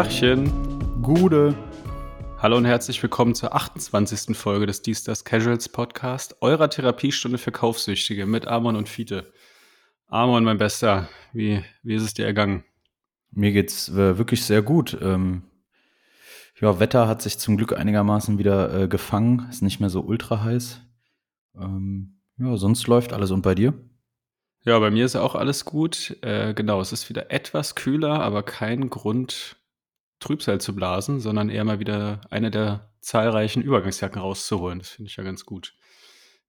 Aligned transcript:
Tachchen. 0.00 0.50
Gude. 1.02 1.54
Hallo 2.38 2.56
und 2.56 2.64
herzlich 2.64 3.02
willkommen 3.02 3.34
zur 3.34 3.54
28. 3.54 4.34
Folge 4.34 4.64
des 4.64 4.80
Dies 4.80 5.04
das 5.04 5.26
Casuals 5.26 5.68
Podcast, 5.68 6.36
eurer 6.40 6.70
Therapiestunde 6.70 7.36
für 7.36 7.52
Kaufsüchtige 7.52 8.24
mit 8.24 8.46
Amon 8.46 8.76
und 8.76 8.88
Fiete. 8.88 9.30
Amon, 10.06 10.42
mein 10.42 10.56
Bester, 10.56 11.10
wie, 11.34 11.62
wie 11.82 11.96
ist 11.96 12.02
es 12.02 12.14
dir 12.14 12.24
ergangen? 12.24 12.64
Mir 13.30 13.52
geht's 13.52 13.90
äh, 13.90 14.16
wirklich 14.16 14.42
sehr 14.42 14.62
gut. 14.62 14.96
Ähm, 15.02 15.42
ja, 16.58 16.80
Wetter 16.80 17.06
hat 17.06 17.20
sich 17.20 17.38
zum 17.38 17.58
Glück 17.58 17.76
einigermaßen 17.76 18.38
wieder 18.38 18.72
äh, 18.72 18.88
gefangen. 18.88 19.48
Ist 19.50 19.60
nicht 19.60 19.80
mehr 19.80 19.90
so 19.90 20.00
ultra 20.00 20.42
heiß. 20.42 20.80
Ähm, 21.60 22.22
ja, 22.38 22.56
sonst 22.56 22.86
läuft 22.86 23.12
alles. 23.12 23.32
Und 23.32 23.42
bei 23.42 23.54
dir? 23.54 23.74
Ja, 24.64 24.78
bei 24.78 24.90
mir 24.90 25.04
ist 25.04 25.16
auch 25.16 25.34
alles 25.34 25.66
gut. 25.66 26.16
Äh, 26.22 26.54
genau, 26.54 26.80
es 26.80 26.90
ist 26.90 27.10
wieder 27.10 27.30
etwas 27.30 27.74
kühler, 27.74 28.22
aber 28.22 28.42
kein 28.42 28.88
Grund, 28.88 29.59
Trübsal 30.20 30.60
zu 30.60 30.74
blasen, 30.74 31.20
sondern 31.20 31.48
eher 31.48 31.64
mal 31.64 31.80
wieder 31.80 32.20
eine 32.30 32.50
der 32.50 32.90
zahlreichen 33.00 33.62
Übergangsjacken 33.62 34.20
rauszuholen. 34.20 34.78
Das 34.78 34.90
finde 34.90 35.08
ich 35.10 35.16
ja 35.16 35.24
ganz 35.24 35.44
gut. 35.44 35.74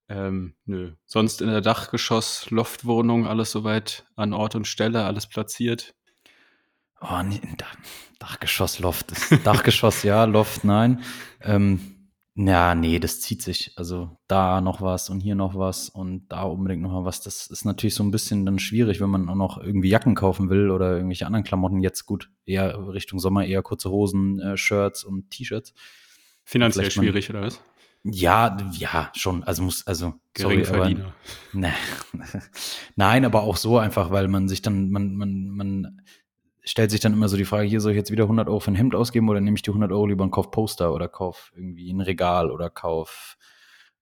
Ähm, 0.10 0.56
nö. 0.66 0.94
Sonst 1.06 1.42
in 1.42 1.48
der 1.48 1.62
Dachgeschoss, 1.62 2.50
Loftwohnung, 2.52 3.28
alles 3.28 3.52
soweit 3.52 4.06
an 4.16 4.34
Ort 4.34 4.56
und 4.56 4.68
Stelle, 4.68 5.06
alles 5.06 5.26
platziert. 5.28 5.96
Oh, 7.00 7.22
nee, 7.24 7.42
Dachgeschoss, 8.20 8.80
Loft. 8.80 9.14
Dachgeschoss, 9.46 10.04
ja, 10.04 10.26
Loft, 10.26 10.64
nein. 10.64 11.02
Ähm, 11.42 12.01
ja, 12.36 12.76
nee, 12.76 12.98
das 13.00 13.20
zieht 13.20 13.42
sich. 13.42 13.74
Also 13.76 14.18
da 14.28 14.62
noch 14.62 14.82
was 14.82 15.10
und 15.10 15.20
hier 15.20 15.36
noch 15.36 15.56
was 15.56 15.90
und 15.90 16.30
da 16.30 16.44
unbedingt 16.44 16.82
noch 16.82 16.92
mal 16.92 17.04
was. 17.04 17.22
Das 17.22 17.48
ist 17.48 17.66
natürlich 17.66 17.96
so 17.96 18.04
ein 18.04 18.12
bisschen 18.12 18.46
dann 18.46 18.58
schwierig, 18.58 19.02
wenn 19.02 19.10
man 19.10 19.28
auch 19.28 19.36
noch 19.36 19.58
irgendwie 19.58 19.90
Jacken 19.90 20.16
kaufen 20.16 20.50
will 20.50 20.70
oder 20.72 20.96
irgendwelche 20.96 21.26
anderen 21.26 21.44
Klamotten. 21.44 21.84
Jetzt 21.84 22.06
gut, 22.06 22.30
eher 22.46 22.88
Richtung 22.94 23.20
Sommer, 23.20 23.46
eher 23.46 23.62
kurze 23.62 23.90
Hosen, 23.90 24.40
äh, 24.40 24.56
Shirts 24.56 25.04
und 25.04 25.30
T-Shirts. 25.30 25.74
Finanziell 26.46 26.90
schwierig, 26.90 27.30
oder 27.30 27.42
was? 27.42 27.62
Ja, 28.04 28.58
ja, 28.72 29.12
schon. 29.14 29.44
Also 29.44 29.62
muss, 29.64 29.86
also. 29.86 30.14
Sorry, 30.36 30.66
aber, 30.66 30.90
ne. 31.54 31.74
Nein, 32.96 33.26
aber 33.26 33.44
auch 33.44 33.58
so 33.58 33.78
einfach, 33.78 34.10
weil 34.10 34.28
man 34.28 34.48
sich 34.48 34.62
dann, 34.62 34.90
man, 34.90 35.16
man, 35.16 35.50
man 35.50 36.02
stellt 36.64 36.92
sich 36.92 37.00
dann 37.00 37.14
immer 37.14 37.28
so 37.28 37.38
die 37.38 37.46
Frage, 37.46 37.68
hier 37.68 37.82
soll 37.82 37.92
ich 37.92 37.98
jetzt 37.98 38.12
wieder 38.12 38.24
100 38.24 38.48
Euro 38.48 38.60
für 38.60 38.72
ein 38.72 38.76
Hemd 38.76 38.96
ausgeben 38.96 39.30
oder 39.30 39.42
nehme 39.42 39.56
ich 39.56 39.62
die 39.62 39.72
100 39.72 39.92
Euro 39.92 40.06
lieber 40.06 40.24
und 40.24 40.32
kauf 40.32 40.52
Poster 40.52 40.94
oder 40.94 41.08
kauf 41.08 41.52
irgendwie 41.56 41.92
ein 41.92 42.02
Regal 42.02 42.52
oder 42.52 42.70
kauf 42.70 43.38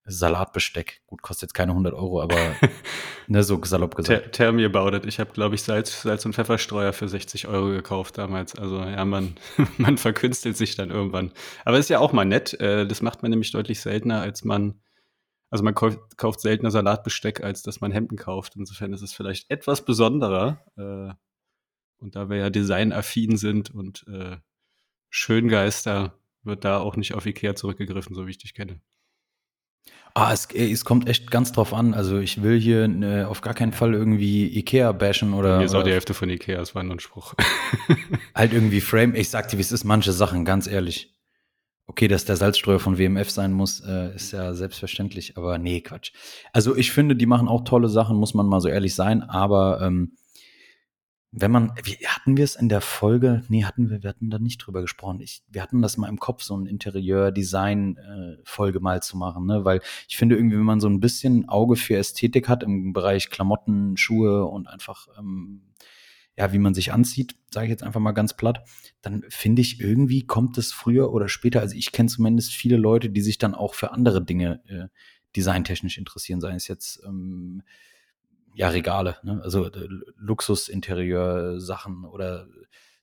Salatbesteck. 0.06 1.02
Gut, 1.06 1.22
kostet 1.22 1.50
jetzt 1.50 1.54
keine 1.54 1.72
100 1.72 1.94
Euro, 1.94 2.22
aber 2.22 2.36
ne, 3.28 3.44
so 3.44 3.64
salopp 3.64 3.96
gesagt. 3.96 4.24
Tell, 4.24 4.32
tell 4.32 4.52
me 4.52 4.66
about 4.66 4.96
it. 4.96 5.06
Ich 5.06 5.20
habe, 5.20 5.32
glaube 5.32 5.56
ich, 5.56 5.64
Salz, 5.64 6.02
Salz 6.02 6.26
und 6.26 6.34
Pfefferstreuer 6.34 6.94
für 6.94 7.08
60 7.08 7.48
Euro 7.48 7.70
gekauft 7.70 8.18
damals. 8.18 8.56
Also 8.56 8.80
ja, 8.80 9.06
man, 9.06 9.36
man 9.78 9.98
verkünstelt 9.98 10.58
sich 10.58 10.76
dann 10.76 10.90
irgendwann. 10.90 11.32
Aber 11.64 11.78
ist 11.78 11.90
ja 11.90 12.00
auch 12.00 12.12
mal 12.12 12.26
nett. 12.26 12.60
Äh, 12.60 12.88
das 12.88 13.02
macht 13.02 13.22
man 13.22 13.30
nämlich 13.30 13.52
deutlich 13.52 13.80
seltener, 13.82 14.22
als 14.22 14.44
man 14.44 14.82
also 15.52 15.64
man 15.64 15.74
kauft, 15.74 16.00
kauft 16.18 16.42
seltener 16.42 16.70
Salatbesteck, 16.70 17.44
als 17.44 17.64
dass 17.64 17.82
man 17.82 17.92
Hemden 17.92 18.18
kauft. 18.18 18.56
Insofern 18.56 18.94
ist 18.94 19.02
es 19.02 19.14
vielleicht 19.14 19.50
etwas 19.50 19.84
besonderer. 19.84 20.60
Äh, 20.78 21.14
und 22.00 22.16
da 22.16 22.30
wir 22.30 22.38
ja 22.38 22.50
designaffin 22.50 23.38
sind 23.38 23.74
und 23.74 24.06
äh, 24.08 24.38
Schöngeister, 25.10 26.20
wird 26.44 26.66
da 26.66 26.80
auch 26.80 26.96
nicht 26.96 27.14
auf 27.14 27.26
Ikea 27.26 27.56
zurückgegriffen, 27.56 28.16
so 28.16 28.26
wie 28.26 28.32
ich 28.32 28.38
dich 28.38 28.54
kenne. 28.54 28.80
Ah, 30.16 30.34
es, 30.34 30.48
es 30.48 30.86
kommt 30.86 31.08
echt 31.08 31.30
ganz 31.30 31.52
drauf 31.52 31.74
an. 31.74 31.94
Also 31.94 32.20
ich 32.20 32.42
will 32.42 32.60
hier 32.60 32.84
äh, 32.84 33.24
auf 33.24 33.42
gar 33.42 33.54
keinen 33.54 33.74
Fall 33.74 33.94
irgendwie 33.94 34.58
Ikea 34.58 34.92
bashen 34.92 35.34
oder. 35.34 35.60
Mir 35.60 35.66
ist 35.66 35.76
auch 35.76 35.84
die 35.84 35.92
Hälfte 35.92 36.14
von 36.14 36.30
Ikea, 36.30 36.58
das 36.58 36.74
war 36.76 36.84
nur 36.84 36.96
ein 36.96 37.00
Spruch. 37.00 37.36
halt 38.36 38.54
irgendwie 38.54 38.82
Frame. 38.82 39.16
Ich 39.16 39.30
sag 39.30 39.50
dir, 39.50 39.58
wie 39.58 39.62
es 39.62 39.72
ist, 39.72 39.84
manche 39.84 40.12
Sachen, 40.12 40.46
ganz 40.46 40.68
ehrlich. 40.68 41.14
Okay, 41.86 42.08
dass 42.08 42.26
der 42.26 42.36
Salzstreuer 42.36 42.80
von 42.80 43.00
WMF 43.00 43.32
sein 43.32 43.52
muss, 43.52 43.80
äh, 43.80 44.14
ist 44.14 44.32
ja 44.32 44.54
selbstverständlich, 44.54 45.38
aber 45.38 45.58
nee, 45.58 45.82
Quatsch. 45.82 46.12
Also 46.54 46.76
ich 46.76 46.92
finde, 46.92 47.16
die 47.16 47.26
machen 47.26 47.48
auch 47.48 47.64
tolle 47.64 47.90
Sachen, 47.90 48.16
muss 48.16 48.36
man 48.36 48.46
mal 48.46 48.62
so 48.62 48.68
ehrlich 48.68 48.94
sein, 48.94 49.24
aber 49.24 49.82
ähm, 49.82 50.12
wenn 51.32 51.52
man, 51.52 51.72
wie, 51.84 51.96
hatten 52.08 52.38
wir 52.38 52.44
es 52.44 52.56
in 52.56 52.70
der 52.70 52.82
Folge? 52.82 53.44
Nee, 53.50 53.64
hatten 53.64 53.92
wir, 53.92 54.02
wir 54.02 54.10
hatten 54.10 54.32
da 54.32 54.40
nicht 54.40 54.58
drüber 54.58 54.82
gesprochen. 54.82 55.22
Ich, 55.22 55.44
wir 55.48 55.62
hatten 55.62 55.84
das 55.84 55.98
mal 55.98 56.10
im 56.10 56.20
Kopf, 56.20 56.42
so 56.42 56.58
ein 56.58 56.66
Interieur-Design-Folge 56.66 58.80
mal 58.80 59.04
zu 59.04 59.16
machen, 59.16 59.46
ne? 59.46 59.64
Weil 59.64 59.82
ich 60.08 60.18
finde 60.18 60.36
irgendwie, 60.36 60.58
wenn 60.58 60.64
man 60.64 60.80
so 60.80 60.90
ein 60.90 61.00
bisschen 61.00 61.48
Auge 61.48 61.76
für 61.76 61.98
Ästhetik 61.98 62.50
hat 62.50 62.64
im 62.64 62.94
Bereich 62.94 63.30
Klamotten, 63.30 63.96
Schuhe 63.96 64.46
und 64.46 64.68
einfach, 64.68 65.08
ähm, 65.20 65.62
ja, 66.36 66.52
wie 66.52 66.60
man 66.60 66.74
sich 66.74 66.94
anzieht, 66.94 67.36
sage 67.52 67.68
ich 67.68 67.72
jetzt 67.72 67.84
einfach 67.84 68.00
mal 68.00 68.14
ganz 68.14 68.36
platt, 68.36 68.68
dann 69.02 69.24
finde 69.30 69.62
ich 69.62 69.80
irgendwie 69.80 70.26
kommt 70.26 70.58
es 70.58 70.74
früher 70.74 71.14
oder 71.14 71.30
später, 71.30 71.62
also 71.62 71.76
ich 71.76 71.92
kenne 71.92 72.10
zumindest 72.10 72.54
viele 72.54 72.78
Leute, 72.78 73.12
die 73.12 73.22
sich 73.22 73.38
dann 73.38 73.54
auch 73.54 73.76
für 73.76 73.92
andere 73.92 74.26
Dinge 74.26 74.64
äh, 74.68 74.88
designtechnisch 75.36 76.00
interessieren, 76.00 76.42
sei 76.42 76.56
es 76.56 76.68
jetzt 76.68 77.04
ähm, 77.06 77.62
ja, 78.60 78.68
Regale, 78.68 79.16
ne? 79.24 79.40
also 79.42 79.68
äh, 79.68 79.88
Luxusinterieur-Sachen 80.18 82.04
oder 82.04 82.46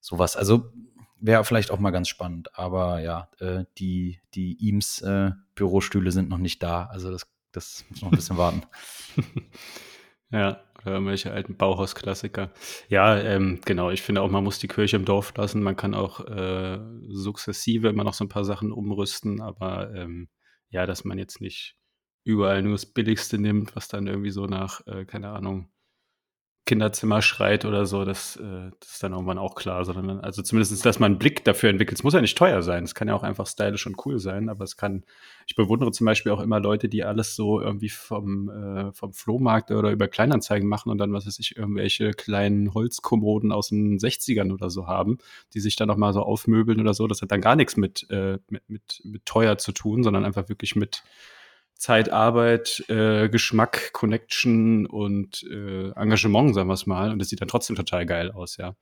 sowas. 0.01 0.37
Also 0.37 0.71
wäre 1.19 1.45
vielleicht 1.45 1.71
auch 1.71 1.79
mal 1.79 1.93
ganz 1.93 2.09
spannend, 2.09 2.59
aber 2.59 3.01
ja, 3.01 3.31
äh, 3.39 3.65
die, 3.79 4.21
die 4.35 4.59
Eames 4.61 5.01
äh, 5.01 5.31
Bürostühle 5.55 6.13
sind 6.13 6.29
noch 6.29 6.37
nicht 6.37 6.63
da, 6.63 6.85
also 6.85 7.11
das, 7.11 7.27
das 7.53 7.87
muss 7.89 8.03
noch 8.03 8.13
ein 8.13 8.17
bisschen 8.17 8.37
warten. 8.37 8.63
Ja, 10.33 10.61
oder 10.83 10.95
irgendwelche 10.95 11.31
alten 11.31 11.57
Bauhausklassiker. 11.57 12.51
Ja, 12.89 13.17
ähm, 13.17 13.61
genau, 13.65 13.91
ich 13.91 14.03
finde 14.03 14.23
auch, 14.23 14.29
man 14.29 14.43
muss 14.43 14.59
die 14.59 14.67
Kirche 14.67 14.97
im 14.97 15.05
Dorf 15.05 15.33
lassen. 15.37 15.63
Man 15.63 15.77
kann 15.77 15.95
auch 15.95 16.19
äh, 16.27 16.81
sukzessive 17.11 17.89
immer 17.89 18.03
noch 18.03 18.13
so 18.13 18.25
ein 18.25 18.29
paar 18.29 18.45
Sachen 18.45 18.73
umrüsten, 18.73 19.41
aber 19.41 19.95
ähm, 19.95 20.29
ja, 20.69 20.85
dass 20.85 21.05
man 21.05 21.17
jetzt 21.17 21.41
nicht 21.41 21.77
überall 22.27 22.61
nur 22.63 22.73
das 22.73 22.87
Billigste 22.87 23.39
nimmt, 23.39 23.77
was 23.77 23.89
dann 23.89 24.09
irgendwie 24.09 24.31
so 24.31 24.47
nach, 24.47 24.85
äh, 24.87 25.05
keine 25.05 25.31
Ahnung, 25.31 25.69
Kinderzimmer 26.67 27.23
schreit 27.23 27.65
oder 27.65 27.87
so, 27.87 28.05
das, 28.05 28.35
äh, 28.37 28.71
das 28.81 28.95
ist 28.95 29.03
dann 29.05 29.13
irgendwann 29.13 29.39
auch 29.39 29.55
klar. 29.55 29.85
Sondern, 29.85 30.19
also 30.19 30.43
zumindest, 30.43 30.85
dass 30.85 30.99
man 30.99 31.13
einen 31.13 31.19
Blick 31.21 31.45
dafür 31.45 31.71
entwickelt. 31.71 31.97
Es 31.97 32.03
muss 32.03 32.15
ja 32.15 32.21
nicht 32.21 32.37
teuer 32.37 32.61
sein. 32.63 32.83
Es 32.83 32.97
kann 32.97 33.07
ja 33.07 33.15
auch 33.15 33.23
einfach 33.23 33.47
stylisch 33.47 33.87
und 33.87 34.05
cool 34.05 34.19
sein, 34.19 34.49
aber 34.49 34.65
es 34.65 34.77
kann, 34.77 35.05
ich 35.47 35.55
bewundere 35.55 35.93
zum 35.93 36.05
Beispiel 36.07 36.33
auch 36.33 36.41
immer 36.41 36.59
Leute, 36.59 36.89
die 36.89 37.05
alles 37.05 37.37
so 37.37 37.61
irgendwie 37.61 37.89
vom, 37.89 38.49
äh, 38.49 38.93
vom 38.93 39.13
Flohmarkt 39.13 39.71
oder 39.71 39.93
über 39.93 40.09
Kleinanzeigen 40.09 40.69
machen 40.69 40.91
und 40.91 40.99
dann, 40.99 41.13
was 41.13 41.29
weiß 41.29 41.39
ich, 41.39 41.57
irgendwelche 41.57 42.11
kleinen 42.11 42.75
Holzkommoden 42.75 43.53
aus 43.53 43.69
den 43.69 43.99
60ern 44.01 44.53
oder 44.53 44.69
so 44.69 44.89
haben, 44.89 45.19
die 45.55 45.61
sich 45.61 45.77
dann 45.77 45.87
nochmal 45.87 46.13
so 46.13 46.23
aufmöbeln 46.23 46.81
oder 46.81 46.95
so. 46.95 47.07
Das 47.07 47.23
hat 47.23 47.31
dann 47.31 47.41
gar 47.41 47.55
nichts 47.55 47.77
mit, 47.77 48.11
äh, 48.11 48.39
mit, 48.51 48.69
mit, 48.69 49.03
mit 49.05 49.25
teuer 49.25 49.57
zu 49.57 49.71
tun, 49.71 50.03
sondern 50.03 50.25
einfach 50.25 50.49
wirklich 50.49 50.75
mit, 50.75 51.05
Zeit, 51.77 52.11
Arbeit, 52.11 52.85
äh, 52.89 53.29
Geschmack, 53.29 53.93
Connection 53.93 54.87
und 54.87 55.43
äh, 55.45 55.91
Engagement, 55.91 56.55
sagen 56.55 56.69
wir 56.69 56.75
es 56.75 56.87
mal. 56.87 57.11
Und 57.13 57.19
das 57.19 57.29
sieht 57.29 57.41
dann 57.41 57.49
trotzdem 57.49 57.77
total 57.77 58.07
geil 58.07 58.31
aus, 58.31 58.57
ja. 58.57 58.75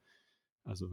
Also. 0.65 0.89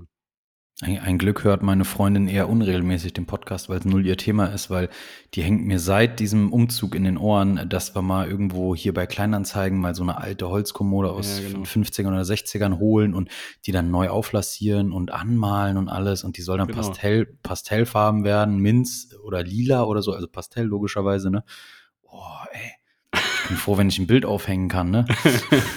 Ein, 0.83 0.97
ein 0.97 1.17
Glück 1.19 1.43
hört 1.43 1.61
meine 1.61 1.85
Freundin 1.85 2.27
eher 2.27 2.49
unregelmäßig 2.49 3.13
den 3.13 3.27
Podcast, 3.27 3.69
weil 3.69 3.77
es 3.77 3.85
null 3.85 4.03
ihr 4.03 4.17
Thema 4.17 4.47
ist, 4.47 4.71
weil 4.71 4.89
die 5.35 5.43
hängt 5.43 5.63
mir 5.63 5.77
seit 5.77 6.19
diesem 6.19 6.51
Umzug 6.51 6.95
in 6.95 7.03
den 7.03 7.17
Ohren, 7.17 7.69
dass 7.69 7.93
wir 7.93 8.01
mal 8.01 8.27
irgendwo 8.27 8.75
hier 8.75 8.91
bei 8.91 9.05
Kleinanzeigen 9.05 9.77
mal 9.77 9.93
so 9.93 10.01
eine 10.01 10.17
alte 10.17 10.49
Holzkommode 10.49 11.11
aus 11.11 11.39
ja, 11.39 11.49
genau. 11.49 11.63
50ern 11.65 12.07
oder 12.07 12.23
60ern 12.23 12.79
holen 12.79 13.13
und 13.13 13.29
die 13.67 13.71
dann 13.71 13.91
neu 13.91 14.09
auflassieren 14.09 14.91
und 14.91 15.11
anmalen 15.11 15.77
und 15.77 15.87
alles 15.87 16.23
und 16.23 16.37
die 16.37 16.41
soll 16.41 16.57
dann 16.57 16.67
genau. 16.67 16.81
Pastell, 16.81 17.27
Pastellfarben 17.43 18.23
werden, 18.23 18.57
Minz 18.57 19.15
oder 19.23 19.43
lila 19.43 19.83
oder 19.83 20.01
so, 20.01 20.13
also 20.13 20.27
Pastell 20.27 20.65
logischerweise, 20.65 21.29
ne? 21.29 21.43
Oh, 22.11 22.45
ey, 22.51 22.71
ich 23.13 23.47
bin 23.47 23.57
froh, 23.57 23.77
wenn 23.77 23.89
ich 23.89 23.99
ein 23.99 24.07
Bild 24.07 24.25
aufhängen 24.25 24.69
kann, 24.69 24.91
ne? 24.91 25.05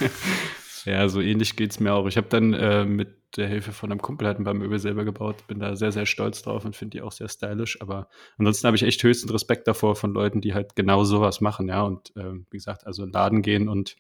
ja, 0.85 1.09
so 1.09 1.21
ähnlich 1.21 1.57
geht 1.57 1.71
es 1.71 1.81
mir 1.81 1.95
auch. 1.95 2.07
Ich 2.07 2.17
habe 2.17 2.29
dann 2.29 2.53
äh, 2.53 2.85
mit 2.85 3.37
der 3.37 3.49
Hilfe 3.49 3.73
von 3.73 3.91
einem 3.91 4.01
Kumpel 4.01 4.27
halt 4.27 4.39
ein 4.39 4.45
paar 4.45 4.55
Möbel 4.55 4.79
selber 4.79 5.05
gebaut, 5.05 5.47
bin 5.47 5.59
da 5.59 5.75
sehr, 5.77 5.93
sehr 5.93 6.07
stolz 6.07 6.43
drauf 6.43 6.65
und 6.65 6.77
finde 6.77 6.99
die 6.99 7.03
auch 7.03 7.13
sehr 7.13 7.29
stylisch. 7.29 7.81
Aber 7.81 8.09
ansonsten 8.39 8.67
habe 8.67 8.77
ich 8.77 8.83
echt 8.83 9.03
höchsten 9.03 9.31
Respekt 9.31 9.67
davor 9.67 9.97
von 9.97 10.13
Leuten, 10.13 10.41
die 10.41 10.55
halt 10.55 10.77
genau 10.77 11.05
sowas 11.05 11.41
machen, 11.41 11.69
ja. 11.69 11.83
Und 11.83 12.15
äh, 12.17 12.33
wie 12.51 12.57
gesagt, 12.57 12.87
also 12.87 13.05
in 13.05 13.13
Laden 13.13 13.43
gehen 13.43 13.69
und 13.69 13.97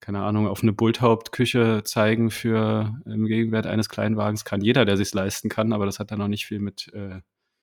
keine 0.00 0.22
Ahnung, 0.22 0.46
auf 0.46 0.62
eine 0.62 0.72
Bulthauptküche 0.72 1.82
zeigen 1.84 2.30
für 2.30 2.94
im 3.06 3.26
Gegenwert 3.26 3.66
eines 3.66 3.88
Kleinwagens 3.88 4.44
kann 4.44 4.60
jeder, 4.60 4.84
der 4.84 4.96
sich 4.96 5.12
leisten 5.14 5.48
kann, 5.48 5.72
aber 5.72 5.86
das 5.86 5.98
hat 5.98 6.10
dann 6.10 6.20
auch 6.20 6.28
nicht 6.28 6.46
viel 6.46 6.60
mit, 6.60 6.92
äh, 6.92 7.20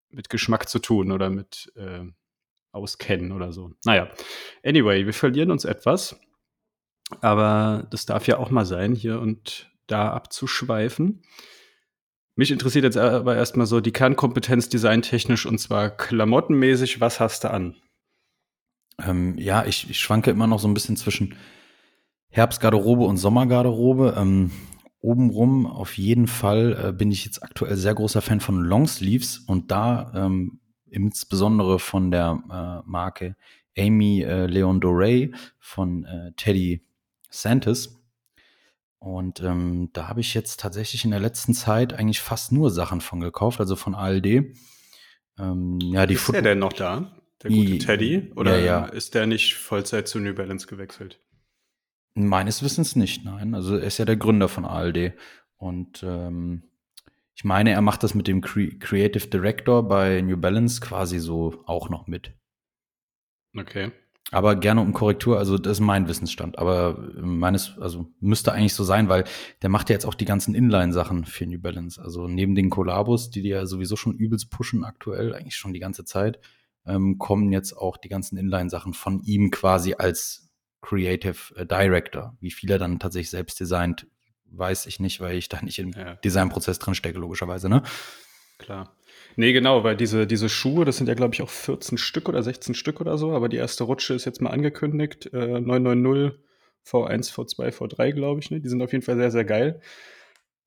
mit 0.09 0.29
Geschmack 0.29 0.67
zu 0.67 0.79
tun 0.79 1.11
oder 1.11 1.29
mit 1.29 1.71
äh, 1.75 2.05
auskennen 2.73 3.31
oder 3.31 3.53
so. 3.53 3.71
Naja, 3.85 4.09
anyway, 4.63 5.05
wir 5.05 5.13
verlieren 5.13 5.51
uns 5.51 5.65
etwas. 5.65 6.19
Aber 7.21 7.87
das 7.91 8.05
darf 8.05 8.27
ja 8.27 8.37
auch 8.37 8.49
mal 8.49 8.65
sein, 8.65 8.93
hier 8.93 9.19
und 9.19 9.71
da 9.87 10.11
abzuschweifen. 10.11 11.23
Mich 12.35 12.49
interessiert 12.49 12.83
jetzt 12.83 12.97
aber 12.97 13.35
erstmal 13.35 13.67
so 13.67 13.79
die 13.79 13.91
Kernkompetenz 13.91 14.67
designtechnisch 14.69 15.45
und 15.45 15.59
zwar 15.59 15.91
klamottenmäßig. 15.91 16.99
Was 16.99 17.19
hast 17.19 17.43
du 17.43 17.51
an? 17.51 17.75
Ähm, 18.99 19.37
ja, 19.37 19.65
ich, 19.65 19.89
ich, 19.89 19.99
schwanke 19.99 20.31
immer 20.31 20.47
noch 20.47 20.59
so 20.59 20.67
ein 20.67 20.73
bisschen 20.73 20.97
zwischen 20.97 21.35
Herbstgarderobe 22.29 23.03
und 23.03 23.17
Sommergarderobe. 23.17 24.15
Ähm, 24.17 24.51
obenrum 24.99 25.67
auf 25.67 25.97
jeden 25.97 26.27
Fall 26.27 26.87
äh, 26.89 26.91
bin 26.91 27.11
ich 27.11 27.25
jetzt 27.25 27.43
aktuell 27.43 27.75
sehr 27.75 27.93
großer 27.93 28.21
Fan 28.21 28.39
von 28.39 28.63
Longsleeves 28.63 29.39
und 29.39 29.69
da 29.69 30.11
ähm, 30.15 30.59
insbesondere 30.93 31.79
von 31.79 32.11
der 32.11 32.43
äh, 32.49 32.89
Marke 32.89 33.35
Amy 33.77 34.21
äh, 34.21 34.45
Leon 34.45 34.79
Dorey 34.79 35.33
von 35.59 36.05
äh, 36.05 36.31
Teddy 36.37 36.85
Santis. 37.29 37.99
Und 38.99 39.41
ähm, 39.41 39.89
da 39.91 40.07
habe 40.07 40.21
ich 40.21 40.33
jetzt 40.33 40.59
tatsächlich 40.59 41.03
in 41.03 41.11
der 41.11 41.19
letzten 41.19 41.53
Zeit 41.53 41.93
eigentlich 41.93 42.21
fast 42.21 42.51
nur 42.51 42.69
Sachen 42.71 43.01
von 43.01 43.19
gekauft, 43.19 43.59
also 43.59 43.75
von 43.75 43.95
ALD. 43.95 44.55
Ähm, 45.37 45.79
ja, 45.81 46.05
die 46.05 46.13
ist 46.13 46.31
der 46.31 46.41
denn 46.41 46.59
noch 46.59 46.73
da? 46.73 47.11
Der 47.41 47.51
gute 47.51 47.79
Teddy? 47.79 48.31
Oder 48.35 48.59
ja, 48.59 48.65
ja. 48.65 48.85
ist 48.85 49.15
der 49.15 49.25
nicht 49.25 49.55
Vollzeit 49.55 50.07
zu 50.07 50.19
New 50.19 50.33
Balance 50.33 50.67
gewechselt? 50.67 51.19
Meines 52.13 52.63
Wissens 52.63 52.95
nicht, 52.95 53.25
nein. 53.25 53.55
Also 53.55 53.75
er 53.75 53.87
ist 53.87 53.97
ja 53.97 54.05
der 54.05 54.15
Gründer 54.15 54.47
von 54.47 54.63
ALD. 54.63 55.13
Und 55.57 56.03
ähm, 56.03 56.63
ich 57.35 57.43
meine, 57.43 57.71
er 57.71 57.81
macht 57.81 58.03
das 58.03 58.13
mit 58.13 58.27
dem 58.27 58.41
Cre 58.41 58.69
Creative 58.77 59.27
Director 59.27 59.87
bei 59.87 60.21
New 60.21 60.37
Balance 60.37 60.81
quasi 60.81 61.19
so 61.19 61.63
auch 61.65 61.89
noch 61.89 62.07
mit. 62.07 62.33
Okay. 63.55 63.91
Aber 64.31 64.55
gerne 64.55 64.81
um 64.81 64.93
Korrektur, 64.93 65.37
also 65.37 65.59
das 65.59 65.73
ist 65.73 65.79
mein 65.79 66.07
Wissensstand. 66.07 66.57
Aber 66.57 66.97
meines, 67.21 67.77
also 67.79 68.07
müsste 68.19 68.51
eigentlich 68.51 68.73
so 68.73 68.83
sein, 68.83 69.07
weil 69.07 69.25
der 69.61 69.69
macht 69.69 69.89
ja 69.89 69.93
jetzt 69.93 70.05
auch 70.05 70.15
die 70.15 70.25
ganzen 70.25 70.55
Inline-Sachen 70.55 71.25
für 71.25 71.45
New 71.45 71.59
Balance. 71.59 72.01
Also 72.01 72.27
neben 72.27 72.55
den 72.55 72.71
Collabos, 72.71 73.29
die 73.29 73.43
die 73.43 73.49
ja 73.49 73.65
sowieso 73.67 73.95
schon 73.95 74.15
übelst 74.15 74.49
pushen 74.49 74.85
aktuell, 74.85 75.35
eigentlich 75.35 75.55
schon 75.55 75.73
die 75.73 75.79
ganze 75.79 76.03
Zeit, 76.03 76.39
ähm, 76.85 77.19
kommen 77.19 77.51
jetzt 77.51 77.73
auch 77.73 77.97
die 77.97 78.09
ganzen 78.09 78.37
Inline-Sachen 78.37 78.93
von 78.93 79.21
ihm 79.21 79.51
quasi 79.51 79.93
als 79.97 80.49
Creative 80.81 81.55
äh, 81.55 81.65
Director. 81.65 82.35
Wie 82.39 82.51
viel 82.51 82.71
er 82.71 82.79
dann 82.79 82.97
tatsächlich 82.97 83.29
selbst 83.29 83.59
designt, 83.59 84.07
weiß 84.57 84.85
ich 84.85 84.99
nicht, 84.99 85.19
weil 85.21 85.37
ich 85.37 85.49
da 85.49 85.61
nicht 85.61 85.79
im 85.79 85.91
ja. 85.91 86.15
Designprozess 86.15 86.79
drin 86.79 86.95
stecke, 86.95 87.19
logischerweise, 87.19 87.69
ne? 87.69 87.83
Klar. 88.57 88.95
Nee, 89.35 89.51
genau, 89.51 89.83
weil 89.83 89.97
diese, 89.97 90.27
diese 90.27 90.47
Schuhe, 90.47 90.85
das 90.85 90.97
sind 90.97 91.07
ja, 91.07 91.15
glaube 91.15 91.33
ich, 91.33 91.41
auch 91.41 91.49
14 91.49 91.97
Stück 91.97 92.29
oder 92.29 92.43
16 92.43 92.75
Stück 92.75 93.01
oder 93.01 93.17
so, 93.17 93.33
aber 93.33 93.49
die 93.49 93.57
erste 93.57 93.83
Rutsche 93.83 94.13
ist 94.13 94.25
jetzt 94.25 94.41
mal 94.41 94.51
angekündigt. 94.51 95.33
Äh, 95.33 95.59
990 95.59 96.39
V1, 96.85 97.31
V2, 97.33 97.71
V3, 97.71 98.11
glaube 98.11 98.41
ich. 98.41 98.51
Ne? 98.51 98.59
Die 98.59 98.69
sind 98.69 98.81
auf 98.81 98.91
jeden 98.91 99.03
Fall 99.03 99.15
sehr, 99.15 99.31
sehr 99.31 99.45
geil. 99.45 99.81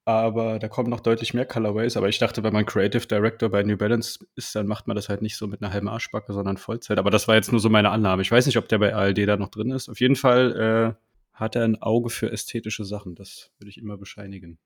Aber 0.05 0.61
da 0.61 0.69
kommen 0.69 0.89
noch 0.89 1.01
deutlich 1.01 1.35
mehr 1.35 1.47
Colorways. 1.47 1.97
Aber 1.97 2.09
ich 2.09 2.19
dachte, 2.19 2.43
wenn 2.45 2.53
man 2.53 2.65
Creative 2.65 3.07
Director 3.07 3.49
bei 3.49 3.63
New 3.65 3.77
Balance 3.77 4.25
ist, 4.37 4.55
dann 4.55 4.67
macht 4.67 4.87
man 4.87 4.95
das 4.95 5.09
halt 5.09 5.21
nicht 5.21 5.37
so 5.37 5.47
mit 5.47 5.63
einer 5.63 5.73
halben 5.73 5.89
Arschbacke, 5.89 6.33
sondern 6.33 6.57
Vollzeit. 6.57 6.99
Aber 6.99 7.11
das 7.11 7.27
war 7.27 7.35
jetzt 7.35 7.51
nur 7.51 7.61
so 7.61 7.69
meine 7.69 7.91
Annahme. 7.91 8.23
Ich 8.23 8.31
weiß 8.31 8.47
nicht, 8.47 8.57
ob 8.57 8.69
der 8.69 8.79
bei 8.79 8.95
ALD 8.95 9.27
da 9.27 9.37
noch 9.37 9.49
drin 9.49 9.73
ist. 9.73 9.89
Auf 9.89 10.01
jeden 10.01 10.17
Fall 10.17 10.97
äh, 10.97 11.06
hat 11.37 11.55
er 11.55 11.65
ein 11.65 11.81
Auge 11.81 12.11
für 12.11 12.33
ästhetische 12.33 12.85
Sachen. 12.85 13.15
Das 13.15 13.51
würde 13.59 13.71
ich 13.71 13.79
immer 13.79 13.97
bescheinigen. 13.97 14.59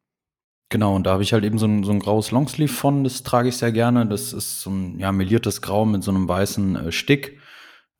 Genau, 0.70 0.94
und 0.94 1.04
da 1.04 1.12
habe 1.12 1.24
ich 1.24 1.32
halt 1.32 1.44
eben 1.44 1.58
so 1.58 1.66
ein, 1.66 1.82
so 1.82 1.90
ein 1.90 1.98
graues 1.98 2.30
Longsleeve 2.30 2.72
von, 2.72 3.02
das 3.02 3.24
trage 3.24 3.48
ich 3.48 3.56
sehr 3.56 3.72
gerne. 3.72 4.06
Das 4.06 4.32
ist 4.32 4.60
so 4.60 4.70
ein 4.70 5.00
ja, 5.00 5.10
meliertes 5.10 5.62
Grau 5.62 5.84
mit 5.84 6.04
so 6.04 6.12
einem 6.12 6.28
weißen 6.28 6.76
äh, 6.76 6.92
Stick. 6.92 7.40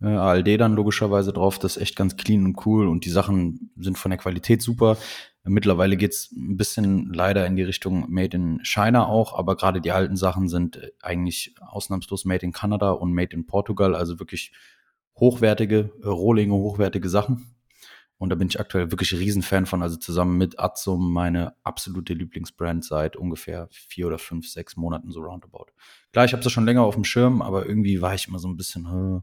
Äh, 0.01 0.07
ALD 0.07 0.61
dann 0.61 0.75
logischerweise 0.75 1.33
drauf. 1.33 1.59
Das 1.59 1.77
ist 1.77 1.83
echt 1.83 1.97
ganz 1.97 2.17
clean 2.17 2.45
und 2.45 2.65
cool 2.65 2.87
und 2.87 3.05
die 3.05 3.11
Sachen 3.11 3.73
sind 3.77 3.99
von 3.99 4.11
der 4.11 4.19
Qualität 4.19 4.63
super. 4.63 4.97
Mittlerweile 5.43 5.97
geht's 5.97 6.31
ein 6.33 6.57
bisschen 6.57 7.13
leider 7.13 7.47
in 7.47 7.57
die 7.57 7.63
Richtung 7.65 8.09
Made 8.09 8.37
in 8.37 8.61
China 8.63 9.07
auch, 9.07 9.37
aber 9.37 9.57
gerade 9.57 9.81
die 9.81 9.91
alten 9.91 10.17
Sachen 10.17 10.49
sind 10.49 10.77
äh, 10.77 10.93
eigentlich 11.03 11.57
ausnahmslos 11.61 12.25
Made 12.25 12.47
in 12.47 12.53
Kanada 12.53 12.93
und 12.93 13.13
Made 13.13 13.35
in 13.35 13.47
Portugal, 13.47 13.97
also 13.97 14.21
wirklich 14.21 14.53
hochwertige, 15.17 15.91
äh, 16.05 16.07
Rohlinge, 16.07 16.55
hochwertige 16.55 17.09
Sachen. 17.09 17.57
Und 18.21 18.29
da 18.29 18.37
bin 18.37 18.49
ich 18.49 18.61
aktuell 18.61 18.91
wirklich 18.91 19.15
Riesenfan 19.15 19.65
von, 19.65 19.83
also 19.83 19.97
zusammen 19.97 20.37
mit 20.37 20.61
Atzum 20.61 21.11
meine 21.11 21.55
absolute 21.63 22.13
Lieblingsbrand 22.13 22.85
seit 22.85 23.17
ungefähr 23.17 23.67
vier 23.71 24.09
oder 24.09 24.19
fünf, 24.19 24.47
sechs 24.47 24.77
Monaten 24.77 25.11
so 25.11 25.23
roundabout. 25.23 25.69
Klar, 26.13 26.27
ich 26.27 26.35
habe 26.35 26.43
das 26.43 26.53
schon 26.53 26.67
länger 26.67 26.83
auf 26.83 26.95
dem 26.95 27.05
Schirm, 27.05 27.41
aber 27.41 27.65
irgendwie 27.65 28.03
war 28.03 28.15
ich 28.15 28.29
immer 28.29 28.39
so 28.39 28.47
ein 28.47 28.59
bisschen, 28.59 29.23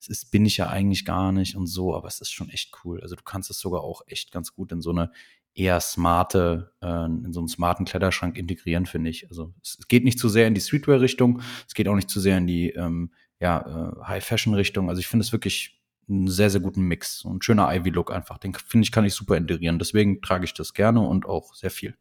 es 0.00 0.08
ist, 0.08 0.32
bin 0.32 0.44
ich 0.46 0.56
ja 0.56 0.68
eigentlich 0.68 1.04
gar 1.04 1.30
nicht 1.30 1.54
und 1.54 1.68
so, 1.68 1.94
aber 1.94 2.08
es 2.08 2.20
ist 2.20 2.32
schon 2.32 2.50
echt 2.50 2.72
cool. 2.84 3.00
Also 3.00 3.14
du 3.14 3.22
kannst 3.22 3.50
es 3.50 3.60
sogar 3.60 3.82
auch 3.82 4.02
echt 4.08 4.32
ganz 4.32 4.52
gut 4.52 4.72
in 4.72 4.82
so 4.82 4.90
eine 4.90 5.12
eher 5.54 5.80
smarte, 5.80 6.72
äh, 6.82 7.04
in 7.04 7.32
so 7.32 7.38
einen 7.38 7.48
smarten 7.48 7.86
Kleiderschrank 7.86 8.36
integrieren, 8.36 8.86
finde 8.86 9.10
ich. 9.10 9.28
Also 9.28 9.54
es 9.62 9.78
geht 9.86 10.02
nicht 10.02 10.18
zu 10.18 10.28
sehr 10.28 10.48
in 10.48 10.54
die 10.54 10.60
Streetwear-Richtung, 10.60 11.40
es 11.68 11.74
geht 11.74 11.86
auch 11.86 11.94
nicht 11.94 12.10
zu 12.10 12.18
sehr 12.18 12.36
in 12.38 12.48
die 12.48 12.70
ähm, 12.70 13.12
ja, 13.38 13.60
äh, 13.60 14.04
High-Fashion-Richtung. 14.08 14.88
Also 14.88 14.98
ich 14.98 15.06
finde 15.06 15.22
es 15.22 15.30
wirklich 15.30 15.80
einen 16.08 16.28
sehr, 16.28 16.50
sehr 16.50 16.60
guten 16.60 16.82
Mix. 16.82 17.24
Ein 17.24 17.42
schöner 17.42 17.74
Ivy-Look 17.74 18.12
einfach. 18.12 18.38
Den 18.38 18.54
finde 18.54 18.84
ich, 18.84 18.92
kann 18.92 19.04
ich 19.04 19.14
super 19.14 19.36
integrieren. 19.36 19.78
Deswegen 19.78 20.22
trage 20.22 20.44
ich 20.44 20.54
das 20.54 20.74
gerne 20.74 21.00
und 21.00 21.26
auch 21.26 21.54
sehr 21.54 21.70
viel. 21.70 21.96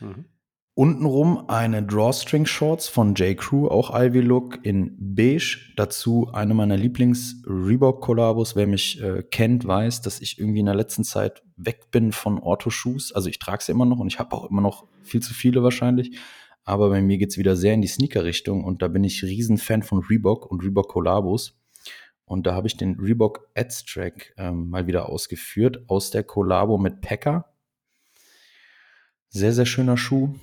Mhm. 0.00 0.26
Untenrum 0.76 1.48
eine 1.48 1.84
Drawstring 1.84 2.46
Shorts 2.46 2.88
von 2.88 3.14
J. 3.14 3.36
Crew, 3.36 3.68
auch 3.68 3.94
Ivy 3.94 4.20
Look 4.20 4.58
in 4.64 4.96
beige. 4.98 5.72
Dazu 5.76 6.30
eine 6.32 6.52
meiner 6.52 6.76
Lieblings-Reebok-Kollabos. 6.76 8.56
Wer 8.56 8.66
mich 8.66 9.00
äh, 9.00 9.22
kennt, 9.22 9.64
weiß, 9.64 10.02
dass 10.02 10.20
ich 10.20 10.40
irgendwie 10.40 10.58
in 10.58 10.66
der 10.66 10.74
letzten 10.74 11.04
Zeit 11.04 11.44
weg 11.56 11.92
bin 11.92 12.10
von 12.10 12.40
Ortho-Shoes. 12.40 13.12
Also 13.12 13.28
ich 13.28 13.38
trage 13.38 13.62
sie 13.62 13.70
immer 13.70 13.84
noch 13.84 14.00
und 14.00 14.08
ich 14.08 14.18
habe 14.18 14.34
auch 14.34 14.50
immer 14.50 14.62
noch 14.62 14.88
viel 15.04 15.22
zu 15.22 15.32
viele 15.32 15.62
wahrscheinlich. 15.62 16.18
Aber 16.64 16.88
bei 16.88 17.00
mir 17.00 17.18
geht's 17.18 17.38
wieder 17.38 17.54
sehr 17.54 17.74
in 17.74 17.82
die 17.82 17.86
Sneaker-Richtung 17.86 18.64
und 18.64 18.82
da 18.82 18.88
bin 18.88 19.04
ich 19.04 19.22
Riesenfan 19.22 19.84
von 19.84 20.00
Reebok 20.00 20.50
und 20.50 20.64
Reebok-Kollabos. 20.64 21.56
Und 22.24 22.46
da 22.46 22.54
habe 22.54 22.66
ich 22.66 22.76
den 22.76 22.98
Reebok 22.98 23.48
Ads 23.54 23.84
Track 23.84 24.34
ähm, 24.36 24.70
mal 24.70 24.86
wieder 24.86 25.08
ausgeführt 25.08 25.84
aus 25.88 26.10
der 26.10 26.24
Kollabo 26.24 26.78
mit 26.78 27.00
Packer. 27.00 27.52
Sehr, 29.28 29.52
sehr 29.52 29.66
schöner 29.66 29.96
Schuh 29.96 30.34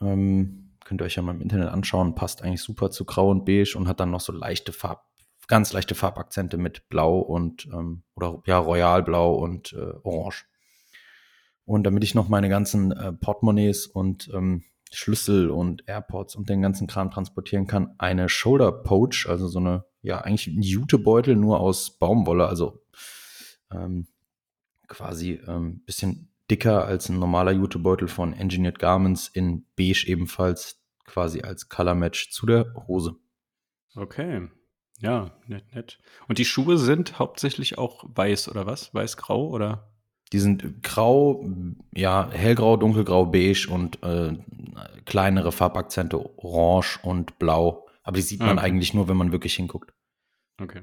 ähm, 0.00 0.74
könnt 0.84 1.00
ihr 1.00 1.04
euch 1.04 1.16
ja 1.16 1.22
mal 1.22 1.34
im 1.34 1.40
Internet 1.40 1.68
anschauen. 1.68 2.14
Passt 2.14 2.42
eigentlich 2.42 2.62
super 2.62 2.90
zu 2.90 3.04
Grau 3.04 3.30
und 3.30 3.44
Beige 3.44 3.74
und 3.76 3.88
hat 3.88 4.00
dann 4.00 4.10
noch 4.10 4.20
so 4.20 4.32
leichte 4.32 4.72
Farb, 4.72 5.04
ganz 5.48 5.72
leichte 5.72 5.94
Farbakzente 5.94 6.56
mit 6.56 6.88
Blau 6.88 7.18
und 7.18 7.66
ähm, 7.72 8.02
oder 8.14 8.42
ja 8.46 8.58
Royalblau 8.58 9.34
und 9.34 9.72
äh, 9.72 9.94
Orange. 10.02 10.46
Und 11.64 11.84
damit 11.84 12.04
ich 12.04 12.14
noch 12.14 12.28
meine 12.28 12.48
ganzen 12.48 12.92
äh, 12.92 13.12
Portemonnaies 13.12 13.86
und 13.86 14.30
ähm, 14.32 14.64
Schlüssel 14.96 15.50
und 15.50 15.86
AirPods 15.86 16.36
und 16.36 16.48
den 16.48 16.62
ganzen 16.62 16.86
Kram 16.86 17.10
transportieren 17.10 17.66
kann, 17.66 17.94
eine 17.98 18.28
Shoulder 18.28 18.72
Poach, 18.72 19.26
also 19.28 19.46
so 19.46 19.58
eine, 19.58 19.84
ja, 20.00 20.20
eigentlich 20.22 20.46
ein 20.46 20.62
Jutebeutel 20.62 21.36
nur 21.36 21.60
aus 21.60 21.98
Baumwolle, 21.98 22.46
also 22.46 22.82
ähm, 23.70 24.06
quasi 24.88 25.40
ähm, 25.46 25.82
bisschen 25.84 26.32
dicker 26.50 26.86
als 26.86 27.08
ein 27.08 27.18
normaler 27.18 27.52
Jutebeutel 27.52 28.08
von 28.08 28.32
Engineered 28.32 28.78
Garments 28.78 29.28
in 29.28 29.66
beige 29.76 30.06
ebenfalls 30.06 30.80
quasi 31.04 31.42
als 31.42 31.68
Color 31.68 31.94
Match 31.94 32.30
zu 32.30 32.46
der 32.46 32.72
Hose. 32.86 33.16
Okay. 33.94 34.48
Ja, 35.00 35.36
nett, 35.46 35.74
nett. 35.74 35.98
Und 36.26 36.38
die 36.38 36.46
Schuhe 36.46 36.78
sind 36.78 37.18
hauptsächlich 37.18 37.76
auch 37.76 38.04
weiß 38.08 38.48
oder 38.48 38.64
was? 38.64 38.94
Weiß-grau 38.94 39.48
oder? 39.48 39.92
Die 40.32 40.38
sind 40.38 40.82
grau, 40.82 41.44
ja, 41.94 42.28
hellgrau, 42.30 42.76
dunkelgrau, 42.76 43.26
beige 43.26 43.68
und 43.70 44.02
äh, 44.02 44.36
kleinere 45.04 45.52
Farbakzente 45.52 46.18
orange 46.38 46.98
und 47.02 47.38
blau. 47.38 47.86
Aber 48.02 48.16
die 48.16 48.22
sieht 48.22 48.40
man 48.40 48.58
okay. 48.58 48.66
eigentlich 48.66 48.94
nur, 48.94 49.08
wenn 49.08 49.16
man 49.16 49.32
wirklich 49.32 49.54
hinguckt. 49.54 49.92
Okay. 50.60 50.82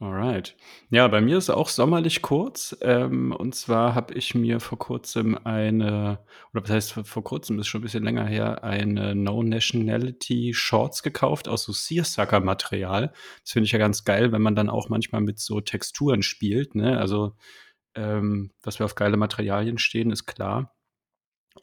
Alright. 0.00 0.56
Ja, 0.90 1.08
bei 1.08 1.20
mir 1.20 1.38
ist 1.38 1.50
auch 1.50 1.68
sommerlich 1.68 2.22
kurz. 2.22 2.76
Ähm, 2.82 3.32
und 3.32 3.56
zwar 3.56 3.96
habe 3.96 4.14
ich 4.14 4.32
mir 4.32 4.60
vor 4.60 4.78
kurzem 4.78 5.36
eine, 5.44 6.20
oder 6.52 6.62
was 6.62 6.70
heißt 6.70 6.92
vor, 6.92 7.24
kurzem, 7.24 7.58
ist 7.58 7.66
schon 7.66 7.80
ein 7.80 7.82
bisschen 7.82 8.04
länger 8.04 8.24
her, 8.24 8.62
eine 8.62 9.16
No 9.16 9.42
Nationality 9.42 10.54
Shorts 10.54 11.02
gekauft 11.02 11.48
aus 11.48 11.64
so 11.64 11.72
Searsucker-Material. 11.72 13.12
Das 13.42 13.50
finde 13.50 13.66
ich 13.66 13.72
ja 13.72 13.80
ganz 13.80 14.04
geil, 14.04 14.30
wenn 14.30 14.42
man 14.42 14.54
dann 14.54 14.70
auch 14.70 14.88
manchmal 14.88 15.20
mit 15.20 15.40
so 15.40 15.60
Texturen 15.60 16.22
spielt. 16.22 16.76
Ne? 16.76 16.96
Also, 16.96 17.34
ähm, 17.94 18.50
dass 18.62 18.78
wir 18.78 18.84
auf 18.84 18.94
geile 18.94 19.16
Materialien 19.16 19.78
stehen, 19.78 20.10
ist 20.10 20.26
klar. 20.26 20.74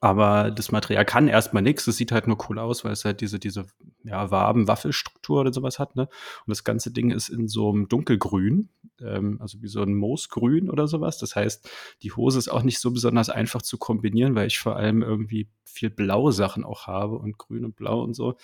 Aber 0.02 0.52
das 0.52 0.72
Material 0.72 1.06
kann 1.06 1.28
erstmal 1.28 1.64
nichts. 1.64 1.88
Es 1.88 1.98
sieht 1.98 2.12
halt 2.12 2.28
nur 2.28 2.38
cool 2.50 2.60
aus, 2.60 2.84
weil 2.84 2.92
es 2.92 3.06
halt 3.06 3.22
diese, 3.22 3.40
diese 3.40 3.66
ja, 4.04 4.30
Waben-Waffelstruktur 4.30 5.42
oder 5.42 5.54
sowas 5.54 5.80
hat. 5.80 5.96
Ne? 5.96 6.04
Und 6.04 6.50
das 6.50 6.64
ganze 6.64 6.92
Ding 6.92 7.12
ist 7.12 7.30
in 7.30 7.48
so 7.48 7.72
einem 7.72 7.88
dunkelgrün, 7.88 8.70
ähm, 9.02 9.38
also 9.42 9.62
wie 9.62 9.68
so 9.68 9.82
ein 9.82 9.96
Moosgrün 9.96 10.70
oder 10.70 10.88
sowas. 10.88 11.18
Das 11.18 11.36
heißt, 11.36 11.70
die 12.04 12.12
Hose 12.12 12.40
ist 12.40 12.50
auch 12.50 12.64
nicht 12.64 12.80
so 12.80 12.92
besonders 12.92 13.30
einfach 13.30 13.62
zu 13.62 13.78
kombinieren, 13.78 14.36
weil 14.36 14.48
ich 14.48 14.60
vor 14.60 14.76
allem 14.76 15.02
irgendwie 15.02 15.50
viel 15.64 15.90
blaue 15.90 16.32
Sachen 16.32 16.64
auch 16.64 16.88
habe 16.88 17.18
und 17.18 17.38
grün 17.38 17.66
und 17.66 17.76
blau 17.76 18.02
und 18.02 18.16
so. 18.16 18.38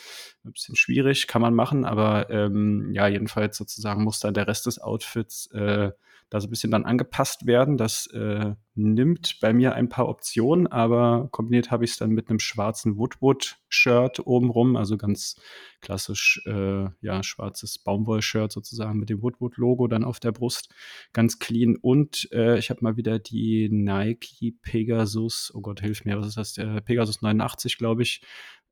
Ein 0.43 0.53
bisschen 0.53 0.75
schwierig, 0.75 1.27
kann 1.27 1.41
man 1.41 1.53
machen, 1.53 1.85
aber 1.85 2.29
ähm, 2.29 2.91
ja, 2.93 3.07
jedenfalls 3.07 3.57
sozusagen 3.57 4.03
muss 4.03 4.19
dann 4.19 4.33
der 4.33 4.47
Rest 4.47 4.65
des 4.65 4.79
Outfits 4.79 5.47
äh, 5.47 5.91
da 6.31 6.39
so 6.39 6.47
ein 6.47 6.49
bisschen 6.49 6.71
dann 6.71 6.85
angepasst 6.85 7.45
werden. 7.45 7.77
Das 7.77 8.07
äh, 8.07 8.55
nimmt 8.73 9.41
bei 9.41 9.51
mir 9.51 9.75
ein 9.75 9.89
paar 9.89 10.07
Optionen, 10.07 10.65
aber 10.65 11.27
kombiniert 11.31 11.71
habe 11.71 11.83
ich 11.83 11.91
es 11.91 11.97
dann 11.97 12.11
mit 12.11 12.29
einem 12.29 12.39
schwarzen 12.39 12.97
Woodwood-Shirt 12.97 14.25
obenrum, 14.25 14.77
also 14.77 14.95
ganz 14.95 15.35
klassisch, 15.81 16.41
äh, 16.45 16.85
ja, 17.01 17.21
schwarzes 17.21 17.79
Baumwoll-Shirt 17.79 18.49
sozusagen 18.49 18.97
mit 18.97 19.09
dem 19.09 19.21
Woodwood-Logo 19.21 19.87
dann 19.87 20.05
auf 20.05 20.21
der 20.21 20.31
Brust, 20.31 20.73
ganz 21.11 21.37
clean. 21.37 21.75
Und 21.75 22.29
äh, 22.31 22.57
ich 22.57 22.69
habe 22.69 22.79
mal 22.81 22.95
wieder 22.95 23.19
die 23.19 23.67
Nike 23.69 24.57
Pegasus, 24.61 25.51
oh 25.53 25.59
Gott, 25.59 25.81
hilf 25.81 26.05
mir, 26.05 26.17
was 26.17 26.27
ist 26.27 26.37
das? 26.37 26.53
Der 26.53 26.79
Pegasus 26.79 27.21
89, 27.21 27.77
glaube 27.77 28.03
ich, 28.03 28.21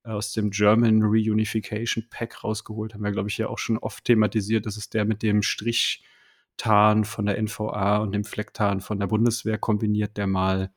aus 0.03 0.31
dem 0.31 0.49
German 0.49 1.01
Reunification 1.03 2.05
Pack 2.09 2.41
rausgeholt. 2.41 2.93
Haben 2.93 3.03
wir, 3.03 3.11
glaube 3.11 3.27
ich, 3.27 3.37
ja 3.37 3.49
auch 3.49 3.57
schon 3.57 3.77
oft 3.77 4.05
thematisiert. 4.05 4.65
Das 4.65 4.77
ist 4.77 4.93
der 4.93 5.03
mit 5.03 5.23
dem 5.23 5.41
Strichtarn 6.59 7.05
von 7.05 7.25
der 7.25 7.41
NVA 7.41 7.97
und 7.97 8.11
dem 8.11 8.23
Flecktarn 8.23 8.81
von 8.81 8.99
der 8.99 9.07
Bundeswehr 9.07 9.57
kombiniert, 9.57 10.17
der 10.17 10.27
mal 10.27 10.71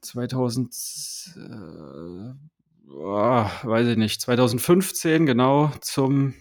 2000, 0.00 0.74
äh, 1.36 2.34
oh, 2.90 3.46
weiß 3.62 3.86
ich 3.86 3.96
nicht, 3.96 4.20
2015 4.20 5.26
genau 5.26 5.70
zum 5.80 6.34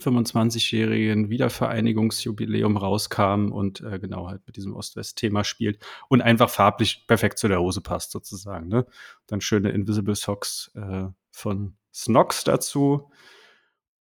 25-jährigen 0.00 1.30
Wiedervereinigungsjubiläum 1.30 2.76
rauskam 2.76 3.52
und 3.52 3.80
äh, 3.82 3.98
genau 4.00 4.28
halt 4.28 4.42
mit 4.46 4.56
diesem 4.56 4.74
Ost-West-Thema 4.74 5.44
spielt 5.44 5.82
und 6.08 6.20
einfach 6.20 6.50
farblich 6.50 7.06
perfekt 7.06 7.38
zu 7.38 7.48
der 7.48 7.60
Hose 7.60 7.80
passt 7.80 8.10
sozusagen. 8.10 8.68
Ne? 8.68 8.86
Dann 9.28 9.40
schöne 9.40 9.70
Invisible 9.70 10.16
Socks 10.16 10.72
äh, 10.74 11.06
von 11.30 11.76
Snox 11.94 12.44
dazu 12.44 13.10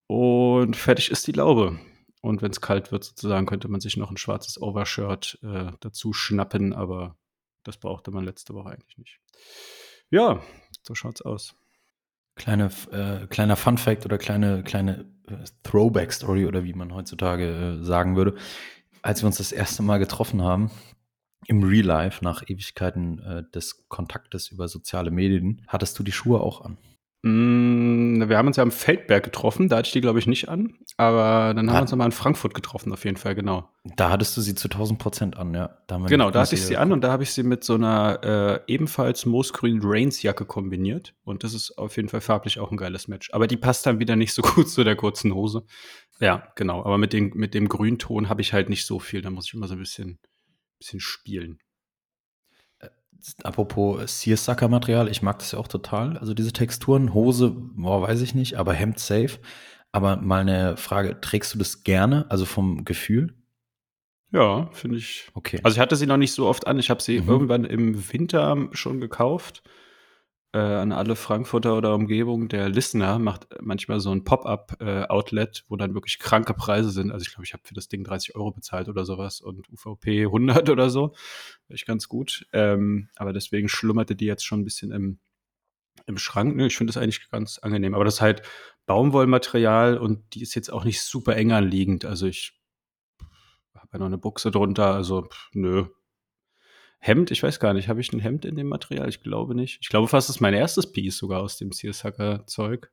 und 0.07 0.75
fertig 0.75 1.11
ist 1.11 1.27
die 1.27 1.31
Laube. 1.31 1.79
Und 2.25 2.41
wenn 2.41 2.49
es 2.49 2.59
kalt 2.59 2.91
wird 2.91 3.03
sozusagen, 3.03 3.45
könnte 3.45 3.67
man 3.67 3.81
sich 3.81 3.97
noch 3.97 4.09
ein 4.09 4.17
schwarzes 4.17 4.59
Overshirt 4.59 5.37
äh, 5.43 5.71
dazu 5.79 6.11
schnappen, 6.11 6.73
aber 6.73 7.15
das 7.61 7.77
brauchte 7.77 8.09
man 8.09 8.25
letzte 8.25 8.55
Woche 8.55 8.71
eigentlich 8.71 8.97
nicht. 8.97 9.19
Ja, 10.09 10.41
so 10.81 10.95
schaut's 10.95 11.21
aus. 11.21 11.55
Kleine, 12.33 12.71
äh, 12.91 13.27
kleiner 13.27 13.55
Fun 13.55 13.77
Fact 13.77 14.05
oder 14.05 14.17
kleine, 14.17 14.63
kleine 14.63 15.05
äh, 15.27 15.43
Throwback 15.61 16.11
Story 16.11 16.47
oder 16.47 16.63
wie 16.63 16.73
man 16.73 16.95
heutzutage 16.95 17.77
äh, 17.79 17.83
sagen 17.83 18.15
würde. 18.15 18.35
Als 19.03 19.21
wir 19.21 19.27
uns 19.27 19.37
das 19.37 19.51
erste 19.51 19.83
Mal 19.83 19.99
getroffen 19.99 20.41
haben, 20.41 20.71
im 21.45 21.61
Real 21.61 21.85
Life 21.85 22.23
nach 22.23 22.41
Ewigkeiten 22.41 23.19
äh, 23.19 23.43
des 23.51 23.87
Kontaktes 23.87 24.49
über 24.49 24.67
soziale 24.67 25.11
Medien, 25.11 25.61
hattest 25.67 25.99
du 25.99 26.01
die 26.01 26.11
Schuhe 26.11 26.41
auch 26.41 26.61
an? 26.61 26.79
Mm, 27.27 28.29
wir 28.29 28.37
haben 28.37 28.45
uns 28.45 28.57
ja 28.57 28.61
am 28.61 28.69
Feldberg 28.69 29.23
getroffen, 29.23 29.67
da 29.67 29.77
hatte 29.77 29.87
ich 29.87 29.93
die, 29.93 30.01
glaube 30.01 30.19
ich, 30.19 30.27
nicht 30.27 30.47
an. 30.47 30.75
Aber 30.95 31.55
dann 31.55 31.71
haben 31.71 31.77
wir 31.77 31.81
uns 31.81 31.89
nochmal 31.89 32.05
in 32.05 32.11
Frankfurt 32.11 32.53
getroffen, 32.53 32.93
auf 32.93 33.03
jeden 33.03 33.17
Fall, 33.17 33.33
genau. 33.33 33.67
Da 33.95 34.11
hattest 34.11 34.37
du 34.37 34.41
sie 34.41 34.53
zu 34.53 34.67
1000 34.67 34.99
Prozent 34.99 35.35
an, 35.35 35.55
ja. 35.55 35.75
Da 35.87 35.97
genau, 35.97 36.29
da 36.29 36.41
hatte 36.41 36.53
ich 36.53 36.61
sie 36.61 36.77
an 36.77 36.91
und 36.91 37.01
da 37.01 37.11
habe 37.11 37.23
ich 37.23 37.31
sie 37.31 37.41
mit 37.41 37.63
so 37.63 37.73
einer 37.73 38.23
äh, 38.67 38.71
ebenfalls 38.71 39.25
moosgrünen 39.25 39.81
Reigns-Jacke 39.83 40.45
kombiniert. 40.45 41.15
Und 41.23 41.43
das 41.43 41.55
ist 41.55 41.79
auf 41.79 41.95
jeden 41.95 42.09
Fall 42.09 42.21
farblich 42.21 42.59
auch 42.59 42.69
ein 42.69 42.77
geiles 42.77 43.07
Match. 43.07 43.31
Aber 43.33 43.47
die 43.47 43.57
passt 43.57 43.87
dann 43.87 43.99
wieder 43.99 44.15
nicht 44.15 44.33
so 44.35 44.41
gut 44.43 44.69
zu 44.69 44.83
der 44.83 44.95
kurzen 44.95 45.33
Hose. 45.33 45.63
Ja, 46.19 46.47
genau. 46.53 46.85
Aber 46.85 46.99
mit, 46.99 47.11
den, 47.11 47.31
mit 47.33 47.55
dem 47.55 47.69
Grünton 47.69 48.29
habe 48.29 48.41
ich 48.41 48.53
halt 48.53 48.69
nicht 48.69 48.85
so 48.85 48.99
viel. 48.99 49.23
Da 49.23 49.31
muss 49.31 49.47
ich 49.47 49.55
immer 49.55 49.67
so 49.67 49.73
ein 49.73 49.79
bisschen, 49.79 50.19
bisschen 50.77 50.99
spielen. 50.99 51.57
Apropos 53.43 54.21
Searsucker-Material, 54.21 55.09
ich 55.09 55.21
mag 55.21 55.39
das 55.39 55.51
ja 55.51 55.59
auch 55.59 55.67
total. 55.67 56.17
Also 56.17 56.33
diese 56.33 56.53
Texturen, 56.53 57.13
Hose, 57.13 57.51
boah, 57.51 58.01
weiß 58.01 58.21
ich 58.21 58.35
nicht, 58.35 58.55
aber 58.55 58.73
Hemd 58.73 58.99
safe. 58.99 59.39
Aber 59.91 60.17
mal 60.17 60.41
eine 60.41 60.77
Frage, 60.77 61.19
trägst 61.21 61.53
du 61.53 61.57
das 61.57 61.83
gerne, 61.83 62.25
also 62.29 62.45
vom 62.45 62.85
Gefühl? 62.85 63.33
Ja, 64.31 64.69
finde 64.73 64.97
ich. 64.97 65.29
Okay. 65.33 65.59
Also 65.63 65.75
ich 65.75 65.79
hatte 65.79 65.95
sie 65.95 66.07
noch 66.07 66.17
nicht 66.17 66.33
so 66.33 66.47
oft 66.47 66.67
an. 66.67 66.77
Ich 66.77 66.89
habe 66.89 67.01
sie 67.01 67.21
mhm. 67.21 67.29
irgendwann 67.29 67.63
im 67.63 68.11
Winter 68.11 68.67
schon 68.73 68.99
gekauft 68.99 69.63
äh, 70.55 70.57
an 70.57 70.93
alle 70.93 71.17
Frankfurter 71.17 71.75
oder 71.77 71.93
Umgebung, 71.93 72.47
der 72.47 72.69
Listener 72.69 73.19
macht 73.19 73.45
manchmal 73.61 73.99
so 73.99 74.11
ein 74.11 74.23
Pop-up-Outlet, 74.23 75.57
äh, 75.59 75.69
wo 75.69 75.75
dann 75.75 75.93
wirklich 75.93 76.17
kranke 76.17 76.53
Preise 76.53 76.91
sind. 76.91 77.11
Also 77.11 77.23
ich 77.23 77.31
glaube, 77.31 77.43
ich 77.43 77.51
habe 77.51 77.63
für 77.65 77.73
das 77.73 77.89
Ding 77.89 78.05
30 78.05 78.35
Euro 78.35 78.51
bezahlt 78.51 78.87
oder 78.87 79.03
sowas 79.03 79.41
und 79.41 79.67
UVP 79.69 80.23
100 80.23 80.69
oder 80.69 80.89
so. 80.89 81.13
Echt 81.67 81.85
ganz 81.85 82.07
gut. 82.07 82.47
Ähm, 82.53 83.09
aber 83.17 83.33
deswegen 83.33 83.67
schlummerte 83.67 84.15
die 84.15 84.27
jetzt 84.27 84.45
schon 84.45 84.61
ein 84.61 84.63
bisschen 84.63 84.91
im, 84.91 85.19
im 86.05 86.17
Schrank. 86.17 86.55
Ne, 86.55 86.67
ich 86.67 86.77
finde 86.77 86.93
das 86.93 87.03
eigentlich 87.03 87.29
ganz 87.29 87.59
angenehm. 87.59 87.93
Aber 87.93 88.05
das 88.05 88.15
ist 88.15 88.21
halt 88.21 88.41
Baumwollmaterial 88.85 89.97
und 89.97 90.35
die 90.35 90.41
ist 90.41 90.55
jetzt 90.55 90.71
auch 90.71 90.85
nicht 90.85 91.01
super 91.01 91.35
eng 91.35 91.51
anliegend. 91.51 92.05
Also 92.05 92.27
ich 92.27 92.57
habe 93.73 93.89
ja 93.91 93.99
noch 93.99 94.05
eine 94.05 94.17
Buchse 94.17 94.51
drunter. 94.51 94.93
Also 94.93 95.23
pff, 95.23 95.49
nö, 95.51 95.87
Hemd, 97.05 97.29
ich 97.29 97.43
weiß 97.43 97.59
gar 97.59 97.75
nicht, 97.75 97.87
habe 97.87 98.01
ich 98.01 98.11
ein 98.13 98.19
Hemd 98.19 98.45
in 98.45 98.55
dem 98.55 98.67
Material? 98.67 99.07
Ich 99.07 99.21
glaube 99.21 99.53
nicht. 99.53 99.77
Ich 99.79 99.89
glaube 99.89 100.07
fast, 100.07 100.27
das 100.27 100.37
ist 100.37 100.41
mein 100.41 100.55
erstes 100.55 100.91
Piece 100.91 101.17
sogar 101.17 101.41
aus 101.41 101.55
dem 101.55 101.71
Searsucker-Zeug. 101.71 102.91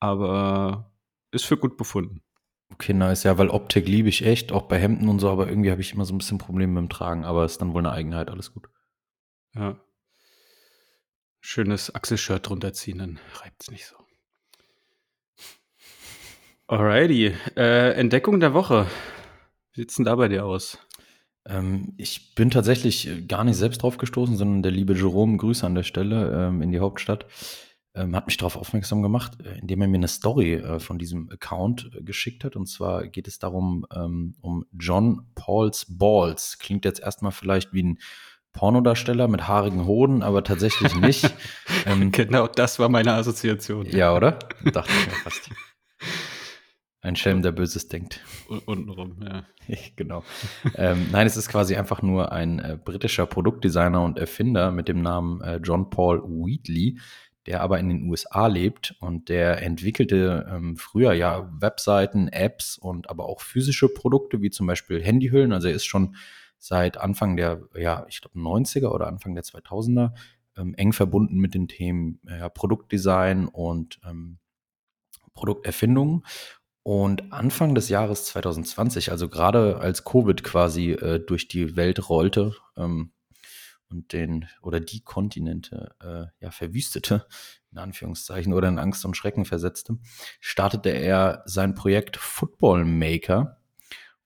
Aber 0.00 0.92
ist 1.30 1.46
für 1.46 1.56
gut 1.56 1.78
befunden. 1.78 2.22
Okay, 2.74 2.92
nice. 2.92 3.22
Ja, 3.22 3.38
weil 3.38 3.48
Optik 3.48 3.88
liebe 3.88 4.10
ich 4.10 4.26
echt, 4.26 4.52
auch 4.52 4.64
bei 4.64 4.78
Hemden 4.78 5.08
und 5.08 5.18
so, 5.18 5.30
aber 5.30 5.48
irgendwie 5.48 5.70
habe 5.70 5.80
ich 5.80 5.94
immer 5.94 6.04
so 6.04 6.12
ein 6.12 6.18
bisschen 6.18 6.36
Probleme 6.36 6.74
mit 6.74 6.90
dem 6.90 6.90
Tragen, 6.90 7.24
aber 7.24 7.46
ist 7.46 7.62
dann 7.62 7.72
wohl 7.72 7.80
eine 7.80 7.92
Eigenheit, 7.92 8.28
alles 8.28 8.52
gut. 8.52 8.68
Ja. 9.54 9.80
Schönes 11.40 11.94
Achselshirt 11.94 12.46
drunter 12.46 12.74
ziehen, 12.74 12.98
dann 12.98 13.18
reibt 13.40 13.62
es 13.62 13.70
nicht 13.70 13.86
so. 13.86 13.96
Alrighty. 16.66 17.34
Äh, 17.56 17.92
Entdeckung 17.92 18.40
der 18.40 18.52
Woche. 18.52 18.86
Wie 19.72 19.80
sieht's 19.80 19.96
denn 19.96 20.04
da 20.04 20.16
bei 20.16 20.28
dir 20.28 20.44
aus? 20.44 20.78
Ähm, 21.46 21.94
ich 21.96 22.34
bin 22.34 22.50
tatsächlich 22.50 23.08
äh, 23.08 23.22
gar 23.22 23.44
nicht 23.44 23.56
selbst 23.56 23.82
drauf 23.82 23.98
gestoßen, 23.98 24.36
sondern 24.36 24.62
der 24.62 24.72
liebe 24.72 24.94
Jerome, 24.94 25.36
Grüße 25.36 25.66
an 25.66 25.74
der 25.74 25.82
Stelle 25.82 26.48
ähm, 26.48 26.62
in 26.62 26.70
die 26.70 26.80
Hauptstadt, 26.80 27.26
ähm, 27.94 28.16
hat 28.16 28.26
mich 28.26 28.36
darauf 28.36 28.56
aufmerksam 28.56 29.02
gemacht, 29.02 29.32
äh, 29.44 29.58
indem 29.58 29.82
er 29.82 29.88
mir 29.88 29.98
eine 29.98 30.08
Story 30.08 30.54
äh, 30.54 30.80
von 30.80 30.98
diesem 30.98 31.30
Account 31.30 31.90
äh, 31.94 32.02
geschickt 32.02 32.44
hat. 32.44 32.56
Und 32.56 32.66
zwar 32.66 33.06
geht 33.06 33.28
es 33.28 33.38
darum, 33.38 33.86
ähm, 33.94 34.34
um 34.40 34.64
John 34.72 35.26
Paul's 35.34 35.86
Balls. 35.88 36.58
Klingt 36.58 36.84
jetzt 36.84 37.00
erstmal 37.00 37.32
vielleicht 37.32 37.72
wie 37.72 37.82
ein 37.82 37.98
Pornodarsteller 38.52 39.28
mit 39.28 39.48
haarigen 39.48 39.86
Hoden, 39.86 40.22
aber 40.22 40.44
tatsächlich 40.44 40.94
nicht. 40.94 41.32
Ähm, 41.84 42.12
genau, 42.12 42.46
das 42.46 42.78
war 42.78 42.88
meine 42.88 43.14
Assoziation. 43.14 43.86
Ja, 43.86 44.14
oder? 44.14 44.38
Dachte 44.72 44.92
ich 44.92 45.06
mir 45.08 45.14
fast. 45.24 45.50
Ein 47.04 47.16
Schelm, 47.16 47.42
der 47.42 47.50
Böses 47.50 47.88
denkt. 47.88 48.20
Untenrum, 48.64 49.16
ja. 49.24 49.42
genau. 49.96 50.22
ähm, 50.76 51.08
nein, 51.10 51.26
es 51.26 51.36
ist 51.36 51.48
quasi 51.48 51.74
einfach 51.74 52.00
nur 52.00 52.30
ein 52.30 52.60
äh, 52.60 52.78
britischer 52.82 53.26
Produktdesigner 53.26 54.04
und 54.04 54.18
Erfinder 54.20 54.70
mit 54.70 54.86
dem 54.86 55.02
Namen 55.02 55.40
äh, 55.40 55.56
John 55.56 55.90
Paul 55.90 56.22
Wheatley, 56.22 57.00
der 57.46 57.60
aber 57.60 57.80
in 57.80 57.88
den 57.88 58.08
USA 58.08 58.46
lebt 58.46 58.94
und 59.00 59.28
der 59.28 59.62
entwickelte 59.62 60.46
ähm, 60.48 60.76
früher 60.76 61.12
ja 61.12 61.50
Webseiten, 61.58 62.28
Apps 62.28 62.78
und 62.78 63.10
aber 63.10 63.26
auch 63.26 63.40
physische 63.40 63.88
Produkte, 63.88 64.40
wie 64.40 64.50
zum 64.50 64.68
Beispiel 64.68 65.02
Handyhüllen. 65.02 65.52
Also 65.52 65.66
er 65.66 65.74
ist 65.74 65.86
schon 65.86 66.14
seit 66.58 66.98
Anfang 66.98 67.36
der, 67.36 67.62
ja, 67.74 68.06
ich 68.08 68.20
glaube 68.20 68.38
90er 68.38 68.90
oder 68.90 69.08
Anfang 69.08 69.34
der 69.34 69.42
2000er 69.42 70.12
ähm, 70.56 70.74
eng 70.74 70.92
verbunden 70.92 71.38
mit 71.38 71.54
den 71.54 71.66
Themen 71.66 72.20
ja, 72.28 72.48
Produktdesign 72.48 73.48
und 73.48 73.98
ähm, 74.08 74.38
Produkterfindung. 75.34 76.24
Und 76.84 77.32
Anfang 77.32 77.74
des 77.74 77.88
Jahres 77.88 78.24
2020, 78.26 79.10
also 79.12 79.28
gerade 79.28 79.78
als 79.78 80.04
Covid 80.04 80.42
quasi 80.42 80.92
äh, 80.92 81.20
durch 81.20 81.46
die 81.46 81.76
Welt 81.76 82.08
rollte 82.08 82.56
ähm, 82.76 83.12
und 83.88 84.12
den 84.12 84.48
oder 84.62 84.80
die 84.80 85.00
Kontinente 85.00 85.94
äh, 86.00 86.44
ja 86.44 86.50
verwüstete, 86.50 87.26
in 87.70 87.78
Anführungszeichen, 87.78 88.52
oder 88.52 88.68
in 88.68 88.80
Angst 88.80 89.04
und 89.04 89.16
Schrecken 89.16 89.44
versetzte, 89.44 89.98
startete 90.40 90.90
er 90.90 91.42
sein 91.46 91.74
Projekt 91.74 92.16
Football 92.16 92.84
Maker, 92.84 93.61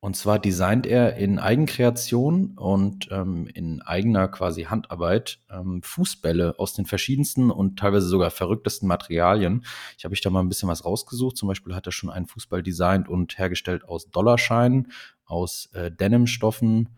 und 0.06 0.14
zwar 0.14 0.38
designt 0.38 0.86
er 0.86 1.16
in 1.16 1.40
Eigenkreation 1.40 2.52
und 2.56 3.08
ähm, 3.10 3.48
in 3.52 3.82
eigener 3.82 4.28
quasi 4.28 4.62
Handarbeit 4.62 5.40
ähm, 5.50 5.82
Fußbälle 5.82 6.60
aus 6.60 6.74
den 6.74 6.86
verschiedensten 6.86 7.50
und 7.50 7.80
teilweise 7.80 8.06
sogar 8.06 8.30
verrücktesten 8.30 8.86
Materialien. 8.86 9.64
Ich 9.98 10.04
habe 10.04 10.14
ich 10.14 10.20
da 10.20 10.30
mal 10.30 10.38
ein 10.38 10.48
bisschen 10.48 10.68
was 10.68 10.84
rausgesucht. 10.84 11.36
Zum 11.36 11.48
Beispiel 11.48 11.74
hat 11.74 11.86
er 11.86 11.92
schon 11.92 12.08
einen 12.08 12.26
Fußball 12.26 12.62
designt 12.62 13.08
und 13.08 13.36
hergestellt 13.36 13.82
aus 13.82 14.08
Dollarscheinen, 14.08 14.92
aus 15.24 15.70
äh, 15.72 15.90
Denimstoffen, 15.90 16.90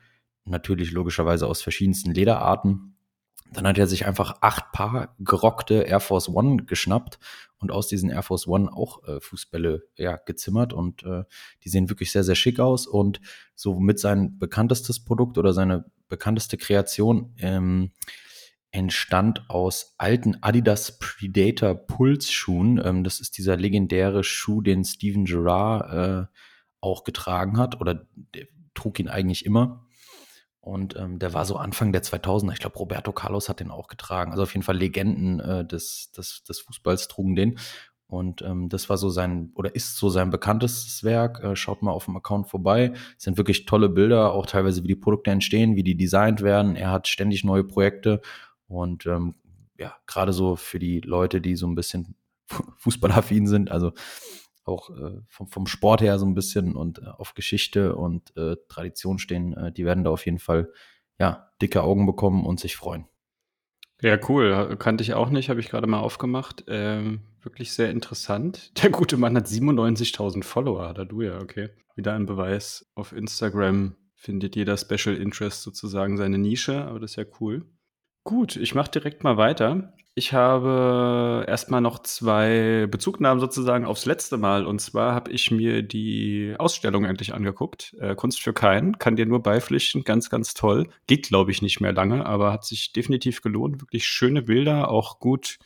natürlich 0.44 0.90
logischerweise 0.90 1.46
aus 1.46 1.62
verschiedensten 1.62 2.12
Lederarten 2.12 2.97
dann 3.52 3.66
hat 3.66 3.78
er 3.78 3.86
sich 3.86 4.06
einfach 4.06 4.38
acht 4.40 4.72
Paar 4.72 5.14
gerockte 5.18 5.82
Air 5.82 6.00
Force 6.00 6.28
One 6.28 6.64
geschnappt 6.64 7.18
und 7.58 7.72
aus 7.72 7.88
diesen 7.88 8.10
Air 8.10 8.22
Force 8.22 8.46
One 8.46 8.72
auch 8.72 9.02
äh, 9.06 9.20
Fußbälle 9.20 9.84
ja, 9.96 10.16
gezimmert 10.16 10.72
und 10.72 11.02
äh, 11.04 11.24
die 11.64 11.68
sehen 11.68 11.88
wirklich 11.88 12.12
sehr, 12.12 12.24
sehr 12.24 12.34
schick 12.34 12.60
aus 12.60 12.86
und 12.86 13.20
so 13.54 13.78
mit 13.80 13.98
sein 13.98 14.38
bekanntestes 14.38 15.04
Produkt 15.04 15.38
oder 15.38 15.52
seine 15.52 15.84
bekannteste 16.08 16.56
Kreation 16.56 17.34
ähm, 17.38 17.92
entstand 18.70 19.48
aus 19.48 19.94
alten 19.98 20.42
Adidas 20.42 20.98
Predator 20.98 21.74
Pulse 21.74 22.30
Schuhen. 22.30 22.80
Ähm, 22.84 23.02
das 23.02 23.20
ist 23.20 23.38
dieser 23.38 23.56
legendäre 23.56 24.24
Schuh, 24.24 24.60
den 24.60 24.84
Steven 24.84 25.24
Gerrard 25.24 26.28
äh, 26.28 26.36
auch 26.80 27.04
getragen 27.04 27.58
hat 27.58 27.80
oder 27.80 28.06
trug 28.74 29.00
ihn 29.00 29.08
eigentlich 29.08 29.44
immer. 29.44 29.87
Und 30.60 30.96
ähm, 30.96 31.18
der 31.18 31.32
war 31.34 31.44
so 31.44 31.56
Anfang 31.56 31.92
der 31.92 32.02
2000er. 32.02 32.52
Ich 32.52 32.58
glaube, 32.58 32.78
Roberto 32.78 33.12
Carlos 33.12 33.48
hat 33.48 33.60
den 33.60 33.70
auch 33.70 33.88
getragen. 33.88 34.32
Also 34.32 34.42
auf 34.42 34.52
jeden 34.52 34.64
Fall 34.64 34.76
Legenden 34.76 35.40
äh, 35.40 35.64
des, 35.64 36.10
des, 36.12 36.42
des 36.44 36.60
Fußballs 36.60 37.08
trugen 37.08 37.36
den. 37.36 37.58
Und 38.06 38.40
ähm, 38.40 38.70
das 38.70 38.88
war 38.88 38.96
so 38.96 39.10
sein, 39.10 39.52
oder 39.54 39.74
ist 39.74 39.96
so 39.96 40.08
sein 40.08 40.30
bekanntestes 40.30 41.04
Werk. 41.04 41.42
Äh, 41.44 41.56
schaut 41.56 41.82
mal 41.82 41.90
auf 41.90 42.06
dem 42.06 42.16
Account 42.16 42.48
vorbei. 42.48 42.92
Es 43.16 43.24
sind 43.24 43.36
wirklich 43.36 43.66
tolle 43.66 43.90
Bilder, 43.90 44.32
auch 44.32 44.46
teilweise, 44.46 44.82
wie 44.82 44.88
die 44.88 44.96
Produkte 44.96 45.30
entstehen, 45.30 45.76
wie 45.76 45.82
die 45.82 45.96
designt 45.96 46.42
werden. 46.42 46.74
Er 46.74 46.90
hat 46.90 47.06
ständig 47.06 47.44
neue 47.44 47.64
Projekte. 47.64 48.20
Und 48.66 49.06
ähm, 49.06 49.34
ja, 49.78 49.94
gerade 50.06 50.32
so 50.32 50.56
für 50.56 50.78
die 50.78 51.00
Leute, 51.00 51.40
die 51.40 51.54
so 51.54 51.66
ein 51.66 51.74
bisschen 51.74 52.16
fußballaffin 52.78 53.46
sind, 53.46 53.70
also 53.70 53.92
auch 54.68 54.90
äh, 54.90 55.20
vom, 55.28 55.48
vom 55.48 55.66
Sport 55.66 56.00
her 56.00 56.18
so 56.18 56.26
ein 56.26 56.34
bisschen 56.34 56.76
und 56.76 57.00
äh, 57.00 57.06
auf 57.06 57.34
Geschichte 57.34 57.96
und 57.96 58.36
äh, 58.36 58.56
Tradition 58.68 59.18
stehen, 59.18 59.54
äh, 59.54 59.72
die 59.72 59.84
werden 59.84 60.04
da 60.04 60.10
auf 60.10 60.24
jeden 60.24 60.38
Fall 60.38 60.72
ja 61.18 61.50
dicke 61.60 61.82
Augen 61.82 62.06
bekommen 62.06 62.46
und 62.46 62.60
sich 62.60 62.76
freuen. 62.76 63.06
Ja, 64.00 64.16
cool. 64.28 64.76
Kannte 64.78 65.02
ich 65.02 65.14
auch 65.14 65.30
nicht, 65.30 65.50
habe 65.50 65.58
ich 65.58 65.68
gerade 65.68 65.88
mal 65.88 65.98
aufgemacht. 65.98 66.64
Ähm, 66.68 67.22
wirklich 67.42 67.72
sehr 67.72 67.90
interessant. 67.90 68.72
Der 68.82 68.90
gute 68.90 69.16
Mann 69.16 69.36
hat 69.36 69.46
97.000 69.46 70.44
Follower, 70.44 70.94
da 70.94 71.04
du 71.04 71.22
ja, 71.22 71.40
okay. 71.40 71.70
Wieder 71.96 72.14
ein 72.14 72.26
Beweis. 72.26 72.88
Auf 72.94 73.12
Instagram 73.12 73.96
findet 74.14 74.54
jeder 74.54 74.76
Special 74.76 75.16
Interest 75.16 75.62
sozusagen 75.62 76.16
seine 76.16 76.38
Nische, 76.38 76.84
aber 76.84 77.00
das 77.00 77.12
ist 77.12 77.16
ja 77.16 77.24
cool. 77.40 77.66
Gut, 78.24 78.56
ich 78.56 78.74
mache 78.74 78.90
direkt 78.90 79.24
mal 79.24 79.36
weiter. 79.36 79.94
Ich 80.18 80.32
habe 80.32 81.44
erstmal 81.46 81.80
noch 81.80 82.00
zwei 82.00 82.88
Bezugnahmen 82.90 83.38
sozusagen 83.38 83.84
aufs 83.84 84.04
letzte 84.04 84.36
Mal. 84.36 84.66
Und 84.66 84.80
zwar 84.80 85.14
habe 85.14 85.30
ich 85.30 85.52
mir 85.52 85.84
die 85.84 86.56
Ausstellung 86.58 87.04
endlich 87.04 87.34
angeguckt. 87.34 87.94
Äh, 88.00 88.16
Kunst 88.16 88.42
für 88.42 88.52
keinen. 88.52 88.98
Kann 88.98 89.14
dir 89.14 89.26
nur 89.26 89.44
beipflichten. 89.44 90.02
Ganz, 90.02 90.28
ganz 90.28 90.54
toll. 90.54 90.88
Geht, 91.06 91.28
glaube 91.28 91.52
ich, 91.52 91.62
nicht 91.62 91.80
mehr 91.80 91.92
lange, 91.92 92.26
aber 92.26 92.52
hat 92.52 92.64
sich 92.64 92.92
definitiv 92.92 93.42
gelohnt. 93.42 93.80
Wirklich 93.80 94.06
schöne 94.06 94.42
Bilder, 94.42 94.90
auch 94.90 95.20
gut 95.20 95.60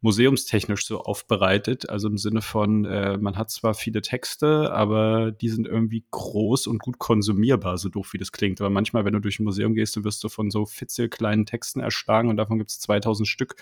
museumstechnisch 0.00 0.86
so 0.86 1.00
aufbereitet. 1.00 1.88
Also 1.90 2.08
im 2.08 2.16
Sinne 2.16 2.42
von, 2.42 2.84
äh, 2.84 3.18
man 3.18 3.36
hat 3.36 3.50
zwar 3.50 3.74
viele 3.74 4.00
Texte, 4.02 4.72
aber 4.72 5.30
die 5.30 5.48
sind 5.48 5.66
irgendwie 5.66 6.04
groß 6.10 6.66
und 6.66 6.80
gut 6.80 6.98
konsumierbar, 6.98 7.76
so 7.78 7.88
doof 7.88 8.12
wie 8.12 8.18
das 8.18 8.32
klingt. 8.32 8.60
Aber 8.60 8.70
manchmal, 8.70 9.04
wenn 9.04 9.12
du 9.12 9.20
durch 9.20 9.38
ein 9.38 9.44
Museum 9.44 9.74
gehst, 9.74 9.96
du 9.96 10.04
wirst 10.04 10.24
du 10.24 10.28
von 10.28 10.50
so 10.50 10.64
fitzelkleinen 10.64 11.46
Texten 11.46 11.80
erschlagen 11.80 12.28
und 12.30 12.36
davon 12.36 12.58
gibt 12.58 12.70
es 12.70 12.80
2000 12.80 13.28
Stück. 13.28 13.56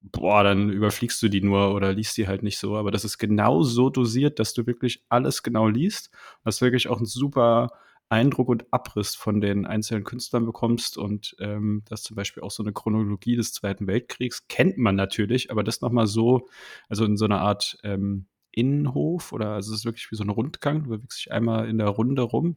Boah, 0.00 0.44
dann 0.44 0.70
überfliegst 0.70 1.20
du 1.22 1.28
die 1.28 1.42
nur 1.42 1.74
oder 1.74 1.92
liest 1.92 2.16
die 2.16 2.28
halt 2.28 2.42
nicht 2.42 2.58
so. 2.58 2.76
Aber 2.76 2.90
das 2.90 3.04
ist 3.04 3.18
genau 3.18 3.62
so 3.62 3.90
dosiert, 3.90 4.38
dass 4.38 4.54
du 4.54 4.66
wirklich 4.66 5.02
alles 5.08 5.42
genau 5.42 5.68
liest. 5.68 6.10
Das 6.44 6.56
ist 6.56 6.62
wirklich 6.62 6.88
auch 6.88 7.00
ein 7.00 7.06
super 7.06 7.70
Eindruck 8.08 8.48
und 8.48 8.72
Abriss 8.72 9.14
von 9.14 9.40
den 9.40 9.66
einzelnen 9.66 10.04
Künstlern 10.04 10.46
bekommst 10.46 10.96
und 10.96 11.36
ähm, 11.40 11.82
das 11.86 12.02
zum 12.02 12.16
Beispiel 12.16 12.42
auch 12.42 12.50
so 12.50 12.62
eine 12.62 12.72
Chronologie 12.72 13.36
des 13.36 13.52
Zweiten 13.52 13.86
Weltkriegs 13.86 14.48
kennt 14.48 14.78
man 14.78 14.96
natürlich, 14.96 15.50
aber 15.50 15.62
das 15.62 15.80
nochmal 15.80 16.06
so, 16.06 16.48
also 16.88 17.04
in 17.04 17.16
so 17.16 17.26
einer 17.26 17.40
Art 17.40 17.78
ähm, 17.82 18.26
Innenhof 18.50 19.32
oder 19.32 19.50
also 19.52 19.72
es 19.72 19.80
ist 19.80 19.84
wirklich 19.84 20.10
wie 20.10 20.16
so 20.16 20.24
ein 20.24 20.30
Rundgang, 20.30 20.84
du 20.84 20.90
bewegst 20.90 21.18
dich 21.18 21.32
einmal 21.32 21.68
in 21.68 21.78
der 21.78 21.88
Runde 21.88 22.22
rum 22.22 22.56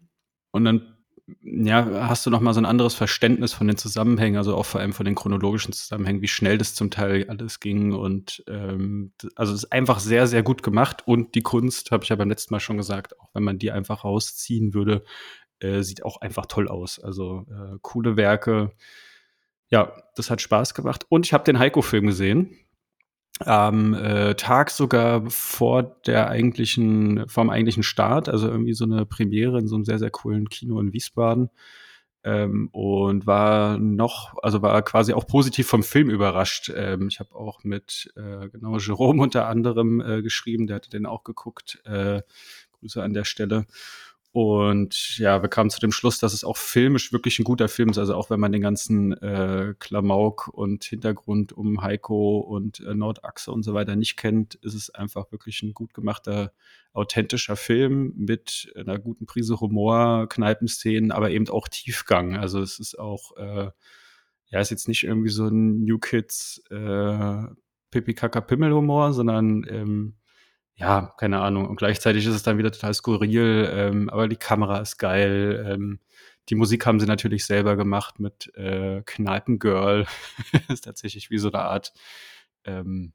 und 0.51 0.63
dann 0.63 0.97
ja, 1.41 2.07
hast 2.07 2.25
du 2.25 2.29
noch 2.29 2.41
mal 2.41 2.53
so 2.53 2.61
ein 2.61 2.65
anderes 2.65 2.93
Verständnis 2.93 3.53
von 3.53 3.67
den 3.67 3.77
Zusammenhängen, 3.77 4.37
also 4.37 4.55
auch 4.55 4.65
vor 4.65 4.81
allem 4.81 4.93
von 4.93 5.05
den 5.05 5.15
chronologischen 5.15 5.73
Zusammenhängen, 5.73 6.21
wie 6.21 6.27
schnell 6.27 6.57
das 6.57 6.73
zum 6.75 6.91
Teil 6.91 7.25
alles 7.29 7.59
ging 7.59 7.93
und 7.93 8.43
ähm, 8.47 9.13
also 9.35 9.53
es 9.53 9.63
ist 9.63 9.71
einfach 9.71 9.99
sehr, 9.99 10.27
sehr 10.27 10.43
gut 10.43 10.63
gemacht 10.63 11.03
und 11.07 11.35
die 11.35 11.41
Kunst, 11.41 11.91
habe 11.91 12.03
ich 12.03 12.09
ja 12.09 12.15
beim 12.15 12.29
letzten 12.29 12.53
Mal 12.53 12.59
schon 12.59 12.77
gesagt, 12.77 13.19
auch 13.19 13.29
wenn 13.33 13.43
man 13.43 13.59
die 13.59 13.71
einfach 13.71 14.03
rausziehen 14.03 14.73
würde, 14.73 15.03
äh, 15.61 15.83
sieht 15.83 16.03
auch 16.03 16.19
einfach 16.21 16.47
toll 16.47 16.67
aus. 16.67 16.99
Also 16.99 17.45
äh, 17.49 17.77
coole 17.81 18.17
Werke. 18.17 18.71
Ja, 19.69 19.93
das 20.15 20.29
hat 20.29 20.41
Spaß 20.41 20.73
gemacht. 20.73 21.05
Und 21.09 21.25
ich 21.25 21.33
habe 21.33 21.43
den 21.43 21.59
Heiko-Film 21.59 22.07
gesehen. 22.07 22.57
Am 23.45 23.93
äh, 23.93 24.35
Tag 24.35 24.71
sogar 24.71 25.29
vor 25.29 25.83
der 26.05 26.29
eigentlichen, 26.29 27.27
vom 27.27 27.49
eigentlichen 27.49 27.83
Start, 27.83 28.29
also 28.29 28.47
irgendwie 28.47 28.73
so 28.73 28.85
eine 28.85 29.05
Premiere 29.05 29.59
in 29.59 29.67
so 29.67 29.75
einem 29.75 29.85
sehr, 29.85 29.99
sehr 29.99 30.11
coolen 30.11 30.49
Kino 30.49 30.79
in 30.79 30.93
Wiesbaden. 30.93 31.49
Ähm, 32.23 32.69
und 32.71 33.25
war 33.25 33.79
noch, 33.79 34.35
also 34.43 34.61
war 34.61 34.81
quasi 34.83 35.13
auch 35.13 35.25
positiv 35.25 35.67
vom 35.67 35.81
Film 35.81 36.09
überrascht. 36.09 36.71
Ähm, 36.75 37.07
ich 37.07 37.19
habe 37.19 37.33
auch 37.33 37.63
mit 37.63 38.13
äh, 38.15 38.47
genau 38.49 38.77
Jerome 38.77 39.23
unter 39.23 39.47
anderem 39.47 40.01
äh, 40.01 40.21
geschrieben, 40.21 40.67
der 40.67 40.75
hatte 40.75 40.91
den 40.91 41.07
auch 41.07 41.23
geguckt. 41.23 41.81
Äh, 41.85 42.21
Grüße 42.73 43.01
an 43.01 43.13
der 43.13 43.25
Stelle. 43.25 43.65
Und 44.33 45.17
ja, 45.17 45.41
wir 45.41 45.49
kamen 45.49 45.69
zu 45.69 45.81
dem 45.81 45.91
Schluss, 45.91 46.17
dass 46.17 46.31
es 46.31 46.45
auch 46.45 46.55
filmisch 46.55 47.11
wirklich 47.11 47.37
ein 47.39 47.43
guter 47.43 47.67
Film 47.67 47.89
ist. 47.89 47.97
Also 47.97 48.15
auch 48.15 48.29
wenn 48.29 48.39
man 48.39 48.53
den 48.53 48.61
ganzen 48.61 49.11
äh, 49.21 49.73
Klamauk 49.77 50.47
und 50.47 50.85
Hintergrund 50.85 51.51
um 51.51 51.81
Heiko 51.81 52.39
und 52.39 52.79
äh, 52.79 52.93
Nordachse 52.93 53.51
und 53.51 53.63
so 53.63 53.73
weiter 53.73 53.97
nicht 53.97 54.15
kennt, 54.15 54.55
ist 54.55 54.73
es 54.73 54.89
einfach 54.89 55.33
wirklich 55.33 55.61
ein 55.63 55.73
gut 55.73 55.93
gemachter, 55.93 56.53
authentischer 56.93 57.57
Film 57.57 58.13
mit 58.15 58.71
einer 58.77 58.99
guten 58.99 59.25
Prise 59.25 59.59
Humor, 59.59 60.29
Kneipenszenen, 60.29 61.11
aber 61.11 61.31
eben 61.31 61.49
auch 61.49 61.67
Tiefgang. 61.67 62.37
Also 62.37 62.61
es 62.61 62.79
ist 62.79 62.97
auch, 62.97 63.35
äh, 63.35 63.69
ja, 64.47 64.59
ist 64.61 64.71
jetzt 64.71 64.87
nicht 64.87 65.03
irgendwie 65.03 65.29
so 65.29 65.47
ein 65.47 65.83
New 65.83 65.99
Kids 65.99 66.63
äh, 66.69 67.43
Pipi 67.91 68.13
Kaka 68.13 68.39
Pimmel 68.39 68.73
Humor, 68.73 69.11
sondern 69.11 69.65
ähm, 69.69 70.15
ja, 70.81 71.13
keine 71.17 71.39
Ahnung. 71.41 71.67
Und 71.67 71.75
gleichzeitig 71.75 72.25
ist 72.25 72.33
es 72.33 72.41
dann 72.41 72.57
wieder 72.57 72.71
total 72.71 72.93
skurril, 72.95 73.69
ähm, 73.71 74.09
aber 74.09 74.27
die 74.27 74.35
Kamera 74.35 74.79
ist 74.79 74.97
geil. 74.97 75.63
Ähm, 75.67 75.99
die 76.49 76.55
Musik 76.55 76.87
haben 76.87 76.99
sie 76.99 77.05
natürlich 77.05 77.45
selber 77.45 77.75
gemacht 77.75 78.19
mit 78.19 78.51
äh, 78.55 79.03
Kneipengirl. 79.05 80.07
ist 80.69 80.85
tatsächlich 80.85 81.29
wie 81.29 81.37
so 81.37 81.51
eine 81.51 81.59
Art 81.59 81.93
ähm, 82.65 83.13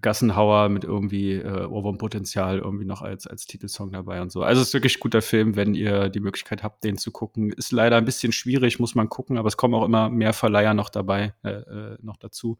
Gassenhauer 0.00 0.70
mit 0.70 0.84
irgendwie 0.84 1.34
äh, 1.34 1.66
Ohrwurmpotenzial 1.66 2.58
irgendwie 2.58 2.86
noch 2.86 3.02
als, 3.02 3.26
als 3.26 3.44
Titelsong 3.44 3.92
dabei 3.92 4.22
und 4.22 4.32
so. 4.32 4.42
Also 4.42 4.62
es 4.62 4.68
ist 4.68 4.74
wirklich 4.74 4.96
ein 4.96 5.00
guter 5.00 5.20
Film, 5.20 5.56
wenn 5.56 5.74
ihr 5.74 6.08
die 6.08 6.20
Möglichkeit 6.20 6.62
habt, 6.62 6.84
den 6.84 6.96
zu 6.96 7.12
gucken. 7.12 7.52
Ist 7.52 7.70
leider 7.70 7.96
ein 7.98 8.06
bisschen 8.06 8.32
schwierig, 8.32 8.78
muss 8.78 8.94
man 8.94 9.10
gucken, 9.10 9.36
aber 9.36 9.48
es 9.48 9.58
kommen 9.58 9.74
auch 9.74 9.84
immer 9.84 10.08
mehr 10.08 10.32
Verleiher 10.32 10.72
noch 10.72 10.88
dabei, 10.88 11.34
äh, 11.42 11.50
äh, 11.50 11.98
noch 12.00 12.16
dazu. 12.16 12.58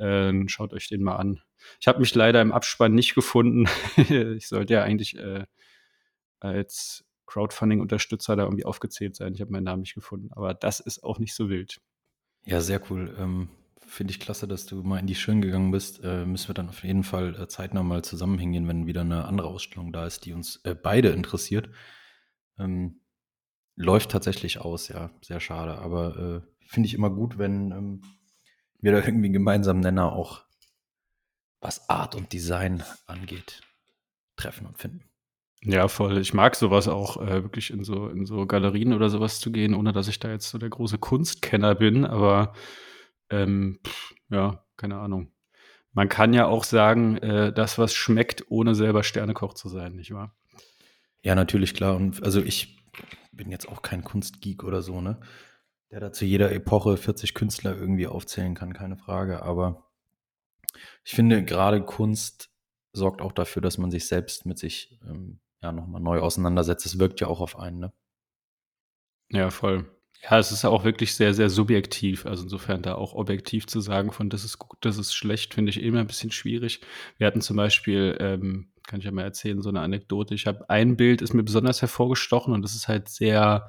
Äh, 0.00 0.48
schaut 0.48 0.72
euch 0.72 0.88
den 0.88 1.02
mal 1.02 1.16
an. 1.16 1.40
Ich 1.80 1.88
habe 1.88 2.00
mich 2.00 2.14
leider 2.14 2.40
im 2.40 2.52
Abspann 2.52 2.94
nicht 2.94 3.14
gefunden. 3.14 3.68
ich 3.96 4.48
sollte 4.48 4.74
ja 4.74 4.82
eigentlich 4.82 5.18
äh, 5.18 5.44
als 6.40 7.04
Crowdfunding-Unterstützer 7.26 8.34
da 8.36 8.44
irgendwie 8.44 8.64
aufgezählt 8.64 9.14
sein. 9.14 9.34
Ich 9.34 9.40
habe 9.40 9.52
meinen 9.52 9.64
Namen 9.64 9.82
nicht 9.82 9.94
gefunden, 9.94 10.32
aber 10.32 10.54
das 10.54 10.80
ist 10.80 11.04
auch 11.04 11.18
nicht 11.18 11.34
so 11.34 11.48
wild. 11.48 11.80
Ja, 12.44 12.60
sehr 12.60 12.80
cool. 12.90 13.14
Ähm, 13.18 13.48
Finde 13.86 14.12
ich 14.12 14.20
klasse, 14.20 14.46
dass 14.46 14.66
du 14.66 14.82
mal 14.82 14.98
in 14.98 15.06
die 15.06 15.14
Schön 15.14 15.40
gegangen 15.40 15.70
bist. 15.70 16.02
Äh, 16.04 16.24
müssen 16.24 16.48
wir 16.48 16.54
dann 16.54 16.68
auf 16.68 16.84
jeden 16.84 17.02
Fall 17.02 17.34
äh, 17.34 17.48
zeitnah 17.48 17.82
mal 17.82 18.02
zusammenhängen, 18.02 18.68
wenn 18.68 18.86
wieder 18.86 19.00
eine 19.00 19.24
andere 19.24 19.48
Ausstellung 19.48 19.92
da 19.92 20.06
ist, 20.06 20.24
die 20.24 20.32
uns 20.32 20.60
äh, 20.64 20.74
beide 20.74 21.10
interessiert. 21.10 21.70
Ähm, 22.58 23.00
läuft 23.76 24.10
tatsächlich 24.10 24.60
aus, 24.60 24.88
ja, 24.88 25.10
sehr 25.22 25.40
schade. 25.40 25.78
Aber 25.78 26.16
äh, 26.44 26.66
finde 26.68 26.86
ich 26.86 26.94
immer 26.94 27.10
gut, 27.10 27.38
wenn 27.38 27.72
ähm, 27.72 28.02
wir 28.80 28.92
da 28.92 28.98
irgendwie 28.98 29.26
einen 29.26 29.32
gemeinsamen 29.32 29.80
Nenner 29.80 30.12
auch 30.12 30.44
was 31.60 31.88
Art 31.88 32.14
und 32.14 32.32
Design 32.32 32.82
angeht, 33.06 33.60
treffen 34.36 34.66
und 34.66 34.78
finden. 34.78 35.04
Ja, 35.62 35.88
voll. 35.88 36.16
Ich 36.18 36.32
mag 36.32 36.56
sowas 36.56 36.88
auch, 36.88 37.18
äh, 37.20 37.42
wirklich 37.42 37.70
in 37.70 37.84
so, 37.84 38.08
in 38.08 38.24
so 38.24 38.46
Galerien 38.46 38.94
oder 38.94 39.10
sowas 39.10 39.40
zu 39.40 39.52
gehen, 39.52 39.74
ohne 39.74 39.92
dass 39.92 40.08
ich 40.08 40.18
da 40.18 40.30
jetzt 40.30 40.48
so 40.48 40.56
der 40.56 40.70
große 40.70 40.96
Kunstkenner 40.96 41.74
bin, 41.74 42.06
aber 42.06 42.54
ähm, 43.28 43.78
pff, 43.86 44.14
ja, 44.30 44.64
keine 44.76 44.98
Ahnung. 44.98 45.30
Man 45.92 46.08
kann 46.08 46.32
ja 46.32 46.46
auch 46.46 46.64
sagen, 46.64 47.18
äh, 47.18 47.52
das, 47.52 47.76
was 47.76 47.94
schmeckt, 47.94 48.44
ohne 48.48 48.74
selber 48.74 49.02
Sternekoch 49.02 49.54
zu 49.54 49.68
sein, 49.68 49.96
nicht 49.96 50.14
wahr? 50.14 50.34
Ja, 51.22 51.34
natürlich, 51.34 51.74
klar. 51.74 51.96
Und 51.96 52.22
also 52.22 52.40
ich 52.40 52.78
bin 53.32 53.50
jetzt 53.50 53.68
auch 53.68 53.82
kein 53.82 54.02
Kunstgeek 54.02 54.64
oder 54.64 54.80
so, 54.80 55.00
ne? 55.00 55.20
Der 55.90 56.00
da 56.00 56.12
zu 56.12 56.24
jeder 56.24 56.52
Epoche 56.52 56.96
40 56.96 57.34
Künstler 57.34 57.76
irgendwie 57.76 58.06
aufzählen 58.06 58.54
kann, 58.54 58.72
keine 58.72 58.96
Frage. 58.96 59.42
Aber 59.42 59.90
ich 61.04 61.12
finde, 61.12 61.44
gerade 61.44 61.82
Kunst 61.82 62.50
sorgt 62.92 63.20
auch 63.22 63.32
dafür, 63.32 63.62
dass 63.62 63.78
man 63.78 63.90
sich 63.90 64.06
selbst 64.06 64.46
mit 64.46 64.58
sich 64.58 65.00
ähm, 65.04 65.40
ja 65.62 65.72
nochmal 65.72 66.00
neu 66.00 66.20
auseinandersetzt. 66.20 66.86
Es 66.86 66.98
wirkt 66.98 67.20
ja 67.20 67.26
auch 67.26 67.40
auf 67.40 67.58
einen, 67.58 67.78
ne? 67.78 67.92
Ja, 69.30 69.50
voll. 69.50 69.88
Ja, 70.22 70.38
es 70.38 70.52
ist 70.52 70.64
auch 70.64 70.84
wirklich 70.84 71.14
sehr, 71.14 71.32
sehr 71.34 71.48
subjektiv. 71.48 72.26
Also 72.26 72.42
insofern 72.42 72.82
da 72.82 72.94
auch 72.94 73.14
objektiv 73.14 73.66
zu 73.66 73.80
sagen, 73.80 74.12
von 74.12 74.28
das 74.28 74.44
ist 74.44 74.58
gut, 74.58 74.78
das 74.82 74.98
ist 74.98 75.14
schlecht, 75.14 75.54
finde 75.54 75.70
ich 75.70 75.82
immer 75.82 76.00
ein 76.00 76.06
bisschen 76.06 76.30
schwierig. 76.30 76.80
Wir 77.16 77.26
hatten 77.26 77.40
zum 77.40 77.56
Beispiel, 77.56 78.16
ähm, 78.20 78.72
kann 78.86 78.98
ich 79.00 79.06
ja 79.06 79.12
mal 79.12 79.22
erzählen, 79.22 79.62
so 79.62 79.70
eine 79.70 79.80
Anekdote. 79.80 80.34
Ich 80.34 80.46
habe 80.46 80.68
ein 80.68 80.96
Bild, 80.96 81.22
ist 81.22 81.32
mir 81.32 81.42
besonders 81.44 81.80
hervorgestochen 81.80 82.52
und 82.52 82.62
das 82.62 82.74
ist 82.74 82.88
halt 82.88 83.08
sehr 83.08 83.68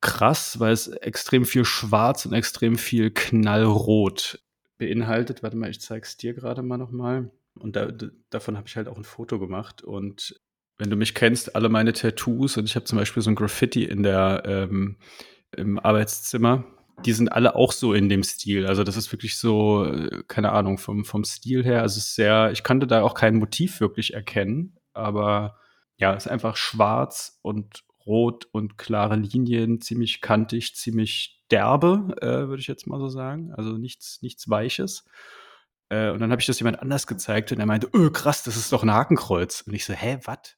krass, 0.00 0.60
weil 0.60 0.72
es 0.72 0.88
extrem 0.88 1.44
viel 1.44 1.64
Schwarz 1.64 2.26
und 2.26 2.32
extrem 2.32 2.76
viel 2.76 3.10
Knallrot 3.10 4.40
beinhaltet. 4.78 5.42
Warte 5.42 5.56
mal, 5.56 5.70
ich 5.70 5.80
zeige 5.80 6.04
es 6.04 6.16
dir 6.16 6.34
gerade 6.34 6.62
mal 6.62 6.78
nochmal. 6.78 7.30
Und 7.54 7.76
da, 7.76 7.88
davon 8.30 8.56
habe 8.56 8.68
ich 8.68 8.76
halt 8.76 8.88
auch 8.88 8.96
ein 8.96 9.04
Foto 9.04 9.38
gemacht. 9.38 9.82
Und 9.82 10.40
wenn 10.78 10.90
du 10.90 10.96
mich 10.96 11.14
kennst, 11.14 11.54
alle 11.54 11.68
meine 11.68 11.92
Tattoos 11.92 12.56
und 12.56 12.64
ich 12.64 12.74
habe 12.76 12.86
zum 12.86 12.98
Beispiel 12.98 13.22
so 13.22 13.30
ein 13.30 13.34
Graffiti 13.34 13.84
in 13.84 14.02
der 14.02 14.42
ähm, 14.46 14.96
im 15.56 15.78
Arbeitszimmer. 15.78 16.64
Die 17.04 17.12
sind 17.12 17.32
alle 17.32 17.54
auch 17.54 17.72
so 17.72 17.94
in 17.94 18.08
dem 18.08 18.22
Stil. 18.22 18.66
Also 18.66 18.84
das 18.84 18.96
ist 18.96 19.10
wirklich 19.12 19.38
so, 19.38 19.84
äh, 19.84 20.22
keine 20.28 20.52
Ahnung, 20.52 20.78
vom, 20.78 21.04
vom 21.04 21.24
Stil 21.24 21.64
her. 21.64 21.82
Also 21.82 21.98
es 21.98 22.08
ist 22.08 22.14
sehr, 22.14 22.50
ich 22.52 22.62
konnte 22.62 22.86
da 22.86 23.02
auch 23.02 23.14
kein 23.14 23.36
Motiv 23.36 23.80
wirklich 23.80 24.14
erkennen, 24.14 24.76
aber 24.92 25.56
ja, 25.96 26.14
es 26.14 26.26
ist 26.26 26.32
einfach 26.32 26.56
schwarz 26.56 27.38
und 27.42 27.84
rot 28.10 28.46
und 28.52 28.76
klare 28.76 29.16
Linien, 29.16 29.80
ziemlich 29.80 30.20
kantig, 30.20 30.74
ziemlich 30.74 31.44
derbe, 31.50 32.16
äh, 32.20 32.48
würde 32.48 32.60
ich 32.60 32.66
jetzt 32.66 32.86
mal 32.86 32.98
so 32.98 33.08
sagen. 33.08 33.52
Also 33.56 33.78
nichts, 33.78 34.20
nichts 34.20 34.50
Weiches. 34.50 35.04
Äh, 35.88 36.10
und 36.10 36.20
dann 36.20 36.30
habe 36.30 36.40
ich 36.40 36.46
das 36.46 36.58
jemand 36.58 36.80
anders 36.80 37.06
gezeigt 37.06 37.52
und 37.52 37.60
er 37.60 37.66
meinte, 37.66 37.88
öh, 37.94 38.10
krass, 38.10 38.42
das 38.42 38.56
ist 38.56 38.72
doch 38.72 38.82
ein 38.82 38.92
Hakenkreuz. 38.92 39.62
Und 39.62 39.74
ich 39.74 39.84
so, 39.84 39.92
hä, 39.92 40.18
was? 40.24 40.56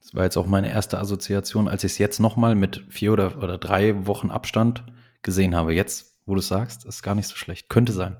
Das 0.00 0.14
war 0.14 0.22
jetzt 0.22 0.36
auch 0.36 0.46
meine 0.46 0.70
erste 0.70 0.98
Assoziation, 0.98 1.66
als 1.66 1.82
ich 1.82 1.92
es 1.92 1.98
jetzt 1.98 2.20
nochmal 2.20 2.54
mit 2.54 2.84
vier 2.88 3.12
oder, 3.12 3.42
oder 3.42 3.58
drei 3.58 4.06
Wochen 4.06 4.30
Abstand 4.30 4.84
gesehen 5.22 5.56
habe. 5.56 5.74
Jetzt, 5.74 6.20
wo 6.26 6.34
du 6.34 6.38
es 6.38 6.48
sagst, 6.48 6.84
ist 6.84 7.02
gar 7.02 7.16
nicht 7.16 7.26
so 7.26 7.34
schlecht. 7.34 7.68
Könnte 7.68 7.92
sein. 7.92 8.16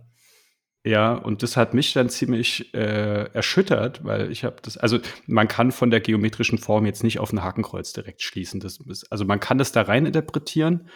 Ja, 0.87 1.15
und 1.15 1.43
das 1.43 1.57
hat 1.57 1.75
mich 1.75 1.95
dann 1.95 2.09
ziemlich 2.09 2.73
äh, 2.73 3.25
erschüttert, 3.33 4.05
weil 4.05 4.31
ich 4.31 4.45
habe 4.45 4.59
das, 4.63 4.77
also 4.77 5.01
man 5.27 5.49
kann 5.49 5.73
von 5.73 5.91
der 5.91 5.99
geometrischen 5.99 6.59
Form 6.59 6.87
jetzt 6.87 7.03
nicht 7.03 7.19
auf 7.19 7.33
ein 7.33 7.43
Hakenkreuz 7.43 7.93
direkt 7.93 8.23
schließen. 8.23 8.61
Das 8.61 8.79
ist, 8.79 9.11
also 9.11 9.25
man 9.25 9.41
kann 9.41 9.59
das 9.59 9.73
da 9.73 9.83
rein 9.83 10.07
interpretieren, 10.07 10.89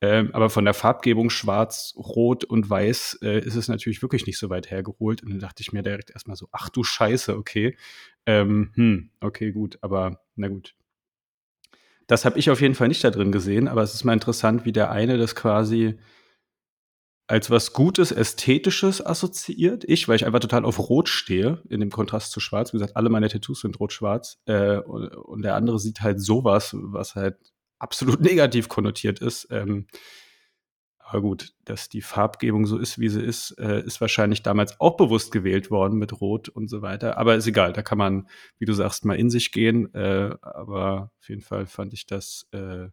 ähm, 0.00 0.30
aber 0.32 0.50
von 0.50 0.64
der 0.64 0.74
Farbgebung 0.74 1.30
schwarz, 1.30 1.94
rot 1.96 2.42
und 2.42 2.68
weiß 2.68 3.20
äh, 3.22 3.38
ist 3.38 3.54
es 3.54 3.68
natürlich 3.68 4.02
wirklich 4.02 4.26
nicht 4.26 4.36
so 4.36 4.50
weit 4.50 4.72
hergeholt. 4.72 5.22
Und 5.22 5.30
dann 5.30 5.38
dachte 5.38 5.62
ich 5.62 5.72
mir 5.72 5.84
direkt 5.84 6.10
erstmal 6.10 6.36
so, 6.36 6.48
ach 6.50 6.68
du 6.68 6.82
Scheiße, 6.82 7.36
okay. 7.36 7.76
Ähm, 8.26 8.72
hm, 8.74 9.10
okay, 9.20 9.52
gut, 9.52 9.78
aber 9.80 10.22
na 10.34 10.48
gut. 10.48 10.74
Das 12.08 12.24
habe 12.24 12.36
ich 12.36 12.50
auf 12.50 12.60
jeden 12.60 12.74
Fall 12.74 12.88
nicht 12.88 13.04
da 13.04 13.10
drin 13.10 13.30
gesehen, 13.30 13.68
aber 13.68 13.82
es 13.82 13.94
ist 13.94 14.02
mal 14.02 14.12
interessant, 14.12 14.64
wie 14.64 14.72
der 14.72 14.90
eine 14.90 15.18
das 15.18 15.36
quasi 15.36 16.00
als 17.28 17.50
was 17.50 17.72
Gutes, 17.72 18.12
Ästhetisches 18.12 19.04
assoziiert. 19.04 19.84
Ich, 19.84 20.06
weil 20.06 20.16
ich 20.16 20.26
einfach 20.26 20.40
total 20.40 20.64
auf 20.64 20.78
Rot 20.78 21.08
stehe, 21.08 21.62
in 21.68 21.80
dem 21.80 21.90
Kontrast 21.90 22.30
zu 22.30 22.40
Schwarz. 22.40 22.72
Wie 22.72 22.78
gesagt, 22.78 22.96
alle 22.96 23.08
meine 23.08 23.28
Tattoos 23.28 23.60
sind 23.60 23.80
rot-schwarz. 23.80 24.38
Äh, 24.46 24.78
und, 24.78 25.08
und, 25.08 25.42
der 25.42 25.56
andere 25.56 25.78
sieht 25.78 26.00
halt 26.02 26.20
sowas, 26.20 26.76
was 26.78 27.14
halt 27.16 27.36
absolut 27.78 28.20
negativ 28.22 28.68
konnotiert 28.68 29.18
ist. 29.18 29.48
Ähm, 29.50 29.86
aber 30.98 31.20
gut, 31.20 31.52
dass 31.64 31.88
die 31.88 32.02
Farbgebung 32.02 32.66
so 32.66 32.78
ist, 32.78 32.98
wie 32.98 33.08
sie 33.08 33.22
ist, 33.22 33.52
äh, 33.58 33.80
ist 33.82 34.00
wahrscheinlich 34.00 34.42
damals 34.42 34.80
auch 34.80 34.96
bewusst 34.96 35.30
gewählt 35.30 35.70
worden 35.70 35.98
mit 35.98 36.20
Rot 36.20 36.48
und 36.48 36.68
so 36.68 36.82
weiter. 36.82 37.16
Aber 37.16 37.36
ist 37.36 37.46
egal, 37.46 37.72
da 37.72 37.82
kann 37.82 37.98
man, 37.98 38.28
wie 38.58 38.64
du 38.64 38.72
sagst, 38.72 39.04
mal 39.04 39.14
in 39.14 39.30
sich 39.30 39.52
gehen. 39.52 39.92
Äh, 39.94 40.34
aber 40.42 41.12
auf 41.20 41.28
jeden 41.28 41.42
Fall 41.42 41.66
fand 41.66 41.92
ich 41.92 42.06
das 42.06 42.48
äh, 42.52 42.88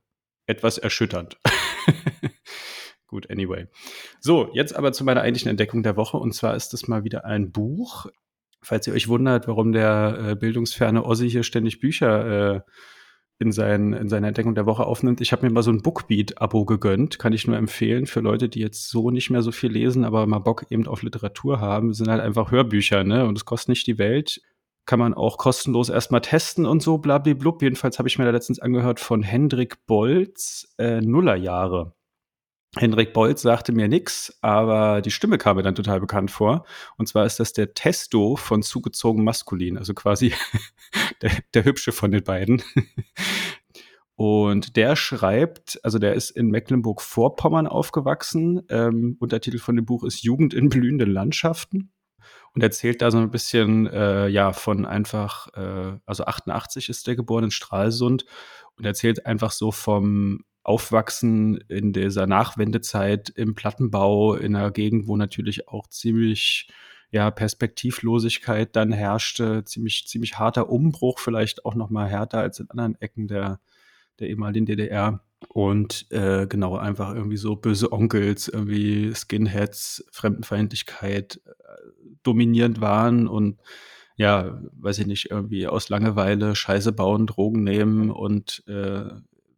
etwas 0.45 0.77
erschütternd. 0.77 1.37
gut, 3.13 3.29
anyway. 3.29 3.67
So, 4.19 4.49
jetzt 4.53 4.75
aber 4.75 4.91
zu 4.91 5.03
meiner 5.03 5.21
eigentlichen 5.21 5.49
Entdeckung 5.49 5.83
der 5.83 5.95
Woche. 5.95 6.17
Und 6.17 6.33
zwar 6.33 6.55
ist 6.55 6.73
das 6.73 6.87
mal 6.87 7.03
wieder 7.03 7.25
ein 7.25 7.51
Buch. 7.51 8.07
Falls 8.61 8.87
ihr 8.87 8.93
euch 8.93 9.07
wundert, 9.07 9.47
warum 9.47 9.71
der 9.71 10.17
äh, 10.19 10.35
bildungsferne 10.35 11.05
Ossi 11.05 11.29
hier 11.29 11.43
ständig 11.43 11.79
Bücher 11.79 12.55
äh, 12.55 12.61
in, 13.39 13.51
sein, 13.51 13.93
in 13.93 14.09
seiner 14.09 14.27
Entdeckung 14.27 14.55
der 14.55 14.65
Woche 14.65 14.85
aufnimmt. 14.85 15.21
Ich 15.21 15.31
habe 15.31 15.45
mir 15.45 15.51
mal 15.51 15.63
so 15.63 15.71
ein 15.71 15.81
Bookbeat-Abo 15.81 16.65
gegönnt, 16.65 17.19
kann 17.19 17.33
ich 17.33 17.45
nur 17.45 17.57
empfehlen 17.57 18.05
für 18.05 18.21
Leute, 18.21 18.49
die 18.49 18.59
jetzt 18.59 18.89
so 18.89 19.11
nicht 19.11 19.29
mehr 19.29 19.41
so 19.41 19.51
viel 19.51 19.71
lesen, 19.71 20.05
aber 20.05 20.25
mal 20.25 20.39
Bock 20.39 20.65
eben 20.69 20.87
auf 20.87 21.03
Literatur 21.03 21.59
haben. 21.59 21.89
Das 21.89 21.97
sind 21.97 22.09
halt 22.09 22.21
einfach 22.21 22.51
Hörbücher, 22.51 23.03
ne? 23.03 23.25
Und 23.25 23.37
es 23.37 23.45
kostet 23.45 23.69
nicht 23.69 23.87
die 23.87 23.97
Welt. 23.97 24.41
Kann 24.85 24.99
man 24.99 25.13
auch 25.13 25.37
kostenlos 25.37 25.89
erstmal 25.89 26.21
testen 26.21 26.65
und 26.65 26.81
so, 26.81 26.97
blablablub. 26.97 27.61
Jedenfalls 27.61 27.99
habe 27.99 28.07
ich 28.07 28.17
mir 28.17 28.25
da 28.25 28.31
letztens 28.31 28.59
angehört 28.59 28.99
von 28.99 29.23
Hendrik 29.23 29.85
Bolz, 29.85 30.73
äh, 30.77 31.01
Nullerjahre. 31.01 31.93
Hendrik 32.75 33.13
Bolz 33.13 33.43
sagte 33.43 33.71
mir 33.71 33.87
nix, 33.87 34.35
aber 34.41 35.01
die 35.01 35.11
Stimme 35.11 35.37
kam 35.37 35.57
mir 35.57 35.63
dann 35.63 35.75
total 35.75 35.99
bekannt 35.99 36.31
vor. 36.31 36.65
Und 36.97 37.07
zwar 37.07 37.25
ist 37.25 37.39
das 37.39 37.53
der 37.53 37.75
Testo 37.75 38.35
von 38.35 38.63
zugezogen 38.63 39.23
maskulin, 39.23 39.77
also 39.77 39.93
quasi 39.93 40.33
der, 41.21 41.31
der 41.53 41.65
hübsche 41.65 41.91
von 41.91 42.11
den 42.11 42.23
beiden. 42.23 42.63
Und 44.15 44.75
der 44.75 44.95
schreibt, 44.95 45.79
also 45.83 45.99
der 45.99 46.13
ist 46.13 46.31
in 46.31 46.47
Mecklenburg-Vorpommern 46.47 47.67
aufgewachsen. 47.67 48.61
Ähm, 48.69 49.17
Untertitel 49.19 49.59
von 49.59 49.75
dem 49.75 49.85
Buch 49.85 50.03
ist 50.03 50.23
Jugend 50.23 50.53
in 50.53 50.69
blühenden 50.69 51.11
Landschaften. 51.11 51.91
Und 52.53 52.61
erzählt 52.61 53.01
da 53.01 53.09
so 53.09 53.17
ein 53.17 53.31
bisschen, 53.31 53.87
äh, 53.87 54.27
ja, 54.27 54.53
von 54.53 54.85
einfach, 54.85 55.47
äh, 55.55 55.97
also 56.05 56.25
88 56.25 56.89
ist 56.89 57.07
der 57.07 57.15
geboren 57.15 57.45
in 57.45 57.51
Stralsund 57.51 58.25
und 58.75 58.85
erzählt 58.85 59.25
einfach 59.25 59.51
so 59.51 59.71
vom 59.71 60.43
Aufwachsen 60.63 61.57
in 61.67 61.93
dieser 61.93 62.27
Nachwendezeit 62.27 63.29
im 63.29 63.53
Plattenbau 63.53 64.35
in 64.35 64.55
einer 64.55 64.71
Gegend, 64.71 65.07
wo 65.07 65.17
natürlich 65.17 65.67
auch 65.67 65.87
ziemlich 65.87 66.69
ja, 67.11 67.29
Perspektivlosigkeit 67.29 68.75
dann 68.75 68.91
herrschte, 68.91 69.63
ziemlich, 69.65 70.07
ziemlich 70.07 70.39
harter 70.39 70.69
Umbruch, 70.69 71.19
vielleicht 71.19 71.63
auch 71.63 71.75
noch 71.75 71.91
mal 71.91 72.07
härter 72.07 72.39
als 72.39 72.59
in 72.59 72.69
anderen 72.71 72.99
Ecken 73.01 73.27
der, 73.27 73.59
der 74.19 74.29
ehemaligen 74.29 74.65
DDR. 74.65 75.21
Und 75.49 76.07
äh, 76.11 76.47
genau, 76.47 76.77
einfach 76.77 77.13
irgendwie 77.13 77.37
so 77.37 77.55
böse 77.55 77.91
Onkels, 77.91 78.47
irgendwie 78.47 79.13
Skinheads, 79.13 80.05
Fremdenfeindlichkeit 80.11 81.41
äh, 81.45 81.51
dominierend 82.23 82.81
waren 82.81 83.27
und 83.27 83.59
ja, 84.15 84.61
weiß 84.73 84.99
ich 84.99 85.07
nicht, 85.07 85.31
irgendwie 85.31 85.67
aus 85.67 85.89
Langeweile 85.89 86.55
Scheiße 86.55 86.93
bauen, 86.93 87.27
Drogen 87.27 87.63
nehmen 87.63 88.09
und 88.09 88.63
äh, 88.67 89.05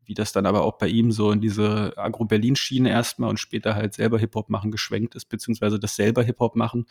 wie 0.05 0.13
das 0.13 0.31
dann 0.31 0.45
aber 0.45 0.63
auch 0.63 0.77
bei 0.77 0.87
ihm 0.87 1.11
so 1.11 1.31
in 1.31 1.41
diese 1.41 1.93
Agro-Berlin-Schiene 1.97 2.89
erstmal 2.89 3.29
und 3.29 3.39
später 3.39 3.75
halt 3.75 3.93
selber 3.93 4.19
Hip-Hop 4.19 4.49
machen 4.49 4.71
geschwenkt 4.71 5.15
ist, 5.15 5.25
beziehungsweise 5.25 5.79
das 5.79 5.95
selber 5.95 6.23
Hip-Hop 6.23 6.55
machen, 6.55 6.85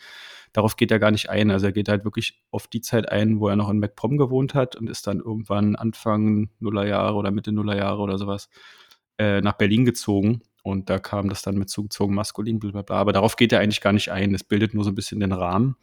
darauf 0.53 0.75
geht 0.75 0.91
er 0.91 0.99
gar 0.99 1.11
nicht 1.11 1.29
ein. 1.29 1.51
Also 1.51 1.67
er 1.67 1.71
geht 1.71 1.89
halt 1.89 2.03
wirklich 2.03 2.41
auf 2.51 2.67
die 2.67 2.81
Zeit 2.81 3.09
ein, 3.09 3.39
wo 3.39 3.47
er 3.47 3.55
noch 3.55 3.69
in 3.69 3.79
MacPom 3.79 4.17
gewohnt 4.17 4.53
hat 4.53 4.75
und 4.75 4.89
ist 4.89 5.07
dann 5.07 5.19
irgendwann 5.19 5.75
Anfang 5.75 6.49
Nullerjahre 6.59 7.15
oder 7.15 7.31
Mitte 7.31 7.51
Nullerjahre 7.51 8.01
oder 8.01 8.17
sowas 8.17 8.49
äh, 9.17 9.41
nach 9.41 9.53
Berlin 9.53 9.85
gezogen. 9.85 10.41
Und 10.63 10.89
da 10.89 10.97
kam 10.97 11.29
das 11.29 11.43
dann 11.43 11.57
mit 11.57 11.69
zugezogen 11.69 12.15
maskulin, 12.15 12.59
bla 12.59 12.71
bla 12.71 12.81
bla. 12.81 12.95
Aber 12.97 13.13
darauf 13.13 13.35
geht 13.35 13.53
er 13.53 13.59
eigentlich 13.59 13.81
gar 13.81 13.93
nicht 13.93 14.11
ein. 14.11 14.33
Es 14.33 14.43
bildet 14.43 14.73
nur 14.73 14.83
so 14.83 14.89
ein 14.89 14.95
bisschen 14.95 15.19
den 15.19 15.31
Rahmen 15.31 15.75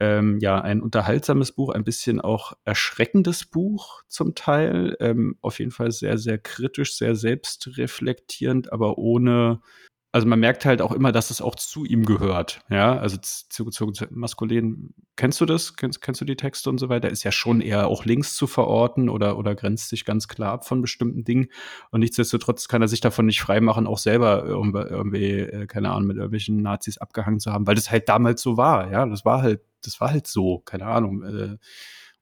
ähm, 0.00 0.38
ja, 0.40 0.60
ein 0.60 0.80
unterhaltsames 0.80 1.52
Buch, 1.52 1.70
ein 1.70 1.84
bisschen 1.84 2.20
auch 2.20 2.52
erschreckendes 2.64 3.46
Buch 3.46 4.02
zum 4.08 4.34
Teil. 4.34 4.96
Ähm, 5.00 5.36
auf 5.40 5.58
jeden 5.58 5.72
Fall 5.72 5.90
sehr, 5.90 6.18
sehr 6.18 6.38
kritisch, 6.38 6.96
sehr 6.96 7.16
selbstreflektierend, 7.16 8.72
aber 8.72 8.98
ohne 8.98 9.60
also 10.10 10.26
man 10.26 10.40
merkt 10.40 10.64
halt 10.64 10.80
auch 10.80 10.92
immer, 10.92 11.12
dass 11.12 11.30
es 11.30 11.42
auch 11.42 11.54
zu 11.54 11.84
ihm 11.84 12.06
gehört. 12.06 12.62
Ja, 12.70 12.96
also 12.96 13.18
zu, 13.18 13.66
zu, 13.70 13.90
zu 13.90 14.06
maskulin. 14.10 14.94
Kennst 15.16 15.38
du 15.40 15.44
das? 15.44 15.76
Kennst, 15.76 16.00
kennst 16.00 16.20
du 16.22 16.24
die 16.24 16.36
Texte 16.36 16.70
und 16.70 16.78
so 16.78 16.88
weiter? 16.88 17.10
Ist 17.10 17.24
ja 17.24 17.32
schon 17.32 17.60
eher 17.60 17.88
auch 17.88 18.06
links 18.06 18.34
zu 18.34 18.46
verorten 18.46 19.10
oder, 19.10 19.36
oder 19.36 19.54
grenzt 19.54 19.90
sich 19.90 20.06
ganz 20.06 20.26
klar 20.26 20.52
ab 20.52 20.66
von 20.66 20.80
bestimmten 20.80 21.24
Dingen. 21.24 21.48
Und 21.90 22.00
nichtsdestotrotz 22.00 22.68
kann 22.68 22.80
er 22.80 22.88
sich 22.88 23.00
davon 23.00 23.26
nicht 23.26 23.42
freimachen, 23.42 23.86
auch 23.86 23.98
selber 23.98 24.44
irgendwie, 24.44 25.40
äh, 25.40 25.66
keine 25.66 25.90
Ahnung, 25.90 26.06
mit 26.06 26.16
irgendwelchen 26.16 26.62
Nazis 26.62 26.96
abgehangen 26.96 27.40
zu 27.40 27.52
haben, 27.52 27.66
weil 27.66 27.74
das 27.74 27.90
halt 27.90 28.08
damals 28.08 28.40
so 28.40 28.56
war. 28.56 28.90
Ja, 28.90 29.04
das 29.04 29.26
war 29.26 29.42
halt, 29.42 29.60
das 29.82 30.00
war 30.00 30.10
halt 30.10 30.26
so, 30.26 30.60
keine 30.60 30.86
Ahnung. 30.86 31.22
Äh, 31.22 31.58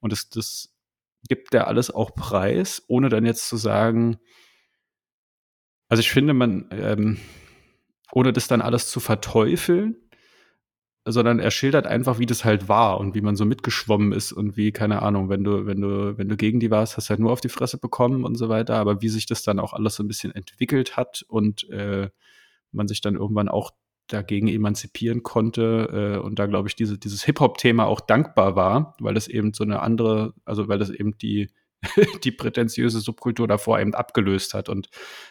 und 0.01 0.13
das, 0.13 0.29
das 0.29 0.75
gibt 1.29 1.55
er 1.55 1.69
alles 1.69 1.93
auch 1.93 2.15
preis, 2.15 2.83
ohne 2.89 3.11
dann 3.11 3.25
jetzt 3.27 3.49
zu 3.49 3.57
sagen, 3.57 4.19
also 5.89 6.01
ich 6.01 6.11
finde, 6.11 6.35
man, 6.35 6.69
ähm, 6.73 7.19
ohne 8.13 8.33
das 8.33 8.49
dann 8.49 8.61
alles 8.63 8.89
zu 8.89 9.01
verteufeln, 9.01 9.97
sondern 11.09 11.39
er 11.39 11.53
schildert 11.53 11.87
einfach, 11.87 12.19
wie 12.19 12.27
das 12.27 12.45
halt 12.45 12.69
war 12.69 12.99
und 12.99 13.15
wie 13.15 13.21
man 13.21 13.37
so 13.37 13.45
mitgeschwommen 13.45 14.13
ist 14.13 14.33
und 14.33 14.57
wie, 14.57 14.73
keine 14.73 15.03
Ahnung, 15.03 15.29
wenn 15.29 15.45
du, 15.45 15.65
wenn 15.65 15.81
du, 15.81 16.19
wenn 16.19 16.29
du 16.29 16.37
gegen 16.37 16.59
die 16.59 16.71
warst, 16.71 16.97
hast 16.97 17.09
du 17.09 17.11
halt 17.11 17.21
nur 17.21 17.31
auf 17.31 17.41
die 17.41 17.49
Fresse 17.49 17.79
bekommen 17.79 18.25
und 18.25 18.35
so 18.35 18.49
weiter, 18.49 18.77
aber 18.77 19.03
wie 19.03 19.09
sich 19.09 19.27
das 19.27 19.45
dann 19.45 19.61
auch 19.61 19.73
alles 19.73 19.95
so 19.95 20.03
ein 20.03 20.09
bisschen 20.09 20.35
entwickelt 20.35 20.97
hat 20.97 21.25
und 21.29 21.69
äh, 21.71 22.11
man 22.73 22.89
sich 22.89 23.01
dann 23.01 23.15
irgendwann 23.15 23.49
auch 23.49 23.71
dagegen 24.09 24.49
emanzipieren 24.49 25.23
konnte 25.23 26.17
äh, 26.17 26.25
und 26.25 26.39
da 26.39 26.47
glaube 26.47 26.69
ich 26.69 26.75
diese, 26.75 26.99
dieses 26.99 27.25
Hip-Hop-Thema 27.25 27.87
auch 27.87 28.01
dankbar 28.01 28.57
war, 28.57 28.97
weil 28.99 29.15
das 29.15 29.29
eben 29.29 29.53
so 29.53 29.63
eine 29.63 29.81
andere, 29.81 30.35
also 30.45 30.67
weil 30.69 30.79
das 30.79 30.91
eben 30.91 31.17
die 31.19 31.49
die 32.25 32.33
prätentiöse 32.33 33.01
Subkultur 33.01 33.49
davor 33.49 33.81
eben 33.81 33.95
abgelöst 33.95 34.55
hat. 34.55 34.69
Und 34.69 34.89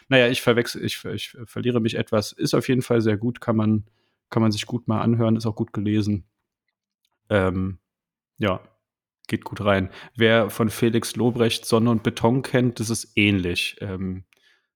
naja, 0.08 0.28
ich 0.28 0.42
verwechsel, 0.42 0.84
ich, 0.84 1.04
ich 1.04 1.36
verliere 1.44 1.80
mich 1.80 1.96
etwas. 1.96 2.32
Ist 2.32 2.54
auf 2.54 2.68
jeden 2.68 2.82
Fall 2.82 3.00
sehr 3.00 3.16
gut, 3.16 3.40
kann 3.40 3.56
man, 3.56 3.84
kann 4.30 4.42
man 4.42 4.52
sich 4.52 4.66
gut 4.66 4.88
mal 4.88 5.00
anhören, 5.00 5.36
ist 5.36 5.46
auch 5.46 5.56
gut 5.56 5.72
gelesen. 5.72 6.24
Ähm, 7.28 7.78
ja, 8.38 8.60
geht 9.26 9.44
gut 9.44 9.64
rein. 9.64 9.90
Wer 10.14 10.50
von 10.50 10.70
Felix 10.70 11.16
Lobrecht 11.16 11.64
Sonne 11.64 11.90
und 11.90 12.02
Beton 12.02 12.42
kennt, 12.42 12.80
das 12.80 12.90
ist 12.90 13.12
ähnlich. 13.16 13.76
Ähm, 13.80 14.24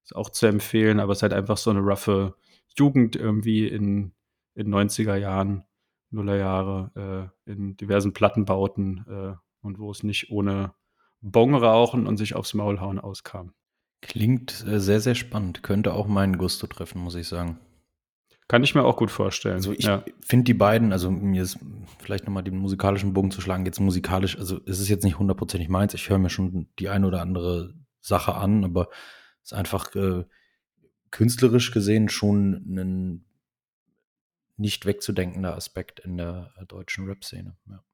ist 0.02 0.16
auch 0.16 0.30
zu 0.30 0.46
empfehlen, 0.46 1.00
aber 1.00 1.12
es 1.12 1.18
ist 1.18 1.22
halt 1.22 1.32
einfach 1.32 1.56
so 1.56 1.70
eine 1.70 1.80
roughe 1.80 2.34
Jugend 2.76 3.16
irgendwie 3.16 3.66
in, 3.68 4.12
in 4.54 4.72
90er 4.74 5.16
Jahren, 5.16 5.64
Nullerjahre, 6.10 7.30
äh, 7.46 7.50
in 7.50 7.76
diversen 7.76 8.12
Plattenbauten 8.12 9.04
äh, 9.08 9.36
und 9.62 9.78
wo 9.78 9.90
es 9.90 10.02
nicht 10.02 10.30
ohne 10.30 10.74
Bong 11.20 11.54
rauchen 11.54 12.06
und 12.06 12.16
sich 12.16 12.34
aufs 12.34 12.54
Maul 12.54 12.80
hauen 12.80 12.98
auskam. 12.98 13.52
Klingt 14.00 14.64
äh, 14.66 14.80
sehr, 14.80 15.00
sehr 15.00 15.14
spannend. 15.14 15.62
Könnte 15.62 15.92
auch 15.92 16.06
meinen 16.06 16.38
Gusto 16.38 16.66
treffen, 16.66 17.02
muss 17.02 17.14
ich 17.14 17.28
sagen. 17.28 17.58
Kann 18.48 18.64
ich 18.64 18.74
mir 18.74 18.82
auch 18.82 18.96
gut 18.96 19.12
vorstellen. 19.12 19.54
Also 19.54 19.72
ich 19.72 19.84
ja. 19.84 20.02
finde 20.20 20.44
die 20.44 20.54
beiden, 20.54 20.92
also 20.92 21.10
mir 21.10 21.42
ist 21.42 21.58
vielleicht 22.00 22.24
nochmal 22.24 22.42
den 22.42 22.56
musikalischen 22.56 23.12
Bogen 23.12 23.30
zu 23.30 23.40
schlagen, 23.40 23.64
jetzt 23.64 23.78
musikalisch, 23.78 24.36
also 24.38 24.60
es 24.66 24.80
ist 24.80 24.88
jetzt 24.88 25.04
nicht 25.04 25.20
hundertprozentig 25.20 25.68
meins, 25.68 25.94
ich 25.94 26.10
höre 26.10 26.18
mir 26.18 26.30
schon 26.30 26.66
die 26.80 26.88
eine 26.88 27.06
oder 27.06 27.20
andere 27.20 27.74
Sache 28.00 28.34
an, 28.34 28.64
aber 28.64 28.88
es 29.42 29.52
ist 29.52 29.54
einfach 29.54 29.94
äh, 29.94 30.24
künstlerisch 31.12 31.70
gesehen 31.70 32.08
schon 32.08 32.54
ein 32.74 33.24
nicht 34.56 34.84
wegzudenkender 34.84 35.54
Aspekt 35.54 36.00
in 36.00 36.16
der 36.16 36.52
äh, 36.60 36.66
deutschen 36.66 37.06
Rap-Szene. 37.06 37.56
Ja. 37.68 37.84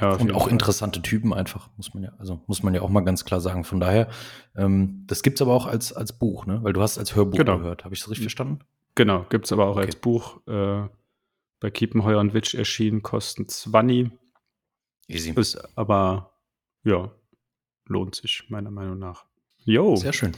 Ja, 0.00 0.14
und 0.14 0.32
auch 0.32 0.44
Fall. 0.44 0.52
interessante 0.52 1.02
Typen 1.02 1.34
einfach, 1.34 1.68
muss 1.76 1.92
man 1.92 2.02
ja, 2.04 2.12
also 2.18 2.42
muss 2.46 2.62
man 2.62 2.72
ja 2.72 2.80
auch 2.80 2.88
mal 2.88 3.02
ganz 3.02 3.24
klar 3.24 3.40
sagen. 3.40 3.64
Von 3.64 3.78
daher, 3.78 4.08
ähm, 4.56 5.04
das 5.06 5.22
gibt's 5.22 5.42
aber 5.42 5.52
auch 5.52 5.66
als, 5.66 5.92
als 5.92 6.18
Buch, 6.18 6.46
ne? 6.46 6.60
Weil 6.62 6.72
du 6.72 6.80
hast 6.80 6.96
als 6.96 7.14
Hörbuch 7.14 7.36
genau. 7.36 7.58
gehört. 7.58 7.84
Habe 7.84 7.94
ich 7.94 8.00
das 8.00 8.08
richtig 8.08 8.24
verstanden? 8.24 8.60
Genau, 8.94 9.26
gibt's 9.28 9.52
aber 9.52 9.66
auch 9.66 9.76
okay. 9.76 9.86
als 9.86 9.96
Buch. 9.96 10.40
Äh, 10.46 10.88
bei 11.60 11.70
Kiepenheuer 11.70 12.18
und 12.18 12.34
Witsch 12.34 12.54
erschienen, 12.54 13.02
kosten 13.02 13.48
20. 13.48 14.10
Easy. 15.08 15.32
Ist 15.36 15.62
aber, 15.76 16.32
ja, 16.84 17.10
lohnt 17.86 18.14
sich, 18.14 18.44
meiner 18.48 18.70
Meinung 18.70 18.98
nach. 18.98 19.26
Jo. 19.58 19.96
Sehr 19.96 20.12
schön. 20.12 20.32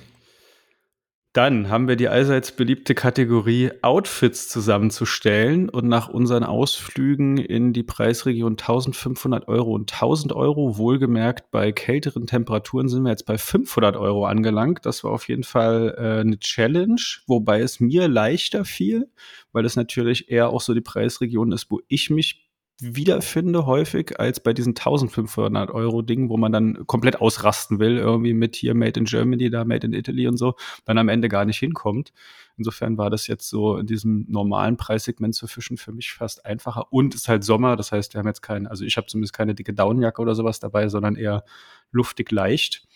Dann 1.34 1.68
haben 1.68 1.88
wir 1.88 1.96
die 1.96 2.06
allseits 2.06 2.52
beliebte 2.52 2.94
Kategorie 2.94 3.72
Outfits 3.82 4.48
zusammenzustellen 4.48 5.68
und 5.68 5.88
nach 5.88 6.08
unseren 6.08 6.44
Ausflügen 6.44 7.38
in 7.38 7.72
die 7.72 7.82
Preisregion 7.82 8.52
1500 8.52 9.48
Euro 9.48 9.72
und 9.72 9.92
1000 9.92 10.32
Euro, 10.32 10.78
wohlgemerkt 10.78 11.50
bei 11.50 11.72
kälteren 11.72 12.28
Temperaturen 12.28 12.88
sind 12.88 13.02
wir 13.02 13.10
jetzt 13.10 13.26
bei 13.26 13.36
500 13.36 13.96
Euro 13.96 14.26
angelangt. 14.26 14.86
Das 14.86 15.02
war 15.02 15.10
auf 15.10 15.26
jeden 15.26 15.42
Fall 15.42 15.96
äh, 15.98 16.20
eine 16.20 16.38
Challenge, 16.38 17.02
wobei 17.26 17.62
es 17.62 17.80
mir 17.80 18.06
leichter 18.06 18.64
fiel, 18.64 19.10
weil 19.50 19.64
es 19.64 19.74
natürlich 19.74 20.30
eher 20.30 20.50
auch 20.50 20.60
so 20.60 20.72
die 20.72 20.82
Preisregion 20.82 21.50
ist, 21.50 21.68
wo 21.68 21.80
ich 21.88 22.10
mich 22.10 22.43
wiederfinde 22.80 23.66
häufig 23.66 24.18
als 24.18 24.40
bei 24.40 24.52
diesen 24.52 24.70
1500 24.70 25.70
Euro 25.70 26.02
Dingen, 26.02 26.28
wo 26.28 26.36
man 26.36 26.50
dann 26.50 26.86
komplett 26.86 27.20
ausrasten 27.20 27.78
will, 27.78 27.98
irgendwie 27.98 28.34
mit 28.34 28.56
hier 28.56 28.74
Made 28.74 28.98
in 28.98 29.06
Germany, 29.06 29.48
da 29.50 29.64
Made 29.64 29.86
in 29.86 29.92
Italy 29.92 30.26
und 30.26 30.36
so, 30.36 30.54
dann 30.84 30.98
am 30.98 31.08
Ende 31.08 31.28
gar 31.28 31.44
nicht 31.44 31.58
hinkommt. 31.58 32.12
Insofern 32.56 32.98
war 32.98 33.10
das 33.10 33.26
jetzt 33.26 33.48
so 33.48 33.76
in 33.76 33.86
diesem 33.86 34.26
normalen 34.28 34.76
Preissegment 34.76 35.34
zu 35.34 35.46
fischen 35.46 35.76
für 35.76 35.92
mich 35.92 36.12
fast 36.12 36.44
einfacher 36.44 36.92
und 36.92 37.14
es 37.14 37.22
ist 37.22 37.28
halt 37.28 37.44
Sommer, 37.44 37.76
das 37.76 37.92
heißt, 37.92 38.14
wir 38.14 38.18
haben 38.18 38.26
jetzt 38.26 38.42
keinen, 38.42 38.66
also 38.66 38.84
ich 38.84 38.96
habe 38.96 39.06
zumindest 39.06 39.34
keine 39.34 39.54
dicke 39.54 39.74
Downjacke 39.74 40.20
oder 40.20 40.34
sowas 40.34 40.58
dabei, 40.58 40.88
sondern 40.88 41.16
eher 41.16 41.44
luftig 41.92 42.30
leicht. 42.32 42.86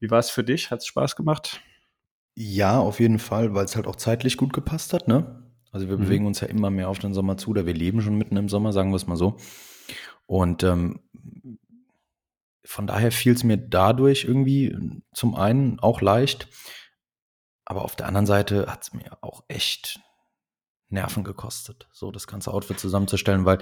Wie 0.00 0.10
war 0.10 0.18
es 0.18 0.30
für 0.30 0.44
dich? 0.44 0.70
Hat 0.70 0.80
es 0.80 0.86
Spaß 0.86 1.16
gemacht? 1.16 1.60
Ja, 2.34 2.80
auf 2.80 2.98
jeden 2.98 3.20
Fall, 3.20 3.54
weil 3.54 3.64
es 3.64 3.76
halt 3.76 3.86
auch 3.86 3.96
zeitlich 3.96 4.36
gut 4.36 4.52
gepasst 4.52 4.92
hat, 4.92 5.06
ne? 5.06 5.43
Also 5.74 5.88
wir 5.88 5.96
mhm. 5.96 6.02
bewegen 6.02 6.26
uns 6.26 6.40
ja 6.40 6.46
immer 6.46 6.70
mehr 6.70 6.88
auf 6.88 7.00
den 7.00 7.12
Sommer 7.12 7.36
zu, 7.36 7.50
oder 7.50 7.66
wir 7.66 7.74
leben 7.74 8.00
schon 8.00 8.16
mitten 8.16 8.36
im 8.36 8.48
Sommer, 8.48 8.72
sagen 8.72 8.90
wir 8.90 8.96
es 8.96 9.08
mal 9.08 9.16
so. 9.16 9.36
Und 10.26 10.62
ähm, 10.62 11.00
von 12.64 12.86
daher 12.86 13.10
fiel 13.10 13.34
es 13.34 13.42
mir 13.42 13.58
dadurch 13.58 14.24
irgendwie 14.24 14.76
zum 15.12 15.34
einen 15.34 15.80
auch 15.80 16.00
leicht, 16.00 16.48
aber 17.64 17.82
auf 17.84 17.96
der 17.96 18.06
anderen 18.06 18.26
Seite 18.26 18.66
hat 18.68 18.84
es 18.84 18.94
mir 18.94 19.18
auch 19.20 19.42
echt 19.48 20.00
Nerven 20.88 21.24
gekostet, 21.24 21.88
so 21.92 22.12
das 22.12 22.28
ganze 22.28 22.52
Outfit 22.52 22.78
zusammenzustellen, 22.78 23.44
weil 23.44 23.58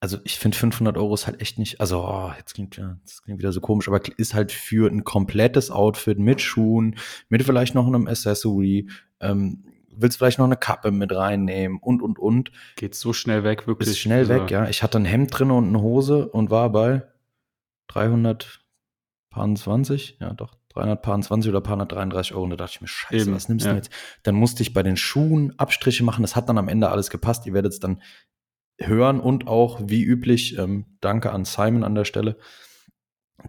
also 0.00 0.18
ich 0.24 0.38
finde 0.38 0.56
500 0.56 0.96
Euro 0.96 1.14
ist 1.14 1.26
halt 1.28 1.40
echt 1.40 1.58
nicht, 1.58 1.80
also 1.80 2.02
oh, 2.04 2.32
jetzt 2.36 2.54
klingt 2.54 2.76
ja, 2.76 2.96
das 3.04 3.22
klingt 3.22 3.38
wieder 3.38 3.52
so 3.52 3.60
komisch, 3.60 3.86
aber 3.86 4.00
ist 4.16 4.34
halt 4.34 4.50
für 4.50 4.90
ein 4.90 5.04
komplettes 5.04 5.70
Outfit 5.70 6.18
mit 6.18 6.40
Schuhen, 6.40 6.96
mit 7.28 7.44
vielleicht 7.44 7.76
noch 7.76 7.86
einem 7.86 8.08
Accessory, 8.08 8.88
ähm, 9.20 9.64
willst 9.94 10.18
vielleicht 10.18 10.38
noch 10.38 10.46
eine 10.46 10.56
Kappe 10.56 10.90
mit 10.90 11.14
reinnehmen 11.14 11.78
und, 11.78 12.02
und, 12.02 12.18
und. 12.18 12.50
Geht 12.76 12.94
so 12.94 13.12
schnell 13.12 13.44
weg, 13.44 13.66
wirklich. 13.66 13.88
Ist 13.88 13.98
schnell 13.98 14.20
also. 14.20 14.34
weg, 14.34 14.50
ja. 14.50 14.68
Ich 14.68 14.82
hatte 14.82 14.98
ein 14.98 15.04
Hemd 15.04 15.38
drin 15.38 15.50
und 15.50 15.68
eine 15.68 15.80
Hose 15.80 16.28
und 16.28 16.50
war 16.50 16.70
bei 16.70 17.02
320, 17.88 20.18
ja 20.20 20.34
doch, 20.34 20.54
320 20.70 21.50
oder 21.50 21.60
333 21.60 22.34
Euro. 22.34 22.44
Und 22.44 22.50
da 22.50 22.56
dachte 22.56 22.72
ich 22.76 22.80
mir, 22.80 22.88
scheiße, 22.88 23.24
Eben, 23.24 23.34
was 23.34 23.48
nimmst 23.48 23.66
du 23.66 23.70
ja. 23.70 23.76
jetzt? 23.76 23.90
Dann 24.22 24.34
musste 24.34 24.62
ich 24.62 24.72
bei 24.72 24.82
den 24.82 24.96
Schuhen 24.96 25.58
Abstriche 25.58 26.04
machen. 26.04 26.22
Das 26.22 26.36
hat 26.36 26.48
dann 26.48 26.58
am 26.58 26.68
Ende 26.68 26.90
alles 26.90 27.10
gepasst. 27.10 27.46
Ihr 27.46 27.52
werdet 27.52 27.72
es 27.72 27.80
dann 27.80 28.00
hören 28.78 29.20
und 29.20 29.46
auch, 29.46 29.80
wie 29.84 30.02
üblich, 30.02 30.58
ähm, 30.58 30.86
danke 31.00 31.32
an 31.32 31.44
Simon 31.44 31.84
an 31.84 31.94
der 31.94 32.04
Stelle, 32.04 32.36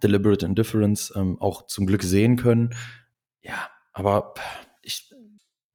Deliberate 0.02 0.46
Indifference, 0.46 1.14
ähm, 1.16 1.40
auch 1.40 1.68
zum 1.68 1.86
Glück 1.86 2.04
sehen 2.04 2.36
können. 2.36 2.76
Ja, 3.42 3.70
aber 3.94 4.34
ich, 4.82 5.14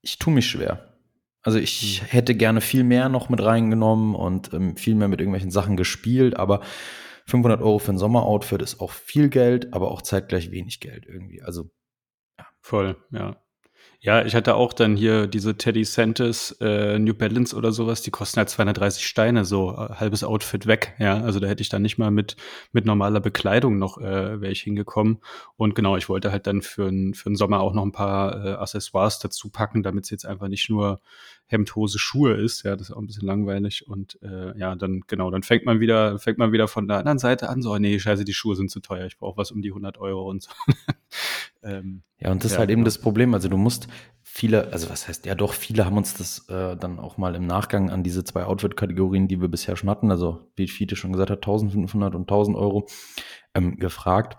ich 0.09 0.19
tue 0.19 0.33
mich 0.33 0.47
schwer. 0.47 0.95
Also 1.43 1.59
ich 1.59 2.01
hm. 2.01 2.09
hätte 2.09 2.35
gerne 2.35 2.61
viel 2.61 2.85
mehr 2.85 3.09
noch 3.09 3.29
mit 3.29 3.43
reingenommen 3.43 4.15
und 4.15 4.53
ähm, 4.53 4.77
viel 4.77 4.95
mehr 4.95 5.09
mit 5.09 5.21
irgendwelchen 5.21 5.51
Sachen 5.51 5.77
gespielt, 5.77 6.37
aber 6.37 6.61
500 7.27 7.61
Euro 7.61 7.79
für 7.79 7.93
ein 7.93 7.99
Sommeroutfit 7.99 8.63
ist 8.63 8.81
auch 8.81 8.91
viel 8.91 9.29
Geld, 9.29 9.73
aber 9.75 9.91
auch 9.91 10.03
zeitgleich 10.03 10.51
wenig 10.51 10.81
Geld 10.81 11.07
irgendwie. 11.07 11.43
Also 11.43 11.71
ja. 12.39 12.47
Voll, 12.61 12.97
ja. 13.11 13.37
Ja, 14.01 14.25
ich 14.25 14.37
hatte 14.37 14.55
auch 14.55 14.73
dann 14.73 14.95
hier 14.97 15.27
diese 15.27 15.57
Teddy 15.57 15.85
Santis 15.85 16.53
äh, 16.61 17.01
New 17.01 17.15
Balance 17.15 17.57
oder 17.57 17.73
sowas, 17.73 18.01
die 18.01 18.13
kosten 18.13 18.39
halt 18.39 18.49
230 18.49 19.05
Steine, 19.05 19.45
so 19.45 19.73
äh, 19.73 19.95
halbes 19.95 20.23
Outfit 20.23 20.67
weg. 20.69 20.95
Ja, 21.01 21.21
also 21.21 21.41
da 21.41 21.49
hätte 21.49 21.63
ich 21.63 21.69
dann 21.69 21.83
nicht 21.83 21.99
mal 21.99 22.13
mit 22.13 22.37
mit 22.71 22.85
normaler 22.87 23.19
Bekleidung 23.19 23.77
noch 23.79 23.99
äh, 23.99 24.41
wäre 24.41 24.53
ich 24.53 24.63
hingekommen. 24.63 25.19
Und 25.57 25.75
genau, 25.75 25.97
ich 25.97 26.09
wollte 26.09 26.31
halt 26.31 26.47
dann 26.47 26.63
für 26.63 26.85
für 27.13 27.29
den 27.31 27.35
Sommer 27.37 27.59
auch 27.61 27.75
noch 27.75 27.83
ein 27.85 27.91
paar 27.91 28.45
äh, 28.45 28.53
Accessoires 28.53 29.19
dazu 29.19 29.51
packen, 29.51 29.83
damit 29.83 30.05
es 30.05 30.11
jetzt 30.11 30.27
einfach 30.27 30.47
nicht 30.47 30.71
nur 30.71 31.01
Hemd, 31.49 31.75
Hose, 31.75 31.99
Schuhe 31.99 32.35
ist. 32.35 32.63
Ja, 32.63 32.77
das 32.77 32.91
ist 32.91 32.95
auch 32.95 33.01
ein 33.01 33.07
bisschen 33.07 33.27
langweilig. 33.27 33.89
Und 33.89 34.19
äh, 34.23 34.57
ja, 34.59 34.77
dann 34.77 35.03
genau, 35.07 35.31
dann 35.31 35.43
fängt 35.43 35.65
man 35.65 35.81
wieder 35.81 36.19
fängt 36.19 36.39
man 36.39 36.53
wieder 36.53 36.69
von 36.69 36.87
der 36.87 36.99
anderen 36.99 37.19
Seite 37.19 37.49
an. 37.49 37.63
So, 37.63 37.77
nee, 37.79 37.99
scheiße, 37.99 38.25
die 38.25 38.35
Schuhe 38.35 38.55
sind 38.55 38.71
zu 38.71 38.81
teuer. 38.81 39.07
Ich 39.07 39.19
brauche 39.19 39.39
was 39.39 39.51
um 39.51 39.63
die 39.63 39.71
100 39.71 39.99
Euro 39.99 40.29
und 40.29 40.43
so. 40.43 40.51
ähm, 41.63 42.03
ja, 42.19 42.31
und 42.31 42.45
das 42.45 42.53
ja, 42.53 42.57
ist 42.57 42.59
halt 42.59 42.71
eben 42.71 42.81
genau. 42.81 42.87
das 42.87 42.99
Problem. 42.99 43.33
Also 43.33 43.49
du 43.49 43.57
musst 43.57 43.89
viele, 44.23 44.73
also 44.73 44.91
was 44.91 45.09
heißt, 45.09 45.25
ja 45.25 45.35
doch, 45.35 45.55
viele 45.55 45.87
haben 45.87 45.97
uns 45.97 46.15
das 46.15 46.49
äh, 46.49 46.77
dann 46.77 46.99
auch 46.99 47.17
mal 47.17 47.35
im 47.35 47.47
Nachgang 47.47 47.91
an 47.91 48.03
diese 48.03 48.25
zwei 48.25 48.45
Outfit-Kategorien, 48.45 49.27
die 49.27 49.41
wir 49.41 49.49
bisher 49.49 49.75
schon 49.77 49.89
hatten, 49.89 50.11
also 50.11 50.51
wie 50.55 50.69
Fiete 50.69 50.97
schon 50.97 51.13
gesagt 51.13 51.31
hat, 51.31 51.39
1500 51.39 52.15
und 52.15 52.23
1000 52.23 52.57
Euro, 52.57 52.87
ähm, 53.55 53.79
gefragt, 53.79 54.37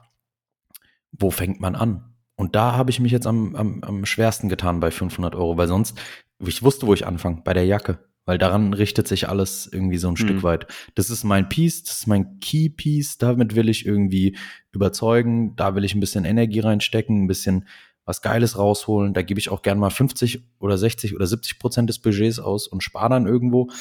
wo 1.11 1.31
fängt 1.31 1.59
man 1.59 1.75
an? 1.75 2.15
Und 2.35 2.55
da 2.55 2.73
habe 2.77 2.91
ich 2.91 2.99
mich 2.99 3.11
jetzt 3.11 3.27
am, 3.27 3.55
am, 3.55 3.83
am 3.83 4.05
schwersten 4.05 4.47
getan 4.47 4.79
bei 4.79 4.91
500 4.91 5.35
Euro, 5.35 5.57
weil 5.57 5.67
sonst, 5.67 5.99
ich 6.47 6.63
wusste, 6.63 6.87
wo 6.87 6.93
ich 6.93 7.05
anfange, 7.05 7.41
bei 7.43 7.53
der 7.53 7.65
Jacke. 7.65 7.99
Weil 8.25 8.37
daran 8.37 8.73
richtet 8.75 9.07
sich 9.07 9.27
alles 9.27 9.67
irgendwie 9.71 9.97
so 9.97 10.07
ein 10.07 10.11
mhm. 10.11 10.17
Stück 10.17 10.43
weit. 10.43 10.67
Das 10.93 11.09
ist 11.09 11.23
mein 11.23 11.49
Piece, 11.49 11.83
das 11.83 12.01
ist 12.01 12.07
mein 12.07 12.39
Key 12.39 12.69
Piece, 12.69 13.17
damit 13.17 13.55
will 13.55 13.69
ich 13.69 13.87
irgendwie 13.87 14.37
überzeugen, 14.71 15.55
da 15.55 15.73
will 15.73 15.83
ich 15.83 15.95
ein 15.95 15.99
bisschen 15.99 16.25
Energie 16.25 16.59
reinstecken, 16.59 17.23
ein 17.23 17.27
bisschen 17.27 17.67
was 18.05 18.21
Geiles 18.21 18.57
rausholen. 18.57 19.15
Da 19.15 19.23
gebe 19.23 19.39
ich 19.39 19.49
auch 19.49 19.63
gern 19.63 19.79
mal 19.79 19.89
50 19.89 20.43
oder 20.59 20.77
60 20.77 21.15
oder 21.15 21.25
70 21.25 21.57
Prozent 21.57 21.89
des 21.89 21.99
Budgets 21.99 22.39
aus 22.39 22.67
und 22.67 22.83
spare 22.83 23.09
dann 23.09 23.25
irgendwo. 23.25 23.71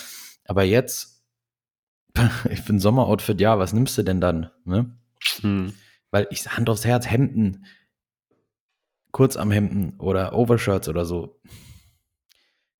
Aber 0.44 0.62
jetzt, 0.62 1.22
ich 2.50 2.64
bin 2.64 2.78
Sommeroutfit, 2.78 3.40
ja, 3.40 3.58
was 3.58 3.74
nimmst 3.74 3.98
du 3.98 4.02
denn 4.02 4.20
dann? 4.20 4.50
Ne? 4.64 4.96
Hm. 5.42 5.74
Weil 6.10 6.26
ich 6.30 6.46
Hand 6.46 6.70
aufs 6.70 6.86
Herz, 6.86 7.06
Hemden, 7.06 7.66
kurz 9.12 9.36
am 9.36 9.50
Hemden 9.50 9.98
oder 9.98 10.34
Overshirts 10.34 10.88
oder 10.88 11.04
so. 11.04 11.38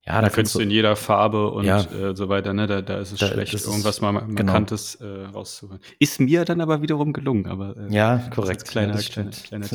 Ja, 0.08 0.22
da, 0.22 0.30
kannst 0.30 0.54
du 0.54 0.60
in 0.60 0.70
jeder 0.70 0.96
Farbe 0.96 1.50
und 1.50 1.66
ja, 1.66 1.82
äh, 1.82 2.16
so 2.16 2.30
weiter, 2.30 2.54
ne? 2.54 2.66
Da, 2.66 2.80
da 2.80 2.98
ist 2.98 3.12
es 3.12 3.18
da, 3.18 3.26
schlecht, 3.26 3.52
irgendwas 3.52 4.00
mal 4.00 4.12
genau. 4.12 4.44
Markantes 4.44 4.96
genau. 4.98 5.12
äh, 5.12 5.24
rauszuholen. 5.26 5.80
Ist 5.98 6.18
mir 6.18 6.46
dann 6.46 6.62
aber 6.62 6.80
wiederum 6.80 7.12
gelungen, 7.12 7.44
aber 7.44 7.76
äh, 7.76 7.94
ja, 7.94 8.16
korrekt. 8.34 8.64
Kleiner, 8.66 8.98
ja, 8.98 9.02
kleiner, 9.02 9.30
kleiner 9.30 9.66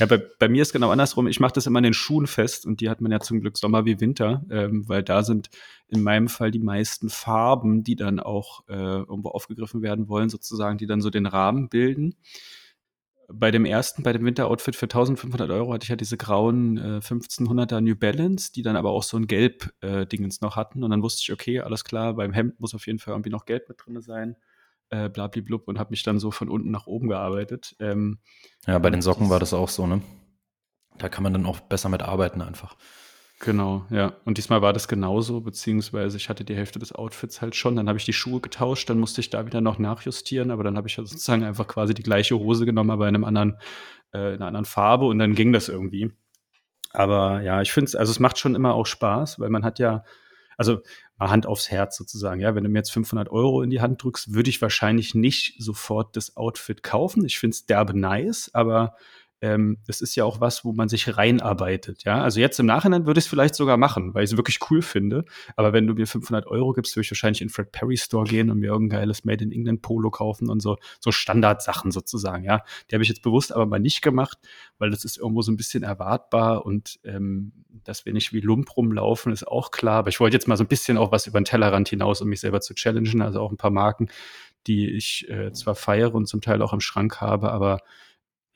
Ja, 0.00 0.06
bei, 0.06 0.20
bei 0.40 0.48
mir 0.48 0.62
ist 0.62 0.72
genau 0.72 0.90
andersrum. 0.90 1.28
Ich 1.28 1.38
mache 1.38 1.52
das 1.52 1.66
immer 1.66 1.78
in 1.78 1.84
den 1.84 1.94
Schuhen 1.94 2.26
fest 2.26 2.66
und 2.66 2.80
die 2.80 2.90
hat 2.90 3.00
man 3.00 3.12
ja 3.12 3.20
zum 3.20 3.40
Glück 3.40 3.56
Sommer 3.56 3.84
wie 3.84 4.00
Winter, 4.00 4.42
ähm, 4.50 4.88
weil 4.88 5.04
da 5.04 5.22
sind 5.22 5.50
in 5.86 6.02
meinem 6.02 6.26
Fall 6.26 6.50
die 6.50 6.58
meisten 6.58 7.08
Farben, 7.08 7.84
die 7.84 7.94
dann 7.94 8.18
auch 8.18 8.64
äh, 8.68 8.74
irgendwo 8.74 9.28
aufgegriffen 9.28 9.82
werden 9.82 10.08
wollen, 10.08 10.30
sozusagen, 10.30 10.78
die 10.78 10.86
dann 10.86 11.00
so 11.00 11.10
den 11.10 11.26
Rahmen 11.26 11.68
bilden 11.68 12.16
bei 13.28 13.50
dem 13.50 13.64
ersten, 13.64 14.02
bei 14.02 14.12
dem 14.12 14.24
Winteroutfit 14.24 14.76
für 14.76 14.86
1500 14.86 15.50
Euro 15.50 15.72
hatte 15.72 15.84
ich 15.84 15.88
ja 15.88 15.96
diese 15.96 16.16
grauen 16.16 16.78
äh, 16.78 17.00
1500er 17.00 17.80
New 17.80 17.96
Balance, 17.96 18.52
die 18.52 18.62
dann 18.62 18.76
aber 18.76 18.90
auch 18.90 19.02
so 19.02 19.16
ein 19.16 19.26
Gelb-Dingens 19.26 20.38
äh, 20.38 20.44
noch 20.44 20.56
hatten. 20.56 20.84
Und 20.84 20.90
dann 20.90 21.02
wusste 21.02 21.22
ich, 21.22 21.32
okay, 21.32 21.60
alles 21.60 21.84
klar, 21.84 22.14
beim 22.14 22.32
Hemd 22.32 22.60
muss 22.60 22.74
auf 22.74 22.86
jeden 22.86 22.98
Fall 22.98 23.14
irgendwie 23.14 23.30
noch 23.30 23.44
Gelb 23.44 23.68
mit 23.68 23.78
drin 23.84 24.00
sein. 24.00 24.36
Äh, 24.90 25.08
blablablub 25.08 25.66
und 25.66 25.80
habe 25.80 25.90
mich 25.90 26.04
dann 26.04 26.20
so 26.20 26.30
von 26.30 26.48
unten 26.48 26.70
nach 26.70 26.86
oben 26.86 27.08
gearbeitet. 27.08 27.74
Ähm, 27.80 28.20
ja, 28.66 28.78
bei 28.78 28.90
den 28.90 29.02
Socken 29.02 29.30
war 29.30 29.40
das 29.40 29.52
auch 29.52 29.68
so, 29.68 29.86
ne? 29.86 30.00
Da 30.98 31.08
kann 31.08 31.24
man 31.24 31.32
dann 31.32 31.44
auch 31.44 31.58
besser 31.58 31.88
mit 31.88 32.02
arbeiten 32.02 32.40
einfach. 32.40 32.76
Genau, 33.40 33.84
ja. 33.90 34.14
Und 34.24 34.38
diesmal 34.38 34.62
war 34.62 34.72
das 34.72 34.88
genauso, 34.88 35.42
beziehungsweise 35.42 36.16
ich 36.16 36.30
hatte 36.30 36.42
die 36.44 36.54
Hälfte 36.56 36.78
des 36.78 36.94
Outfits 36.94 37.42
halt 37.42 37.54
schon. 37.54 37.76
Dann 37.76 37.86
habe 37.88 37.98
ich 37.98 38.06
die 38.06 38.14
Schuhe 38.14 38.40
getauscht, 38.40 38.88
dann 38.88 38.98
musste 38.98 39.20
ich 39.20 39.28
da 39.28 39.44
wieder 39.44 39.60
noch 39.60 39.78
nachjustieren, 39.78 40.50
aber 40.50 40.64
dann 40.64 40.76
habe 40.78 40.88
ich 40.88 40.96
ja 40.96 41.04
sozusagen 41.04 41.44
einfach 41.44 41.66
quasi 41.66 41.92
die 41.92 42.02
gleiche 42.02 42.38
Hose 42.38 42.64
genommen, 42.64 42.90
aber 42.90 43.08
in 43.08 43.14
einem 43.14 43.24
anderen, 43.24 43.58
äh, 44.14 44.30
in 44.30 44.36
einer 44.36 44.46
anderen 44.46 44.64
Farbe 44.64 45.04
und 45.06 45.18
dann 45.18 45.34
ging 45.34 45.52
das 45.52 45.68
irgendwie. 45.68 46.12
Aber 46.92 47.42
ja, 47.42 47.60
ich 47.60 47.72
finde 47.72 47.90
es, 47.90 47.94
also 47.94 48.10
es 48.10 48.20
macht 48.20 48.38
schon 48.38 48.54
immer 48.54 48.72
auch 48.74 48.86
Spaß, 48.86 49.38
weil 49.38 49.50
man 49.50 49.64
hat 49.64 49.78
ja, 49.78 50.02
also 50.56 50.80
mal 51.18 51.28
Hand 51.28 51.46
aufs 51.46 51.70
Herz 51.70 51.98
sozusagen, 51.98 52.40
ja, 52.40 52.54
wenn 52.54 52.64
du 52.64 52.70
mir 52.70 52.78
jetzt 52.78 52.92
500 52.92 53.28
Euro 53.28 53.60
in 53.60 53.68
die 53.68 53.82
Hand 53.82 54.02
drückst, 54.02 54.32
würde 54.32 54.48
ich 54.48 54.62
wahrscheinlich 54.62 55.14
nicht 55.14 55.56
sofort 55.58 56.16
das 56.16 56.38
Outfit 56.38 56.82
kaufen. 56.82 57.26
Ich 57.26 57.38
finde 57.38 57.54
es 57.54 57.66
derbe 57.66 57.98
nice, 57.98 58.50
aber 58.54 58.96
ähm, 59.42 59.78
das 59.86 60.00
ist 60.00 60.16
ja 60.16 60.24
auch 60.24 60.40
was, 60.40 60.64
wo 60.64 60.72
man 60.72 60.88
sich 60.88 61.16
reinarbeitet. 61.16 62.04
Ja, 62.04 62.22
also 62.22 62.40
jetzt 62.40 62.58
im 62.58 62.66
Nachhinein 62.66 63.06
würde 63.06 63.18
ich 63.18 63.26
es 63.26 63.30
vielleicht 63.30 63.54
sogar 63.54 63.76
machen, 63.76 64.14
weil 64.14 64.24
ich 64.24 64.30
es 64.30 64.36
wirklich 64.36 64.58
cool 64.70 64.80
finde. 64.80 65.24
Aber 65.56 65.72
wenn 65.72 65.86
du 65.86 65.94
mir 65.94 66.06
500 66.06 66.46
Euro 66.46 66.72
gibst, 66.72 66.96
würde 66.96 67.04
ich 67.04 67.10
wahrscheinlich 67.10 67.42
in 67.42 67.50
Fred 67.50 67.70
Perry 67.70 67.98
Store 67.98 68.24
gehen 68.24 68.50
und 68.50 68.60
mir 68.60 68.68
irgendein 68.68 69.00
geiles 69.00 69.24
Made 69.24 69.44
in 69.44 69.52
England 69.52 69.82
Polo 69.82 70.10
kaufen 70.10 70.48
und 70.48 70.60
so, 70.60 70.76
so 71.00 71.12
Standardsachen 71.12 71.90
sozusagen. 71.90 72.44
Ja, 72.44 72.62
die 72.90 72.94
habe 72.94 73.02
ich 73.02 73.10
jetzt 73.10 73.22
bewusst 73.22 73.52
aber 73.52 73.66
mal 73.66 73.78
nicht 73.78 74.00
gemacht, 74.00 74.38
weil 74.78 74.90
das 74.90 75.04
ist 75.04 75.18
irgendwo 75.18 75.42
so 75.42 75.52
ein 75.52 75.56
bisschen 75.56 75.82
erwartbar 75.82 76.64
und 76.64 76.98
ähm, 77.04 77.52
dass 77.84 78.06
wir 78.06 78.14
nicht 78.14 78.32
wie 78.32 78.40
Lump 78.40 78.74
rumlaufen, 78.76 79.32
ist 79.32 79.46
auch 79.46 79.70
klar. 79.70 79.98
Aber 79.98 80.08
ich 80.08 80.18
wollte 80.18 80.34
jetzt 80.34 80.48
mal 80.48 80.56
so 80.56 80.64
ein 80.64 80.68
bisschen 80.68 80.96
auch 80.96 81.12
was 81.12 81.26
über 81.26 81.38
den 81.38 81.44
Tellerrand 81.44 81.88
hinaus, 81.88 82.22
um 82.22 82.28
mich 82.28 82.40
selber 82.40 82.62
zu 82.62 82.74
challengen. 82.74 83.20
Also 83.20 83.40
auch 83.40 83.50
ein 83.50 83.58
paar 83.58 83.70
Marken, 83.70 84.08
die 84.66 84.90
ich 84.90 85.28
äh, 85.28 85.52
zwar 85.52 85.74
feiere 85.74 86.14
und 86.14 86.26
zum 86.26 86.40
Teil 86.40 86.62
auch 86.62 86.72
im 86.72 86.80
Schrank 86.80 87.20
habe, 87.20 87.52
aber 87.52 87.80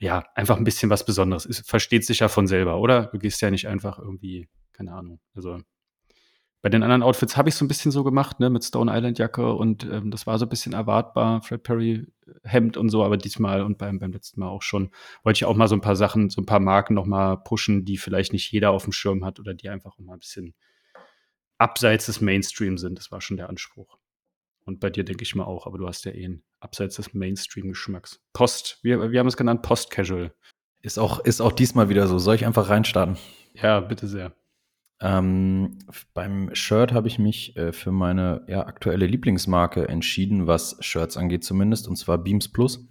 ja, 0.01 0.23
einfach 0.33 0.57
ein 0.57 0.63
bisschen 0.63 0.89
was 0.89 1.05
Besonderes. 1.05 1.45
Es 1.45 1.59
versteht 1.59 2.05
sich 2.05 2.19
ja 2.19 2.27
von 2.27 2.47
selber, 2.47 2.79
oder? 2.79 3.05
Du 3.05 3.19
gehst 3.19 3.39
ja 3.41 3.51
nicht 3.51 3.67
einfach 3.67 3.99
irgendwie, 3.99 4.49
keine 4.73 4.93
Ahnung. 4.93 5.19
Also 5.35 5.59
bei 6.63 6.69
den 6.69 6.81
anderen 6.81 7.03
Outfits 7.03 7.37
habe 7.37 7.49
ich 7.49 7.55
so 7.55 7.63
ein 7.63 7.67
bisschen 7.67 7.91
so 7.91 8.03
gemacht, 8.03 8.39
ne, 8.39 8.49
mit 8.49 8.63
Stone 8.63 8.91
Island 8.91 9.19
Jacke 9.19 9.53
und 9.53 9.83
ähm, 9.83 10.09
das 10.09 10.25
war 10.25 10.39
so 10.39 10.45
ein 10.45 10.49
bisschen 10.49 10.73
erwartbar, 10.73 11.43
Fred 11.43 11.61
Perry 11.61 12.07
Hemd 12.43 12.77
und 12.77 12.89
so, 12.89 13.03
aber 13.03 13.17
diesmal 13.17 13.61
und 13.61 13.77
beim, 13.77 13.99
beim 13.99 14.11
letzten 14.11 14.39
Mal 14.39 14.49
auch 14.49 14.63
schon, 14.63 14.89
wollte 15.23 15.37
ich 15.37 15.45
auch 15.45 15.55
mal 15.55 15.67
so 15.67 15.75
ein 15.75 15.81
paar 15.81 15.95
Sachen, 15.95 16.31
so 16.31 16.41
ein 16.41 16.47
paar 16.47 16.59
Marken 16.59 16.95
noch 16.95 17.05
mal 17.05 17.37
pushen, 17.37 17.85
die 17.85 17.97
vielleicht 17.97 18.33
nicht 18.33 18.51
jeder 18.51 18.71
auf 18.71 18.83
dem 18.83 18.93
Schirm 18.93 19.23
hat 19.23 19.39
oder 19.39 19.53
die 19.53 19.69
einfach 19.69 19.99
mal 19.99 20.13
ein 20.13 20.19
bisschen 20.19 20.55
abseits 21.59 22.07
des 22.07 22.21
Mainstream 22.21 22.79
sind. 22.79 22.97
Das 22.97 23.11
war 23.11 23.21
schon 23.21 23.37
der 23.37 23.49
Anspruch. 23.49 23.99
Und 24.65 24.79
bei 24.79 24.89
dir 24.89 25.03
denke 25.03 25.23
ich 25.23 25.35
mal 25.35 25.45
auch, 25.45 25.67
aber 25.67 25.77
du 25.77 25.87
hast 25.87 26.05
ja 26.05 26.11
eh 26.11 26.25
einen 26.25 26.43
abseits 26.61 26.95
des 26.95 27.13
Mainstream-Geschmacks. 27.13 28.21
Post, 28.33 28.79
wir, 28.83 29.11
wir 29.11 29.19
haben 29.19 29.27
es 29.27 29.37
genannt 29.37 29.61
Post-Casual. 29.61 30.33
Ist 30.81 30.97
auch, 30.97 31.19
ist 31.19 31.41
auch 31.41 31.51
diesmal 31.51 31.89
wieder 31.89 32.07
so. 32.07 32.17
Soll 32.17 32.35
ich 32.35 32.45
einfach 32.45 32.69
reinstarten? 32.69 33.17
Ja, 33.53 33.81
bitte 33.81 34.07
sehr. 34.07 34.33
Ähm, 35.01 35.79
beim 36.13 36.53
Shirt 36.53 36.93
habe 36.93 37.07
ich 37.07 37.17
mich 37.17 37.57
äh, 37.57 37.73
für 37.73 37.91
meine 37.91 38.45
ja, 38.47 38.65
aktuelle 38.65 39.07
Lieblingsmarke 39.07 39.87
entschieden, 39.87 40.47
was 40.47 40.77
Shirts 40.79 41.17
angeht 41.17 41.43
zumindest, 41.43 41.87
und 41.87 41.95
zwar 41.95 42.19
Beams 42.19 42.49
Plus 42.49 42.87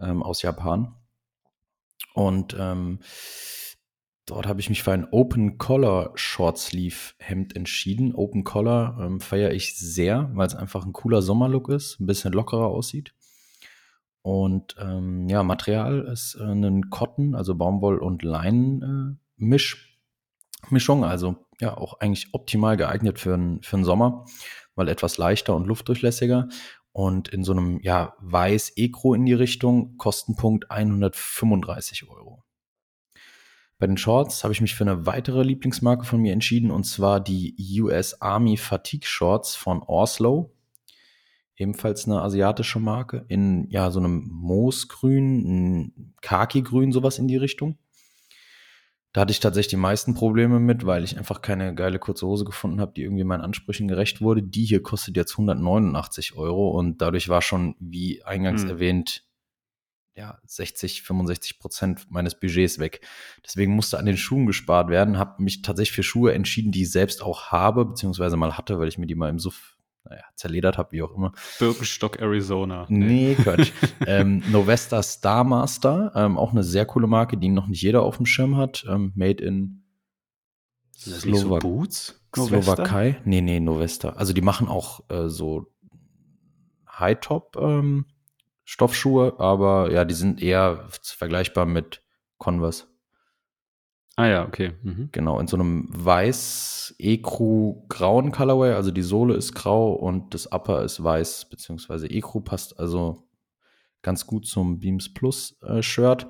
ähm, 0.00 0.22
aus 0.22 0.42
Japan. 0.42 0.94
Und 2.14 2.56
ähm, 2.58 2.98
Dort 4.26 4.46
habe 4.46 4.60
ich 4.60 4.70
mich 4.70 4.82
für 4.82 4.92
ein 4.92 5.06
Open 5.10 5.58
Collar 5.58 6.12
Short 6.14 6.56
Sleeve 6.56 7.12
Hemd 7.18 7.54
entschieden. 7.56 8.14
Open 8.14 8.42
Collar 8.42 8.98
ähm, 9.00 9.20
feiere 9.20 9.52
ich 9.52 9.78
sehr, 9.78 10.30
weil 10.32 10.46
es 10.46 10.54
einfach 10.54 10.86
ein 10.86 10.94
cooler 10.94 11.20
Sommerlook 11.20 11.68
ist, 11.68 12.00
ein 12.00 12.06
bisschen 12.06 12.32
lockerer 12.32 12.68
aussieht. 12.68 13.12
Und 14.22 14.76
ähm, 14.80 15.28
ja, 15.28 15.42
Material 15.42 16.00
ist 16.10 16.36
äh, 16.36 16.44
ein 16.44 16.88
Cotton, 16.88 17.34
also 17.34 17.54
Baumwoll- 17.54 17.98
und 17.98 18.22
Leinen-Mischung. 18.22 19.82
Äh, 20.72 21.04
also 21.04 21.36
ja, 21.60 21.76
auch 21.76 22.00
eigentlich 22.00 22.32
optimal 22.32 22.78
geeignet 22.78 23.18
für, 23.18 23.34
ein, 23.34 23.60
für 23.62 23.76
den 23.76 23.84
Sommer, 23.84 24.24
weil 24.74 24.88
etwas 24.88 25.18
leichter 25.18 25.54
und 25.54 25.66
luftdurchlässiger. 25.66 26.48
Und 26.92 27.28
in 27.28 27.44
so 27.44 27.52
einem 27.52 27.80
ja, 27.82 28.14
weiß 28.20 28.72
Ekro 28.76 29.12
in 29.12 29.26
die 29.26 29.34
Richtung, 29.34 29.98
Kostenpunkt 29.98 30.70
135 30.70 32.08
Euro. 32.08 32.43
Bei 33.84 33.88
den 33.88 33.98
Shorts 33.98 34.44
habe 34.44 34.54
ich 34.54 34.62
mich 34.62 34.74
für 34.74 34.84
eine 34.84 35.04
weitere 35.04 35.42
Lieblingsmarke 35.42 36.06
von 36.06 36.18
mir 36.18 36.32
entschieden 36.32 36.70
und 36.70 36.84
zwar 36.84 37.20
die 37.20 37.54
US 37.82 38.18
Army 38.18 38.56
Fatigue 38.56 39.06
Shorts 39.06 39.56
von 39.56 39.82
Oslo. 39.82 40.54
Ebenfalls 41.54 42.06
eine 42.06 42.22
asiatische 42.22 42.80
Marke 42.80 43.26
in 43.28 43.68
ja 43.68 43.90
so 43.90 44.00
einem 44.00 44.26
Moosgrün, 44.32 46.14
Khaki-Grün, 46.22 46.92
sowas 46.92 47.18
in 47.18 47.28
die 47.28 47.36
Richtung. 47.36 47.76
Da 49.12 49.20
hatte 49.20 49.32
ich 49.32 49.40
tatsächlich 49.40 49.68
die 49.68 49.76
meisten 49.76 50.14
Probleme 50.14 50.60
mit, 50.60 50.86
weil 50.86 51.04
ich 51.04 51.18
einfach 51.18 51.42
keine 51.42 51.74
geile 51.74 51.98
kurze 51.98 52.26
Hose 52.26 52.46
gefunden 52.46 52.80
habe, 52.80 52.94
die 52.96 53.02
irgendwie 53.02 53.24
meinen 53.24 53.42
Ansprüchen 53.42 53.86
gerecht 53.86 54.22
wurde. 54.22 54.42
Die 54.42 54.64
hier 54.64 54.82
kostet 54.82 55.14
jetzt 55.14 55.32
189 55.32 56.38
Euro 56.38 56.70
und 56.70 57.02
dadurch 57.02 57.28
war 57.28 57.42
schon, 57.42 57.76
wie 57.80 58.24
eingangs 58.24 58.62
hm. 58.62 58.70
erwähnt, 58.70 59.24
ja, 60.16 60.38
60, 60.46 61.02
65 61.02 61.58
Prozent 61.58 62.06
meines 62.10 62.38
Budgets 62.38 62.78
weg. 62.78 63.00
Deswegen 63.44 63.74
musste 63.74 63.98
an 63.98 64.06
den 64.06 64.16
Schuhen 64.16 64.46
gespart 64.46 64.88
werden, 64.88 65.18
habe 65.18 65.42
mich 65.42 65.62
tatsächlich 65.62 65.94
für 65.94 66.02
Schuhe 66.02 66.32
entschieden, 66.32 66.72
die 66.72 66.82
ich 66.82 66.92
selbst 66.92 67.22
auch 67.22 67.50
habe, 67.50 67.84
beziehungsweise 67.84 68.36
mal 68.36 68.56
hatte, 68.56 68.78
weil 68.78 68.88
ich 68.88 68.98
mir 68.98 69.06
die 69.06 69.16
mal 69.16 69.28
im 69.28 69.38
Suff 69.38 69.76
naja, 70.04 70.22
zerledert 70.34 70.76
habe, 70.76 70.92
wie 70.92 71.02
auch 71.02 71.14
immer. 71.14 71.32
Birkenstock, 71.58 72.20
Arizona. 72.20 72.86
Nee, 72.90 73.36
Quatsch. 73.36 73.72
ähm, 74.06 74.42
Novesta 74.50 75.02
Star 75.02 75.44
Master, 75.44 76.12
ähm, 76.14 76.36
auch 76.36 76.52
eine 76.52 76.62
sehr 76.62 76.84
coole 76.84 77.06
Marke, 77.06 77.38
die 77.38 77.48
noch 77.48 77.66
nicht 77.66 77.82
jeder 77.82 78.02
auf 78.02 78.18
dem 78.18 78.26
Schirm 78.26 78.56
hat. 78.56 78.84
Ähm, 78.88 79.12
made 79.14 79.42
in 79.42 79.82
Slowak 80.94 81.62
so 81.62 81.68
Boots? 81.68 82.20
Slowakei. 82.36 83.20
Nee, 83.24 83.40
nee, 83.40 83.60
Novesta. 83.60 84.10
Also 84.10 84.32
die 84.32 84.42
machen 84.42 84.68
auch 84.68 85.08
äh, 85.08 85.28
so 85.28 85.72
High-Top 86.98 87.56
ähm, 87.60 88.06
Stoffschuhe, 88.64 89.34
aber 89.38 89.90
ja, 89.92 90.04
die 90.04 90.14
sind 90.14 90.42
eher 90.42 90.86
vergleichbar 91.02 91.66
mit 91.66 92.02
Converse. 92.38 92.84
Ah 94.16 94.26
ja, 94.26 94.46
okay. 94.46 94.72
Mhm. 94.82 95.08
Genau, 95.12 95.40
in 95.40 95.48
so 95.48 95.56
einem 95.56 95.88
weiß 95.90 96.94
Ecru 96.98 97.84
grauen 97.88 98.30
Colorway, 98.30 98.72
also 98.72 98.90
die 98.90 99.02
Sohle 99.02 99.34
ist 99.34 99.54
grau 99.54 99.92
und 99.92 100.34
das 100.34 100.52
Upper 100.52 100.82
ist 100.82 101.02
weiß, 101.02 101.46
beziehungsweise 101.50 102.08
Ecru 102.08 102.40
passt 102.40 102.78
also 102.78 103.24
ganz 104.02 104.26
gut 104.26 104.46
zum 104.46 104.78
Beams 104.78 105.12
Plus 105.12 105.60
äh, 105.62 105.82
Shirt. 105.82 106.28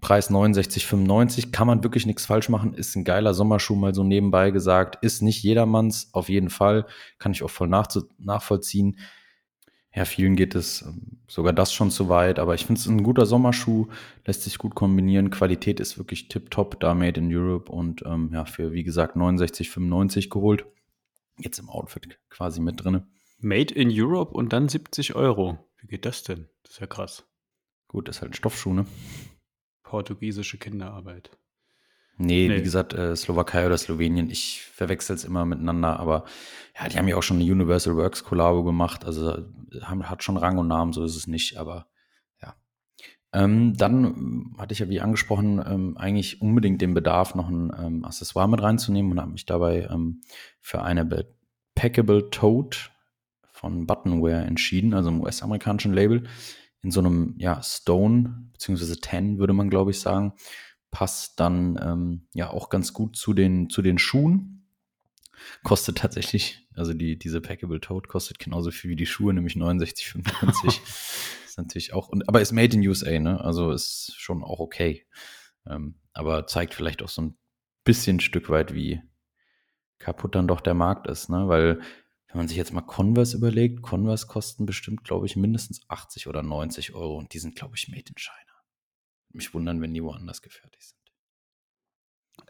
Preis 0.00 0.30
69,95, 0.30 1.50
kann 1.50 1.66
man 1.66 1.82
wirklich 1.82 2.06
nichts 2.06 2.26
falsch 2.26 2.48
machen, 2.48 2.74
ist 2.74 2.94
ein 2.94 3.04
geiler 3.04 3.34
Sommerschuh, 3.34 3.74
mal 3.74 3.94
so 3.94 4.04
nebenbei 4.04 4.52
gesagt, 4.52 5.02
ist 5.02 5.22
nicht 5.22 5.42
jedermanns, 5.42 6.10
auf 6.12 6.28
jeden 6.28 6.50
Fall, 6.50 6.86
kann 7.18 7.32
ich 7.32 7.42
auch 7.42 7.50
voll 7.50 7.68
nachvollziehen 7.68 8.98
ja, 9.96 10.04
vielen 10.04 10.36
geht 10.36 10.54
es 10.54 10.82
ähm, 10.82 11.18
sogar 11.26 11.54
das 11.54 11.72
schon 11.72 11.90
zu 11.90 12.10
weit, 12.10 12.38
aber 12.38 12.54
ich 12.54 12.66
finde 12.66 12.78
es 12.78 12.86
ein 12.86 13.02
guter 13.02 13.24
Sommerschuh, 13.24 13.88
lässt 14.26 14.42
sich 14.42 14.58
gut 14.58 14.74
kombinieren. 14.74 15.30
Qualität 15.30 15.80
ist 15.80 15.96
wirklich 15.96 16.28
tipptopp, 16.28 16.78
da 16.80 16.94
made 16.94 17.18
in 17.18 17.34
Europe 17.34 17.72
und 17.72 18.02
ähm, 18.04 18.30
ja, 18.30 18.44
für 18.44 18.72
wie 18.72 18.84
gesagt 18.84 19.16
69,95 19.16 20.28
geholt. 20.28 20.66
Jetzt 21.38 21.58
im 21.58 21.70
Outfit 21.70 22.18
quasi 22.28 22.60
mit 22.60 22.84
drin. 22.84 23.06
Made 23.38 23.74
in 23.74 23.88
Europe 23.90 24.34
und 24.34 24.52
dann 24.52 24.68
70 24.68 25.14
Euro. 25.14 25.58
Wie 25.78 25.86
geht 25.86 26.04
das 26.04 26.22
denn? 26.22 26.46
Das 26.62 26.74
ist 26.74 26.80
ja 26.80 26.86
krass. 26.86 27.24
Gut, 27.88 28.08
das 28.08 28.16
ist 28.16 28.22
halt 28.22 28.32
ein 28.32 28.34
Stoffschuh, 28.34 28.74
ne? 28.74 28.86
Portugiesische 29.82 30.58
Kinderarbeit. 30.58 31.30
Nee, 32.18 32.48
nee, 32.48 32.56
wie 32.56 32.62
gesagt, 32.62 32.94
äh, 32.94 33.14
Slowakei 33.14 33.66
oder 33.66 33.76
Slowenien, 33.76 34.30
ich 34.30 34.62
verwechsel 34.62 35.14
es 35.16 35.24
immer 35.24 35.44
miteinander, 35.44 36.00
aber 36.00 36.24
ja, 36.78 36.88
die 36.88 36.98
haben 36.98 37.08
ja 37.08 37.16
auch 37.16 37.22
schon 37.22 37.38
eine 37.38 37.50
Universal 37.50 37.96
Works 37.96 38.24
Kollabo 38.24 38.64
gemacht, 38.64 39.04
also 39.04 39.36
haben, 39.82 40.08
hat 40.08 40.22
schon 40.22 40.38
Rang 40.38 40.56
und 40.56 40.68
Namen, 40.68 40.94
so 40.94 41.04
ist 41.04 41.16
es 41.16 41.26
nicht, 41.26 41.58
aber 41.58 41.86
ja. 42.40 42.54
Ähm, 43.34 43.76
dann 43.76 44.54
hatte 44.56 44.72
ich 44.72 44.78
ja, 44.78 44.88
wie 44.88 45.02
angesprochen, 45.02 45.62
ähm, 45.66 45.98
eigentlich 45.98 46.40
unbedingt 46.40 46.80
den 46.80 46.94
Bedarf, 46.94 47.34
noch 47.34 47.50
ein 47.50 47.70
ähm, 47.78 48.04
Accessoire 48.04 48.48
mit 48.48 48.62
reinzunehmen 48.62 49.12
und 49.12 49.20
habe 49.20 49.32
mich 49.32 49.44
dabei 49.44 49.86
ähm, 49.90 50.22
für 50.60 50.82
eine 50.82 51.06
Packable 51.74 52.30
Tote 52.30 52.78
von 53.52 53.86
Buttonware 53.86 54.44
entschieden, 54.44 54.94
also 54.94 55.10
einem 55.10 55.20
US-amerikanischen 55.20 55.92
Label, 55.92 56.24
in 56.82 56.90
so 56.90 57.00
einem, 57.00 57.34
ja, 57.36 57.62
Stone, 57.62 58.48
beziehungsweise 58.52 59.00
Ten, 59.00 59.38
würde 59.38 59.52
man, 59.52 59.68
glaube 59.68 59.90
ich, 59.90 60.00
sagen 60.00 60.32
passt 60.96 61.40
dann 61.40 61.78
ähm, 61.82 62.26
ja 62.32 62.48
auch 62.48 62.70
ganz 62.70 62.94
gut 62.94 63.18
zu 63.18 63.34
den, 63.34 63.68
zu 63.68 63.82
den 63.82 63.98
Schuhen. 63.98 64.66
Kostet 65.62 65.98
tatsächlich, 65.98 66.66
also 66.74 66.94
die, 66.94 67.18
diese 67.18 67.42
Packable 67.42 67.82
Tote 67.82 68.08
kostet 68.08 68.38
genauso 68.38 68.70
viel 68.70 68.88
wie 68.88 68.96
die 68.96 69.04
Schuhe, 69.04 69.34
nämlich 69.34 69.56
69,95. 69.56 70.80
ist 71.44 71.58
natürlich 71.58 71.92
auch, 71.92 72.08
und, 72.08 72.26
aber 72.30 72.40
ist 72.40 72.52
made 72.52 72.74
in 72.74 72.88
USA, 72.88 73.18
ne? 73.18 73.38
Also 73.42 73.72
ist 73.72 74.14
schon 74.16 74.42
auch 74.42 74.58
okay. 74.58 75.04
Ähm, 75.66 75.96
aber 76.14 76.46
zeigt 76.46 76.72
vielleicht 76.72 77.02
auch 77.02 77.10
so 77.10 77.20
ein 77.20 77.36
bisschen 77.84 78.18
Stück 78.18 78.48
weit, 78.48 78.72
wie 78.72 79.02
kaputt 79.98 80.34
dann 80.34 80.48
doch 80.48 80.62
der 80.62 80.72
Markt 80.72 81.08
ist, 81.08 81.28
ne? 81.28 81.46
Weil 81.46 81.80
wenn 82.28 82.38
man 82.38 82.48
sich 82.48 82.56
jetzt 82.56 82.72
mal 82.72 82.80
Converse 82.80 83.36
überlegt, 83.36 83.82
Converse 83.82 84.26
kosten 84.26 84.64
bestimmt, 84.64 85.04
glaube 85.04 85.26
ich, 85.26 85.36
mindestens 85.36 85.82
80 85.88 86.26
oder 86.26 86.42
90 86.42 86.94
Euro 86.94 87.18
und 87.18 87.34
die 87.34 87.38
sind, 87.38 87.54
glaube 87.54 87.76
ich, 87.76 87.88
made 87.88 88.08
in 88.08 88.16
China 88.16 88.45
mich 89.32 89.52
wundern, 89.54 89.80
wenn 89.82 89.94
die 89.94 90.02
woanders 90.02 90.42
gefertigt 90.42 90.88
sind. 90.88 90.96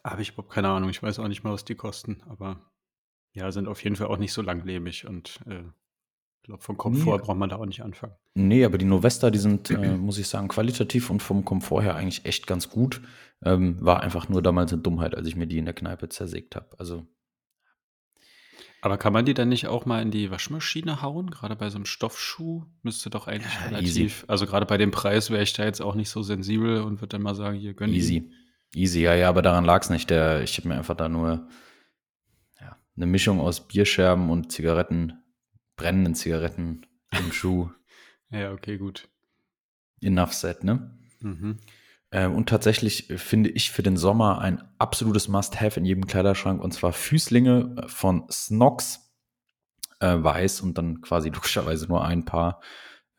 Habe 0.05 0.23
ich 0.23 0.31
überhaupt 0.31 0.53
keine 0.53 0.69
Ahnung. 0.69 0.91
Ich 0.91 1.03
weiß 1.03 1.19
auch 1.19 1.29
nicht 1.29 1.45
mal, 1.45 1.53
was 1.53 1.65
die 1.65 1.75
kosten, 1.75 2.23
aber 2.29 2.61
ja, 3.33 3.51
sind 3.53 3.69
auf 3.69 3.83
jeden 3.85 3.97
Fall 3.97 4.07
auch 4.09 4.19
nicht 4.19 4.33
so 4.33 4.43
langlebig 4.43 5.07
und 5.07 5.41
äh, 5.47 5.61
ich 5.61 6.43
glaube, 6.49 6.63
vom 6.63 6.77
Komfort 6.77 7.17
Nee. 7.19 7.23
braucht 7.25 7.39
man 7.39 7.49
da 7.51 7.57
auch 7.57 7.67
nicht 7.67 7.83
anfangen. 7.83 8.15
Nee, 8.35 8.65
aber 8.65 8.79
die 8.79 8.85
Novesta, 8.85 9.31
die 9.31 9.39
sind, 9.39 9.69
äh, 9.71 9.97
muss 9.97 10.19
ich 10.19 10.29
sagen, 10.29 10.47
qualitativ 10.49 11.11
und 11.11 11.23
vom 11.23 11.45
Komfort 11.45 11.83
her 11.83 11.97
eigentlich 11.97 12.25
echt 12.25 12.47
ganz 12.47 12.71
gut. 12.71 13.01
Ähm, 13.45 13.77
war 13.85 14.01
einfach 14.01 14.29
nur 14.29 14.43
damals 14.43 14.73
eine 14.73 14.81
Dummheit, 14.81 15.15
als 15.15 15.27
ich 15.27 15.35
mir 15.37 15.47
die 15.49 15.59
in 15.59 15.65
der 15.65 15.75
Kneipe 15.75 16.09
zersägt 16.09 16.55
habe. 16.57 16.79
Also 16.79 17.07
Aber 18.87 18.99
kann 18.99 19.13
man 19.13 19.25
die 19.25 19.35
dann 19.35 19.49
nicht 19.49 19.67
auch 19.67 19.85
mal 19.85 20.01
in 20.01 20.13
die 20.13 20.31
Waschmaschine 20.31 21.03
hauen? 21.03 21.29
Gerade 21.33 21.57
bei 21.57 21.71
so 21.71 21.77
einem 21.77 21.87
Stoffschuh 21.87 22.67
müsste 22.85 23.11
doch 23.11 23.27
eigentlich 23.27 23.53
Ja, 23.53 23.67
relativ. 23.67 24.25
Also 24.29 24.47
gerade 24.47 24.65
bei 24.65 24.79
dem 24.79 24.93
Preis 24.93 25.29
wäre 25.29 25.43
ich 25.43 25.55
da 25.55 25.65
jetzt 25.65 25.83
auch 25.83 25.97
nicht 25.97 26.09
so 26.09 26.23
sensibel 26.23 26.83
und 26.83 27.01
würde 27.01 27.09
dann 27.09 27.23
mal 27.23 27.35
sagen, 27.35 27.59
hier 27.59 27.75
gönn 27.75 27.93
easy. 27.93 28.31
Easy, 28.73 29.01
ja, 29.01 29.17
ja, 29.17 29.29
aber 29.29 29.43
daran 29.43 29.65
lag 29.65 29.83
es 29.83 29.91
nicht. 29.91 30.09
Der, 30.09 30.45
ich 30.45 30.57
habe 30.57 30.69
mir 30.69 30.77
einfach 30.77 30.95
da 30.95 31.09
nur 31.09 31.49
ja, 32.61 32.77
eine 32.97 33.07
Mischung 33.07 33.41
aus 33.41 33.67
Bierscherben 33.67 34.31
und 34.31 34.53
Zigaretten, 34.53 35.15
brennenden 35.75 36.15
Zigaretten 36.15 36.87
im 37.11 37.33
Schuh. 37.33 37.71
Ja, 38.31 38.53
okay, 38.53 38.77
gut. 38.77 39.09
Enough 40.01 40.33
said, 40.33 40.63
ne? 40.63 40.97
Mhm. 41.21 41.59
Äh, 42.11 42.27
und 42.27 42.49
tatsächlich 42.49 43.11
äh, 43.11 43.19
finde 43.19 43.51
ich 43.51 43.71
für 43.71 43.83
den 43.83 43.97
Sommer 43.97 44.41
ein 44.41 44.63
absolutes 44.79 45.29
Must-Have 45.29 45.81
in 45.81 45.87
jedem 45.87 46.07
Kleiderschrank 46.07 46.63
und 46.63 46.73
zwar 46.73 46.93
Füßlinge 46.93 47.77
äh, 47.77 47.89
von 47.89 48.27
Snox 48.31 49.13
äh, 50.01 50.17
weiß 50.17 50.61
und 50.61 50.79
dann 50.79 51.01
quasi 51.01 51.29
logischerweise 51.35 51.87
nur 51.87 52.05
ein 52.05 52.25
Paar. 52.25 52.61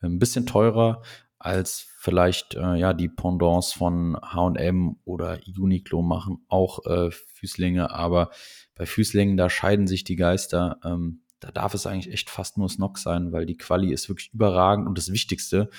Ein 0.00 0.18
bisschen 0.18 0.46
teurer 0.46 1.02
als 1.38 1.88
vielleicht 1.98 2.54
äh, 2.54 2.76
ja 2.76 2.92
die 2.92 3.08
Pendants 3.08 3.72
von 3.72 4.16
H&M 4.20 4.96
oder 5.04 5.38
Uniqlo 5.56 6.02
machen 6.02 6.44
auch 6.48 6.84
äh, 6.86 7.10
Füßlinge, 7.10 7.90
aber 7.90 8.30
bei 8.74 8.86
Füßlingen 8.86 9.36
da 9.36 9.50
scheiden 9.50 9.86
sich 9.86 10.04
die 10.04 10.16
Geister. 10.16 10.78
Ähm, 10.84 11.22
da 11.40 11.52
darf 11.52 11.74
es 11.74 11.86
eigentlich 11.86 12.12
echt 12.12 12.30
fast 12.30 12.58
nur 12.58 12.68
Snox 12.68 13.02
sein, 13.02 13.32
weil 13.32 13.46
die 13.46 13.56
Quali 13.56 13.92
ist 13.92 14.08
wirklich 14.08 14.32
überragend 14.32 14.88
und 14.88 14.98
das 14.98 15.12
Wichtigste, 15.12 15.70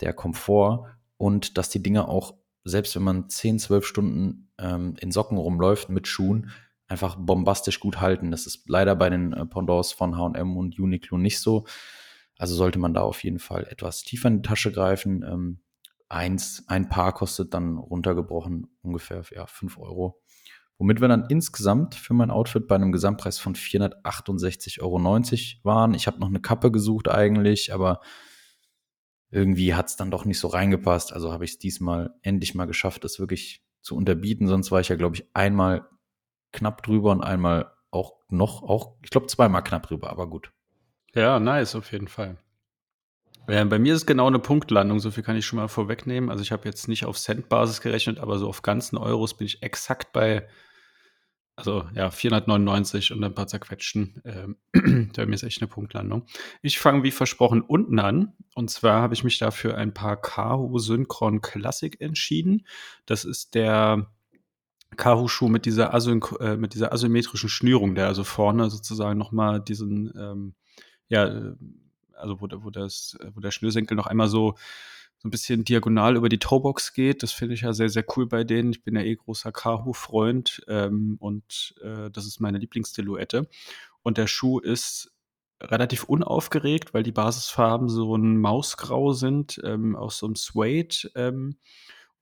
der 0.00 0.12
Komfort 0.12 0.86
und 1.16 1.58
dass 1.58 1.70
die 1.70 1.82
Dinger 1.82 2.08
auch 2.08 2.34
selbst 2.64 2.94
wenn 2.96 3.02
man 3.02 3.28
10, 3.28 3.58
12 3.58 3.86
Stunden 3.86 4.50
ähm, 4.58 4.94
in 5.00 5.10
Socken 5.12 5.38
rumläuft 5.38 5.88
mit 5.88 6.06
Schuhen, 6.06 6.50
einfach 6.86 7.16
bombastisch 7.16 7.80
gut 7.80 8.00
halten. 8.00 8.30
Das 8.30 8.46
ist 8.46 8.68
leider 8.68 8.96
bei 8.96 9.10
den 9.10 9.32
äh, 9.32 9.46
Pendants 9.46 9.92
von 9.92 10.16
H&M 10.16 10.56
und 10.56 10.78
Uniqlo 10.78 11.18
nicht 11.18 11.38
so. 11.40 11.66
Also 12.38 12.54
sollte 12.54 12.78
man 12.78 12.94
da 12.94 13.02
auf 13.02 13.22
jeden 13.24 13.38
Fall 13.38 13.66
etwas 13.70 14.02
tiefer 14.02 14.28
in 14.28 14.42
die 14.42 14.48
Tasche 14.48 14.72
greifen. 14.72 15.22
Ähm, 15.22 15.60
eins, 16.08 16.64
ein 16.68 16.88
Paar 16.88 17.12
kostet 17.12 17.52
dann 17.52 17.76
runtergebrochen 17.76 18.68
ungefähr 18.82 19.22
ja, 19.34 19.46
5 19.46 19.78
Euro. 19.78 20.22
Womit 20.78 21.00
wir 21.00 21.08
dann 21.08 21.26
insgesamt 21.28 21.96
für 21.96 22.14
mein 22.14 22.30
Outfit 22.30 22.68
bei 22.68 22.76
einem 22.76 22.92
Gesamtpreis 22.92 23.38
von 23.38 23.56
468,90 23.56 24.80
Euro 24.80 25.02
waren. 25.64 25.94
Ich 25.94 26.06
habe 26.06 26.20
noch 26.20 26.28
eine 26.28 26.40
Kappe 26.40 26.70
gesucht 26.70 27.08
eigentlich, 27.08 27.74
aber 27.74 28.00
irgendwie 29.30 29.74
hat 29.74 29.86
es 29.88 29.96
dann 29.96 30.10
doch 30.10 30.24
nicht 30.24 30.38
so 30.38 30.48
reingepasst. 30.48 31.12
Also 31.12 31.32
habe 31.32 31.44
ich 31.44 31.52
es 31.52 31.58
diesmal 31.58 32.14
endlich 32.22 32.54
mal 32.54 32.66
geschafft, 32.66 33.04
das 33.04 33.18
wirklich 33.18 33.62
zu 33.80 33.96
unterbieten. 33.96 34.46
Sonst 34.46 34.70
war 34.70 34.80
ich 34.80 34.88
ja, 34.88 34.96
glaube 34.96 35.16
ich, 35.16 35.26
einmal 35.34 35.86
knapp 36.52 36.82
drüber 36.82 37.10
und 37.12 37.22
einmal 37.22 37.72
auch 37.90 38.14
noch, 38.28 38.62
auch, 38.62 38.96
ich 39.02 39.10
glaube, 39.10 39.26
zweimal 39.26 39.62
knapp 39.62 39.86
drüber, 39.86 40.10
aber 40.10 40.28
gut. 40.28 40.52
Ja, 41.14 41.40
nice, 41.40 41.74
auf 41.74 41.92
jeden 41.92 42.08
Fall. 42.08 42.36
Ja, 43.48 43.64
bei 43.64 43.78
mir 43.78 43.94
ist 43.94 44.00
es 44.00 44.06
genau 44.06 44.26
eine 44.26 44.38
Punktlandung, 44.38 45.00
so 45.00 45.10
viel 45.10 45.22
kann 45.22 45.36
ich 45.36 45.46
schon 45.46 45.58
mal 45.58 45.68
vorwegnehmen. 45.68 46.28
Also 46.28 46.42
ich 46.42 46.52
habe 46.52 46.66
jetzt 46.66 46.86
nicht 46.86 47.06
auf 47.06 47.18
Cent-Basis 47.18 47.80
gerechnet, 47.80 48.18
aber 48.18 48.38
so 48.38 48.46
auf 48.46 48.60
ganzen 48.60 48.98
Euros 48.98 49.34
bin 49.34 49.46
ich 49.46 49.62
exakt 49.62 50.12
bei, 50.12 50.46
also 51.58 51.88
ja, 51.92 52.08
499 52.12 53.12
und 53.12 53.24
ein 53.24 53.34
paar 53.34 53.48
zerquetschten. 53.48 54.22
Ähm, 54.24 54.56
mir 55.16 55.34
ist 55.34 55.42
echt 55.42 55.60
eine 55.60 55.66
Punktlandung. 55.66 56.24
Ich 56.62 56.78
fange 56.78 57.02
wie 57.02 57.10
versprochen 57.10 57.62
unten 57.62 57.98
an. 57.98 58.34
Und 58.54 58.70
zwar 58.70 59.02
habe 59.02 59.14
ich 59.14 59.24
mich 59.24 59.38
dafür 59.38 59.76
ein 59.76 59.92
paar 59.92 60.20
Kahu 60.20 60.78
Synchron 60.78 61.40
Classic 61.40 62.00
entschieden. 62.00 62.64
Das 63.06 63.24
ist 63.24 63.56
der 63.56 64.06
Kahu-Schuh 64.96 65.48
mit 65.48 65.66
dieser, 65.66 65.92
äh, 65.92 66.56
mit 66.56 66.74
dieser 66.74 66.92
asymmetrischen 66.92 67.48
Schnürung, 67.48 67.96
der 67.96 68.06
also 68.06 68.22
vorne 68.22 68.70
sozusagen 68.70 69.18
nochmal 69.18 69.60
diesen, 69.60 70.12
ähm, 70.16 70.54
ja, 71.08 71.24
also 72.14 72.40
wo, 72.40 72.46
wo, 72.62 72.70
das, 72.70 73.18
wo 73.34 73.40
der 73.40 73.50
Schnürsenkel 73.50 73.96
noch 73.96 74.06
einmal 74.06 74.28
so, 74.28 74.54
so 75.18 75.28
ein 75.28 75.30
bisschen 75.30 75.64
diagonal 75.64 76.16
über 76.16 76.28
die 76.28 76.38
Toebox 76.38 76.92
geht. 76.92 77.22
Das 77.22 77.32
finde 77.32 77.54
ich 77.54 77.62
ja 77.62 77.72
sehr, 77.72 77.88
sehr 77.88 78.04
cool 78.16 78.26
bei 78.26 78.44
denen. 78.44 78.70
Ich 78.70 78.84
bin 78.84 78.94
ja 78.94 79.02
eh 79.02 79.16
großer 79.16 79.50
Kahu-Freund 79.50 80.62
ähm, 80.68 81.16
und 81.18 81.74
äh, 81.82 82.10
das 82.10 82.26
ist 82.26 82.40
meine 82.40 82.58
Lieblingssilhouette. 82.58 83.48
Und 84.02 84.16
der 84.16 84.28
Schuh 84.28 84.60
ist 84.60 85.12
relativ 85.60 86.04
unaufgeregt, 86.04 86.94
weil 86.94 87.02
die 87.02 87.12
Basisfarben 87.12 87.88
so 87.88 88.16
ein 88.16 88.38
Mausgrau 88.38 89.12
sind, 89.12 89.60
ähm, 89.64 89.96
aus 89.96 90.18
so 90.18 90.26
einem 90.26 90.36
Suede. 90.36 91.10
Ähm, 91.16 91.56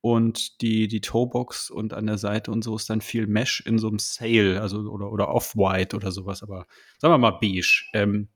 und 0.01 0.63
die, 0.63 0.89
die 0.89 1.01
Toebox 1.01 1.69
und 1.69 1.93
an 1.93 2.07
der 2.07 2.17
Seite 2.17 2.51
und 2.51 2.63
so 2.63 2.77
ist 2.77 2.89
dann 2.89 3.01
viel 3.01 3.27
Mesh 3.27 3.61
in 3.67 3.79
so 3.79 3.89
einem 3.89 3.99
Sale, 3.99 4.61
also 4.61 4.79
oder, 4.83 5.11
oder 5.11 5.29
Off-White 5.29 5.97
oder 5.97 6.13
sowas, 6.13 6.43
aber 6.43 6.67
sagen 6.99 7.13
wir 7.13 7.19
mal 7.19 7.39
beige. 7.41 7.85
Ähm, 7.93 8.29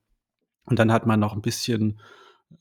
und 0.65 0.79
dann 0.79 0.93
hat 0.93 1.07
man 1.07 1.21
noch 1.21 1.33
ein 1.33 1.43
bisschen 1.43 2.01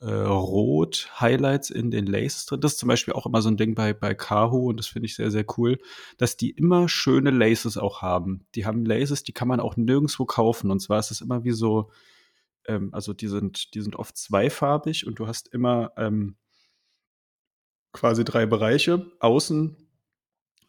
äh, 0.01 0.11
Rot 0.11 1.09
Highlights 1.19 1.69
in 1.69 1.91
den 1.91 2.05
Laces 2.05 2.45
drin. 2.45 2.61
Das 2.61 2.73
ist 2.73 2.79
zum 2.79 2.87
Beispiel 2.87 3.13
auch 3.13 3.25
immer 3.25 3.41
so 3.41 3.49
ein 3.49 3.57
Ding 3.57 3.75
bei, 3.75 3.93
bei 3.93 4.13
Kahu 4.13 4.69
und 4.69 4.77
das 4.77 4.87
finde 4.87 5.07
ich 5.07 5.15
sehr, 5.15 5.31
sehr 5.31 5.45
cool, 5.57 5.79
dass 6.17 6.37
die 6.37 6.51
immer 6.51 6.87
schöne 6.87 7.31
Laces 7.31 7.77
auch 7.77 8.01
haben. 8.01 8.45
Die 8.55 8.65
haben 8.65 8.85
Laces, 8.85 9.23
die 9.23 9.33
kann 9.33 9.47
man 9.47 9.59
auch 9.59 9.77
nirgendwo 9.77 10.25
kaufen. 10.25 10.71
Und 10.71 10.79
zwar 10.79 10.99
ist 10.99 11.11
es 11.11 11.21
immer 11.21 11.43
wie 11.43 11.51
so, 11.51 11.91
ähm, 12.65 12.89
also 12.93 13.13
die 13.13 13.27
sind, 13.27 13.73
die 13.73 13.81
sind 13.81 13.95
oft 13.95 14.17
zweifarbig 14.17 15.05
und 15.05 15.19
du 15.19 15.27
hast 15.27 15.47
immer 15.53 15.91
ähm, 15.97 16.35
quasi 17.91 18.23
drei 18.23 18.45
Bereiche. 18.45 19.11
Außen, 19.19 19.75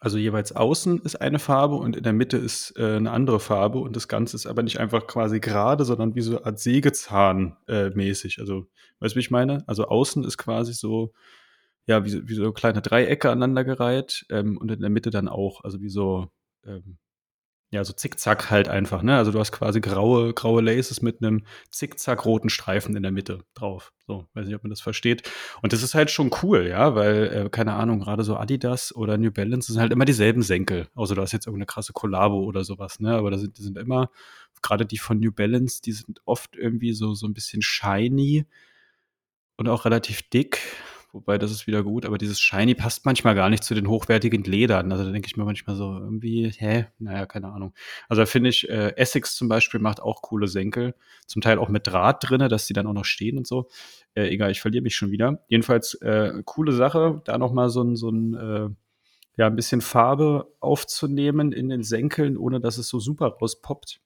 also 0.01 0.17
jeweils 0.17 0.57
außen 0.57 1.03
ist 1.03 1.17
eine 1.21 1.39
Farbe 1.39 1.77
und 1.77 1.95
in 1.95 2.03
der 2.03 2.15
Mitte 2.15 2.39
ist 2.39 2.75
äh, 2.79 2.97
eine 2.97 3.11
andere 3.11 3.39
Farbe 3.39 3.79
und 3.81 3.95
das 3.95 4.09
Ganze 4.09 4.35
ist 4.35 4.47
aber 4.47 4.63
nicht 4.63 4.81
einfach 4.81 5.07
quasi 5.07 5.41
gerade, 5.41 5.85
sondern 5.85 6.15
wie 6.15 6.23
so 6.23 6.39
eine 6.39 6.47
Art 6.47 6.59
Sägezahn 6.59 7.59
äh, 7.69 7.91
mäßig. 7.91 8.39
Also, 8.41 8.67
weißt 9.01 9.15
du, 9.15 9.17
wie 9.17 9.21
ich 9.21 9.31
meine? 9.31 9.63
Also 9.69 9.87
außen 9.89 10.25
ist 10.25 10.39
quasi 10.39 10.73
so, 10.73 11.13
ja, 11.87 12.05
wie, 12.07 12.27
wie 12.27 12.35
so 12.35 12.51
kleine 12.53 12.81
Dreiecke 12.81 13.31
aneinandergereiht 13.31 14.25
ähm, 14.31 14.57
und 14.57 14.71
in 14.71 14.81
der 14.81 14.91
Mitte 14.91 15.11
dann 15.11 15.29
auch, 15.29 15.65
also 15.65 15.83
wie 15.83 15.91
so, 15.91 16.31
ähm, 16.65 16.97
ja, 17.73 17.85
so 17.85 17.93
zickzack 17.93 18.51
halt 18.51 18.69
einfach, 18.69 19.03
ne? 19.03 19.17
Also 19.17 19.31
du 19.31 19.39
hast 19.39 19.53
quasi 19.53 19.81
graue, 19.81 20.35
graue 20.35 20.61
Laces 20.61 21.03
mit 21.03 21.23
einem 21.23 21.45
zickzack 21.71 22.25
roten 22.25 22.51
Streifen 22.51 22.97
in 22.97 23.05
der 23.05 23.13
Mitte 23.13 23.45
drauf. 23.55 23.93
So, 24.07 24.27
weiß 24.35 24.47
nicht, 24.47 24.57
ob 24.57 24.65
man 24.65 24.71
das 24.71 24.81
versteht. 24.81 25.31
Und 25.63 25.73
das 25.73 25.85
ist 25.85 25.95
halt 25.95 26.11
schon 26.11 26.33
cool, 26.43 26.67
ja, 26.67 26.97
weil, 26.97 27.47
äh, 27.47 27.49
keine 27.49 27.75
Ahnung, 27.75 28.01
gerade 28.01 28.25
so 28.25 28.37
Adidas 28.37 28.93
oder 28.93 29.19
New 29.19 29.31
Balance 29.31 29.73
sind 29.73 29.81
halt 29.81 29.93
immer 29.93 30.05
dieselben 30.05 30.43
Senkel. 30.43 30.89
Außer 30.97 31.15
du 31.15 31.23
hast 31.23 31.31
jetzt 31.31 31.47
irgendeine 31.47 31.67
krasse 31.67 31.93
Kollabo 31.93 32.43
oder 32.43 32.65
sowas, 32.65 32.99
ne? 32.99 33.15
Aber 33.15 33.31
da 33.31 33.39
sind, 33.39 33.57
die 33.57 33.63
sind 33.63 33.79
immer, 33.79 34.11
gerade 34.63 34.85
die 34.85 34.99
von 34.99 35.21
New 35.21 35.31
Balance, 35.31 35.81
die 35.81 35.93
sind 35.93 36.21
oft 36.25 36.57
irgendwie 36.57 36.93
so, 36.93 37.15
so 37.15 37.27
ein 37.27 37.35
bisschen 37.35 37.63
shiny 37.63 38.47
und 39.57 39.69
auch 39.69 39.85
relativ 39.85 40.29
dick 40.31 40.59
wobei 41.13 41.39
das 41.39 41.51
ist 41.51 41.67
wieder 41.67 41.83
gut, 41.83 42.07
aber 42.07 42.19
dieses 42.19 42.41
Shiny 42.41 42.75
passt 42.75 43.05
manchmal 43.05 43.35
gar 43.35 43.51
nicht 43.51 43.65
zu 43.65 43.75
den 43.75 43.89
hochwertigen 43.89 44.45
Ledern. 44.45 44.91
Also 44.93 45.05
da 45.05 45.11
denke 45.11 45.27
ich 45.27 45.37
mir 45.37 45.45
manchmal 45.45 45.77
so, 45.77 45.93
irgendwie, 45.93 46.51
hä? 46.57 46.87
Naja, 46.99 47.27
keine 47.27 47.49
Ahnung. 47.53 47.75
Also 48.09 48.23
da 48.23 48.27
finde 48.27 48.51
ich, 48.51 48.69
äh, 48.69 48.97
Essex 48.97 49.35
zum 49.35 49.49
Beispiel 49.49 49.81
macht 49.81 50.01
auch 50.01 50.23
coole 50.23 50.49
Senkel. 50.49 50.95
Zum 51.27 51.43
Teil 51.43 51.59
auch 51.59 51.69
mit 51.69 51.87
Draht 51.87 52.29
drinne, 52.29 52.49
dass 52.49 52.67
die 52.67 52.73
dann 52.73 52.87
auch 52.87 52.93
noch 52.93 53.05
stehen 53.05 53.39
und 53.39 53.47
so. 53.47 53.69
Äh, 54.15 54.29
egal, 54.29 54.51
ich 54.51 54.61
verliere 54.61 54.83
mich 54.83 54.97
schon 54.97 55.11
wieder. 55.11 55.45
Jedenfalls, 55.49 55.95
äh, 55.95 56.43
coole 56.45 56.73
Sache, 56.73 57.23
da 57.25 57.39
nochmal 57.39 57.71
so 57.71 57.83
ein, 57.83 57.97
so 57.97 58.11
ein, 58.11 58.35
äh, 58.35 58.69
ja, 59.37 59.47
ein 59.47 59.57
bisschen 59.57 59.81
Farbe 59.81 60.53
aufzunehmen 60.61 61.53
in 61.53 61.69
den 61.69 61.83
Senkeln, 61.83 62.37
ohne 62.37 62.61
dass 62.61 62.79
es 62.79 62.89
so 62.89 62.99
super 62.99 63.29
rauspoppt. 63.29 64.01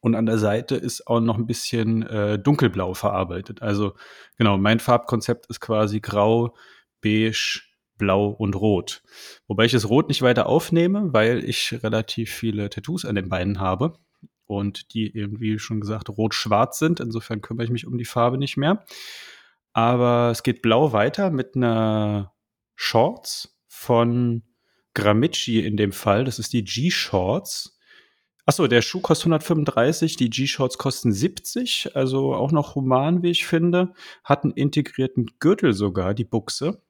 Und 0.00 0.14
an 0.14 0.26
der 0.26 0.38
Seite 0.38 0.76
ist 0.76 1.06
auch 1.06 1.20
noch 1.20 1.38
ein 1.38 1.46
bisschen 1.46 2.02
äh, 2.06 2.38
dunkelblau 2.38 2.94
verarbeitet. 2.94 3.62
Also 3.62 3.94
genau, 4.36 4.56
mein 4.56 4.78
Farbkonzept 4.78 5.46
ist 5.46 5.60
quasi 5.60 6.00
grau, 6.00 6.54
beige, 7.02 7.62
blau 7.96 8.28
und 8.28 8.54
rot. 8.54 9.02
Wobei 9.48 9.64
ich 9.64 9.72
das 9.72 9.88
Rot 9.88 10.08
nicht 10.08 10.22
weiter 10.22 10.46
aufnehme, 10.46 11.12
weil 11.12 11.44
ich 11.44 11.82
relativ 11.82 12.32
viele 12.32 12.70
Tattoos 12.70 13.04
an 13.04 13.16
den 13.16 13.28
Beinen 13.28 13.58
habe 13.58 13.98
und 14.46 14.94
die 14.94 15.14
eben, 15.16 15.40
wie 15.40 15.58
schon 15.58 15.80
gesagt, 15.80 16.08
rot-schwarz 16.08 16.78
sind. 16.78 17.00
Insofern 17.00 17.40
kümmere 17.40 17.64
ich 17.64 17.70
mich 17.70 17.86
um 17.86 17.98
die 17.98 18.04
Farbe 18.04 18.38
nicht 18.38 18.56
mehr. 18.56 18.84
Aber 19.72 20.30
es 20.30 20.42
geht 20.42 20.62
blau 20.62 20.92
weiter 20.92 21.30
mit 21.30 21.54
einer 21.54 22.32
Shorts 22.74 23.58
von 23.66 24.42
Gramicci 24.94 25.60
in 25.60 25.76
dem 25.76 25.92
Fall. 25.92 26.24
Das 26.24 26.38
ist 26.38 26.52
die 26.52 26.64
G-Shorts. 26.64 27.77
Achso, 28.48 28.66
der 28.66 28.80
Schuh 28.80 29.02
kostet 29.02 29.26
135, 29.26 30.16
die 30.16 30.30
G-Shorts 30.30 30.78
kosten 30.78 31.12
70, 31.12 31.94
also 31.94 32.34
auch 32.34 32.50
noch 32.50 32.76
human, 32.76 33.22
wie 33.22 33.28
ich 33.28 33.46
finde. 33.46 33.92
Hat 34.24 34.42
einen 34.42 34.54
integrierten 34.54 35.32
Gürtel 35.38 35.74
sogar, 35.74 36.14
die 36.14 36.24
Buchse. 36.24 36.80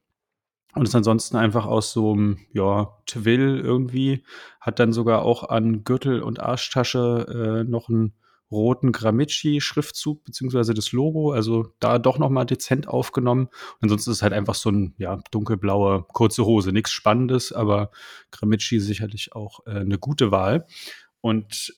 und 0.76 0.86
ist 0.86 0.94
ansonsten 0.94 1.36
einfach 1.36 1.66
aus 1.66 1.92
so 1.92 2.12
einem, 2.12 2.38
ja, 2.52 2.96
Twill 3.06 3.59
irgendwie. 3.59 4.22
Hat 4.61 4.78
dann 4.78 4.92
sogar 4.92 5.22
auch 5.22 5.48
an 5.48 5.82
Gürtel 5.82 6.22
und 6.22 6.38
Arschtasche 6.38 7.64
äh, 7.66 7.68
noch 7.68 7.88
einen 7.88 8.14
roten 8.52 8.92
Gramicci-Schriftzug 8.92 10.22
beziehungsweise 10.22 10.74
das 10.74 10.92
Logo. 10.92 11.32
Also 11.32 11.74
da 11.80 11.98
doch 11.98 12.18
noch 12.18 12.30
mal 12.30 12.44
dezent 12.44 12.86
aufgenommen. 12.86 13.46
Und 13.46 13.82
ansonsten 13.82 14.11
ist 14.11 14.18
es 14.18 14.22
halt 14.22 14.32
einfach 14.32 14.54
so 14.54 14.70
ein 14.70 14.94
ja, 14.98 15.18
dunkelblaue 15.32 16.04
kurze 16.12 16.44
Hose. 16.44 16.70
Nichts 16.70 16.92
Spannendes, 16.92 17.52
aber 17.52 17.90
Gramicci 18.30 18.78
sicherlich 18.78 19.32
auch 19.34 19.66
äh, 19.66 19.80
eine 19.80 19.98
gute 19.98 20.30
Wahl. 20.30 20.64
Und 21.21 21.73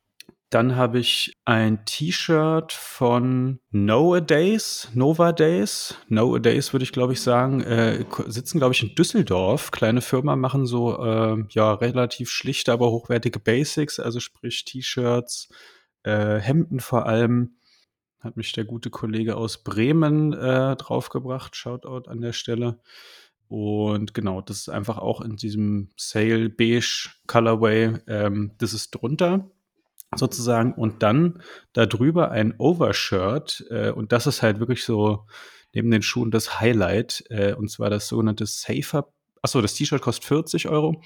dann 0.51 0.74
habe 0.74 0.99
ich 0.99 1.38
ein 1.45 1.84
T-Shirt 1.84 2.72
von 2.72 3.61
Nowadays, 3.70 4.88
Nova 4.95 5.30
Days, 5.30 5.95
Nowadays 6.09 6.72
würde 6.72 6.82
ich 6.82 6.91
glaube 6.91 7.12
ich 7.12 7.20
sagen, 7.20 7.61
äh, 7.61 8.05
sitzen 8.26 8.59
glaube 8.59 8.74
ich 8.74 8.82
in 8.82 8.97
Düsseldorf. 8.97 9.70
Kleine 9.70 10.01
Firma 10.01 10.34
machen 10.34 10.66
so 10.66 11.01
äh, 11.05 11.45
ja 11.51 11.74
relativ 11.74 12.30
schlichte, 12.30 12.72
aber 12.72 12.91
hochwertige 12.91 13.38
Basics, 13.38 14.01
also 14.01 14.18
sprich 14.18 14.64
T-Shirts, 14.64 15.51
äh, 16.03 16.38
Hemden 16.38 16.80
vor 16.80 17.07
allem. 17.07 17.57
Hat 18.18 18.36
mich 18.36 18.53
der 18.53 18.64
gute 18.64 18.91
Kollege 18.91 19.36
aus 19.36 19.62
Bremen 19.62 20.34
äh, 20.34 20.76
draufgebracht. 20.76 21.57
Shoutout 21.57 22.11
an 22.11 22.20
der 22.20 22.34
Stelle. 22.34 22.80
Und 23.51 24.14
genau, 24.14 24.40
das 24.42 24.59
ist 24.59 24.68
einfach 24.68 24.98
auch 24.98 25.20
in 25.20 25.34
diesem 25.34 25.88
Sale 25.96 26.48
Beige 26.48 27.11
Colorway. 27.26 27.94
Ähm, 28.07 28.53
das 28.59 28.72
ist 28.72 28.92
drunter 28.92 29.51
sozusagen 30.14 30.72
und 30.72 31.03
dann 31.03 31.42
darüber 31.72 32.30
ein 32.30 32.55
Overshirt 32.59 33.64
äh, 33.70 33.90
und 33.90 34.12
das 34.12 34.28
ist 34.28 34.42
halt 34.42 34.61
wirklich 34.61 34.84
so 34.84 35.26
neben 35.72 35.90
den 35.90 36.03
Schuhen 36.03 36.30
das 36.30 36.61
Highlight 36.61 37.24
äh, 37.28 37.55
und 37.55 37.70
zwar 37.70 37.90
das 37.90 38.07
sogenannte 38.07 38.46
Safer, 38.46 39.09
achso, 39.42 39.61
das 39.61 39.74
T-Shirt 39.74 40.01
kostet 40.01 40.26
40 40.26 40.68
Euro 40.68 41.03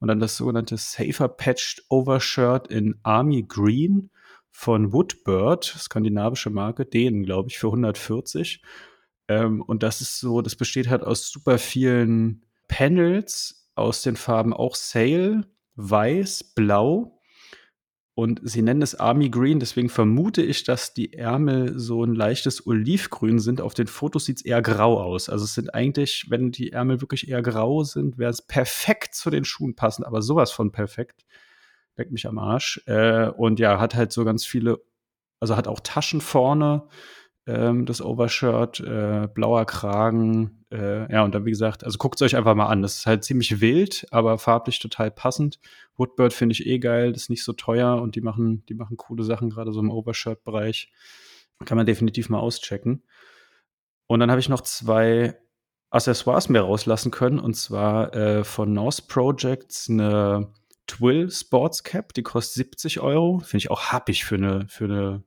und 0.00 0.08
dann 0.08 0.18
das 0.18 0.36
sogenannte 0.36 0.76
Safer 0.76 1.28
Patched 1.28 1.84
Overshirt 1.88 2.66
in 2.66 2.98
Army 3.04 3.44
Green 3.46 4.10
von 4.50 4.92
Woodbird, 4.92 5.64
skandinavische 5.64 6.50
Marke, 6.50 6.84
denen 6.84 7.22
glaube 7.22 7.50
ich 7.50 7.58
für 7.58 7.68
140 7.68 8.60
ähm, 9.28 9.62
und 9.62 9.82
das 9.82 10.00
ist 10.00 10.18
so, 10.18 10.42
das 10.42 10.56
besteht 10.56 10.88
halt 10.88 11.02
aus 11.02 11.28
super 11.30 11.58
vielen 11.58 12.44
Panels 12.68 13.70
aus 13.74 14.02
den 14.02 14.16
Farben 14.16 14.52
auch 14.52 14.74
Sail, 14.74 15.46
Weiß, 15.74 16.52
Blau 16.54 17.16
und 18.18 18.40
sie 18.42 18.62
nennen 18.62 18.80
es 18.80 18.94
Army 18.94 19.28
Green, 19.28 19.60
deswegen 19.60 19.90
vermute 19.90 20.40
ich, 20.40 20.64
dass 20.64 20.94
die 20.94 21.12
Ärmel 21.12 21.78
so 21.78 22.02
ein 22.02 22.14
leichtes 22.14 22.66
Olivgrün 22.66 23.38
sind. 23.38 23.60
Auf 23.60 23.74
den 23.74 23.88
Fotos 23.88 24.24
sieht 24.24 24.38
es 24.38 24.44
eher 24.46 24.62
grau 24.62 24.98
aus. 24.98 25.28
Also 25.28 25.44
es 25.44 25.52
sind 25.52 25.74
eigentlich, 25.74 26.30
wenn 26.30 26.50
die 26.50 26.72
Ärmel 26.72 27.02
wirklich 27.02 27.28
eher 27.28 27.42
grau 27.42 27.84
sind, 27.84 28.16
wäre 28.16 28.30
es 28.30 28.40
perfekt 28.40 29.14
zu 29.14 29.28
den 29.28 29.44
Schuhen 29.44 29.76
passend, 29.76 30.06
aber 30.06 30.22
sowas 30.22 30.50
von 30.50 30.72
perfekt. 30.72 31.26
Leckt 31.96 32.10
mich 32.10 32.26
am 32.26 32.38
Arsch. 32.38 32.80
Äh, 32.86 33.28
und 33.28 33.60
ja, 33.60 33.78
hat 33.78 33.94
halt 33.94 34.12
so 34.12 34.24
ganz 34.24 34.46
viele, 34.46 34.80
also 35.38 35.54
hat 35.54 35.68
auch 35.68 35.80
Taschen 35.80 36.22
vorne, 36.22 36.88
ähm, 37.46 37.86
das 37.86 38.02
Overshirt, 38.02 38.80
äh, 38.80 39.28
blauer 39.32 39.64
Kragen. 39.66 40.64
Äh, 40.70 41.10
ja, 41.12 41.24
und 41.24 41.34
dann, 41.34 41.44
wie 41.44 41.50
gesagt, 41.50 41.84
also 41.84 41.96
guckt 41.98 42.20
es 42.20 42.22
euch 42.22 42.36
einfach 42.36 42.54
mal 42.54 42.66
an. 42.66 42.82
Das 42.82 42.96
ist 42.96 43.06
halt 43.06 43.24
ziemlich 43.24 43.60
wild, 43.60 44.06
aber 44.10 44.38
farblich 44.38 44.80
total 44.80 45.10
passend. 45.10 45.60
Woodbird 45.96 46.32
finde 46.32 46.54
ich 46.54 46.66
eh 46.66 46.78
geil, 46.78 47.12
das 47.12 47.22
ist 47.22 47.30
nicht 47.30 47.44
so 47.44 47.52
teuer 47.52 48.00
und 48.02 48.16
die 48.16 48.20
machen, 48.20 48.64
die 48.66 48.74
machen 48.74 48.96
coole 48.96 49.22
Sachen, 49.22 49.50
gerade 49.50 49.72
so 49.72 49.80
im 49.80 49.90
Overshirt-Bereich. 49.90 50.92
Kann 51.64 51.76
man 51.76 51.86
definitiv 51.86 52.28
mal 52.28 52.40
auschecken. 52.40 53.02
Und 54.08 54.20
dann 54.20 54.30
habe 54.30 54.40
ich 54.40 54.48
noch 54.48 54.60
zwei 54.60 55.38
Accessoires 55.90 56.48
mehr 56.48 56.62
rauslassen 56.62 57.10
können, 57.10 57.38
und 57.38 57.54
zwar 57.54 58.14
äh, 58.14 58.44
von 58.44 58.72
North 58.72 59.08
Projects 59.08 59.88
eine 59.88 60.52
Twill 60.86 61.30
Sports 61.30 61.84
Cap, 61.84 62.12
die 62.14 62.22
kostet 62.22 62.54
70 62.54 63.00
Euro. 63.00 63.38
Finde 63.38 63.58
ich 63.58 63.70
auch 63.70 63.92
happig 63.92 64.24
für 64.24 64.34
eine, 64.34 64.66
für 64.68 64.84
eine 64.84 65.22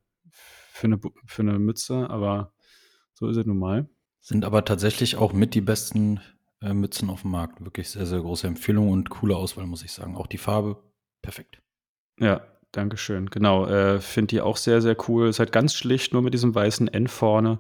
für 0.80 0.88
eine, 0.88 1.00
für 1.26 1.42
eine 1.42 1.60
Mütze, 1.60 2.10
aber 2.10 2.54
so 3.14 3.28
ist 3.28 3.38
es 3.38 3.46
nun 3.46 3.60
mal. 3.60 3.90
Sind 4.22 4.46
aber 4.46 4.66
tatsächlich 4.66 5.18
auch 5.18 5.34
mit 5.34 5.54
die 5.54 5.62
besten 5.62 6.20
äh, 6.62 6.74
Mützen 6.74 7.10
auf 7.10 7.22
dem 7.22 7.32
Markt. 7.32 7.64
Wirklich 7.64 7.90
sehr, 7.90 8.06
sehr 8.06 8.20
große 8.20 8.48
Empfehlung 8.48 8.90
und 8.90 9.10
coole 9.10 9.36
Auswahl, 9.36 9.66
muss 9.66 9.84
ich 9.84 9.92
sagen. 9.92 10.16
Auch 10.16 10.28
die 10.28 10.38
Farbe, 10.38 10.78
perfekt. 11.22 11.62
Ja, 12.20 12.42
Dankeschön. 12.72 13.30
Genau, 13.30 13.66
äh, 13.66 14.00
finde 14.00 14.28
die 14.28 14.42
auch 14.42 14.58
sehr, 14.58 14.82
sehr 14.82 14.96
cool. 15.08 15.28
Ist 15.28 15.40
halt 15.40 15.52
ganz 15.52 15.74
schlicht, 15.74 16.14
nur 16.14 16.22
mit 16.22 16.34
diesem 16.34 16.54
weißen 16.54 16.88
N 16.88 17.08
vorne. 17.08 17.60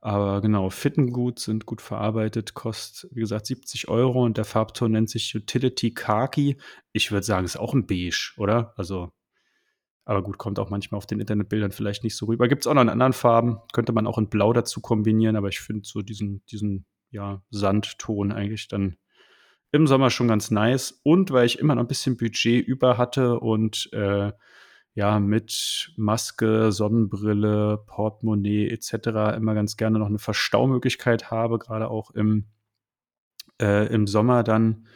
Aber 0.00 0.40
genau, 0.40 0.70
fitten 0.70 1.12
gut, 1.12 1.38
sind 1.40 1.66
gut 1.66 1.80
verarbeitet, 1.80 2.54
kostet, 2.54 3.10
wie 3.14 3.20
gesagt, 3.20 3.46
70 3.46 3.88
Euro 3.88 4.24
und 4.24 4.36
der 4.36 4.44
Farbton 4.44 4.92
nennt 4.92 5.10
sich 5.10 5.34
Utility 5.34 5.92
Khaki. 5.92 6.56
Ich 6.92 7.10
würde 7.10 7.26
sagen, 7.26 7.44
ist 7.44 7.56
auch 7.58 7.74
ein 7.74 7.86
Beige, 7.86 8.32
oder? 8.36 8.74
Also 8.76 9.12
aber 10.08 10.22
gut, 10.22 10.38
kommt 10.38 10.58
auch 10.58 10.70
manchmal 10.70 10.96
auf 10.96 11.04
den 11.04 11.20
Internetbildern 11.20 11.70
vielleicht 11.70 12.02
nicht 12.02 12.16
so 12.16 12.24
rüber. 12.24 12.48
Gibt 12.48 12.62
es 12.62 12.66
auch 12.66 12.72
noch 12.72 12.80
in 12.80 12.88
anderen 12.88 13.12
Farben, 13.12 13.58
könnte 13.74 13.92
man 13.92 14.06
auch 14.06 14.16
in 14.16 14.30
Blau 14.30 14.54
dazu 14.54 14.80
kombinieren, 14.80 15.36
aber 15.36 15.48
ich 15.48 15.60
finde 15.60 15.82
so 15.84 16.00
diesen, 16.00 16.42
diesen 16.46 16.86
ja, 17.10 17.42
Sandton 17.50 18.32
eigentlich 18.32 18.68
dann 18.68 18.96
im 19.70 19.86
Sommer 19.86 20.08
schon 20.08 20.28
ganz 20.28 20.50
nice. 20.50 20.98
Und 21.02 21.30
weil 21.30 21.44
ich 21.44 21.58
immer 21.58 21.74
noch 21.74 21.82
ein 21.82 21.88
bisschen 21.88 22.16
Budget 22.16 22.66
über 22.66 22.96
hatte 22.96 23.38
und 23.38 23.90
äh, 23.92 24.32
ja, 24.94 25.20
mit 25.20 25.92
Maske, 25.98 26.72
Sonnenbrille, 26.72 27.84
Portemonnaie 27.86 28.66
etc. 28.70 29.36
immer 29.36 29.52
ganz 29.52 29.76
gerne 29.76 29.98
noch 29.98 30.06
eine 30.06 30.18
Verstaumöglichkeit 30.18 31.30
habe, 31.30 31.58
gerade 31.58 31.90
auch 31.90 32.12
im, 32.12 32.46
äh, 33.60 33.92
im 33.92 34.06
Sommer 34.06 34.42
dann 34.42 34.86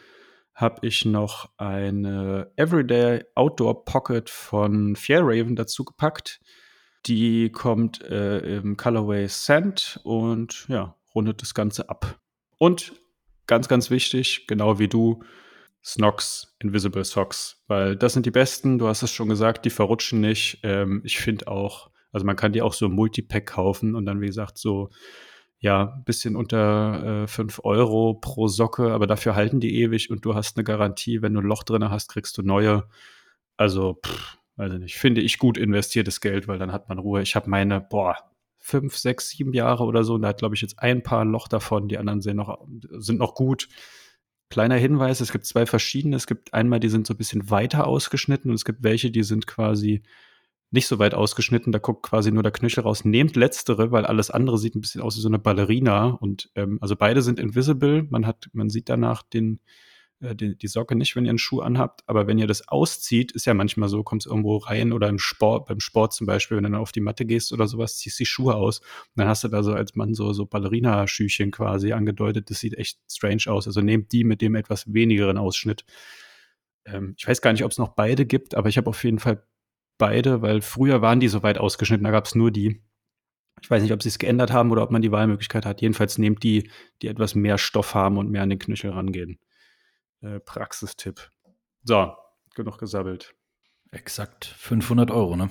habe 0.53 0.85
ich 0.85 1.05
noch 1.05 1.49
eine 1.57 2.51
Everyday 2.55 3.23
Outdoor 3.35 3.85
Pocket 3.85 4.29
von 4.29 4.95
Fairraven 4.95 5.55
dazu 5.55 5.83
gepackt. 5.83 6.39
Die 7.05 7.51
kommt 7.51 8.01
äh, 8.03 8.57
im 8.57 8.77
Colorway 8.77 9.27
Sand 9.27 9.99
und 10.03 10.65
ja, 10.69 10.95
rundet 11.13 11.41
das 11.41 11.53
Ganze 11.53 11.89
ab. 11.89 12.19
Und 12.57 12.93
ganz, 13.47 13.67
ganz 13.67 13.89
wichtig, 13.89 14.47
genau 14.47 14.79
wie 14.79 14.87
du, 14.87 15.23
Snox, 15.83 16.55
Invisible 16.59 17.03
Socks, 17.03 17.61
weil 17.67 17.97
das 17.97 18.13
sind 18.13 18.25
die 18.25 18.31
besten. 18.31 18.79
Du 18.79 18.87
hast 18.87 19.03
es 19.03 19.11
schon 19.11 19.27
gesagt, 19.27 19.65
die 19.65 19.69
verrutschen 19.69 20.21
nicht. 20.21 20.59
Ähm, 20.63 21.01
ich 21.03 21.17
finde 21.17 21.49
auch, 21.49 21.89
also 22.13 22.25
man 22.25 22.37
kann 22.37 22.53
die 22.53 22.61
auch 22.61 22.73
so 22.73 22.87
Multipack 22.87 23.47
kaufen 23.47 23.95
und 23.95 24.05
dann, 24.05 24.21
wie 24.21 24.27
gesagt, 24.27 24.57
so 24.57 24.91
ja, 25.63 25.93
ein 25.95 26.03
bisschen 26.03 26.35
unter 26.35 27.23
äh, 27.23 27.27
5 27.27 27.61
Euro 27.63 28.15
pro 28.15 28.49
Socke, 28.49 28.91
aber 28.91 29.07
dafür 29.07 29.35
halten 29.35 29.61
die 29.61 29.79
ewig 29.81 30.11
und 30.11 30.25
du 30.25 30.35
hast 30.35 30.57
eine 30.57 30.65
Garantie, 30.65 31.21
wenn 31.21 31.33
du 31.33 31.39
ein 31.39 31.45
Loch 31.45 31.63
drin 31.63 31.89
hast, 31.89 32.09
kriegst 32.09 32.37
du 32.37 32.41
neue. 32.41 32.83
Also, 33.55 33.97
pff, 34.05 34.37
ich 34.59 34.73
nicht, 34.73 34.97
finde 34.97 35.21
ich 35.21 35.37
gut 35.39 35.57
investiertes 35.57 36.19
Geld, 36.19 36.49
weil 36.49 36.59
dann 36.59 36.73
hat 36.73 36.89
man 36.89 36.99
Ruhe. 36.99 37.21
Ich 37.21 37.37
habe 37.37 37.49
meine, 37.49 37.79
boah, 37.79 38.17
fünf, 38.59 38.97
sechs, 38.97 39.29
sieben 39.29 39.53
Jahre 39.53 39.85
oder 39.85 40.03
so 40.03 40.15
und 40.15 40.23
da 40.23 40.29
hat, 40.29 40.39
glaube 40.39 40.53
ich, 40.53 40.61
jetzt 40.61 40.79
ein 40.79 41.01
paar 41.01 41.21
ein 41.21 41.31
Loch 41.31 41.47
davon, 41.47 41.87
die 41.87 41.97
anderen 41.97 42.19
sind 42.19 42.35
noch, 42.35 42.67
sind 42.97 43.19
noch 43.19 43.33
gut. 43.33 43.69
Kleiner 44.49 44.75
Hinweis, 44.75 45.21
es 45.21 45.31
gibt 45.31 45.45
zwei 45.45 45.65
verschiedene. 45.65 46.17
Es 46.17 46.27
gibt 46.27 46.53
einmal, 46.53 46.81
die 46.81 46.89
sind 46.89 47.07
so 47.07 47.13
ein 47.13 47.17
bisschen 47.17 47.49
weiter 47.49 47.87
ausgeschnitten 47.87 48.51
und 48.51 48.55
es 48.55 48.65
gibt 48.65 48.83
welche, 48.83 49.11
die 49.11 49.23
sind 49.23 49.47
quasi 49.47 50.03
nicht 50.73 50.87
so 50.87 50.99
weit 50.99 51.13
ausgeschnitten, 51.13 51.71
da 51.71 51.79
guckt 51.79 52.03
quasi 52.03 52.31
nur 52.31 52.43
der 52.43 52.51
Knöchel 52.51 52.83
raus. 52.83 53.05
Nehmt 53.05 53.35
letztere, 53.35 53.91
weil 53.91 54.05
alles 54.05 54.31
andere 54.31 54.57
sieht 54.57 54.75
ein 54.75 54.81
bisschen 54.81 55.01
aus 55.01 55.15
wie 55.15 55.21
so 55.21 55.27
eine 55.27 55.39
Ballerina. 55.39 56.07
Und 56.07 56.49
ähm, 56.55 56.79
also 56.81 56.95
beide 56.95 57.21
sind 57.21 57.39
invisible. 57.39 58.07
Man 58.09 58.25
hat, 58.25 58.49
man 58.53 58.69
sieht 58.69 58.89
danach 58.89 59.21
den, 59.21 59.59
äh, 60.19 60.35
die, 60.35 60.57
die 60.57 60.67
Socke 60.67 60.95
nicht, 60.95 61.15
wenn 61.15 61.25
ihr 61.25 61.29
einen 61.29 61.37
Schuh 61.37 61.61
anhabt. 61.61 62.01
Aber 62.07 62.25
wenn 62.25 62.39
ihr 62.39 62.47
das 62.47 62.67
auszieht, 62.67 63.31
ist 63.33 63.45
ja 63.45 63.53
manchmal 63.53 63.87
so, 63.87 64.01
kommt 64.01 64.23
es 64.23 64.25
irgendwo 64.25 64.57
rein 64.57 64.93
oder 64.93 65.09
im 65.09 65.19
Sport, 65.19 65.67
beim 65.67 65.79
Sport 65.79 66.13
zum 66.13 66.25
Beispiel, 66.25 66.57
wenn 66.57 66.63
du 66.63 66.71
dann 66.71 66.81
auf 66.81 66.91
die 66.91 67.01
Matte 67.01 67.25
gehst 67.25 67.53
oder 67.53 67.67
sowas, 67.67 67.97
ziehst 67.97 68.19
die 68.19 68.25
Schuhe 68.25 68.55
aus. 68.55 68.79
Und 68.79 69.17
dann 69.17 69.27
hast 69.27 69.43
du 69.43 69.49
da 69.49 69.61
so 69.61 69.73
als 69.73 69.93
Mann 69.93 70.15
so, 70.15 70.33
so 70.33 70.47
Ballerina-Schüchen 70.47 71.51
quasi 71.51 71.93
angedeutet. 71.93 72.49
Das 72.49 72.59
sieht 72.59 72.73
echt 72.79 72.97
strange 73.11 73.43
aus. 73.45 73.67
Also 73.67 73.81
nehmt 73.81 74.11
die 74.11 74.23
mit 74.23 74.41
dem 74.41 74.55
etwas 74.55 74.91
wenigeren 74.91 75.37
Ausschnitt. 75.37 75.85
Ähm, 76.85 77.13
ich 77.15 77.27
weiß 77.27 77.41
gar 77.41 77.53
nicht, 77.53 77.63
ob 77.63 77.71
es 77.71 77.77
noch 77.77 77.89
beide 77.89 78.25
gibt, 78.25 78.55
aber 78.55 78.69
ich 78.69 78.77
habe 78.77 78.89
auf 78.89 79.03
jeden 79.03 79.19
Fall 79.19 79.45
beide, 79.97 80.41
weil 80.41 80.61
früher 80.61 81.01
waren 81.01 81.19
die 81.19 81.27
so 81.27 81.43
weit 81.43 81.57
ausgeschnitten, 81.57 82.03
da 82.03 82.11
gab 82.11 82.25
es 82.25 82.35
nur 82.35 82.51
die. 82.51 82.83
Ich 83.61 83.69
weiß 83.69 83.81
nicht, 83.81 83.93
ob 83.93 84.03
sie 84.03 84.09
es 84.09 84.19
geändert 84.19 84.51
haben 84.51 84.71
oder 84.71 84.83
ob 84.83 84.91
man 84.91 85.01
die 85.01 85.11
Wahlmöglichkeit 85.11 85.65
hat. 85.65 85.81
Jedenfalls 85.81 86.17
nehmt 86.17 86.43
die, 86.43 86.69
die 87.01 87.07
etwas 87.07 87.35
mehr 87.35 87.57
Stoff 87.57 87.95
haben 87.95 88.17
und 88.17 88.29
mehr 88.29 88.41
an 88.41 88.49
den 88.49 88.59
Knöchel 88.59 88.91
rangehen. 88.91 89.39
Äh, 90.21 90.39
Praxistipp. 90.39 91.29
So, 91.83 92.13
genug 92.55 92.77
gesabbelt. 92.77 93.35
Exakt 93.91 94.45
500 94.45 95.11
Euro, 95.11 95.35
ne? 95.35 95.49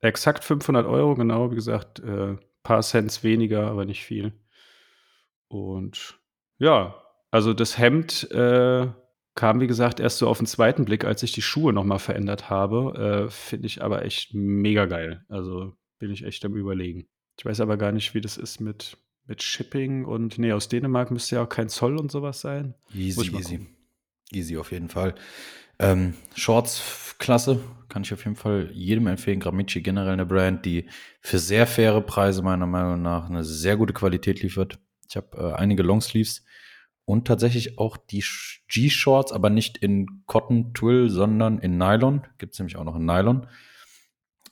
Exakt 0.00 0.44
500 0.44 0.86
Euro, 0.86 1.14
genau. 1.14 1.50
Wie 1.50 1.54
gesagt, 1.54 2.00
äh, 2.00 2.36
paar 2.62 2.82
Cents 2.82 3.22
weniger, 3.22 3.68
aber 3.68 3.84
nicht 3.84 4.04
viel. 4.04 4.32
Und 5.48 6.18
ja, 6.58 7.00
also 7.30 7.54
das 7.54 7.78
Hemd 7.78 8.30
äh, 8.30 8.88
Kam, 9.34 9.60
wie 9.60 9.66
gesagt, 9.66 9.98
erst 9.98 10.18
so 10.18 10.28
auf 10.28 10.38
den 10.38 10.46
zweiten 10.46 10.84
Blick, 10.84 11.04
als 11.04 11.22
ich 11.22 11.32
die 11.32 11.42
Schuhe 11.42 11.72
nochmal 11.72 11.98
verändert 11.98 12.50
habe. 12.50 13.26
Äh, 13.26 13.30
Finde 13.30 13.66
ich 13.66 13.82
aber 13.82 14.04
echt 14.04 14.32
mega 14.32 14.86
geil. 14.86 15.24
Also 15.28 15.72
bin 15.98 16.10
ich 16.10 16.24
echt 16.24 16.44
am 16.44 16.54
Überlegen. 16.54 17.08
Ich 17.38 17.44
weiß 17.44 17.60
aber 17.60 17.76
gar 17.76 17.90
nicht, 17.92 18.14
wie 18.14 18.20
das 18.20 18.36
ist 18.36 18.60
mit, 18.60 18.96
mit 19.26 19.42
Shipping 19.42 20.04
und 20.04 20.38
nee, 20.38 20.52
aus 20.52 20.68
Dänemark 20.68 21.10
müsste 21.10 21.36
ja 21.36 21.42
auch 21.42 21.48
kein 21.48 21.68
Zoll 21.68 21.98
und 21.98 22.12
sowas 22.12 22.40
sein. 22.40 22.74
Easy, 22.94 23.34
easy. 23.36 23.66
Easy 24.32 24.56
auf 24.56 24.70
jeden 24.70 24.88
Fall. 24.88 25.14
Ähm, 25.78 26.14
Shorts 26.36 27.16
klasse, 27.18 27.60
kann 27.88 28.02
ich 28.02 28.12
auf 28.12 28.24
jeden 28.24 28.36
Fall 28.36 28.70
jedem 28.72 29.06
empfehlen. 29.08 29.40
Gramici 29.40 29.80
generell 29.80 30.12
eine 30.12 30.26
Brand, 30.26 30.64
die 30.64 30.88
für 31.20 31.38
sehr 31.38 31.66
faire 31.66 32.00
Preise 32.00 32.42
meiner 32.42 32.66
Meinung 32.66 33.02
nach 33.02 33.28
eine 33.28 33.42
sehr 33.42 33.76
gute 33.76 33.92
Qualität 33.92 34.42
liefert. 34.42 34.78
Ich 35.08 35.16
habe 35.16 35.36
äh, 35.36 35.52
einige 35.54 35.82
Longsleeves 35.82 36.44
und 37.04 37.26
tatsächlich 37.26 37.78
auch 37.78 37.96
die 37.96 38.24
G-Shorts, 38.68 39.32
aber 39.32 39.50
nicht 39.50 39.78
in 39.78 40.22
Cotton 40.26 40.72
Twill, 40.74 41.10
sondern 41.10 41.58
in 41.58 41.76
Nylon. 41.76 42.26
Gibt 42.38 42.54
es 42.54 42.58
nämlich 42.58 42.76
auch 42.76 42.84
noch 42.84 42.96
in 42.96 43.04
Nylon. 43.04 43.46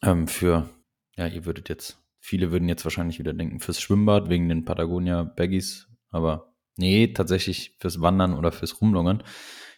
Ähm, 0.03 0.26
für, 0.26 0.68
ja, 1.16 1.26
ihr 1.26 1.46
würdet 1.46 1.68
jetzt, 1.68 1.98
viele 2.20 2.53
würden 2.53 2.68
jetzt 2.68 2.84
wahrscheinlich 2.84 3.18
wieder 3.18 3.32
denken, 3.32 3.61
fürs 3.61 3.80
Schwimmbad 3.80 4.28
wegen 4.28 4.48
den 4.48 4.64
Patagonia 4.64 5.22
Baggies, 5.22 5.88
aber 6.11 6.55
nee, 6.76 7.09
tatsächlich 7.09 7.76
fürs 7.78 8.00
Wandern 8.00 8.34
oder 8.34 8.53
fürs 8.53 8.80
Rumlungern. 8.80 9.22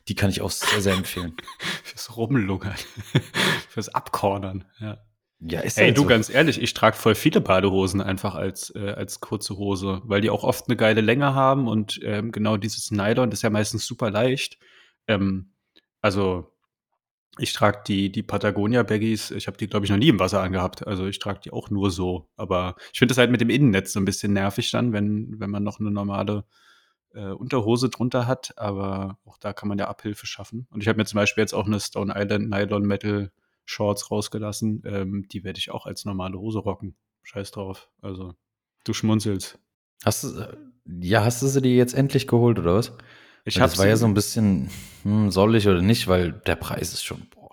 Die 0.09 0.15
kann 0.15 0.31
ich 0.31 0.43
auch 0.43 0.51
sehr, 0.51 0.81
sehr 0.81 0.95
empfehlen. 0.95 1.37
fürs 1.85 2.17
Rumlungern, 2.17 2.77
fürs 3.69 3.89
Abkornern, 3.89 4.65
ja. 4.81 4.99
Ja, 5.47 5.61
ist 5.61 5.77
Ey, 5.77 5.87
halt 5.87 5.99
du, 5.99 6.03
so. 6.03 6.09
ganz 6.09 6.31
ehrlich, 6.31 6.61
ich 6.61 6.73
trage 6.73 6.97
voll 6.97 7.15
viele 7.15 7.41
Badehosen 7.41 8.01
einfach 8.01 8.35
als, 8.35 8.75
äh, 8.75 8.93
als 8.93 9.21
kurze 9.21 9.57
Hose, 9.57 10.01
weil 10.05 10.23
die 10.23 10.31
auch 10.31 10.43
oft 10.43 10.69
eine 10.69 10.77
geile 10.77 11.03
Länge 11.03 11.35
haben 11.35 11.69
und 11.69 12.01
ähm, 12.03 12.33
genau 12.33 12.57
dieses 12.57 12.91
Nylon 12.91 13.31
das 13.31 13.41
ist 13.41 13.43
ja 13.43 13.51
meistens 13.51 13.87
super 13.87 14.11
leicht. 14.11 14.59
Ähm, 15.07 15.53
also 16.01 16.51
ich 17.39 17.53
trage 17.53 17.83
die, 17.87 18.13
die 18.13 18.23
Patagonia 18.23 18.83
Baggies, 18.85 19.31
ich 19.33 19.47
habe 19.47 19.57
die, 19.57 19.67
glaube 19.67 19.85
ich, 19.85 19.91
noch 19.91 19.99
nie 19.99 20.09
im 20.09 20.21
Wasser 20.21 20.41
angehabt. 20.41 20.87
Also 20.87 21.07
ich 21.07 21.19
trage 21.19 21.41
die 21.41 21.53
auch 21.53 21.69
nur 21.69 21.91
so. 21.91 22.29
Aber 22.37 22.77
ich 22.93 22.99
finde 22.99 23.13
es 23.13 23.19
halt 23.19 23.31
mit 23.31 23.41
dem 23.41 23.51
Innennetz 23.51 23.93
so 23.93 24.01
ein 24.01 24.05
bisschen 24.05 24.33
nervig 24.33 24.71
dann, 24.71 24.93
wenn, 24.93 25.41
wenn 25.41 25.51
man 25.51 25.65
noch 25.65 25.81
eine 25.81 25.91
normale 25.91 26.45
äh, 27.13 27.31
Unterhose 27.31 27.89
drunter 27.91 28.29
hat. 28.29 28.57
Aber 28.57 29.19
auch 29.25 29.39
da 29.39 29.53
kann 29.53 29.69
man 29.69 29.79
ja 29.79 29.89
Abhilfe 29.89 30.27
schaffen. 30.27 30.69
Und 30.71 30.83
ich 30.83 30.89
habe 30.89 30.99
mir 30.99 31.07
zum 31.07 31.17
Beispiel 31.17 31.43
jetzt 31.43 31.55
auch 31.55 31.67
eine 31.67 31.81
Stone 31.81 32.15
Island 32.17 32.51
Nylon 32.51 32.87
Metal 32.87 33.33
Shorts 33.65 34.11
rausgelassen. 34.11 34.83
Ähm, 34.87 35.27
die 35.31 35.45
werde 35.45 35.59
ich 35.59 35.71
auch 35.71 35.87
als 35.87 36.05
normale 36.05 36.39
Hose 36.39 36.59
rocken. 36.59 36.97
Scheiß 37.23 37.51
drauf. 37.51 37.89
Also, 38.03 38.35
du 38.85 38.93
schmunzelst. 38.93 39.59
Hast 40.05 40.25
du, 40.25 40.39
äh, 40.39 40.57
ja, 41.01 41.25
hast 41.25 41.43
du 41.43 41.47
sie 41.47 41.63
dir 41.63 41.75
jetzt 41.75 41.95
endlich 41.95 42.27
geholt 42.27 42.59
oder 42.59 42.75
was? 42.75 42.93
Ich 43.47 43.61
habe 43.61 43.71
das 43.71 43.79
war 43.79 43.87
ja 43.87 43.97
so 43.97 44.07
ein 44.07 44.15
bisschen, 44.15 44.71
hm, 45.03 45.31
soll 45.31 45.55
ich 45.57 45.69
oder 45.69 45.83
nicht, 45.83 46.09
weil 46.09 46.33
der 46.33 46.57
Preis 46.57 46.93
ist 46.93 47.05
schon, 47.05 47.27
boah. 47.31 47.51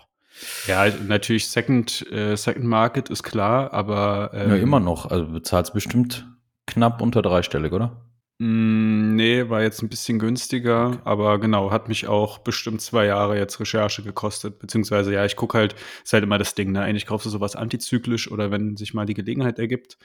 Ja, 0.68 0.90
natürlich 0.90 1.50
Second, 1.50 2.10
äh, 2.12 2.36
Second 2.36 2.66
Market 2.66 3.10
ist 3.10 3.24
klar, 3.24 3.74
aber 3.74 4.32
ähm, 4.34 4.50
ja, 4.50 4.56
immer 4.56 4.80
noch. 4.80 5.06
Also 5.06 5.26
du 5.26 5.34
bezahlst 5.34 5.74
bestimmt 5.74 6.28
knapp 6.66 7.02
unter 7.02 7.22
dreistellig, 7.22 7.74
oder? 7.74 8.11
Mm, 8.44 9.16
nee, 9.16 9.50
war 9.50 9.62
jetzt 9.62 9.84
ein 9.84 9.90
bisschen 9.90 10.18
günstiger, 10.18 11.00
aber 11.06 11.40
genau, 11.40 11.70
hat 11.70 11.88
mich 11.90 12.08
auch 12.08 12.40
bestimmt 12.40 12.82
zwei 12.82 13.06
Jahre 13.06 13.38
jetzt 13.38 13.60
Recherche 13.60 14.02
gekostet. 14.02 14.58
Beziehungsweise, 14.58 15.14
ja, 15.14 15.24
ich 15.26 15.36
gucke 15.36 15.60
halt, 15.60 15.76
ist 16.04 16.12
halt 16.14 16.24
immer 16.24 16.40
das 16.40 16.56
Ding, 16.56 16.72
ne? 16.72 16.82
Eigentlich 16.82 17.06
kaufst 17.06 17.28
du 17.28 17.30
sowas 17.30 17.56
antizyklisch 17.56 18.32
oder 18.32 18.50
wenn 18.50 18.78
sich 18.78 18.96
mal 18.96 19.06
die 19.06 19.14
Gelegenheit 19.14 19.60
ergibt. 19.60 20.00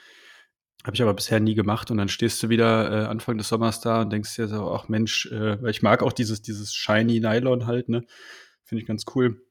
Habe 0.85 0.95
ich 0.95 1.03
aber 1.03 1.15
bisher 1.15 1.41
nie 1.41 1.55
gemacht 1.55 1.91
und 1.91 1.97
dann 1.97 2.09
stehst 2.11 2.43
du 2.43 2.51
wieder 2.51 3.05
äh, 3.05 3.07
Anfang 3.07 3.39
des 3.39 3.49
Sommers 3.49 3.81
da 3.81 4.03
und 4.03 4.13
denkst 4.13 4.37
dir 4.37 4.49
so, 4.49 4.71
ach 4.71 4.89
Mensch, 4.89 5.27
äh, 5.33 5.63
weil 5.63 5.71
ich 5.71 5.83
mag 5.83 6.03
auch 6.03 6.13
dieses, 6.13 6.43
dieses 6.43 6.75
shiny 6.75 7.21
Nylon 7.21 7.67
halt, 7.67 7.89
ne? 7.89 8.05
Finde 8.65 8.83
ich 8.83 8.89
ganz 8.89 9.05
cool. 9.15 9.46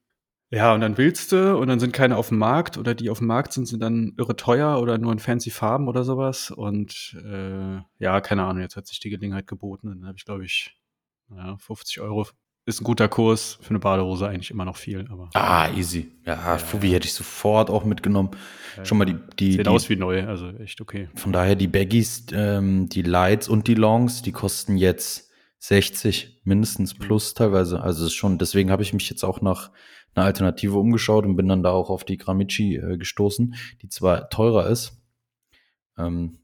Ja, 0.55 0.73
und 0.73 0.79
dann 0.79 0.97
willst 0.97 1.33
du 1.33 1.57
und 1.57 1.67
dann 1.67 1.81
sind 1.81 1.91
keine 1.91 2.15
auf 2.15 2.29
dem 2.29 2.37
Markt 2.37 2.77
oder 2.77 2.95
die 2.95 3.09
auf 3.09 3.17
dem 3.17 3.27
Markt 3.27 3.51
sind, 3.51 3.65
sind 3.65 3.81
dann 3.81 4.13
irre 4.17 4.37
teuer 4.37 4.79
oder 4.79 4.97
nur 4.97 5.11
in 5.11 5.19
fancy 5.19 5.49
Farben 5.49 5.89
oder 5.89 6.05
sowas. 6.05 6.49
Und 6.49 7.17
äh, 7.25 7.81
ja, 7.99 8.21
keine 8.21 8.45
Ahnung, 8.45 8.61
jetzt 8.61 8.77
hat 8.77 8.87
sich 8.87 9.01
die 9.01 9.09
Gelegenheit 9.09 9.47
geboten. 9.47 9.89
Dann 9.89 10.07
habe 10.07 10.17
ich, 10.17 10.23
glaube 10.23 10.45
ich, 10.45 10.77
ja, 11.35 11.57
50 11.57 11.99
Euro. 11.99 12.25
Ist 12.65 12.79
ein 12.79 12.85
guter 12.85 13.09
Kurs 13.09 13.59
für 13.61 13.71
eine 13.71 13.79
Badehose 13.79 14.29
eigentlich 14.29 14.49
immer 14.49 14.63
noch 14.63 14.77
viel, 14.77 15.05
aber 15.11 15.29
Ah, 15.33 15.69
easy. 15.75 16.13
Ja, 16.25 16.57
Fubi 16.57 16.89
hätte 16.89 17.05
ich 17.05 17.13
sofort 17.13 17.69
auch 17.69 17.83
mitgenommen. 17.83 18.31
Schon 18.83 18.97
mal 18.97 19.05
die, 19.05 19.17
die, 19.37 19.51
sieht 19.51 19.65
die 19.65 19.69
aus 19.69 19.89
wie 19.89 19.97
neu, 19.97 20.25
also 20.25 20.49
echt 20.51 20.79
okay. 20.79 21.09
von 21.15 21.33
daher 21.33 21.55
die 21.55 21.67
Baggies, 21.67 22.27
ähm, 22.31 22.87
die 22.87 23.01
Lights 23.01 23.49
und 23.49 23.67
die 23.67 23.75
Longs, 23.75 24.21
die 24.21 24.31
kosten 24.31 24.77
jetzt 24.77 25.29
60 25.59 26.41
mindestens 26.43 26.93
plus 26.93 27.33
teilweise. 27.33 27.81
Also 27.81 28.05
es 28.05 28.11
ist 28.11 28.15
schon, 28.15 28.37
deswegen 28.37 28.71
habe 28.71 28.83
ich 28.83 28.93
mich 28.93 29.09
jetzt 29.09 29.23
auch 29.23 29.41
nach 29.41 29.71
einer 30.15 30.25
Alternative 30.25 30.77
umgeschaut 30.77 31.25
und 31.25 31.35
bin 31.35 31.47
dann 31.47 31.63
da 31.63 31.71
auch 31.71 31.89
auf 31.89 32.03
die 32.03 32.17
Gramici 32.17 32.75
äh, 32.75 32.97
gestoßen, 32.97 33.55
die 33.81 33.89
zwar 33.89 34.29
teurer 34.29 34.67
ist, 34.67 34.97
ähm, 35.97 36.39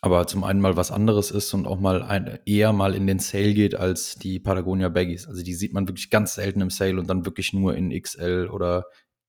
aber 0.00 0.26
zum 0.26 0.42
einen 0.42 0.60
mal 0.60 0.76
was 0.76 0.90
anderes 0.90 1.30
ist 1.30 1.54
und 1.54 1.66
auch 1.66 1.78
mal 1.78 2.02
ein, 2.02 2.40
eher 2.44 2.72
mal 2.72 2.94
in 2.94 3.06
den 3.06 3.20
Sale 3.20 3.54
geht 3.54 3.76
als 3.76 4.16
die 4.16 4.40
Patagonia 4.40 4.88
Baggies. 4.88 5.28
Also 5.28 5.44
die 5.44 5.54
sieht 5.54 5.72
man 5.72 5.86
wirklich 5.86 6.10
ganz 6.10 6.34
selten 6.34 6.60
im 6.60 6.70
Sale 6.70 6.98
und 6.98 7.08
dann 7.08 7.24
wirklich 7.24 7.52
nur 7.52 7.76
in 7.76 7.90
XL 7.90 8.48
oder 8.50 8.86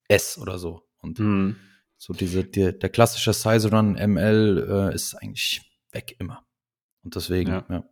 S 0.07 0.37
oder 0.39 0.57
so. 0.57 0.81
Und 0.99 1.19
Mhm. 1.19 1.57
so 1.97 2.13
diese, 2.13 2.43
die, 2.43 2.77
der 2.77 2.89
klassische 2.89 3.33
Size 3.33 3.69
Run 3.69 3.93
ML 3.95 4.89
äh, 4.91 4.95
ist 4.95 5.13
eigentlich 5.13 5.61
weg 5.91 6.15
immer. 6.19 6.43
Und 7.03 7.15
deswegen, 7.15 7.51
Ja. 7.51 7.65
ja. 7.69 7.83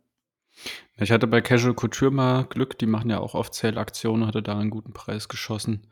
Ich 0.96 1.10
hatte 1.10 1.26
bei 1.26 1.40
Casual 1.40 1.74
Couture 1.74 2.10
mal 2.10 2.44
Glück, 2.44 2.78
die 2.78 2.86
machen 2.86 3.10
ja 3.10 3.18
auch 3.18 3.34
oft 3.34 3.54
Sale-Aktionen, 3.54 4.26
hatte 4.26 4.42
da 4.42 4.58
einen 4.58 4.70
guten 4.70 4.92
Preis 4.92 5.28
geschossen. 5.28 5.86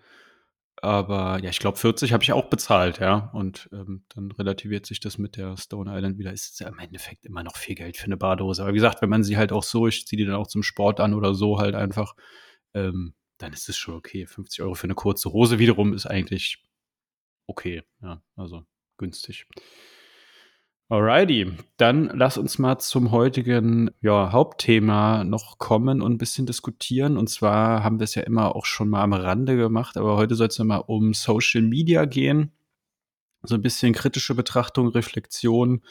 Aber 0.83 1.39
ja, 1.43 1.51
ich 1.51 1.59
glaube 1.59 1.77
40 1.77 2.13
habe 2.13 2.23
ich 2.23 2.33
auch 2.33 2.49
bezahlt, 2.49 3.01
ja. 3.01 3.31
Und 3.35 3.69
ähm, 3.73 4.05
dann 4.15 4.31
relativiert 4.31 4.87
sich 4.87 4.99
das 5.01 5.19
mit 5.19 5.37
der 5.37 5.57
Stone 5.59 5.95
Island 5.95 6.19
wieder. 6.19 6.33
Ist 6.33 6.59
ja 6.61 6.69
im 6.69 6.79
Endeffekt 6.79 7.27
immer 7.27 7.43
noch 7.43 7.57
viel 7.57 7.75
Geld 7.75 7.99
für 7.99 8.07
eine 8.07 8.17
Badehose. 8.17 8.63
Aber 8.63 8.71
wie 8.71 8.77
gesagt, 8.77 9.03
wenn 9.03 9.11
man 9.11 9.23
sie 9.23 9.37
halt 9.37 9.53
auch 9.53 9.63
so, 9.63 9.87
ich 9.87 10.07
ziehe 10.07 10.19
die 10.19 10.25
dann 10.25 10.37
auch 10.37 10.47
zum 10.47 10.63
Sport 10.63 11.01
an 11.01 11.13
oder 11.13 11.35
so 11.35 11.59
halt 11.59 11.75
einfach, 11.75 12.15
ähm, 12.73 13.15
dann 13.39 13.53
ist 13.53 13.69
es 13.69 13.77
schon 13.77 13.95
okay. 13.95 14.27
50 14.27 14.63
Euro 14.63 14.75
für 14.75 14.85
eine 14.85 14.95
kurze 14.95 15.33
Hose 15.33 15.59
wiederum 15.59 15.93
ist 15.93 16.07
eigentlich 16.07 16.63
okay, 17.47 17.83
ja. 18.01 18.23
Also 18.37 18.65
günstig. 18.97 19.47
Alrighty, 20.91 21.53
dann 21.77 22.11
lass 22.15 22.37
uns 22.37 22.59
mal 22.59 22.81
zum 22.81 23.13
heutigen 23.13 23.93
ja, 24.01 24.33
Hauptthema 24.33 25.23
noch 25.23 25.59
kommen 25.59 26.03
und 26.03 26.15
ein 26.15 26.19
bisschen 26.19 26.47
diskutieren. 26.47 27.17
Und 27.17 27.31
zwar 27.31 27.85
haben 27.85 28.01
wir 28.01 28.05
es 28.05 28.17
ja 28.17 28.23
immer 28.23 28.57
auch 28.57 28.67
schon 28.67 28.89
mal 28.89 29.01
am 29.01 29.13
Rande 29.13 29.57
gemacht, 29.57 29.97
aber 29.97 30.17
heute 30.17 30.35
soll 30.35 30.49
es 30.49 30.59
ja 30.59 30.65
mal 30.65 30.79
um 30.79 31.15
Social 31.15 31.63
Media 31.63 32.07
gehen. 32.07 32.51
So 33.45 33.55
ein 33.55 33.63
bisschen 33.63 33.93
kritische 33.93 34.35
Betrachtung, 34.35 34.89
Reflexion, 34.89 35.83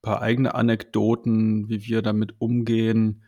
paar 0.00 0.22
eigene 0.22 0.54
Anekdoten, 0.54 1.68
wie 1.68 1.84
wir 1.84 2.00
damit 2.00 2.34
umgehen, 2.38 3.24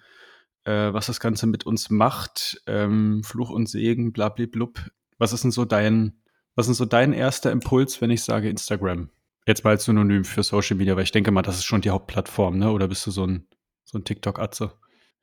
äh, 0.64 0.90
was 0.94 1.08
das 1.08 1.20
Ganze 1.20 1.46
mit 1.46 1.66
uns 1.66 1.90
macht, 1.90 2.62
ähm, 2.66 3.22
Fluch 3.24 3.50
und 3.50 3.68
Segen, 3.68 4.14
blablablub. 4.14 4.80
Was 5.18 5.34
ist 5.34 5.44
denn 5.44 5.50
so 5.50 5.66
dein, 5.66 6.14
was 6.54 6.68
ist 6.68 6.78
so 6.78 6.86
dein 6.86 7.12
erster 7.12 7.52
Impuls, 7.52 8.00
wenn 8.00 8.08
ich 8.08 8.22
sage 8.22 8.48
Instagram? 8.48 9.10
Jetzt 9.46 9.64
mal 9.64 9.70
als 9.70 9.84
Synonym 9.84 10.24
für 10.24 10.42
Social 10.42 10.76
Media, 10.76 10.96
weil 10.96 11.04
ich 11.04 11.12
denke 11.12 11.30
mal, 11.30 11.42
das 11.42 11.56
ist 11.56 11.64
schon 11.64 11.82
die 11.82 11.90
Hauptplattform, 11.90 12.58
ne? 12.58 12.70
Oder 12.72 12.88
bist 12.88 13.06
du 13.06 13.10
so 13.10 13.26
ein, 13.26 13.46
so 13.84 13.98
ein 13.98 14.04
TikTok-Atze? 14.04 14.72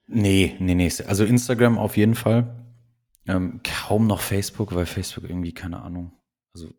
Nee, 0.07 0.55
nee, 0.59 0.75
nee. 0.75 0.91
Also 1.07 1.25
Instagram 1.25 1.77
auf 1.77 1.97
jeden 1.97 2.15
Fall. 2.15 2.65
Ähm, 3.27 3.61
kaum 3.63 4.07
noch 4.07 4.19
Facebook, 4.19 4.75
weil 4.75 4.85
Facebook 4.85 5.29
irgendwie, 5.29 5.53
keine 5.53 5.81
Ahnung. 5.81 6.13
Also 6.53 6.69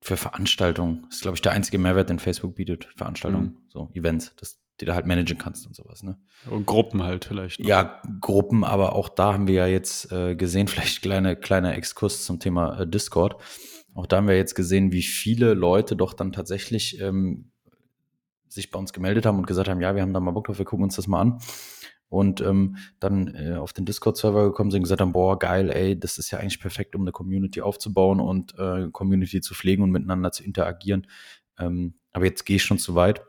für 0.00 0.16
Veranstaltungen 0.16 1.06
ist, 1.10 1.22
glaube 1.22 1.36
ich, 1.36 1.42
der 1.42 1.52
einzige 1.52 1.78
Mehrwert, 1.78 2.08
den 2.10 2.18
Facebook 2.18 2.54
bietet. 2.54 2.88
Veranstaltungen, 2.96 3.58
so 3.68 3.90
Events, 3.94 4.34
dass 4.36 4.60
die 4.80 4.84
du 4.84 4.94
halt 4.94 5.06
managen 5.06 5.38
kannst 5.38 5.66
und 5.66 5.74
sowas, 5.74 6.02
ne? 6.02 6.18
Und 6.48 6.66
Gruppen 6.66 7.02
halt 7.02 7.24
vielleicht. 7.24 7.58
noch. 7.58 7.66
Ja, 7.68 8.00
Gruppen, 8.20 8.62
aber 8.62 8.94
auch 8.94 9.08
da 9.08 9.32
haben 9.32 9.48
wir 9.48 9.54
ja 9.54 9.66
jetzt 9.66 10.12
äh, 10.12 10.36
gesehen, 10.36 10.68
vielleicht 10.68 11.02
kleine, 11.02 11.36
kleiner 11.36 11.74
Exkurs 11.74 12.24
zum 12.24 12.38
Thema 12.38 12.80
äh, 12.80 12.86
Discord. 12.86 13.36
Auch 13.98 14.06
da 14.06 14.18
haben 14.18 14.28
wir 14.28 14.36
jetzt 14.36 14.54
gesehen, 14.54 14.92
wie 14.92 15.02
viele 15.02 15.54
Leute 15.54 15.96
doch 15.96 16.14
dann 16.14 16.30
tatsächlich 16.30 17.00
ähm, 17.00 17.50
sich 18.46 18.70
bei 18.70 18.78
uns 18.78 18.92
gemeldet 18.92 19.26
haben 19.26 19.38
und 19.38 19.48
gesagt 19.48 19.68
haben, 19.68 19.80
ja, 19.80 19.96
wir 19.96 20.02
haben 20.02 20.14
da 20.14 20.20
mal 20.20 20.30
Bock 20.30 20.46
drauf, 20.46 20.58
wir 20.58 20.64
gucken 20.64 20.84
uns 20.84 20.94
das 20.94 21.08
mal 21.08 21.20
an. 21.20 21.40
Und 22.08 22.40
ähm, 22.40 22.76
dann 23.00 23.34
äh, 23.34 23.56
auf 23.56 23.72
den 23.72 23.86
Discord-Server 23.86 24.44
gekommen 24.44 24.70
sind 24.70 24.78
und 24.78 24.84
gesagt 24.84 25.00
haben, 25.00 25.10
boah, 25.10 25.36
geil, 25.36 25.70
ey, 25.70 25.98
das 25.98 26.16
ist 26.18 26.30
ja 26.30 26.38
eigentlich 26.38 26.60
perfekt, 26.60 26.94
um 26.94 27.02
eine 27.02 27.10
Community 27.10 27.60
aufzubauen 27.60 28.20
und 28.20 28.56
äh, 28.56 28.88
Community 28.92 29.40
zu 29.40 29.52
pflegen 29.52 29.82
und 29.82 29.90
miteinander 29.90 30.30
zu 30.30 30.44
interagieren. 30.44 31.08
Ähm, 31.58 31.94
aber 32.12 32.26
jetzt 32.26 32.46
gehe 32.46 32.54
ich 32.54 32.62
schon 32.62 32.78
zu 32.78 32.94
weit. 32.94 33.22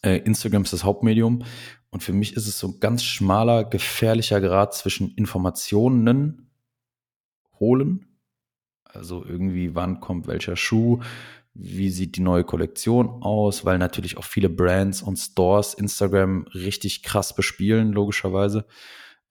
Äh, 0.00 0.20
Instagram 0.20 0.62
ist 0.62 0.72
das 0.72 0.84
Hauptmedium 0.84 1.44
und 1.90 2.02
für 2.02 2.14
mich 2.14 2.34
ist 2.34 2.48
es 2.48 2.58
so 2.58 2.68
ein 2.68 2.80
ganz 2.80 3.04
schmaler, 3.04 3.64
gefährlicher 3.64 4.40
Grad 4.40 4.72
zwischen 4.72 5.10
Informationen 5.16 6.50
holen, 7.60 8.11
also 8.92 9.24
irgendwie, 9.24 9.74
wann 9.74 10.00
kommt 10.00 10.26
welcher 10.26 10.56
Schuh, 10.56 11.00
wie 11.54 11.90
sieht 11.90 12.16
die 12.16 12.22
neue 12.22 12.44
Kollektion 12.44 13.22
aus, 13.22 13.64
weil 13.64 13.78
natürlich 13.78 14.16
auch 14.16 14.24
viele 14.24 14.48
Brands 14.48 15.02
und 15.02 15.16
Stores 15.16 15.74
Instagram 15.74 16.46
richtig 16.54 17.02
krass 17.02 17.34
bespielen, 17.34 17.92
logischerweise. 17.92 18.64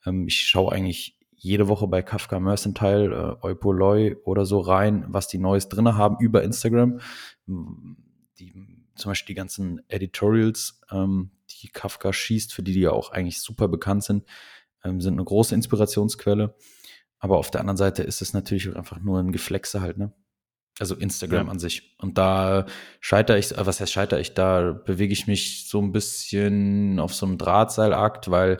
Ähm, 0.05 0.27
ich 0.27 0.41
schaue 0.41 0.71
eigentlich 0.71 1.17
jede 1.35 1.67
Woche 1.67 1.87
bei 1.87 2.03
Kafka 2.03 2.39
Mercantile, 2.39 3.39
äh, 3.41 3.45
Eupoloi 3.45 4.15
oder 4.25 4.45
so 4.45 4.59
rein, 4.59 5.05
was 5.07 5.27
die 5.27 5.39
Neues 5.39 5.69
drinne 5.69 5.97
haben 5.97 6.17
über 6.19 6.43
Instagram. 6.43 6.99
Die 7.47 8.53
zum 8.95 9.09
Beispiel 9.09 9.33
die 9.33 9.37
ganzen 9.39 9.81
Editorials, 9.87 10.79
ähm, 10.91 11.31
die 11.49 11.69
Kafka 11.69 12.13
schießt, 12.13 12.53
für 12.53 12.61
die 12.61 12.73
die 12.73 12.81
ja 12.81 12.91
auch 12.91 13.11
eigentlich 13.11 13.41
super 13.41 13.67
bekannt 13.67 14.03
sind, 14.03 14.23
ähm, 14.83 15.01
sind 15.01 15.13
eine 15.13 15.23
große 15.23 15.55
Inspirationsquelle. 15.55 16.53
Aber 17.21 17.37
auf 17.37 17.51
der 17.51 17.61
anderen 17.61 17.77
Seite 17.77 18.01
ist 18.03 18.21
es 18.21 18.33
natürlich 18.33 18.75
einfach 18.75 18.99
nur 18.99 19.19
ein 19.19 19.31
Geflexe 19.31 19.79
halt, 19.79 19.97
ne? 19.97 20.11
Also 20.79 20.95
Instagram 20.95 21.45
ja. 21.45 21.51
an 21.51 21.59
sich. 21.59 21.95
Und 21.99 22.17
da 22.17 22.65
scheitere 22.99 23.37
ich, 23.37 23.51
äh, 23.51 23.65
was 23.65 23.79
heißt 23.79 23.91
scheitere 23.91 24.19
ich, 24.19 24.33
da 24.33 24.71
bewege 24.71 25.13
ich 25.13 25.27
mich 25.27 25.69
so 25.69 25.79
ein 25.79 25.91
bisschen 25.91 26.99
auf 26.99 27.13
so 27.13 27.27
einem 27.27 27.37
Drahtseilakt, 27.37 28.31
weil 28.31 28.59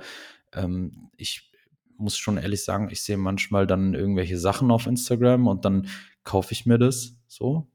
ähm, 0.53 1.09
ich 1.17 1.51
muss 1.97 2.17
schon 2.17 2.37
ehrlich 2.37 2.63
sagen, 2.63 2.89
ich 2.91 3.01
sehe 3.01 3.17
manchmal 3.17 3.65
dann 3.65 3.95
irgendwelche 3.95 4.37
Sachen 4.37 4.69
auf 4.69 4.85
Instagram 4.85 5.47
und 5.47 5.65
dann 5.65 5.87
kaufe 6.23 6.51
ich 6.53 6.67
mir 6.67 6.77
das 6.77 7.15
so. 7.27 7.67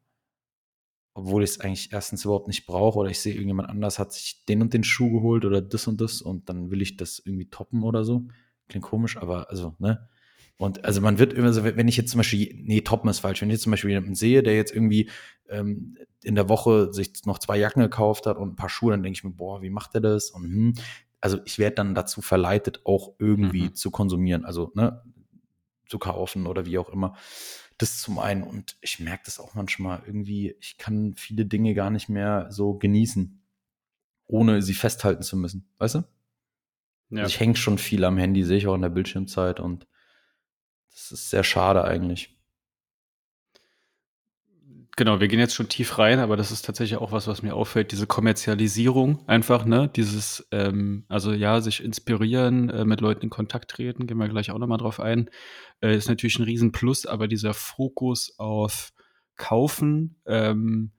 Obwohl 1.14 1.42
ich 1.42 1.50
es 1.50 1.60
eigentlich 1.60 1.92
erstens 1.92 2.24
überhaupt 2.24 2.46
nicht 2.46 2.66
brauche 2.66 2.98
oder 3.00 3.10
ich 3.10 3.18
sehe, 3.20 3.32
irgendjemand 3.32 3.70
anders 3.70 3.98
hat 3.98 4.12
sich 4.12 4.44
den 4.44 4.62
und 4.62 4.72
den 4.72 4.84
Schuh 4.84 5.10
geholt 5.10 5.44
oder 5.44 5.62
das 5.62 5.88
und 5.88 6.00
das 6.00 6.22
und 6.22 6.48
dann 6.48 6.70
will 6.70 6.82
ich 6.82 6.96
das 6.96 7.18
irgendwie 7.18 7.50
toppen 7.50 7.82
oder 7.82 8.04
so. 8.04 8.28
Klingt 8.68 8.84
komisch, 8.84 9.16
aber 9.16 9.50
also, 9.50 9.74
ne? 9.78 10.08
Und 10.58 10.84
also 10.84 11.00
man 11.00 11.18
wird 11.18 11.34
immer 11.34 11.52
so, 11.52 11.64
wenn 11.64 11.88
ich 11.88 11.98
jetzt 11.98 12.10
zum 12.10 12.18
Beispiel, 12.18 12.54
nee, 12.62 12.80
toppen 12.80 13.10
ist 13.10 13.20
falsch, 13.20 13.42
wenn 13.42 13.50
ich 13.50 13.54
jetzt 13.54 13.62
zum 13.62 13.72
Beispiel 13.72 13.90
jemanden 13.90 14.14
sehe, 14.14 14.42
der 14.42 14.56
jetzt 14.56 14.74
irgendwie 14.74 15.10
ähm, 15.48 15.98
in 16.22 16.34
der 16.34 16.48
Woche 16.48 16.92
sich 16.92 17.12
noch 17.26 17.38
zwei 17.38 17.58
Jacken 17.58 17.82
gekauft 17.82 18.26
hat 18.26 18.38
und 18.38 18.52
ein 18.52 18.56
paar 18.56 18.70
Schuhe, 18.70 18.92
dann 18.92 19.02
denke 19.02 19.18
ich 19.18 19.24
mir, 19.24 19.32
boah, 19.32 19.60
wie 19.60 19.70
macht 19.70 19.94
er 19.94 20.00
das? 20.00 20.30
Und 20.30 20.44
hm, 20.44 20.74
also 21.20 21.38
ich 21.44 21.58
werde 21.58 21.76
dann 21.76 21.94
dazu 21.94 22.22
verleitet, 22.22 22.80
auch 22.84 23.14
irgendwie 23.18 23.64
mhm. 23.64 23.74
zu 23.74 23.90
konsumieren, 23.90 24.44
also 24.44 24.72
ne, 24.74 25.02
zu 25.88 25.98
kaufen 25.98 26.46
oder 26.46 26.66
wie 26.66 26.78
auch 26.78 26.88
immer. 26.88 27.16
Das 27.78 28.00
zum 28.00 28.18
einen. 28.18 28.42
Und 28.42 28.76
ich 28.80 29.00
merke 29.00 29.24
das 29.26 29.38
auch 29.38 29.54
manchmal 29.54 30.02
irgendwie, 30.06 30.56
ich 30.60 30.78
kann 30.78 31.14
viele 31.16 31.44
Dinge 31.44 31.74
gar 31.74 31.90
nicht 31.90 32.08
mehr 32.08 32.46
so 32.50 32.74
genießen, 32.74 33.42
ohne 34.26 34.62
sie 34.62 34.74
festhalten 34.74 35.22
zu 35.22 35.36
müssen. 35.36 35.68
Weißt 35.78 35.96
du? 35.96 36.04
Ja. 37.10 37.22
Also 37.22 37.28
ich 37.28 37.40
hänge 37.40 37.56
schon 37.56 37.76
viel 37.76 38.04
am 38.04 38.16
Handy, 38.16 38.42
sehe 38.42 38.56
ich 38.56 38.66
auch 38.66 38.74
in 38.74 38.82
der 38.82 38.88
Bildschirmzeit 38.88 39.60
und 39.60 39.86
das 40.96 41.12
ist 41.12 41.30
sehr 41.30 41.44
schade 41.44 41.84
eigentlich. 41.84 42.32
Genau, 44.98 45.20
wir 45.20 45.28
gehen 45.28 45.38
jetzt 45.38 45.54
schon 45.54 45.68
tief 45.68 45.98
rein, 45.98 46.20
aber 46.20 46.38
das 46.38 46.50
ist 46.50 46.64
tatsächlich 46.64 46.98
auch 46.98 47.12
was, 47.12 47.26
was 47.26 47.42
mir 47.42 47.54
auffällt, 47.54 47.92
diese 47.92 48.06
Kommerzialisierung 48.06 49.22
einfach, 49.28 49.66
ne? 49.66 49.90
Dieses, 49.94 50.48
ähm, 50.52 51.04
also 51.08 51.34
ja, 51.34 51.60
sich 51.60 51.84
inspirieren, 51.84 52.70
äh, 52.70 52.86
mit 52.86 53.02
Leuten 53.02 53.24
in 53.24 53.30
Kontakt 53.30 53.72
treten, 53.72 54.06
gehen 54.06 54.16
wir 54.16 54.28
gleich 54.28 54.50
auch 54.50 54.58
nochmal 54.58 54.78
drauf 54.78 54.98
ein, 54.98 55.28
äh, 55.82 55.94
ist 55.94 56.08
natürlich 56.08 56.38
ein 56.38 56.44
Riesenplus, 56.44 57.04
aber 57.04 57.28
dieser 57.28 57.52
Fokus 57.52 58.38
auf 58.38 58.94
Kaufen, 59.36 60.16
ähm, 60.24 60.92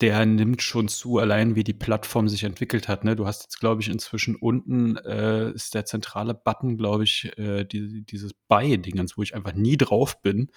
der 0.00 0.26
nimmt 0.26 0.60
schon 0.60 0.88
zu, 0.88 1.18
allein 1.18 1.54
wie 1.54 1.62
die 1.62 1.72
Plattform 1.72 2.28
sich 2.28 2.42
entwickelt 2.42 2.88
hat. 2.88 3.04
Ne? 3.04 3.14
Du 3.14 3.26
hast 3.26 3.44
jetzt, 3.44 3.60
glaube 3.60 3.80
ich, 3.80 3.88
inzwischen 3.88 4.34
unten 4.34 4.96
äh, 4.96 5.52
ist 5.52 5.74
der 5.74 5.84
zentrale 5.84 6.34
Button, 6.34 6.76
glaube 6.76 7.04
ich, 7.04 7.30
äh, 7.38 7.64
die, 7.64 8.04
dieses 8.04 8.34
Buy-Dingens, 8.48 9.16
wo 9.16 9.22
ich 9.22 9.36
einfach 9.36 9.54
nie 9.54 9.76
drauf 9.76 10.20
bin. 10.20 10.50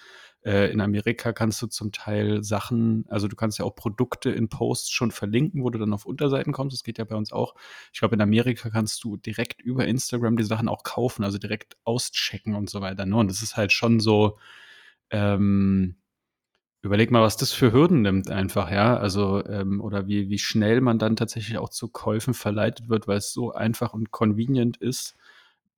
Äh, 0.44 0.72
in 0.72 0.80
Amerika 0.80 1.32
kannst 1.32 1.62
du 1.62 1.68
zum 1.68 1.92
Teil 1.92 2.42
Sachen, 2.42 3.04
also 3.08 3.28
du 3.28 3.36
kannst 3.36 3.60
ja 3.60 3.64
auch 3.64 3.76
Produkte 3.76 4.30
in 4.30 4.48
Posts 4.48 4.90
schon 4.90 5.12
verlinken, 5.12 5.62
wo 5.62 5.70
du 5.70 5.78
dann 5.78 5.92
auf 5.92 6.04
Unterseiten 6.04 6.52
kommst. 6.52 6.74
Das 6.76 6.82
geht 6.82 6.98
ja 6.98 7.04
bei 7.04 7.14
uns 7.14 7.32
auch. 7.32 7.54
Ich 7.92 8.00
glaube, 8.00 8.16
in 8.16 8.20
Amerika 8.20 8.70
kannst 8.70 9.04
du 9.04 9.16
direkt 9.16 9.62
über 9.62 9.86
Instagram 9.86 10.36
die 10.36 10.44
Sachen 10.44 10.68
auch 10.68 10.82
kaufen, 10.82 11.22
also 11.22 11.38
direkt 11.38 11.76
auschecken 11.84 12.56
und 12.56 12.68
so 12.68 12.80
weiter. 12.80 13.06
Ne? 13.06 13.14
Und 13.14 13.30
das 13.30 13.42
ist 13.42 13.56
halt 13.56 13.72
schon 13.72 14.00
so, 14.00 14.36
ähm, 15.10 15.96
Überleg 16.88 17.10
mal, 17.10 17.20
was 17.20 17.36
das 17.36 17.52
für 17.52 17.70
Hürden 17.70 18.00
nimmt 18.00 18.30
einfach, 18.30 18.70
ja. 18.70 18.96
Also, 18.96 19.44
ähm, 19.44 19.82
oder 19.82 20.06
wie, 20.06 20.30
wie 20.30 20.38
schnell 20.38 20.80
man 20.80 20.98
dann 20.98 21.16
tatsächlich 21.16 21.58
auch 21.58 21.68
zu 21.68 21.88
Käufen 21.88 22.32
verleitet 22.32 22.88
wird, 22.88 23.06
weil 23.06 23.18
es 23.18 23.30
so 23.30 23.52
einfach 23.52 23.92
und 23.92 24.10
convenient 24.10 24.78
ist. 24.78 25.14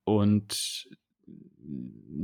Und 0.04 0.88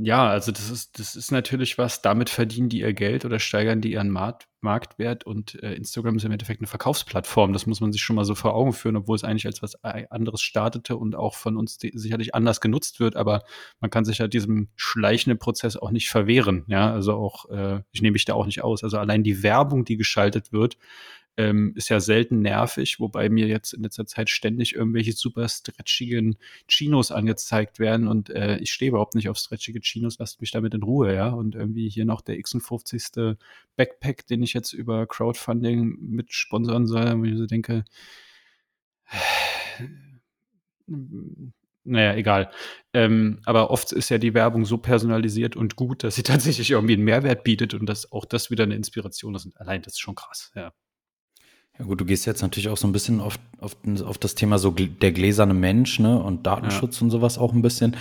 ja, 0.03 0.27
also 0.27 0.51
das 0.51 0.69
ist, 0.69 0.99
das 0.99 1.15
ist 1.15 1.31
natürlich 1.31 1.77
was, 1.77 2.01
damit 2.01 2.29
verdienen 2.29 2.69
die 2.69 2.81
ihr 2.81 2.93
Geld 2.93 3.25
oder 3.25 3.39
steigern 3.39 3.81
die 3.81 3.93
ihren 3.93 4.09
Markt, 4.09 4.47
Marktwert 4.61 5.25
und 5.25 5.61
äh, 5.63 5.73
Instagram 5.73 6.17
ist 6.17 6.25
im 6.25 6.31
Endeffekt 6.31 6.59
eine 6.59 6.67
Verkaufsplattform. 6.67 7.53
Das 7.53 7.65
muss 7.65 7.79
man 7.79 7.91
sich 7.91 8.01
schon 8.01 8.15
mal 8.15 8.25
so 8.25 8.35
vor 8.35 8.53
Augen 8.53 8.73
führen, 8.73 8.95
obwohl 8.95 9.15
es 9.15 9.23
eigentlich 9.23 9.45
als 9.45 9.61
was 9.61 9.75
anderes 9.83 10.41
startete 10.41 10.97
und 10.97 11.15
auch 11.15 11.35
von 11.35 11.57
uns 11.57 11.77
sicherlich 11.79 12.35
anders 12.35 12.61
genutzt 12.61 12.99
wird, 12.99 13.15
aber 13.15 13.43
man 13.79 13.89
kann 13.89 14.05
sich 14.05 14.17
ja 14.19 14.27
diesem 14.27 14.69
schleichenden 14.75 15.39
Prozess 15.39 15.77
auch 15.77 15.91
nicht 15.91 16.09
verwehren. 16.09 16.65
Ja, 16.67 16.91
also 16.91 17.13
auch, 17.13 17.49
äh, 17.49 17.81
ich 17.91 18.01
nehme 18.01 18.13
mich 18.13 18.25
da 18.25 18.33
auch 18.33 18.45
nicht 18.45 18.63
aus. 18.63 18.83
Also 18.83 18.97
allein 18.97 19.23
die 19.23 19.43
Werbung, 19.43 19.85
die 19.85 19.97
geschaltet 19.97 20.51
wird, 20.51 20.77
ähm, 21.37 21.73
ist 21.75 21.89
ja 21.89 21.99
selten 21.99 22.41
nervig, 22.41 22.99
wobei 22.99 23.29
mir 23.29 23.47
jetzt 23.47 23.73
in 23.73 23.83
letzter 23.83 24.07
Zeit 24.07 24.29
ständig 24.29 24.75
irgendwelche 24.75 25.13
super 25.13 25.47
stretchigen 25.47 26.37
Chinos 26.67 27.11
angezeigt 27.11 27.79
werden 27.79 28.07
und 28.07 28.31
äh, 28.31 28.57
ich 28.57 28.71
stehe 28.71 28.89
überhaupt 28.89 29.15
nicht 29.15 29.29
auf 29.29 29.37
stretchige 29.37 29.79
Chinos, 29.79 30.17
lasst 30.19 30.41
mich 30.41 30.51
damit 30.51 30.73
in 30.73 30.83
Ruhe, 30.83 31.13
ja. 31.13 31.29
Und 31.29 31.55
irgendwie 31.55 31.89
hier 31.89 32.05
noch 32.05 32.21
der 32.21 32.35
56. 32.35 33.37
Backpack, 33.75 34.25
den 34.27 34.41
ich 34.41 34.53
jetzt 34.53 34.73
über 34.73 35.05
Crowdfunding 35.05 35.97
mit 36.01 36.33
sponsern 36.33 36.87
soll, 36.87 37.19
wo 37.19 37.23
ich 37.23 37.37
so 37.37 37.45
denke, 37.45 37.85
naja, 41.83 42.15
egal. 42.15 42.51
Ähm, 42.93 43.39
aber 43.45 43.69
oft 43.71 43.91
ist 43.91 44.09
ja 44.09 44.17
die 44.17 44.33
Werbung 44.33 44.65
so 44.65 44.77
personalisiert 44.77 45.55
und 45.55 45.75
gut, 45.75 46.03
dass 46.03 46.15
sie 46.15 46.23
tatsächlich 46.23 46.71
irgendwie 46.71 46.95
einen 46.95 47.03
Mehrwert 47.03 47.43
bietet 47.43 47.73
und 47.75 47.85
dass 47.87 48.11
auch 48.11 48.25
das 48.25 48.49
wieder 48.51 48.63
eine 48.63 48.75
Inspiration 48.75 49.35
ist. 49.35 49.49
Allein 49.55 49.83
das 49.83 49.93
ist 49.93 49.99
schon 49.99 50.15
krass, 50.15 50.51
ja. 50.55 50.73
Ja 51.79 51.85
gut, 51.85 52.01
du 52.01 52.05
gehst 52.05 52.25
jetzt 52.25 52.41
natürlich 52.41 52.69
auch 52.69 52.77
so 52.77 52.87
ein 52.87 52.91
bisschen 52.91 53.21
auf, 53.21 53.37
auf, 53.59 53.75
auf 54.03 54.17
das 54.17 54.35
Thema 54.35 54.57
so 54.57 54.71
der 54.71 55.11
gläserne 55.11 55.53
Mensch 55.53 55.99
ne, 55.99 56.21
und 56.21 56.47
Datenschutz 56.47 56.99
ja. 56.99 57.03
und 57.03 57.11
sowas 57.11 57.37
auch 57.37 57.53
ein 57.53 57.61
bisschen. 57.61 57.95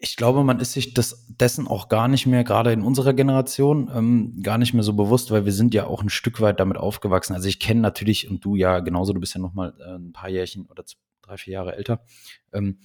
Ich 0.00 0.16
glaube, 0.16 0.44
man 0.44 0.60
ist 0.60 0.72
sich 0.72 0.94
das, 0.94 1.26
dessen 1.28 1.66
auch 1.66 1.88
gar 1.88 2.08
nicht 2.08 2.26
mehr, 2.26 2.44
gerade 2.44 2.72
in 2.72 2.82
unserer 2.82 3.14
Generation, 3.14 3.90
ähm, 3.94 4.42
gar 4.42 4.58
nicht 4.58 4.74
mehr 4.74 4.82
so 4.82 4.92
bewusst, 4.92 5.30
weil 5.30 5.44
wir 5.44 5.52
sind 5.52 5.72
ja 5.74 5.86
auch 5.86 6.02
ein 6.02 6.10
Stück 6.10 6.40
weit 6.40 6.60
damit 6.60 6.76
aufgewachsen. 6.76 7.34
Also 7.34 7.48
ich 7.48 7.58
kenne 7.58 7.80
natürlich, 7.80 8.30
und 8.30 8.44
du 8.44 8.54
ja 8.56 8.80
genauso, 8.80 9.12
du 9.12 9.20
bist 9.20 9.34
ja 9.34 9.40
noch 9.40 9.54
mal 9.54 9.74
äh, 9.80 9.96
ein 9.96 10.12
paar 10.12 10.28
Jährchen 10.28 10.66
oder 10.66 10.84
zwei, 10.84 10.98
drei, 11.22 11.36
vier 11.38 11.54
Jahre 11.54 11.76
älter. 11.76 12.04
Ähm, 12.52 12.78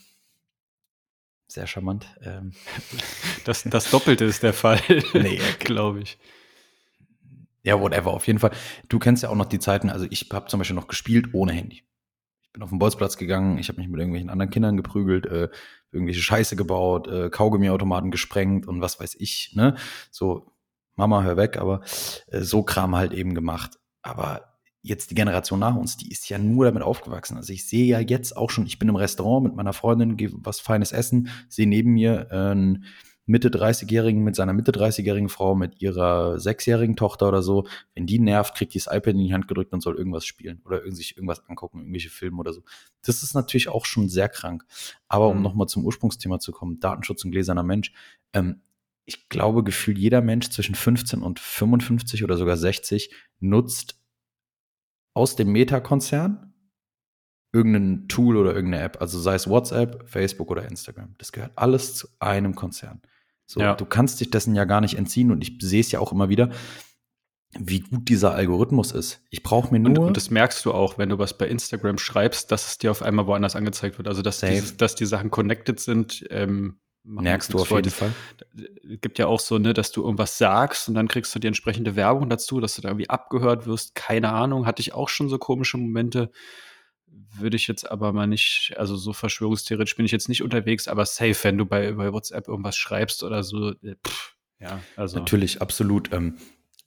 sehr 1.48 1.68
charmant. 1.68 2.06
Ähm. 2.22 2.54
Das, 3.44 3.64
das 3.64 3.90
Doppelte 3.90 4.24
ist 4.24 4.44
der 4.44 4.54
Fall, 4.54 4.80
nee, 5.14 5.40
glaube 5.60 6.02
ich. 6.02 6.20
Ja, 7.64 7.80
whatever, 7.80 8.12
auf 8.12 8.28
jeden 8.28 8.40
Fall. 8.40 8.52
Du 8.88 9.00
kennst 9.00 9.24
ja 9.24 9.30
auch 9.30 9.36
noch 9.36 9.46
die 9.46 9.60
Zeiten, 9.60 9.90
also 9.90 10.06
ich 10.10 10.30
habe 10.32 10.48
zum 10.48 10.60
Beispiel 10.60 10.76
noch 10.76 10.88
gespielt 10.88 11.34
ohne 11.34 11.52
Handy. 11.52 11.84
Ich 12.42 12.54
bin 12.54 12.64
auf 12.64 12.70
den 12.70 12.80
Bolzplatz 12.80 13.18
gegangen, 13.18 13.58
ich 13.58 13.68
habe 13.70 13.80
mich 13.80 13.90
mit 13.90 14.00
irgendwelchen 14.00 14.30
anderen 14.30 14.50
Kindern 14.50 14.78
geprügelt, 14.78 15.26
äh, 15.26 15.50
irgendwelche 15.92 16.22
Scheiße 16.22 16.56
gebaut, 16.56 17.08
äh, 17.08 17.30
Kaugummiautomaten 17.30 18.12
gesprengt 18.12 18.68
und 18.68 18.82
was 18.82 19.00
weiß 19.00 19.16
ich, 19.20 19.52
ne? 19.56 19.76
So, 20.10 20.52
Mama, 20.96 21.24
hör 21.24 21.38
weg, 21.38 21.58
aber 21.58 21.82
äh, 22.28 22.42
so 22.42 22.64
Kram 22.64 22.96
halt 22.96 23.14
eben 23.14 23.36
gemacht. 23.36 23.78
Aber 24.02 24.50
jetzt 24.82 25.12
die 25.12 25.16
Generation 25.16 25.60
nach 25.60 25.76
uns, 25.76 25.98
die 25.98 26.12
ist 26.12 26.30
ja 26.30 26.38
nur 26.38 26.66
damit 26.66 26.84
aufgewachsen. 26.84 27.38
Also 27.38 27.54
ich 27.54 27.68
sehe 27.68 27.86
ja 27.86 28.00
jetzt 28.00 28.36
auch 28.36 28.50
schon, 28.50 28.66
ich 28.66 28.80
bin 28.80 28.90
im 28.90 28.96
Restaurant 28.96 29.44
mit 29.44 29.56
meiner 29.56 29.74
Freundin, 29.74 30.18
gehe 30.18 30.32
was 30.34 30.60
Feines 30.60 30.92
essen, 30.92 31.30
sehe 31.50 31.68
neben 31.68 31.94
mir 31.94 32.28
äh, 32.32 32.54
ein 32.54 32.86
Mitte 33.30 33.50
30-Jährigen 33.50 34.24
mit 34.24 34.36
seiner 34.36 34.54
Mitte 34.54 34.72
30-jährigen 34.72 35.30
Frau, 35.30 35.54
mit 35.54 35.82
ihrer 35.82 36.40
sechsjährigen 36.40 36.96
Tochter 36.96 37.28
oder 37.28 37.44
so, 37.44 37.68
wenn 37.94 38.08
die 38.08 38.20
nervt, 38.20 38.56
kriegt 38.56 38.74
die 38.74 38.80
das 38.80 38.88
iPad 38.88 39.14
in 39.14 39.20
die 39.20 39.34
Hand 39.34 39.48
gedrückt 39.48 39.72
und 39.72 39.82
soll 39.82 39.96
irgendwas 39.96 40.26
spielen 40.26 40.62
oder 40.66 40.82
sich 40.92 41.16
irgendwas 41.16 41.48
angucken, 41.48 41.80
irgendwelche 41.80 42.10
Filme 42.10 42.38
oder 42.40 42.54
so. 42.54 42.64
Das 43.04 43.22
ist 43.22 43.36
natürlich 43.36 43.70
auch 43.70 43.86
schon 43.86 44.10
sehr 44.10 44.30
krank. 44.30 44.66
Aber 45.08 45.30
um 45.30 45.38
mhm. 45.38 45.44
nochmal 45.44 45.68
zum 45.68 45.86
Ursprungsthema 45.86 46.40
zu 46.40 46.52
kommen, 46.52 46.80
Datenschutz 46.80 47.24
und 47.24 47.32
gläserner 47.32 47.64
Mensch, 47.64 47.94
ähm, 48.34 48.62
ich 49.06 49.30
glaube, 49.30 49.64
gefühlt 49.64 49.98
jeder 49.98 50.22
Mensch 50.22 50.50
zwischen 50.50 50.76
15 50.76 51.22
und 51.22 51.40
55 51.40 52.24
oder 52.24 52.36
sogar 52.36 52.58
60 52.58 53.14
nutzt 53.40 54.00
aus 55.14 55.36
dem 55.36 55.52
Meta-Konzern 55.52 56.54
irgendein 57.52 58.08
Tool 58.08 58.38
oder 58.38 58.54
irgendeine 58.54 58.84
App, 58.84 59.02
also 59.02 59.20
sei 59.20 59.36
es 59.36 59.48
WhatsApp, 59.48 60.08
Facebook 60.08 60.52
oder 60.52 60.68
Instagram. 60.68 61.16
Das 61.18 61.32
gehört 61.32 61.52
alles 61.56 61.96
zu 61.96 62.08
einem 62.20 62.56
Konzern. 62.56 63.02
So, 63.50 63.62
ja. 63.62 63.74
du 63.74 63.86
kannst 63.86 64.20
dich 64.20 64.30
dessen 64.30 64.54
ja 64.54 64.66
gar 64.66 64.80
nicht 64.80 64.96
entziehen 64.96 65.32
und 65.32 65.42
ich 65.42 65.58
sehe 65.60 65.80
es 65.80 65.92
ja 65.92 66.00
auch 66.00 66.12
immer 66.12 66.30
wieder, 66.30 66.52
wie 67.58 67.80
gut 67.80 68.08
dieser 68.08 68.36
Algorithmus 68.36 68.92
ist. 68.92 69.24
Ich 69.32 69.42
brauche 69.42 69.72
mir 69.74 69.80
nur. 69.80 69.90
Und, 69.90 70.08
und, 70.10 70.18
das 70.18 70.30
merkst 70.30 70.64
du 70.66 70.72
auch, 70.72 71.00
wenn 71.00 71.10
du 71.10 71.18
was 71.18 71.36
bei 71.36 71.48
Instagram 71.48 71.98
schreibst, 71.98 72.52
dass 72.52 72.68
es 72.68 72.78
dir 72.78 72.92
auf 72.92 73.02
einmal 73.02 73.26
woanders 73.26 73.56
angezeigt 73.56 73.98
wird. 73.98 74.08
Also 74.08 74.22
dass, 74.22 74.42
die, 74.42 74.62
dass 74.78 74.94
die 74.94 75.08
Sachen 75.08 75.32
connected 75.32 75.80
sind. 75.80 76.28
Ähm, 76.30 76.80
Merkst 77.04 77.52
du 77.52 77.58
auf 77.58 77.72
jeden 77.72 77.90
Fall. 77.90 78.12
Es 78.56 79.02
gibt 79.02 79.18
ja 79.18 79.26
auch 79.26 79.40
so, 79.40 79.58
ne, 79.58 79.74
dass 79.74 79.92
du 79.92 80.04
irgendwas 80.04 80.38
sagst 80.38 80.88
und 80.88 80.94
dann 80.94 81.08
kriegst 81.08 81.34
du 81.34 81.40
die 81.40 81.48
entsprechende 81.48 81.96
Werbung 81.96 82.30
dazu, 82.30 82.60
dass 82.60 82.76
du 82.76 82.84
da 82.84 82.90
irgendwie 82.90 83.10
abgehört 83.10 83.66
wirst. 83.66 83.96
Keine 83.96 84.32
Ahnung, 84.32 84.68
hatte 84.68 84.82
ich 84.82 84.94
auch 84.94 85.10
schon 85.10 85.28
so 85.28 85.40
komische 85.40 85.78
Momente 85.78 86.30
würde 87.38 87.56
ich 87.56 87.68
jetzt 87.68 87.90
aber 87.90 88.14
mal 88.14 88.28
nicht, 88.28 88.74
also 88.78 88.96
so 88.96 89.14
verschwörungstheoretisch 89.14 89.96
bin 89.96 90.06
ich 90.06 90.12
jetzt 90.12 90.30
nicht 90.30 90.44
unterwegs, 90.44 90.88
aber 90.88 91.06
safe, 91.06 91.36
wenn 91.44 91.58
du 91.58 91.66
bei, 91.66 91.92
bei 91.94 92.14
WhatsApp 92.14 92.48
irgendwas 92.48 92.76
schreibst 92.76 93.24
oder 93.24 93.44
so, 93.44 93.72
äh, 93.72 93.96
pff, 94.06 94.36
ja, 94.60 94.82
also. 94.96 95.18
Natürlich, 95.20 95.62
absolut. 95.62 96.12
Ähm, 96.12 96.38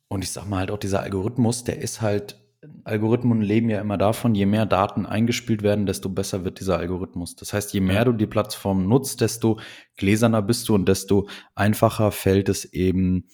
und 0.09 0.23
ich 0.23 0.31
sag 0.31 0.47
mal 0.47 0.59
halt 0.59 0.71
auch, 0.71 0.79
dieser 0.79 1.01
Algorithmus, 1.01 1.65
der 1.65 1.79
ist 1.79 2.03
halt 2.03 2.43
Algorithmen 2.85 3.41
leben 3.41 3.71
ja 3.71 3.81
immer 3.81 3.99
davon, 3.99 4.37
je 4.37 4.47
mehr 4.47 4.67
Daten 4.67 5.05
eingespielt 5.05 5.63
werden, 5.63 5.85
desto 5.85 6.09
besser 6.09 6.45
wird 6.45 6.61
dieser 6.61 6.79
Algorithmus. 6.79 7.35
Das 7.35 7.53
heißt, 7.53 7.73
je 7.73 7.81
mehr 7.81 7.97
ja. 7.97 8.05
du 8.05 8.13
die 8.13 8.27
Plattform 8.27 8.87
nutzt, 8.87 9.21
desto 9.21 9.59
gläserner 9.97 10.43
bist 10.43 10.69
du 10.69 10.75
und 10.75 10.87
desto 10.87 11.29
einfacher 11.57 12.13
fällt 12.13 12.49
es 12.49 12.65
eben 12.65 13.27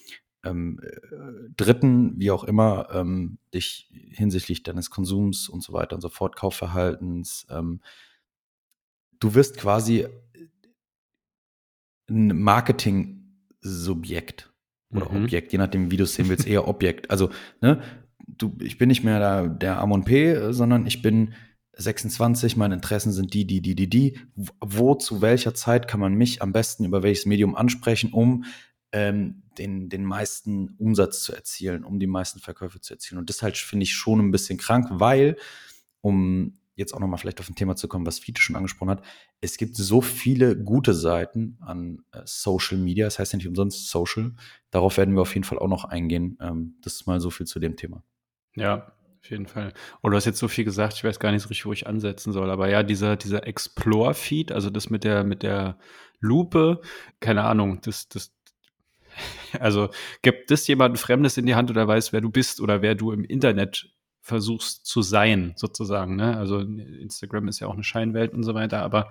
ähm, 0.44 0.80
äh, 0.82 0.88
Dritten, 1.56 2.18
wie 2.18 2.30
auch 2.30 2.44
immer, 2.44 2.88
ähm, 2.92 3.38
dich 3.52 3.90
hinsichtlich 4.10 4.62
deines 4.62 4.90
Konsums 4.90 5.48
und 5.48 5.62
so 5.62 5.72
weiter 5.72 5.96
und 5.96 6.02
so 6.02 6.08
fort, 6.08 6.36
Kaufverhaltens, 6.36 7.46
ähm, 7.50 7.80
du 9.20 9.34
wirst 9.34 9.56
quasi 9.56 10.06
ein 12.08 12.40
Marketing-Subjekt 12.40 14.52
oder 14.90 15.10
mhm. 15.10 15.24
Objekt, 15.24 15.52
je 15.52 15.58
nachdem, 15.58 15.90
wie 15.90 15.96
du 15.96 16.04
es 16.04 16.14
sehen 16.14 16.28
willst, 16.28 16.46
eher 16.46 16.68
Objekt. 16.68 17.10
Also, 17.10 17.30
ne, 17.60 17.82
du, 18.26 18.56
ich 18.60 18.78
bin 18.78 18.88
nicht 18.88 19.04
mehr 19.04 19.18
der, 19.18 19.48
der 19.48 19.80
Amon 19.80 20.04
P, 20.04 20.52
sondern 20.52 20.86
ich 20.86 21.02
bin 21.02 21.34
26, 21.78 22.56
meine 22.56 22.74
Interessen 22.74 23.12
sind 23.12 23.34
die, 23.34 23.46
die, 23.46 23.62
die, 23.62 23.76
die, 23.76 23.88
die. 23.88 24.18
Wo, 24.60 24.96
zu 24.96 25.22
welcher 25.22 25.54
Zeit 25.54 25.86
kann 25.86 26.00
man 26.00 26.14
mich 26.14 26.42
am 26.42 26.52
besten 26.52 26.84
über 26.84 27.02
welches 27.02 27.26
Medium 27.26 27.54
ansprechen, 27.54 28.12
um 28.12 28.44
ähm, 28.90 29.42
den, 29.58 29.88
den 29.88 30.04
meisten 30.04 30.70
Umsatz 30.78 31.22
zu 31.22 31.34
erzielen, 31.34 31.84
um 31.84 31.98
die 31.98 32.06
meisten 32.06 32.40
Verkäufe 32.40 32.80
zu 32.80 32.94
erzielen. 32.94 33.18
Und 33.18 33.28
das 33.28 33.42
halt 33.42 33.56
finde 33.56 33.84
ich 33.84 33.92
schon 33.92 34.20
ein 34.20 34.30
bisschen 34.30 34.58
krank, 34.58 34.86
weil, 34.90 35.36
um 36.00 36.58
jetzt 36.74 36.94
auch 36.94 37.00
nochmal 37.00 37.18
vielleicht 37.18 37.40
auf 37.40 37.48
ein 37.48 37.56
Thema 37.56 37.74
zu 37.74 37.88
kommen, 37.88 38.06
was 38.06 38.20
Fiete 38.20 38.40
schon 38.40 38.56
angesprochen 38.56 38.90
hat, 38.90 39.04
es 39.40 39.56
gibt 39.56 39.76
so 39.76 40.00
viele 40.00 40.56
gute 40.56 40.94
Seiten 40.94 41.58
an 41.60 42.04
äh, 42.12 42.22
Social 42.24 42.78
Media, 42.78 43.06
das 43.06 43.18
heißt 43.18 43.32
ja 43.32 43.36
nicht 43.38 43.48
umsonst 43.48 43.90
Social. 43.90 44.32
Darauf 44.70 44.96
werden 44.96 45.14
wir 45.14 45.22
auf 45.22 45.34
jeden 45.34 45.44
Fall 45.44 45.58
auch 45.58 45.68
noch 45.68 45.84
eingehen. 45.84 46.38
Ähm, 46.40 46.76
das 46.82 46.94
ist 46.94 47.06
mal 47.06 47.20
so 47.20 47.30
viel 47.30 47.46
zu 47.46 47.58
dem 47.58 47.76
Thema. 47.76 48.02
Ja, 48.54 48.92
auf 49.20 49.30
jeden 49.30 49.46
Fall. 49.46 49.72
Und 50.00 50.12
du 50.12 50.16
hast 50.16 50.24
jetzt 50.24 50.38
so 50.38 50.48
viel 50.48 50.64
gesagt, 50.64 50.94
ich 50.94 51.04
weiß 51.04 51.18
gar 51.18 51.32
nicht 51.32 51.42
so 51.42 51.48
richtig, 51.48 51.66
wo 51.66 51.72
ich 51.72 51.86
ansetzen 51.86 52.32
soll. 52.32 52.50
Aber 52.50 52.68
ja, 52.68 52.82
dieser, 52.84 53.16
dieser 53.16 53.46
Explore-Feed, 53.46 54.52
also 54.52 54.70
das 54.70 54.88
mit 54.88 55.04
der, 55.04 55.24
mit 55.24 55.42
der 55.42 55.78
Lupe, 56.20 56.80
keine 57.20 57.44
Ahnung, 57.44 57.80
das, 57.82 58.08
das, 58.08 58.37
also 59.60 59.88
gibt 60.22 60.50
das 60.50 60.66
jemanden 60.66 60.96
Fremdes 60.96 61.36
in 61.36 61.46
die 61.46 61.54
Hand 61.54 61.70
oder 61.70 61.86
weiß, 61.86 62.12
wer 62.12 62.20
du 62.20 62.30
bist 62.30 62.60
oder 62.60 62.82
wer 62.82 62.94
du 62.94 63.12
im 63.12 63.24
Internet 63.24 63.90
versuchst 64.20 64.84
zu 64.86 65.02
sein, 65.02 65.54
sozusagen. 65.56 66.16
Ne? 66.16 66.36
Also 66.36 66.60
Instagram 66.60 67.48
ist 67.48 67.60
ja 67.60 67.66
auch 67.66 67.74
eine 67.74 67.84
Scheinwelt 67.84 68.34
und 68.34 68.42
so 68.42 68.54
weiter, 68.54 68.82
aber 68.82 69.10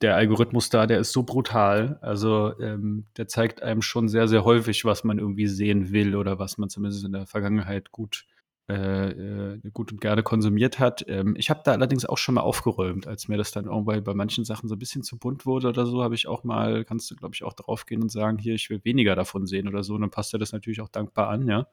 der 0.00 0.16
Algorithmus 0.16 0.70
da, 0.70 0.86
der 0.86 1.00
ist 1.00 1.12
so 1.12 1.22
brutal. 1.22 1.98
Also 2.02 2.58
ähm, 2.60 3.06
der 3.16 3.28
zeigt 3.28 3.62
einem 3.62 3.82
schon 3.82 4.08
sehr, 4.08 4.28
sehr 4.28 4.44
häufig, 4.44 4.84
was 4.84 5.04
man 5.04 5.18
irgendwie 5.18 5.48
sehen 5.48 5.92
will 5.92 6.14
oder 6.16 6.38
was 6.38 6.56
man 6.56 6.68
zumindest 6.68 7.04
in 7.04 7.12
der 7.12 7.26
Vergangenheit 7.26 7.90
gut 7.90 8.24
äh, 8.68 9.10
äh, 9.54 9.60
gut 9.72 9.92
und 9.92 10.00
gerne 10.00 10.22
konsumiert 10.22 10.78
hat. 10.78 11.02
Ähm, 11.08 11.34
ich 11.38 11.48
habe 11.48 11.62
da 11.64 11.72
allerdings 11.72 12.04
auch 12.04 12.18
schon 12.18 12.34
mal 12.34 12.42
aufgeräumt, 12.42 13.06
als 13.06 13.26
mir 13.26 13.38
das 13.38 13.50
dann 13.50 13.64
irgendwann 13.64 14.04
bei 14.04 14.12
manchen 14.12 14.44
Sachen 14.44 14.68
so 14.68 14.74
ein 14.74 14.78
bisschen 14.78 15.02
zu 15.02 15.18
bunt 15.18 15.46
wurde 15.46 15.68
oder 15.68 15.86
so, 15.86 16.02
habe 16.02 16.14
ich 16.14 16.26
auch 16.26 16.44
mal, 16.44 16.84
kannst 16.84 17.10
du, 17.10 17.16
glaube 17.16 17.34
ich, 17.34 17.44
auch 17.44 17.54
draufgehen 17.54 18.02
und 18.02 18.10
sagen, 18.10 18.36
hier, 18.36 18.54
ich 18.54 18.68
will 18.68 18.84
weniger 18.84 19.16
davon 19.16 19.46
sehen 19.46 19.68
oder 19.68 19.82
so. 19.82 19.94
Und 19.94 20.02
dann 20.02 20.10
passt 20.10 20.34
er 20.34 20.38
das 20.38 20.52
natürlich 20.52 20.82
auch 20.82 20.90
dankbar 20.90 21.30
an, 21.30 21.48
ja. 21.48 21.66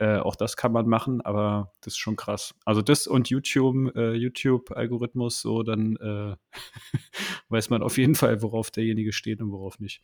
Äh, 0.00 0.18
auch 0.18 0.36
das 0.36 0.56
kann 0.56 0.70
man 0.70 0.86
machen, 0.86 1.20
aber 1.22 1.72
das 1.80 1.94
ist 1.94 1.98
schon 1.98 2.14
krass. 2.14 2.54
Also 2.64 2.82
das 2.82 3.06
und 3.06 3.30
YouTube, 3.30 3.96
äh, 3.96 4.12
YouTube-Algorithmus, 4.12 5.40
so 5.40 5.62
dann 5.62 5.96
äh, 5.96 6.36
weiß 7.48 7.70
man 7.70 7.82
auf 7.82 7.98
jeden 7.98 8.14
Fall, 8.14 8.42
worauf 8.42 8.70
derjenige 8.70 9.12
steht 9.12 9.40
und 9.40 9.50
worauf 9.50 9.80
nicht 9.80 10.02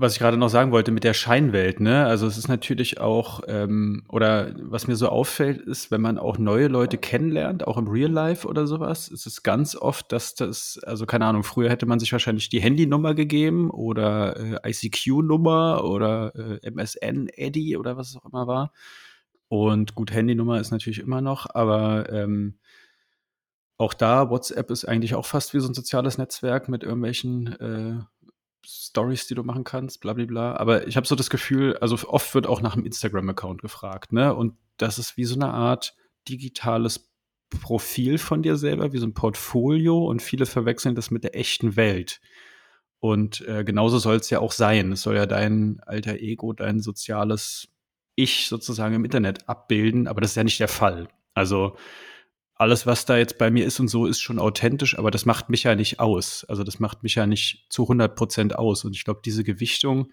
was 0.00 0.14
ich 0.14 0.18
gerade 0.18 0.38
noch 0.38 0.48
sagen 0.48 0.72
wollte 0.72 0.92
mit 0.92 1.04
der 1.04 1.12
Scheinwelt, 1.12 1.78
ne? 1.80 2.06
Also 2.06 2.26
es 2.26 2.38
ist 2.38 2.48
natürlich 2.48 3.00
auch, 3.00 3.42
ähm, 3.46 4.02
oder 4.08 4.54
was 4.58 4.86
mir 4.86 4.96
so 4.96 5.08
auffällt, 5.08 5.60
ist, 5.60 5.90
wenn 5.90 6.00
man 6.00 6.18
auch 6.18 6.38
neue 6.38 6.68
Leute 6.68 6.96
kennenlernt, 6.96 7.66
auch 7.66 7.76
im 7.76 7.86
Real 7.86 8.10
Life 8.10 8.48
oder 8.48 8.66
sowas, 8.66 9.08
ist 9.08 9.26
es 9.26 9.42
ganz 9.42 9.76
oft, 9.76 10.10
dass 10.10 10.34
das, 10.34 10.80
also 10.84 11.04
keine 11.04 11.26
Ahnung, 11.26 11.42
früher 11.42 11.68
hätte 11.68 11.84
man 11.84 12.00
sich 12.00 12.12
wahrscheinlich 12.12 12.48
die 12.48 12.60
Handynummer 12.60 13.14
gegeben 13.14 13.70
oder 13.70 14.64
äh, 14.64 14.70
ICQ-Nummer 14.70 15.84
oder 15.84 16.34
äh, 16.34 16.70
MSN-Eddy 16.70 17.76
oder 17.76 17.98
was 17.98 18.08
es 18.08 18.16
auch 18.16 18.24
immer 18.24 18.46
war. 18.46 18.72
Und 19.48 19.94
gut, 19.94 20.12
Handynummer 20.12 20.60
ist 20.60 20.70
natürlich 20.70 21.00
immer 21.00 21.20
noch, 21.20 21.46
aber 21.52 22.10
ähm, 22.10 22.54
auch 23.76 23.94
da, 23.94 24.30
WhatsApp 24.30 24.70
ist 24.70 24.86
eigentlich 24.86 25.14
auch 25.14 25.26
fast 25.26 25.52
wie 25.54 25.60
so 25.60 25.68
ein 25.68 25.74
soziales 25.74 26.18
Netzwerk 26.18 26.68
mit 26.68 26.84
irgendwelchen 26.84 27.46
äh, 27.60 28.04
Stories, 28.66 29.26
die 29.26 29.34
du 29.34 29.42
machen 29.42 29.64
kannst, 29.64 30.00
bla 30.00 30.12
bla 30.12 30.24
bla. 30.24 30.56
Aber 30.56 30.86
ich 30.86 30.96
habe 30.96 31.06
so 31.06 31.14
das 31.14 31.30
Gefühl, 31.30 31.76
also 31.78 31.96
oft 32.08 32.34
wird 32.34 32.46
auch 32.46 32.60
nach 32.60 32.74
einem 32.74 32.86
Instagram-Account 32.86 33.62
gefragt, 33.62 34.12
ne? 34.12 34.34
Und 34.34 34.54
das 34.76 34.98
ist 34.98 35.16
wie 35.16 35.24
so 35.24 35.34
eine 35.34 35.52
Art 35.52 35.94
digitales 36.28 37.10
Profil 37.50 38.18
von 38.18 38.42
dir 38.42 38.56
selber, 38.56 38.92
wie 38.92 38.98
so 38.98 39.06
ein 39.06 39.14
Portfolio 39.14 40.06
und 40.06 40.22
viele 40.22 40.46
verwechseln 40.46 40.94
das 40.94 41.10
mit 41.10 41.24
der 41.24 41.36
echten 41.36 41.76
Welt. 41.76 42.20
Und 43.00 43.40
äh, 43.48 43.64
genauso 43.64 43.98
soll 43.98 44.16
es 44.16 44.30
ja 44.30 44.40
auch 44.40 44.52
sein. 44.52 44.92
Es 44.92 45.02
soll 45.02 45.16
ja 45.16 45.26
dein 45.26 45.80
alter 45.86 46.16
Ego, 46.16 46.52
dein 46.52 46.80
soziales 46.80 47.68
Ich 48.14 48.46
sozusagen 48.46 48.94
im 48.94 49.04
Internet 49.04 49.48
abbilden, 49.48 50.06
aber 50.06 50.20
das 50.20 50.32
ist 50.32 50.36
ja 50.36 50.44
nicht 50.44 50.60
der 50.60 50.68
Fall. 50.68 51.08
Also 51.34 51.76
alles, 52.60 52.86
was 52.86 53.06
da 53.06 53.16
jetzt 53.16 53.38
bei 53.38 53.50
mir 53.50 53.64
ist 53.64 53.80
und 53.80 53.88
so, 53.88 54.04
ist 54.04 54.20
schon 54.20 54.38
authentisch, 54.38 54.98
aber 54.98 55.10
das 55.10 55.24
macht 55.24 55.48
mich 55.48 55.62
ja 55.62 55.74
nicht 55.74 55.98
aus. 55.98 56.44
Also 56.46 56.62
das 56.62 56.78
macht 56.78 57.02
mich 57.02 57.14
ja 57.14 57.26
nicht 57.26 57.64
zu 57.70 57.82
100 57.84 58.14
Prozent 58.14 58.54
aus. 58.54 58.84
Und 58.84 58.94
ich 58.94 59.04
glaube, 59.04 59.22
diese 59.24 59.44
Gewichtung, 59.44 60.12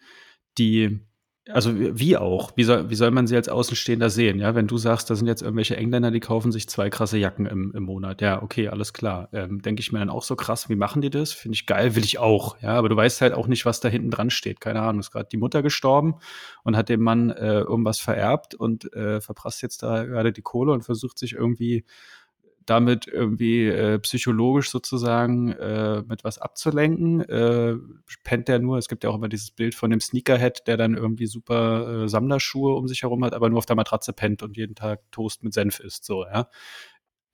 die, 0.57 1.01
also 1.49 1.73
wie 1.75 2.15
auch, 2.15 2.53
wie 2.55 2.63
soll, 2.63 2.89
wie 2.89 2.95
soll 2.95 3.11
man 3.11 3.27
sie 3.27 3.35
als 3.35 3.49
Außenstehender 3.49 4.09
sehen? 4.09 4.39
Ja, 4.39 4.55
wenn 4.55 4.67
du 4.67 4.77
sagst, 4.77 5.09
da 5.09 5.15
sind 5.15 5.27
jetzt 5.27 5.41
irgendwelche 5.41 5.75
Engländer, 5.75 6.09
die 6.09 6.21
kaufen 6.21 6.53
sich 6.53 6.69
zwei 6.69 6.89
krasse 6.89 7.17
Jacken 7.17 7.47
im, 7.47 7.73
im 7.75 7.83
Monat. 7.83 8.21
Ja, 8.21 8.41
okay, 8.41 8.69
alles 8.69 8.93
klar. 8.93 9.27
Ähm, 9.33 9.61
Denke 9.61 9.81
ich 9.81 9.91
mir 9.91 9.99
dann 9.99 10.09
auch 10.09 10.23
so 10.23 10.37
krass, 10.37 10.69
wie 10.69 10.77
machen 10.77 11.01
die 11.01 11.09
das? 11.09 11.33
Finde 11.33 11.55
ich 11.55 11.65
geil, 11.65 11.95
will 11.95 12.05
ich 12.05 12.17
auch. 12.17 12.61
Ja, 12.61 12.75
aber 12.75 12.87
du 12.87 12.95
weißt 12.95 13.19
halt 13.19 13.33
auch 13.33 13.47
nicht, 13.47 13.65
was 13.65 13.81
da 13.81 13.89
hinten 13.89 14.09
dran 14.09 14.29
steht. 14.29 14.61
Keine 14.61 14.81
Ahnung, 14.81 15.01
ist 15.01 15.11
gerade 15.11 15.27
die 15.29 15.37
Mutter 15.37 15.61
gestorben 15.61 16.15
und 16.63 16.77
hat 16.77 16.87
dem 16.87 17.01
Mann 17.01 17.29
äh, 17.29 17.59
irgendwas 17.59 17.99
vererbt 17.99 18.55
und 18.55 18.93
äh, 18.93 19.19
verprasst 19.19 19.61
jetzt 19.61 19.83
da 19.83 20.05
gerade 20.05 20.31
die 20.31 20.41
Kohle 20.41 20.71
und 20.71 20.83
versucht 20.83 21.19
sich 21.19 21.33
irgendwie 21.33 21.83
damit 22.69 23.07
irgendwie 23.07 23.65
äh, 23.67 23.97
psychologisch 23.99 24.69
sozusagen 24.69 25.51
äh, 25.53 26.03
mit 26.07 26.23
was 26.23 26.37
abzulenken. 26.37 27.21
Äh, 27.21 27.75
pennt 28.23 28.47
der 28.47 28.59
nur, 28.59 28.77
es 28.77 28.87
gibt 28.87 29.03
ja 29.03 29.09
auch 29.09 29.15
immer 29.15 29.29
dieses 29.29 29.51
Bild 29.51 29.73
von 29.73 29.89
dem 29.89 30.01
Sneakerhead, 30.01 30.67
der 30.67 30.77
dann 30.77 30.95
irgendwie 30.95 31.27
super 31.27 32.03
äh, 32.03 32.09
Sammlerschuhe 32.09 32.75
um 32.75 32.87
sich 32.87 33.03
herum 33.03 33.23
hat, 33.23 33.33
aber 33.33 33.49
nur 33.49 33.59
auf 33.59 33.65
der 33.65 33.75
Matratze 33.75 34.13
pennt 34.13 34.43
und 34.43 34.57
jeden 34.57 34.75
Tag 34.75 35.01
Toast 35.11 35.43
mit 35.43 35.53
Senf 35.53 35.79
isst, 35.79 36.05
so, 36.05 36.25
ja. 36.25 36.49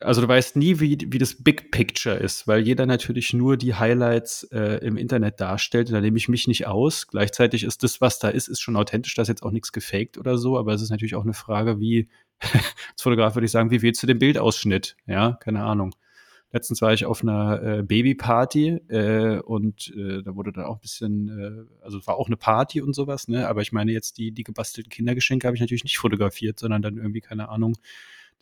Also 0.03 0.21
du 0.21 0.27
weißt 0.27 0.57
nie, 0.57 0.79
wie, 0.79 0.97
wie 1.07 1.17
das 1.17 1.43
Big 1.43 1.71
Picture 1.71 2.15
ist, 2.15 2.47
weil 2.47 2.61
jeder 2.61 2.85
natürlich 2.85 3.33
nur 3.33 3.57
die 3.57 3.73
Highlights 3.73 4.43
äh, 4.51 4.85
im 4.85 4.97
Internet 4.97 5.39
darstellt. 5.39 5.91
Da 5.91 6.01
nehme 6.01 6.17
ich 6.17 6.27
mich 6.27 6.47
nicht 6.47 6.67
aus. 6.67 7.07
Gleichzeitig 7.07 7.63
ist 7.63 7.83
das, 7.83 8.01
was 8.01 8.19
da 8.19 8.27
ist, 8.27 8.49
ist 8.49 8.59
schon 8.59 8.75
authentisch. 8.75 9.15
Da 9.15 9.21
ist 9.21 9.29
jetzt 9.29 9.43
auch 9.43 9.51
nichts 9.51 9.71
gefaked 9.71 10.17
oder 10.17 10.37
so. 10.37 10.57
Aber 10.57 10.73
es 10.73 10.81
ist 10.81 10.89
natürlich 10.89 11.15
auch 11.15 11.23
eine 11.23 11.33
Frage, 11.33 11.79
wie, 11.79 12.09
als 12.91 13.01
Fotograf 13.01 13.35
würde 13.35 13.45
ich 13.45 13.51
sagen, 13.51 13.71
wie 13.71 13.81
wählst 13.81 14.03
du 14.03 14.07
den 14.07 14.19
Bildausschnitt? 14.19 14.95
Ja, 15.05 15.33
keine 15.33 15.63
Ahnung. 15.63 15.95
Letztens 16.51 16.83
war 16.83 16.93
ich 16.93 17.05
auf 17.05 17.23
einer 17.23 17.63
äh, 17.63 17.81
Babyparty 17.81 18.67
äh, 18.87 19.39
und 19.39 19.91
äh, 19.97 20.21
da 20.21 20.35
wurde 20.35 20.51
dann 20.51 20.65
auch 20.65 20.75
ein 20.75 20.81
bisschen, 20.81 21.29
äh, 21.29 21.83
also 21.83 22.05
war 22.05 22.15
auch 22.15 22.27
eine 22.27 22.37
Party 22.37 22.79
und 22.79 22.93
sowas, 22.93 23.27
ne? 23.27 23.47
Aber 23.47 23.61
ich 23.61 23.71
meine 23.71 23.91
jetzt 23.91 24.19
die, 24.19 24.31
die 24.31 24.43
gebastelten 24.43 24.91
Kindergeschenke 24.91 25.47
habe 25.47 25.55
ich 25.55 25.61
natürlich 25.61 25.83
nicht 25.83 25.97
fotografiert, 25.97 26.59
sondern 26.59 26.83
dann 26.83 26.97
irgendwie, 26.97 27.21
keine 27.21 27.49
Ahnung, 27.49 27.75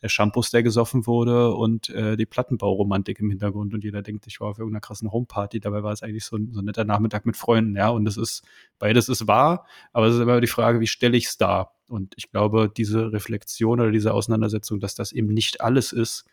der 0.01 0.09
Shampoos, 0.09 0.49
der 0.49 0.63
gesoffen 0.63 1.05
wurde 1.05 1.53
und 1.53 1.89
äh, 1.89 2.17
die 2.17 2.25
Plattenbauromantik 2.25 3.19
im 3.19 3.29
Hintergrund 3.29 3.73
und 3.73 3.83
jeder 3.83 4.01
denkt, 4.01 4.25
ich 4.27 4.39
war 4.39 4.49
auf 4.49 4.57
irgendeiner 4.57 4.81
krassen 4.81 5.11
Homeparty, 5.11 5.59
dabei 5.59 5.83
war 5.83 5.91
es 5.91 6.01
eigentlich 6.01 6.25
so 6.25 6.37
ein, 6.37 6.51
so 6.51 6.61
ein 6.61 6.65
netter 6.65 6.85
Nachmittag 6.85 7.25
mit 7.25 7.37
Freunden, 7.37 7.75
ja, 7.75 7.89
und 7.89 8.05
das 8.05 8.17
ist, 8.17 8.43
beides 8.79 9.09
ist 9.09 9.27
wahr, 9.27 9.65
aber 9.93 10.07
es 10.07 10.15
ist 10.15 10.21
immer 10.21 10.41
die 10.41 10.47
Frage, 10.47 10.79
wie 10.79 10.87
stelle 10.87 11.17
ich 11.17 11.27
es 11.27 11.37
dar? 11.37 11.75
Und 11.87 12.13
ich 12.17 12.31
glaube, 12.31 12.71
diese 12.75 13.11
Reflexion 13.11 13.79
oder 13.79 13.91
diese 13.91 14.13
Auseinandersetzung, 14.13 14.79
dass 14.79 14.95
das 14.95 15.11
eben 15.11 15.27
nicht 15.27 15.61
alles 15.61 15.91
ist, 15.93 16.25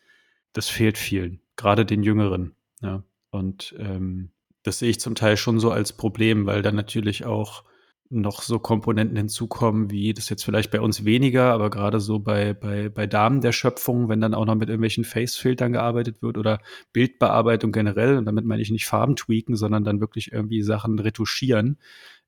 das 0.53 0.69
fehlt 0.69 0.97
vielen, 0.97 1.41
gerade 1.57 1.85
den 1.85 2.03
Jüngeren, 2.03 2.55
ja, 2.81 3.03
und 3.31 3.75
ähm, 3.79 4.31
das 4.63 4.79
sehe 4.79 4.91
ich 4.91 5.01
zum 5.01 5.15
Teil 5.15 5.37
schon 5.37 5.61
so 5.61 5.71
als 5.71 5.93
Problem, 5.93 6.47
weil 6.47 6.63
dann 6.63 6.75
natürlich 6.75 7.25
auch 7.25 7.65
noch 8.11 8.43
so 8.43 8.59
Komponenten 8.59 9.17
hinzukommen, 9.17 9.91
wie 9.91 10.15
das 10.15 10.31
jetzt 10.31 10.45
vielleicht 10.45 10.71
bei 10.71 10.81
uns 10.81 11.05
weniger, 11.05 11.53
aber 11.53 11.69
gerade 11.69 12.01
so 12.01 12.19
bei, 12.19 12.55
bei, 12.55 12.89
bei 12.89 13.07
Damen 13.07 13.41
der 13.41 13.53
Schöpfung, 13.53 14.09
wenn 14.09 14.21
dann 14.21 14.35
auch 14.35 14.47
noch 14.47 14.55
mit 14.55 14.69
irgendwelchen 14.69 15.05
Face-Filtern 15.05 15.73
gearbeitet 15.73 16.23
wird 16.23 16.39
oder 16.39 16.61
Bildbearbeitung 16.93 17.71
generell, 17.71 18.17
und 18.17 18.25
damit 18.25 18.47
meine 18.47 18.63
ich 18.63 18.71
nicht 18.71 18.87
Farben 18.87 19.17
tweaken, 19.17 19.57
sondern 19.57 19.85
dann 19.85 20.01
wirklich 20.01 20.33
irgendwie 20.33 20.63
Sachen 20.63 20.99
retuschieren, 20.99 21.79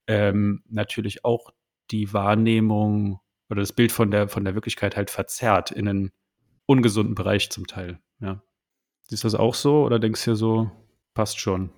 ähm, 0.06 0.62
natürlich 0.68 1.24
auch 1.24 1.52
die 1.90 2.12
Wahrnehmung 2.12 3.20
oder 3.48 3.60
das 3.60 3.72
Bild 3.72 3.90
von 3.90 4.10
der, 4.10 4.28
von 4.28 4.44
der 4.44 4.54
Wirklichkeit 4.54 4.96
halt 4.96 5.10
verzerrt 5.10 5.70
in 5.70 5.88
einen 5.88 6.10
ungesunden 6.66 7.14
Bereich 7.14 7.50
zum 7.50 7.66
Teil, 7.66 8.00
ja. 8.20 8.42
Siehst 9.02 9.24
du 9.24 9.26
das 9.26 9.34
auch 9.34 9.54
so 9.54 9.84
oder 9.84 9.98
denkst 9.98 10.24
du 10.24 10.32
dir 10.32 10.36
so, 10.36 10.70
passt 11.14 11.40
schon? 11.40 11.70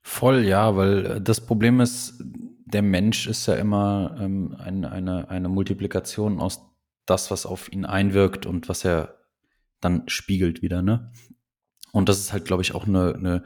Voll, 0.00 0.44
ja, 0.44 0.76
weil 0.76 1.20
das 1.20 1.44
Problem 1.44 1.80
ist, 1.80 2.22
der 2.66 2.82
Mensch 2.82 3.26
ist 3.26 3.46
ja 3.46 3.54
immer 3.54 4.16
ähm, 4.20 4.56
ein, 4.58 4.84
eine, 4.84 5.28
eine 5.28 5.48
Multiplikation 5.48 6.40
aus 6.40 6.62
das, 7.06 7.30
was 7.30 7.46
auf 7.46 7.70
ihn 7.72 7.84
einwirkt 7.84 8.46
und 8.46 8.68
was 8.68 8.84
er 8.84 9.18
dann 9.80 10.08
spiegelt 10.08 10.62
wieder, 10.62 10.82
ne? 10.82 11.12
Und 11.92 12.08
das 12.08 12.18
ist 12.18 12.32
halt, 12.32 12.44
glaube 12.44 12.62
ich, 12.62 12.74
auch 12.74 12.86
eine, 12.86 13.14
eine 13.14 13.44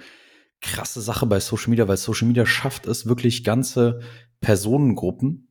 krasse 0.60 1.00
Sache 1.00 1.26
bei 1.26 1.40
Social 1.40 1.70
Media, 1.70 1.86
weil 1.86 1.96
Social 1.96 2.26
Media 2.26 2.46
schafft 2.46 2.86
es 2.86 3.06
wirklich 3.06 3.44
ganze 3.44 4.00
Personengruppen 4.40 5.48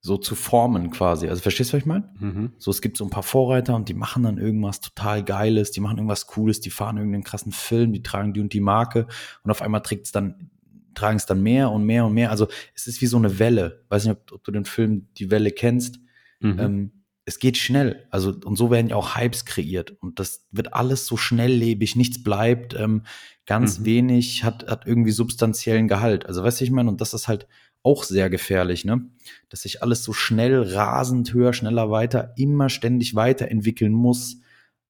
so 0.00 0.16
zu 0.16 0.34
formen 0.34 0.90
quasi. 0.90 1.28
Also 1.28 1.42
verstehst 1.42 1.70
du, 1.70 1.76
was 1.76 1.82
ich 1.82 1.86
meine? 1.86 2.10
Mhm. 2.18 2.52
So, 2.56 2.70
es 2.70 2.80
gibt 2.80 2.96
so 2.96 3.04
ein 3.04 3.10
paar 3.10 3.22
Vorreiter 3.22 3.76
und 3.76 3.88
die 3.88 3.94
machen 3.94 4.22
dann 4.22 4.38
irgendwas 4.38 4.80
total 4.80 5.22
Geiles, 5.22 5.72
die 5.72 5.80
machen 5.80 5.98
irgendwas 5.98 6.26
Cooles, 6.26 6.60
die 6.60 6.70
fahren 6.70 6.96
irgendeinen 6.96 7.24
krassen 7.24 7.52
Film, 7.52 7.92
die 7.92 8.02
tragen 8.02 8.32
die 8.32 8.40
und 8.40 8.54
die 8.54 8.60
Marke 8.60 9.06
und 9.42 9.50
auf 9.50 9.60
einmal 9.60 9.82
trägt 9.82 10.06
es 10.06 10.12
dann, 10.12 10.50
tragen 10.94 11.16
es 11.16 11.26
dann 11.26 11.42
mehr 11.42 11.70
und 11.70 11.84
mehr 11.84 12.04
und 12.06 12.14
mehr. 12.14 12.30
Also 12.30 12.48
es 12.74 12.86
ist 12.86 13.00
wie 13.00 13.06
so 13.06 13.16
eine 13.16 13.38
Welle. 13.38 13.84
Weiß 13.88 14.04
nicht, 14.04 14.12
ob, 14.12 14.32
ob 14.32 14.44
du 14.44 14.52
den 14.52 14.64
Film 14.64 15.08
Die 15.16 15.30
Welle 15.30 15.50
kennst. 15.50 15.98
Mhm. 16.40 16.58
Ähm, 16.58 16.92
es 17.24 17.38
geht 17.38 17.56
schnell. 17.56 18.06
Also, 18.10 18.34
und 18.44 18.56
so 18.56 18.70
werden 18.70 18.88
ja 18.88 18.96
auch 18.96 19.16
Hypes 19.16 19.44
kreiert. 19.44 19.92
Und 20.00 20.18
das 20.18 20.46
wird 20.50 20.74
alles 20.74 21.06
so 21.06 21.16
schnelllebig, 21.16 21.94
nichts 21.94 22.22
bleibt, 22.22 22.74
ähm, 22.74 23.02
ganz 23.46 23.80
mhm. 23.80 23.84
wenig 23.84 24.42
hat, 24.42 24.66
hat 24.68 24.86
irgendwie 24.86 25.12
substanziellen 25.12 25.86
Gehalt. 25.86 26.26
Also, 26.26 26.42
weißt 26.42 26.60
du, 26.60 26.64
ich 26.64 26.70
meine, 26.70 26.88
und 26.88 27.00
das 27.00 27.14
ist 27.14 27.28
halt 27.28 27.46
auch 27.82 28.02
sehr 28.04 28.28
gefährlich, 28.30 28.84
ne? 28.84 29.08
Dass 29.48 29.62
sich 29.62 29.82
alles 29.82 30.02
so 30.04 30.12
schnell, 30.12 30.62
rasend, 30.62 31.32
höher, 31.32 31.52
schneller, 31.52 31.90
weiter, 31.90 32.34
immer 32.36 32.68
ständig 32.68 33.14
weiterentwickeln 33.14 33.92
muss. 33.92 34.38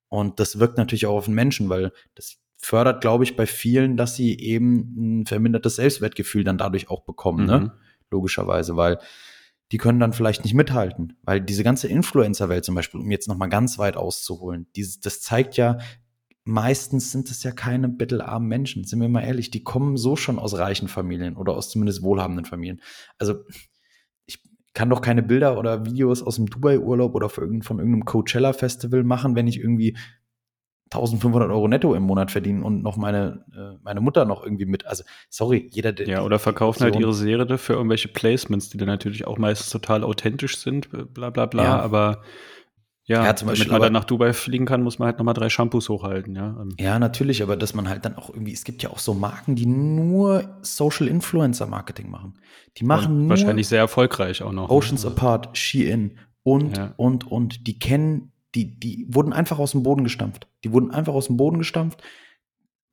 Und 0.08 0.40
das 0.40 0.58
wirkt 0.58 0.76
natürlich 0.76 1.06
auch 1.06 1.16
auf 1.16 1.26
den 1.26 1.34
Menschen, 1.34 1.68
weil 1.68 1.92
das 2.14 2.39
fördert, 2.60 3.00
glaube 3.00 3.24
ich, 3.24 3.36
bei 3.36 3.46
vielen, 3.46 3.96
dass 3.96 4.16
sie 4.16 4.38
eben 4.38 5.20
ein 5.20 5.26
vermindertes 5.26 5.76
Selbstwertgefühl 5.76 6.44
dann 6.44 6.58
dadurch 6.58 6.90
auch 6.90 7.04
bekommen, 7.04 7.46
ne? 7.46 7.58
mhm. 7.58 7.64
ne? 7.64 7.72
Logischerweise, 8.10 8.76
weil 8.76 8.98
die 9.72 9.78
können 9.78 10.00
dann 10.00 10.12
vielleicht 10.12 10.42
nicht 10.42 10.54
mithalten, 10.54 11.16
weil 11.22 11.40
diese 11.40 11.62
ganze 11.62 11.86
Influencer-Welt 11.86 12.64
zum 12.64 12.74
Beispiel, 12.74 13.00
um 13.00 13.10
jetzt 13.10 13.28
nochmal 13.28 13.48
ganz 13.48 13.78
weit 13.78 13.96
auszuholen, 13.96 14.66
dieses, 14.74 14.98
das 14.98 15.20
zeigt 15.20 15.56
ja, 15.56 15.78
meistens 16.44 17.12
sind 17.12 17.30
es 17.30 17.42
ja 17.44 17.52
keine 17.52 17.88
bettelarmen 17.88 18.48
Menschen, 18.48 18.84
sind 18.84 19.00
wir 19.00 19.08
mal 19.08 19.22
ehrlich, 19.22 19.50
die 19.50 19.62
kommen 19.62 19.96
so 19.96 20.16
schon 20.16 20.38
aus 20.38 20.58
reichen 20.58 20.88
Familien 20.88 21.36
oder 21.36 21.54
aus 21.54 21.70
zumindest 21.70 22.02
wohlhabenden 22.02 22.44
Familien. 22.44 22.80
Also 23.18 23.44
ich 24.26 24.42
kann 24.74 24.90
doch 24.90 25.02
keine 25.02 25.22
Bilder 25.22 25.56
oder 25.56 25.86
Videos 25.86 26.22
aus 26.22 26.36
dem 26.36 26.46
Dubai-Urlaub 26.46 27.14
oder 27.14 27.28
von 27.28 27.60
irgendeinem 27.62 28.04
Coachella-Festival 28.04 29.04
machen, 29.04 29.36
wenn 29.36 29.46
ich 29.46 29.58
irgendwie 29.58 29.96
1500 30.92 31.50
Euro 31.50 31.68
netto 31.68 31.94
im 31.94 32.02
Monat 32.02 32.32
verdienen 32.32 32.62
und 32.62 32.82
noch 32.82 32.96
meine, 32.96 33.44
äh, 33.54 33.78
meine 33.82 34.00
Mutter 34.00 34.24
noch 34.24 34.42
irgendwie 34.42 34.66
mit. 34.66 34.86
Also, 34.86 35.04
sorry, 35.28 35.68
jeder. 35.70 35.92
Der, 35.92 36.08
ja, 36.08 36.22
oder 36.22 36.38
verkaufen 36.38 36.82
halt 36.82 36.96
ihre 36.96 37.14
Serie 37.14 37.58
für 37.58 37.74
irgendwelche 37.74 38.08
Placements, 38.08 38.70
die 38.70 38.78
dann 38.78 38.88
natürlich 38.88 39.26
auch 39.26 39.38
meistens 39.38 39.70
total 39.70 40.02
authentisch 40.02 40.58
sind, 40.58 40.88
bla 41.14 41.30
bla 41.30 41.46
bla. 41.46 41.62
Ja. 41.62 41.80
Aber 41.80 42.22
ja, 43.10 43.24
ja 43.24 43.34
zum 43.34 43.48
Beispiel, 43.48 43.66
damit 43.66 43.80
man 43.80 43.92
dann 43.92 44.00
nach 44.00 44.04
Dubai 44.04 44.32
fliegen 44.32 44.66
kann, 44.66 44.82
muss 44.82 45.00
man 45.00 45.06
halt 45.06 45.18
nochmal 45.18 45.34
drei 45.34 45.48
Shampoos 45.48 45.88
hochhalten, 45.88 46.36
ja. 46.36 46.56
Ähm. 46.60 46.76
Ja, 46.78 46.98
natürlich, 46.98 47.42
aber 47.42 47.56
dass 47.56 47.74
man 47.74 47.88
halt 47.88 48.04
dann 48.04 48.14
auch 48.14 48.30
irgendwie, 48.30 48.52
es 48.52 48.62
gibt 48.62 48.84
ja 48.84 48.90
auch 48.90 49.00
so 49.00 49.14
Marken, 49.14 49.56
die 49.56 49.66
nur 49.66 50.58
Social 50.62 51.08
Influencer 51.08 51.66
Marketing 51.66 52.08
machen. 52.08 52.38
Die 52.76 52.84
machen 52.84 53.12
und 53.12 53.20
nur 53.22 53.30
wahrscheinlich 53.30 53.66
sehr 53.66 53.80
erfolgreich 53.80 54.42
auch 54.42 54.52
noch. 54.52 54.68
Ne? 54.68 54.74
Oceans 54.74 55.04
ne? 55.04 55.10
Apart, 55.10 55.56
Shein 55.56 56.18
und, 56.44 56.76
ja. 56.76 56.94
und, 56.96 57.26
und, 57.26 57.66
die 57.66 57.80
kennen 57.80 58.30
die, 58.54 58.78
die 58.78 59.06
wurden 59.08 59.32
einfach 59.32 59.58
aus 59.58 59.72
dem 59.72 59.82
Boden 59.82 60.04
gestampft. 60.04 60.48
Die 60.64 60.72
wurden 60.72 60.90
einfach 60.90 61.14
aus 61.14 61.26
dem 61.26 61.36
Boden 61.36 61.58
gestampft. 61.58 62.02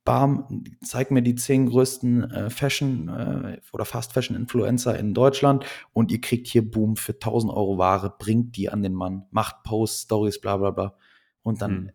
Bam, 0.04 0.64
zeig 0.82 1.10
mir 1.10 1.20
die 1.20 1.34
zehn 1.34 1.66
größten 1.66 2.30
äh, 2.30 2.50
Fashion 2.50 3.08
äh, 3.08 3.60
oder 3.72 3.84
Fast 3.84 4.14
Fashion 4.14 4.36
Influencer 4.36 4.98
in 4.98 5.12
Deutschland 5.12 5.66
und 5.92 6.10
ihr 6.10 6.20
kriegt 6.20 6.46
hier 6.46 6.68
Boom 6.68 6.96
für 6.96 7.12
1000 7.12 7.52
Euro 7.52 7.76
Ware, 7.76 8.14
bringt 8.18 8.56
die 8.56 8.70
an 8.70 8.82
den 8.82 8.94
Mann, 8.94 9.26
macht 9.30 9.64
Posts, 9.64 10.04
Stories, 10.04 10.40
bla 10.40 10.56
bla 10.56 10.70
bla. 10.70 10.96
Und 11.42 11.60
dann, 11.60 11.70
hm. 11.72 11.90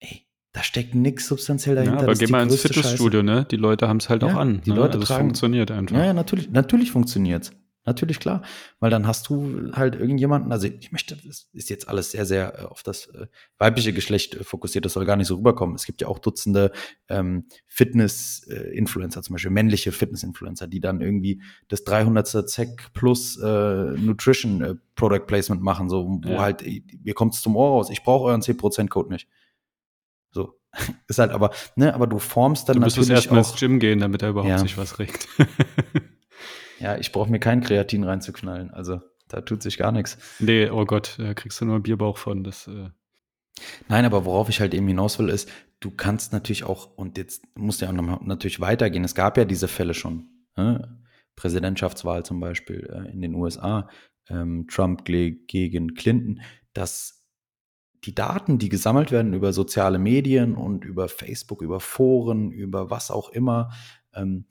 ey, 0.00 0.26
da 0.52 0.62
steckt 0.62 0.94
nichts 0.94 1.26
substanziell 1.26 1.76
dahinter. 1.76 1.96
Ja, 1.98 2.02
aber 2.02 2.14
geh 2.14 2.26
mal 2.26 2.42
ins 2.42 2.60
Fitnessstudio, 2.60 3.22
ne? 3.22 3.46
Die 3.50 3.56
Leute 3.56 3.88
haben 3.88 3.98
es 3.98 4.10
halt 4.10 4.22
ja, 4.22 4.28
auch 4.28 4.34
an. 4.34 4.60
Die 4.66 4.70
ne? 4.70 4.76
Leute 4.76 4.94
also 4.94 5.06
tragen, 5.06 5.28
funktioniert 5.28 5.70
einfach. 5.70 5.96
Ja, 5.96 6.04
ja, 6.04 6.12
natürlich, 6.12 6.50
natürlich 6.50 6.90
funktioniert's. 6.90 7.52
Natürlich 7.84 8.20
klar, 8.20 8.42
weil 8.80 8.90
dann 8.90 9.06
hast 9.06 9.30
du 9.30 9.72
halt 9.72 9.94
irgendjemanden, 9.94 10.52
also 10.52 10.66
ich 10.66 10.92
möchte, 10.92 11.16
das 11.16 11.48
ist 11.54 11.70
jetzt 11.70 11.88
alles 11.88 12.10
sehr, 12.10 12.26
sehr 12.26 12.58
äh, 12.58 12.64
auf 12.66 12.82
das 12.82 13.06
äh, 13.06 13.28
weibliche 13.56 13.94
Geschlecht 13.94 14.34
äh, 14.34 14.44
fokussiert, 14.44 14.84
das 14.84 14.92
soll 14.92 15.06
gar 15.06 15.16
nicht 15.16 15.26
so 15.26 15.36
rüberkommen. 15.36 15.74
Es 15.74 15.86
gibt 15.86 16.02
ja 16.02 16.08
auch 16.08 16.18
Dutzende 16.18 16.70
ähm, 17.08 17.46
Fitness-Influencer, 17.66 19.22
zum 19.22 19.32
Beispiel 19.32 19.50
männliche 19.50 19.92
Fitness-Influencer, 19.92 20.66
die 20.66 20.80
dann 20.80 21.00
irgendwie 21.00 21.40
das 21.68 21.84
300. 21.84 22.28
Zeck 22.48 22.92
plus 22.92 23.38
äh, 23.38 23.46
Nutrition 23.46 24.60
äh, 24.60 24.74
Product 24.94 25.26
Placement 25.26 25.62
machen, 25.62 25.88
so 25.88 26.20
wo 26.22 26.28
ja. 26.28 26.40
halt, 26.40 26.62
ihr 26.62 27.14
kommt 27.14 27.34
zum 27.34 27.56
Ohr 27.56 27.70
raus, 27.70 27.88
ich 27.90 28.02
brauche 28.02 28.26
euren 28.26 28.42
10%-Code 28.42 29.10
nicht. 29.10 29.28
So. 30.30 30.58
Ist 31.08 31.18
halt 31.18 31.30
aber, 31.30 31.52
ne, 31.76 31.94
aber 31.94 32.06
du 32.06 32.18
formst 32.18 32.68
dann 32.68 32.74
du 32.74 32.80
natürlich. 32.80 32.94
Du 32.94 33.00
musst 33.00 33.10
erst 33.10 33.30
mal 33.30 33.38
ins 33.38 33.56
Gym 33.56 33.78
gehen, 33.78 34.00
damit 34.00 34.20
er 34.22 34.30
überhaupt 34.30 34.50
ja. 34.50 34.58
sich 34.58 34.76
was 34.76 34.98
regt. 34.98 35.26
Ja, 36.78 36.96
ich 36.96 37.12
brauche 37.12 37.30
mir 37.30 37.40
kein 37.40 37.60
Kreatin 37.60 38.04
reinzuknallen. 38.04 38.70
Also 38.70 39.00
da 39.28 39.40
tut 39.40 39.62
sich 39.62 39.78
gar 39.78 39.92
nichts. 39.92 40.18
Nee, 40.38 40.70
oh 40.70 40.84
Gott, 40.84 41.16
da 41.18 41.34
kriegst 41.34 41.60
du 41.60 41.64
nur 41.64 41.80
Bierbauch 41.80 42.18
von. 42.18 42.44
Das, 42.44 42.66
äh 42.66 42.90
Nein, 43.88 44.04
aber 44.04 44.24
worauf 44.24 44.48
ich 44.48 44.60
halt 44.60 44.74
eben 44.74 44.86
hinaus 44.86 45.18
will, 45.18 45.28
ist, 45.28 45.50
du 45.80 45.90
kannst 45.90 46.32
natürlich 46.32 46.64
auch, 46.64 46.96
und 46.96 47.18
jetzt 47.18 47.44
musst 47.56 47.80
du 47.80 47.86
ja 47.86 47.92
noch 47.92 48.20
natürlich 48.22 48.60
weitergehen. 48.60 49.04
Es 49.04 49.14
gab 49.14 49.36
ja 49.36 49.44
diese 49.44 49.68
Fälle 49.68 49.94
schon. 49.94 50.28
Ne? 50.56 51.02
Präsidentschaftswahl 51.36 52.24
zum 52.24 52.40
Beispiel 52.40 52.88
äh, 52.92 53.10
in 53.12 53.20
den 53.20 53.34
USA, 53.34 53.88
ähm, 54.28 54.66
Trump 54.68 55.04
gegen 55.04 55.94
Clinton, 55.94 56.40
dass 56.72 57.26
die 58.04 58.14
Daten, 58.14 58.58
die 58.58 58.68
gesammelt 58.68 59.10
werden 59.10 59.34
über 59.34 59.52
soziale 59.52 59.98
Medien 59.98 60.54
und 60.54 60.84
über 60.84 61.08
Facebook, 61.08 61.62
über 61.62 61.80
Foren, 61.80 62.50
über 62.50 62.90
was 62.90 63.10
auch 63.10 63.30
immer, 63.30 63.70
ähm, 64.14 64.46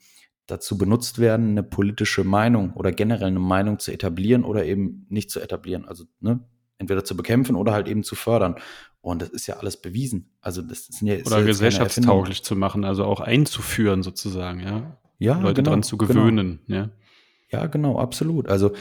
dazu 0.48 0.76
benutzt 0.76 1.18
werden, 1.18 1.50
eine 1.50 1.62
politische 1.62 2.24
Meinung 2.24 2.72
oder 2.72 2.90
generell 2.90 3.28
eine 3.28 3.38
Meinung 3.38 3.78
zu 3.78 3.92
etablieren 3.92 4.44
oder 4.44 4.64
eben 4.64 5.06
nicht 5.08 5.30
zu 5.30 5.40
etablieren. 5.40 5.84
Also 5.84 6.04
ne, 6.20 6.40
entweder 6.78 7.04
zu 7.04 7.16
bekämpfen 7.16 7.54
oder 7.54 7.72
halt 7.72 7.86
eben 7.86 8.02
zu 8.02 8.16
fördern. 8.16 8.56
Und 9.00 9.22
das 9.22 9.28
ist 9.28 9.46
ja 9.46 9.58
alles 9.58 9.76
bewiesen. 9.80 10.30
Also 10.40 10.62
das 10.62 10.86
sind 10.86 11.06
ja 11.06 11.16
oder 11.24 11.38
ja 11.38 11.44
gesellschaftstauglich 11.44 12.42
zu 12.42 12.56
machen, 12.56 12.84
also 12.84 13.04
auch 13.04 13.20
einzuführen 13.20 14.02
sozusagen, 14.02 14.60
ja. 14.60 14.98
Ja, 15.20 15.38
Leute 15.38 15.62
genau, 15.62 15.70
dran 15.70 15.82
zu 15.82 15.96
gewöhnen, 15.96 16.60
genau. 16.66 16.80
ja. 16.80 16.90
Ja, 17.50 17.66
genau, 17.66 17.98
absolut. 17.98 18.48
Also 18.48 18.72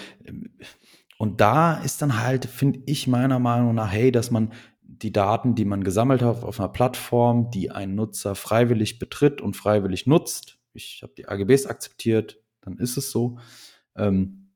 und 1.17 1.41
da 1.41 1.75
ist 1.75 2.01
dann 2.01 2.21
halt, 2.21 2.45
finde 2.45 2.81
ich 2.85 3.07
meiner 3.07 3.39
Meinung 3.39 3.75
nach, 3.75 3.91
hey, 3.91 4.11
dass 4.11 4.31
man 4.31 4.53
die 4.81 5.11
Daten, 5.11 5.55
die 5.55 5.65
man 5.65 5.83
gesammelt 5.83 6.21
hat 6.21 6.43
auf 6.43 6.59
einer 6.59 6.69
Plattform, 6.69 7.51
die 7.51 7.71
ein 7.71 7.95
Nutzer 7.95 8.35
freiwillig 8.35 8.99
betritt 8.99 9.41
und 9.41 9.55
freiwillig 9.55 10.07
nutzt, 10.07 10.57
ich 10.77 11.01
habe 11.03 11.13
die 11.17 11.27
AGBs 11.27 11.65
akzeptiert, 11.65 12.39
dann 12.61 12.77
ist 12.77 12.95
es 12.97 13.11
so. 13.11 13.39
Ähm, 13.95 14.51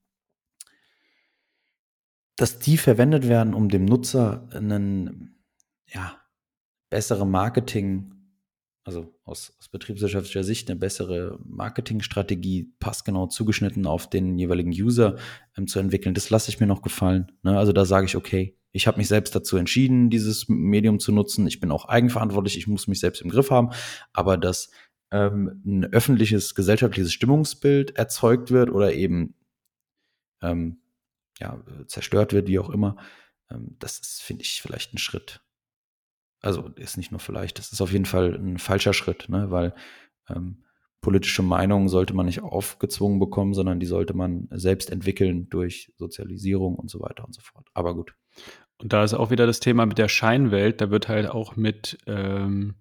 dass 2.38 2.60
die 2.60 2.78
verwendet 2.78 3.28
werden, 3.28 3.54
um 3.54 3.70
dem 3.70 3.86
Nutzer 3.86 4.48
einen, 4.52 5.44
ja, 5.88 6.18
bessere 6.90 7.26
Marketing, 7.26 8.14
also 8.84 9.14
aus, 9.24 9.54
aus 9.60 9.70
betriebswirtschaftlicher 9.70 10.44
Sicht 10.44 10.70
eine 10.70 10.80
bessere 10.80 11.40
Marketingstrategie 11.44 12.74
passgenau 12.80 13.28
zugeschnitten 13.28 13.86
auf 13.86 14.10
den 14.10 14.38
jeweiligen 14.38 14.72
User 14.72 15.18
ähm, 15.58 15.68
zu 15.68 15.80
entwickeln, 15.80 16.16
das 16.16 16.30
lasse 16.30 16.50
ich 16.50 16.60
mir 16.60 16.68
noch 16.68 16.82
gefallen. 16.82 17.32
Ne? 17.44 17.58
Also 17.58 17.74
da 17.74 17.86
sage 17.86 18.06
ich, 18.08 18.16
okay, 18.16 18.58
ich 18.72 18.88
habe 18.88 18.98
mich 18.98 19.08
selbst 19.08 19.36
dazu 19.36 19.58
entschieden, 19.58 20.10
dieses 20.10 20.48
Medium 20.48 21.00
zu 21.00 21.12
nutzen. 21.12 21.46
Ich 21.48 21.60
bin 21.60 21.72
auch 21.72 21.86
eigenverantwortlich, 21.86 22.58
ich 22.58 22.68
muss 22.68 22.88
mich 22.88 23.00
selbst 23.00 23.22
im 23.22 23.30
Griff 23.30 23.52
haben. 23.52 23.70
Aber 24.14 24.38
das 24.38 24.72
ähm, 25.12 25.62
ein 25.66 25.86
öffentliches 25.86 26.56
gesellschaftliches 26.56 27.14
Stimmungsbild 27.14 27.98
erzeugt 27.98 28.52
wird 28.52 28.70
oder 28.70 28.94
eben 28.94 29.36
ähm, 30.42 30.82
ja, 31.40 31.64
zerstört 31.88 32.34
wird, 32.34 32.48
wie 32.48 32.60
auch 32.60 32.70
immer, 32.70 32.98
ähm, 33.50 33.76
das 33.80 34.00
ist, 34.00 34.22
finde 34.22 34.44
ich, 34.44 34.62
vielleicht 34.62 34.94
ein 34.94 34.98
Schritt. 34.98 35.42
Also 36.42 36.70
ist 36.76 36.98
nicht 36.98 37.12
nur 37.12 37.20
vielleicht, 37.20 37.60
das 37.60 37.72
ist 37.72 37.82
auf 37.82 37.92
jeden 37.92 38.06
Fall 38.06 38.36
ein 38.36 38.58
falscher 38.58 38.94
Schritt, 38.94 39.30
ne? 39.30 39.52
weil 39.52 39.76
ähm, 40.30 40.64
politische 41.02 41.44
Meinungen 41.44 41.90
sollte 41.90 42.14
man 42.14 42.28
nicht 42.28 42.42
aufgezwungen 42.42 43.20
bekommen, 43.20 43.54
sondern 43.54 43.80
die 43.80 43.86
sollte 43.86 44.14
man 44.14 44.48
selbst 44.52 44.92
entwickeln 44.92 45.50
durch 45.50 45.94
Sozialisierung 45.98 46.76
und 46.76 46.90
so 46.90 47.00
weiter 47.00 47.26
und 47.26 47.34
so 47.34 47.42
fort. 47.42 47.68
Aber 47.74 47.96
gut. 47.96 48.16
Und 48.78 48.94
da 48.94 49.04
ist 49.04 49.14
auch 49.14 49.30
wieder 49.30 49.46
das 49.46 49.60
Thema 49.60 49.86
mit 49.86 49.98
der 49.98 50.08
Scheinwelt, 50.08 50.82
da 50.82 50.90
wird 50.90 51.08
halt 51.08 51.28
auch 51.30 51.56
mit 51.56 51.98
ähm, 52.08 52.76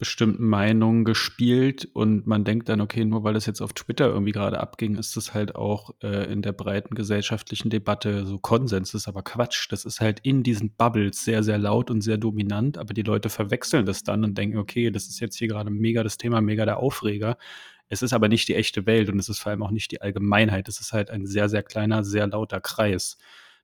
bestimmten 0.00 0.46
Meinungen 0.46 1.04
gespielt 1.04 1.86
und 1.92 2.26
man 2.26 2.42
denkt 2.42 2.70
dann, 2.70 2.80
okay, 2.80 3.04
nur 3.04 3.22
weil 3.22 3.34
das 3.34 3.44
jetzt 3.44 3.60
auf 3.60 3.74
Twitter 3.74 4.06
irgendwie 4.06 4.32
gerade 4.32 4.58
abging, 4.58 4.96
ist 4.96 5.14
das 5.14 5.34
halt 5.34 5.54
auch 5.54 5.94
äh, 6.02 6.32
in 6.32 6.40
der 6.40 6.52
breiten 6.52 6.94
gesellschaftlichen 6.94 7.68
Debatte 7.68 8.24
so 8.24 8.38
Konsens. 8.38 8.92
Das 8.92 9.02
ist 9.02 9.08
aber 9.08 9.22
Quatsch. 9.22 9.70
Das 9.70 9.84
ist 9.84 10.00
halt 10.00 10.20
in 10.20 10.42
diesen 10.42 10.74
Bubbles 10.74 11.22
sehr, 11.22 11.42
sehr 11.42 11.58
laut 11.58 11.90
und 11.90 12.00
sehr 12.00 12.16
dominant, 12.16 12.78
aber 12.78 12.94
die 12.94 13.02
Leute 13.02 13.28
verwechseln 13.28 13.84
das 13.84 14.02
dann 14.02 14.24
und 14.24 14.38
denken, 14.38 14.56
okay, 14.56 14.90
das 14.90 15.06
ist 15.06 15.20
jetzt 15.20 15.36
hier 15.36 15.48
gerade 15.48 15.70
mega 15.70 16.02
das 16.02 16.16
Thema, 16.16 16.40
mega 16.40 16.64
der 16.64 16.78
Aufreger. 16.78 17.36
Es 17.90 18.00
ist 18.00 18.14
aber 18.14 18.28
nicht 18.28 18.48
die 18.48 18.54
echte 18.54 18.86
Welt 18.86 19.10
und 19.10 19.18
es 19.18 19.28
ist 19.28 19.40
vor 19.40 19.50
allem 19.50 19.62
auch 19.62 19.70
nicht 19.70 19.90
die 19.90 20.00
Allgemeinheit. 20.00 20.66
Es 20.68 20.80
ist 20.80 20.94
halt 20.94 21.10
ein 21.10 21.26
sehr, 21.26 21.50
sehr 21.50 21.62
kleiner, 21.62 22.04
sehr 22.04 22.26
lauter 22.26 22.62
Kreis. 22.62 23.18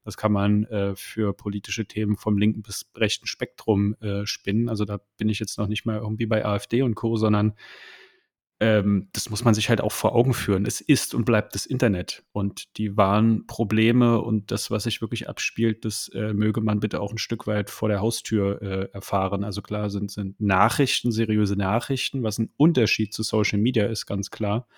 Das 0.06 0.16
kann 0.16 0.32
man 0.32 0.64
äh, 0.64 0.94
für 0.96 1.34
politische 1.34 1.86
Themen 1.86 2.16
vom 2.16 2.38
linken 2.38 2.62
bis 2.62 2.86
rechten 2.96 3.26
Spektrum 3.26 3.96
äh, 4.00 4.24
spinnen. 4.24 4.68
Also 4.68 4.84
da 4.84 5.00
bin 5.18 5.28
ich 5.28 5.40
jetzt 5.40 5.58
noch 5.58 5.66
nicht 5.66 5.84
mal 5.84 5.98
irgendwie 5.98 6.26
bei 6.26 6.44
AfD 6.44 6.82
und 6.82 6.94
Co., 6.94 7.16
sondern 7.16 7.54
ähm, 8.58 9.08
das 9.12 9.28
muss 9.28 9.44
man 9.44 9.52
sich 9.52 9.68
halt 9.68 9.80
auch 9.80 9.92
vor 9.92 10.14
Augen 10.14 10.32
führen. 10.32 10.64
Es 10.64 10.80
ist 10.80 11.12
und 11.12 11.24
bleibt 11.24 11.54
das 11.56 11.66
Internet. 11.66 12.24
Und 12.30 12.78
die 12.78 12.96
wahren 12.96 13.46
Probleme 13.46 14.20
und 14.20 14.50
das, 14.52 14.70
was 14.70 14.84
sich 14.84 15.00
wirklich 15.00 15.28
abspielt, 15.28 15.84
das 15.84 16.08
äh, 16.14 16.32
möge 16.32 16.60
man 16.60 16.80
bitte 16.80 17.00
auch 17.00 17.10
ein 17.10 17.18
Stück 17.18 17.46
weit 17.46 17.68
vor 17.68 17.88
der 17.88 18.00
Haustür 18.00 18.62
äh, 18.62 18.88
erfahren. 18.92 19.44
Also 19.44 19.60
klar 19.60 19.90
sind, 19.90 20.10
sind 20.10 20.40
Nachrichten, 20.40 21.10
seriöse 21.10 21.56
Nachrichten, 21.56 22.22
was 22.22 22.38
ein 22.38 22.50
Unterschied 22.56 23.12
zu 23.12 23.24
Social 23.24 23.58
Media 23.58 23.86
ist, 23.86 24.06
ganz 24.06 24.30
klar 24.30 24.68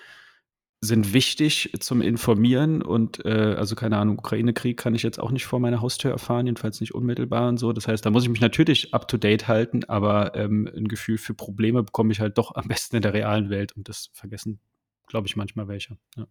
sind 0.80 1.12
wichtig 1.12 1.72
zum 1.80 2.00
Informieren 2.00 2.82
und 2.82 3.24
äh, 3.24 3.54
also 3.56 3.74
keine 3.74 3.96
Ahnung, 3.96 4.18
Ukraine-Krieg 4.18 4.76
kann 4.76 4.94
ich 4.94 5.02
jetzt 5.02 5.18
auch 5.18 5.32
nicht 5.32 5.44
vor 5.44 5.58
meiner 5.58 5.80
Haustür 5.80 6.12
erfahren, 6.12 6.46
jedenfalls 6.46 6.80
nicht 6.80 6.94
unmittelbar 6.94 7.48
und 7.48 7.58
so. 7.58 7.72
Das 7.72 7.88
heißt, 7.88 8.06
da 8.06 8.10
muss 8.10 8.22
ich 8.22 8.28
mich 8.28 8.40
natürlich 8.40 8.94
up 8.94 9.08
to 9.08 9.16
date 9.16 9.48
halten, 9.48 9.84
aber 9.84 10.36
ähm, 10.36 10.70
ein 10.74 10.86
Gefühl 10.86 11.18
für 11.18 11.34
Probleme 11.34 11.82
bekomme 11.82 12.12
ich 12.12 12.20
halt 12.20 12.38
doch 12.38 12.54
am 12.54 12.68
besten 12.68 12.96
in 12.96 13.02
der 13.02 13.12
realen 13.12 13.50
Welt 13.50 13.72
und 13.72 13.88
das 13.88 14.10
vergessen, 14.12 14.60
glaube 15.08 15.26
ich, 15.26 15.34
manchmal 15.34 15.66
welche. 15.66 15.98
Ja. 16.16 16.26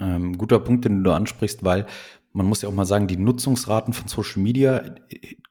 Ähm, 0.00 0.38
guter 0.38 0.58
Punkt, 0.58 0.86
den 0.86 1.04
du 1.04 1.12
ansprichst, 1.12 1.64
weil 1.64 1.86
man 2.34 2.46
muss 2.46 2.62
ja 2.62 2.68
auch 2.68 2.74
mal 2.74 2.84
sagen, 2.84 3.06
die 3.06 3.16
Nutzungsraten 3.16 3.94
von 3.94 4.08
Social 4.08 4.42
Media 4.42 4.96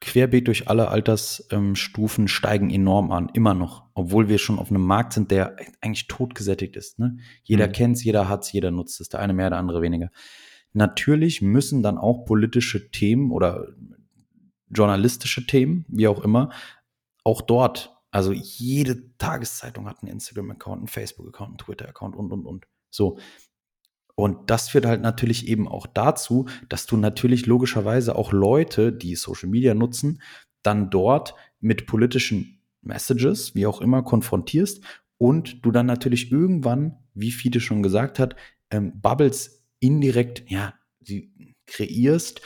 querbeet 0.01 0.47
durch 0.47 0.67
alle 0.67 0.89
Altersstufen 0.89 2.27
steigen 2.27 2.69
enorm 2.69 3.11
an, 3.11 3.29
immer 3.33 3.53
noch, 3.53 3.85
obwohl 3.93 4.27
wir 4.27 4.37
schon 4.37 4.59
auf 4.59 4.69
einem 4.69 4.85
Markt 4.85 5.13
sind, 5.13 5.31
der 5.31 5.55
eigentlich 5.79 6.07
totgesättigt 6.07 6.75
ist. 6.75 6.99
Ne? 6.99 7.17
Jeder 7.41 7.67
mhm. 7.67 7.71
kennt's, 7.71 8.03
jeder 8.03 8.27
hat's, 8.27 8.51
jeder 8.51 8.69
nutzt 8.69 8.99
es, 8.99 9.07
der 9.07 9.21
eine 9.21 9.33
mehr, 9.33 9.49
der 9.49 9.59
andere 9.59 9.81
weniger. 9.81 10.11
Natürlich 10.73 11.41
müssen 11.41 11.83
dann 11.83 11.97
auch 11.97 12.25
politische 12.25 12.91
Themen 12.91 13.31
oder 13.31 13.69
journalistische 14.69 15.47
Themen, 15.47 15.85
wie 15.87 16.09
auch 16.09 16.21
immer, 16.21 16.51
auch 17.23 17.41
dort, 17.41 17.95
also 18.11 18.33
jede 18.33 19.15
Tageszeitung 19.17 19.87
hat 19.87 20.01
einen 20.01 20.11
Instagram-Account, 20.11 20.79
einen 20.79 20.87
Facebook-Account, 20.87 21.49
einen 21.49 21.57
Twitter-Account 21.59 22.15
und, 22.17 22.33
und, 22.33 22.45
und. 22.45 22.65
So, 22.89 23.17
und 24.15 24.49
das 24.49 24.69
führt 24.69 24.85
halt 24.85 25.01
natürlich 25.01 25.47
eben 25.47 25.67
auch 25.67 25.87
dazu, 25.87 26.47
dass 26.69 26.85
du 26.85 26.97
natürlich 26.97 27.45
logischerweise 27.45 28.15
auch 28.15 28.31
Leute, 28.31 28.93
die 28.93 29.15
Social 29.15 29.49
Media 29.49 29.73
nutzen, 29.73 30.21
dann 30.61 30.89
dort 30.89 31.33
mit 31.59 31.87
politischen 31.87 32.61
Messages, 32.81 33.55
wie 33.55 33.65
auch 33.65 33.81
immer, 33.81 34.03
konfrontierst 34.03 34.83
und 35.17 35.65
du 35.65 35.71
dann 35.71 35.85
natürlich 35.85 36.31
irgendwann, 36.31 36.97
wie 37.13 37.31
Fiete 37.31 37.59
schon 37.59 37.81
gesagt 37.81 38.19
hat, 38.19 38.35
ähm, 38.69 38.99
Bubbles 39.01 39.63
indirekt, 39.79 40.43
ja, 40.49 40.73
die 40.99 41.55
kreierst, 41.65 42.41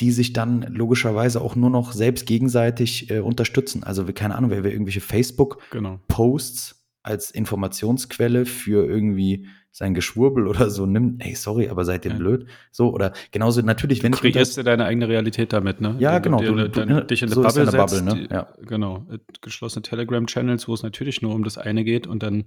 die 0.00 0.10
sich 0.10 0.32
dann 0.32 0.62
logischerweise 0.62 1.40
auch 1.40 1.54
nur 1.54 1.70
noch 1.70 1.92
selbst 1.92 2.26
gegenseitig 2.26 3.10
äh, 3.10 3.20
unterstützen. 3.20 3.84
Also 3.84 4.04
keine 4.12 4.34
Ahnung, 4.34 4.50
wer, 4.50 4.64
wer 4.64 4.72
irgendwelche. 4.72 5.00
Facebook-Posts 5.00 6.70
genau. 6.70 6.80
als 7.02 7.30
Informationsquelle 7.30 8.46
für 8.46 8.86
irgendwie 8.86 9.46
sein 9.76 9.92
Geschwurbel 9.92 10.46
oder 10.46 10.70
so 10.70 10.86
nimmt, 10.86 11.20
ey, 11.26 11.34
sorry, 11.34 11.68
aber 11.68 11.84
seid 11.84 12.04
ihr 12.04 12.12
ja. 12.12 12.16
blöd? 12.16 12.46
So, 12.70 12.94
oder 12.94 13.12
genauso 13.32 13.60
natürlich, 13.60 14.04
wenn 14.04 14.12
du 14.12 14.18
kreierst 14.18 14.56
du 14.56 14.62
deine 14.62 14.84
eigene 14.84 15.08
Realität 15.08 15.52
damit, 15.52 15.80
ne? 15.80 15.96
Ja, 15.98 16.20
genau. 16.20 16.40
Du, 16.40 16.54
du, 16.54 16.68
du, 16.68 16.86
du 16.86 17.04
dich 17.04 17.22
in 17.22 17.28
eine 17.28 17.34
so 17.34 17.42
Bubble, 17.42 17.68
setzt, 17.68 17.76
Bubble, 17.76 18.02
ne? 18.02 18.28
Ja. 18.30 18.46
Genau. 18.62 19.04
Geschlossene 19.40 19.82
Telegram-Channels, 19.82 20.68
wo 20.68 20.74
es 20.74 20.84
natürlich 20.84 21.22
nur 21.22 21.34
um 21.34 21.42
das 21.42 21.58
eine 21.58 21.82
geht 21.82 22.06
und 22.06 22.22
dann 22.22 22.44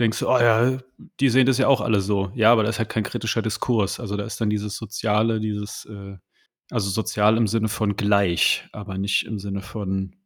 denkst 0.00 0.18
du, 0.18 0.28
oh 0.28 0.38
ja, 0.40 0.78
die 1.20 1.28
sehen 1.28 1.46
das 1.46 1.58
ja 1.58 1.68
auch 1.68 1.80
alle 1.80 2.00
so. 2.00 2.32
Ja, 2.34 2.50
aber 2.50 2.64
da 2.64 2.70
ist 2.70 2.80
halt 2.80 2.88
kein 2.88 3.04
kritischer 3.04 3.40
Diskurs. 3.40 4.00
Also 4.00 4.16
da 4.16 4.24
ist 4.24 4.40
dann 4.40 4.50
dieses 4.50 4.74
Soziale, 4.74 5.38
dieses, 5.38 5.84
äh, 5.84 6.16
also 6.68 6.90
sozial 6.90 7.36
im 7.36 7.46
Sinne 7.46 7.68
von 7.68 7.94
gleich, 7.94 8.68
aber 8.72 8.98
nicht 8.98 9.24
im 9.24 9.38
Sinne 9.38 9.62
von 9.62 10.16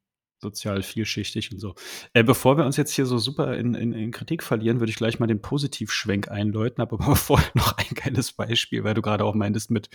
sozial 0.41 0.82
vielschichtig 0.82 1.53
und 1.53 1.59
so. 1.59 1.74
Äh, 2.12 2.22
bevor 2.22 2.57
wir 2.57 2.64
uns 2.64 2.76
jetzt 2.76 2.93
hier 2.93 3.07
so 3.07 3.18
super 3.18 3.57
in, 3.57 3.74
in, 3.74 3.93
in 3.93 4.11
Kritik 4.11 4.43
verlieren, 4.43 4.80
würde 4.80 4.91
ich 4.91 4.97
gleich 4.97 5.18
mal 5.18 5.26
den 5.26 5.43
Positivschwenk 5.43 6.30
einläuten, 6.30 6.80
aber 6.80 6.99
vorher 7.16 7.51
noch 7.55 7.76
ein 7.76 7.95
geiles 7.95 8.32
Beispiel, 8.32 8.84
weil 8.84 8.95
du 8.95 9.03
gerade 9.03 9.24
auch 9.24 9.34
meintest 9.34 9.70
mit 9.70 9.91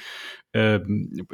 ähm, 0.53 1.27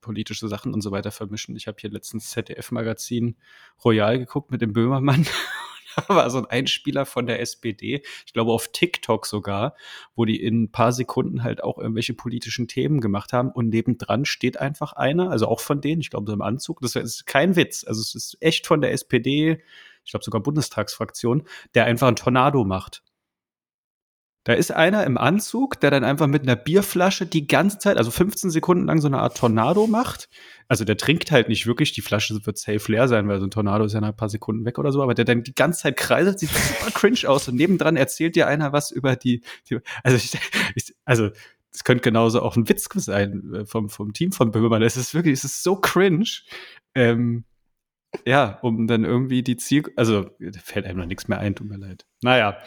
politische 0.00 0.48
Sachen 0.48 0.72
und 0.74 0.80
so 0.80 0.90
weiter 0.90 1.10
vermischen. 1.10 1.56
Ich 1.56 1.66
habe 1.66 1.78
hier 1.80 1.90
letztens 1.90 2.30
ZDF-Magazin 2.30 3.36
Royal 3.84 4.18
geguckt 4.18 4.50
mit 4.50 4.62
dem 4.62 4.72
Böhmermann 4.72 5.26
war 6.08 6.28
so 6.30 6.38
ein 6.38 6.46
Einspieler 6.46 7.06
von 7.06 7.26
der 7.26 7.40
SPD, 7.40 8.02
ich 8.26 8.32
glaube 8.32 8.52
auf 8.52 8.68
TikTok 8.68 9.26
sogar, 9.26 9.74
wo 10.14 10.24
die 10.24 10.42
in 10.42 10.64
ein 10.64 10.72
paar 10.72 10.92
Sekunden 10.92 11.42
halt 11.42 11.62
auch 11.62 11.78
irgendwelche 11.78 12.14
politischen 12.14 12.68
Themen 12.68 13.00
gemacht 13.00 13.32
haben 13.32 13.50
und 13.50 13.68
nebendran 13.68 14.24
steht 14.24 14.58
einfach 14.58 14.92
einer, 14.92 15.30
also 15.30 15.46
auch 15.46 15.60
von 15.60 15.80
denen, 15.80 16.00
ich 16.00 16.10
glaube 16.10 16.26
so 16.26 16.32
im 16.32 16.42
Anzug, 16.42 16.80
das 16.80 16.96
ist 16.96 17.26
kein 17.26 17.56
Witz, 17.56 17.84
also 17.86 18.00
es 18.00 18.14
ist 18.14 18.36
echt 18.40 18.66
von 18.66 18.80
der 18.80 18.92
SPD, 18.92 19.62
ich 20.04 20.10
glaube 20.10 20.24
sogar 20.24 20.42
Bundestagsfraktion, 20.42 21.44
der 21.74 21.84
einfach 21.84 22.08
ein 22.08 22.16
Tornado 22.16 22.64
macht. 22.64 23.02
Da 24.44 24.54
ist 24.54 24.72
einer 24.72 25.04
im 25.04 25.18
Anzug, 25.18 25.80
der 25.80 25.90
dann 25.90 26.02
einfach 26.02 26.26
mit 26.26 26.42
einer 26.42 26.56
Bierflasche 26.56 27.26
die 27.26 27.46
ganze 27.46 27.78
Zeit, 27.78 27.98
also 27.98 28.10
15 28.10 28.50
Sekunden 28.50 28.86
lang 28.86 29.00
so 29.00 29.06
eine 29.06 29.18
Art 29.18 29.36
Tornado 29.36 29.86
macht. 29.86 30.30
Also 30.66 30.84
der 30.84 30.96
trinkt 30.96 31.30
halt 31.30 31.48
nicht 31.48 31.66
wirklich, 31.66 31.92
die 31.92 32.00
Flasche 32.00 32.38
wird 32.46 32.56
safe 32.56 32.90
leer 32.90 33.06
sein, 33.06 33.28
weil 33.28 33.38
so 33.38 33.46
ein 33.46 33.50
Tornado 33.50 33.84
ist 33.84 33.92
ja 33.92 34.00
nach 34.00 34.08
ein 34.08 34.16
paar 34.16 34.30
Sekunden 34.30 34.64
weg 34.64 34.78
oder 34.78 34.92
so, 34.92 35.02
aber 35.02 35.12
der 35.12 35.26
dann 35.26 35.42
die 35.42 35.54
ganze 35.54 35.82
Zeit 35.82 35.98
kreiselt, 35.98 36.38
sieht 36.38 36.50
super 36.50 36.90
cringe 36.94 37.28
aus 37.28 37.48
und 37.48 37.56
nebendran 37.56 37.96
erzählt 37.96 38.34
dir 38.34 38.46
einer 38.46 38.72
was 38.72 38.90
über 38.90 39.14
die, 39.14 39.42
die 39.68 39.78
also 40.02 40.16
ich, 40.16 40.32
ich, 40.74 40.94
also 41.04 41.30
es 41.72 41.84
könnte 41.84 42.02
genauso 42.02 42.40
auch 42.42 42.56
ein 42.56 42.68
Witz 42.68 42.88
sein 42.94 43.54
äh, 43.54 43.66
vom, 43.66 43.90
vom 43.90 44.12
Team 44.12 44.32
von 44.32 44.50
Böhmermann. 44.50 44.82
Es 44.82 44.96
ist 44.96 45.14
wirklich, 45.14 45.34
es 45.34 45.44
ist 45.44 45.62
so 45.62 45.76
cringe. 45.76 46.40
Ähm, 46.94 47.44
ja, 48.26 48.58
um 48.62 48.86
dann 48.86 49.04
irgendwie 49.04 49.42
die 49.42 49.56
Ziel, 49.56 49.84
also 49.96 50.30
fällt 50.64 50.86
einem 50.86 50.98
noch 50.98 51.06
nichts 51.06 51.28
mehr 51.28 51.38
ein, 51.38 51.54
tut 51.54 51.68
mir 51.68 51.78
leid. 51.78 52.06
Naja, 52.22 52.58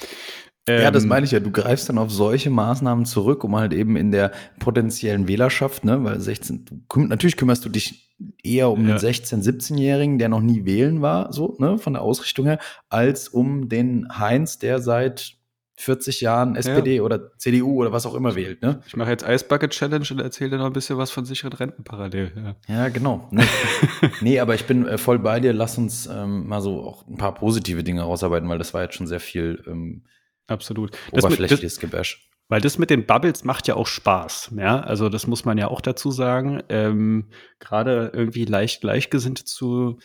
ja, 0.68 0.92
das 0.92 1.04
ähm, 1.04 1.10
meine 1.10 1.26
ich 1.26 1.32
ja. 1.32 1.40
Du 1.40 1.52
greifst 1.52 1.90
dann 1.90 1.98
auf 1.98 2.12
solche 2.12 2.50
Maßnahmen 2.50 3.06
zurück, 3.06 3.44
um 3.44 3.56
halt 3.56 3.74
eben 3.74 3.96
in 3.98 4.12
der 4.12 4.32
potenziellen 4.60 5.28
Wählerschaft, 5.28 5.84
ne, 5.84 6.04
weil 6.04 6.20
16, 6.20 6.66
du, 6.66 7.00
natürlich 7.00 7.38
kümmerst 7.38 7.66
du 7.66 7.70
dich 7.70 8.16
eher 8.44 8.70
um 8.70 8.88
ja. 8.88 8.98
den 8.98 9.10
16-, 9.10 9.44
17-Jährigen, 9.44 10.20
der 10.20 10.30
noch 10.30 10.42
nie 10.42 10.66
wählen 10.66 11.02
war, 11.02 11.34
so, 11.34 11.56
ne, 11.60 11.78
von 11.78 11.94
der 11.94 12.02
Ausrichtung 12.02 12.46
her, 12.46 12.60
als 12.90 13.28
um 13.28 13.68
den 13.68 14.08
Heinz, 14.18 14.58
der 14.60 14.80
seit 14.80 15.38
40 15.76 16.22
Jahren 16.22 16.56
SPD 16.56 16.98
ja. 16.98 17.02
oder 17.02 17.36
CDU 17.38 17.82
oder 17.82 17.92
was 17.92 18.06
auch 18.06 18.14
immer 18.14 18.36
wählt, 18.36 18.62
ne? 18.62 18.82
Ich 18.86 18.96
mache 18.96 19.10
jetzt 19.10 19.26
Eisbucket 19.26 19.72
Challenge 19.72 20.06
und 20.12 20.22
erzähle 20.22 20.52
dir 20.52 20.58
noch 20.58 20.68
ein 20.68 20.74
bisschen 20.74 20.98
was 20.98 21.10
von 21.10 21.26
sicheren 21.26 21.54
Renten 21.54 21.84
parallel. 21.84 22.32
Ja, 22.36 22.76
ja 22.76 22.90
genau. 22.90 23.28
Nee. 23.32 23.44
nee, 24.22 24.40
aber 24.40 24.54
ich 24.54 24.66
bin 24.66 24.88
äh, 24.88 25.00
voll 25.00 25.18
bei 25.18 25.40
dir. 25.40 25.52
Lass 25.52 25.78
uns 25.80 26.06
ähm, 26.06 26.48
mal 26.48 26.62
so 26.62 26.84
auch 26.84 27.08
ein 27.08 27.18
paar 27.18 27.34
positive 27.34 27.84
Dinge 27.84 28.04
rausarbeiten, 28.04 28.48
weil 28.48 28.60
das 28.60 28.74
war 28.76 28.84
jetzt 28.84 28.96
schon 28.96 29.08
sehr 29.08 29.20
viel 29.20 29.64
ähm, 29.68 30.04
Absolut. 30.48 30.98
Oberflächliches 31.12 31.80
Gebäsch. 31.80 32.30
Weil 32.50 32.62
das 32.62 32.78
mit 32.78 32.90
den 32.90 33.06
Bubbles 33.06 33.44
macht 33.44 33.68
ja 33.68 33.76
auch 33.76 33.88
Spaß, 33.88 34.52
ja. 34.58 34.82
Also 34.82 35.10
das 35.10 35.28
muss 35.28 35.46
man 35.46 35.58
ja 35.58 35.70
auch 35.70 35.82
dazu 35.82 36.12
sagen. 36.12 36.62
Ähm, 36.70 37.30
Gerade 37.60 38.12
irgendwie 38.14 38.46
leicht 38.46 38.82
Gleichgesinnt 38.82 39.48
zu, 39.48 39.98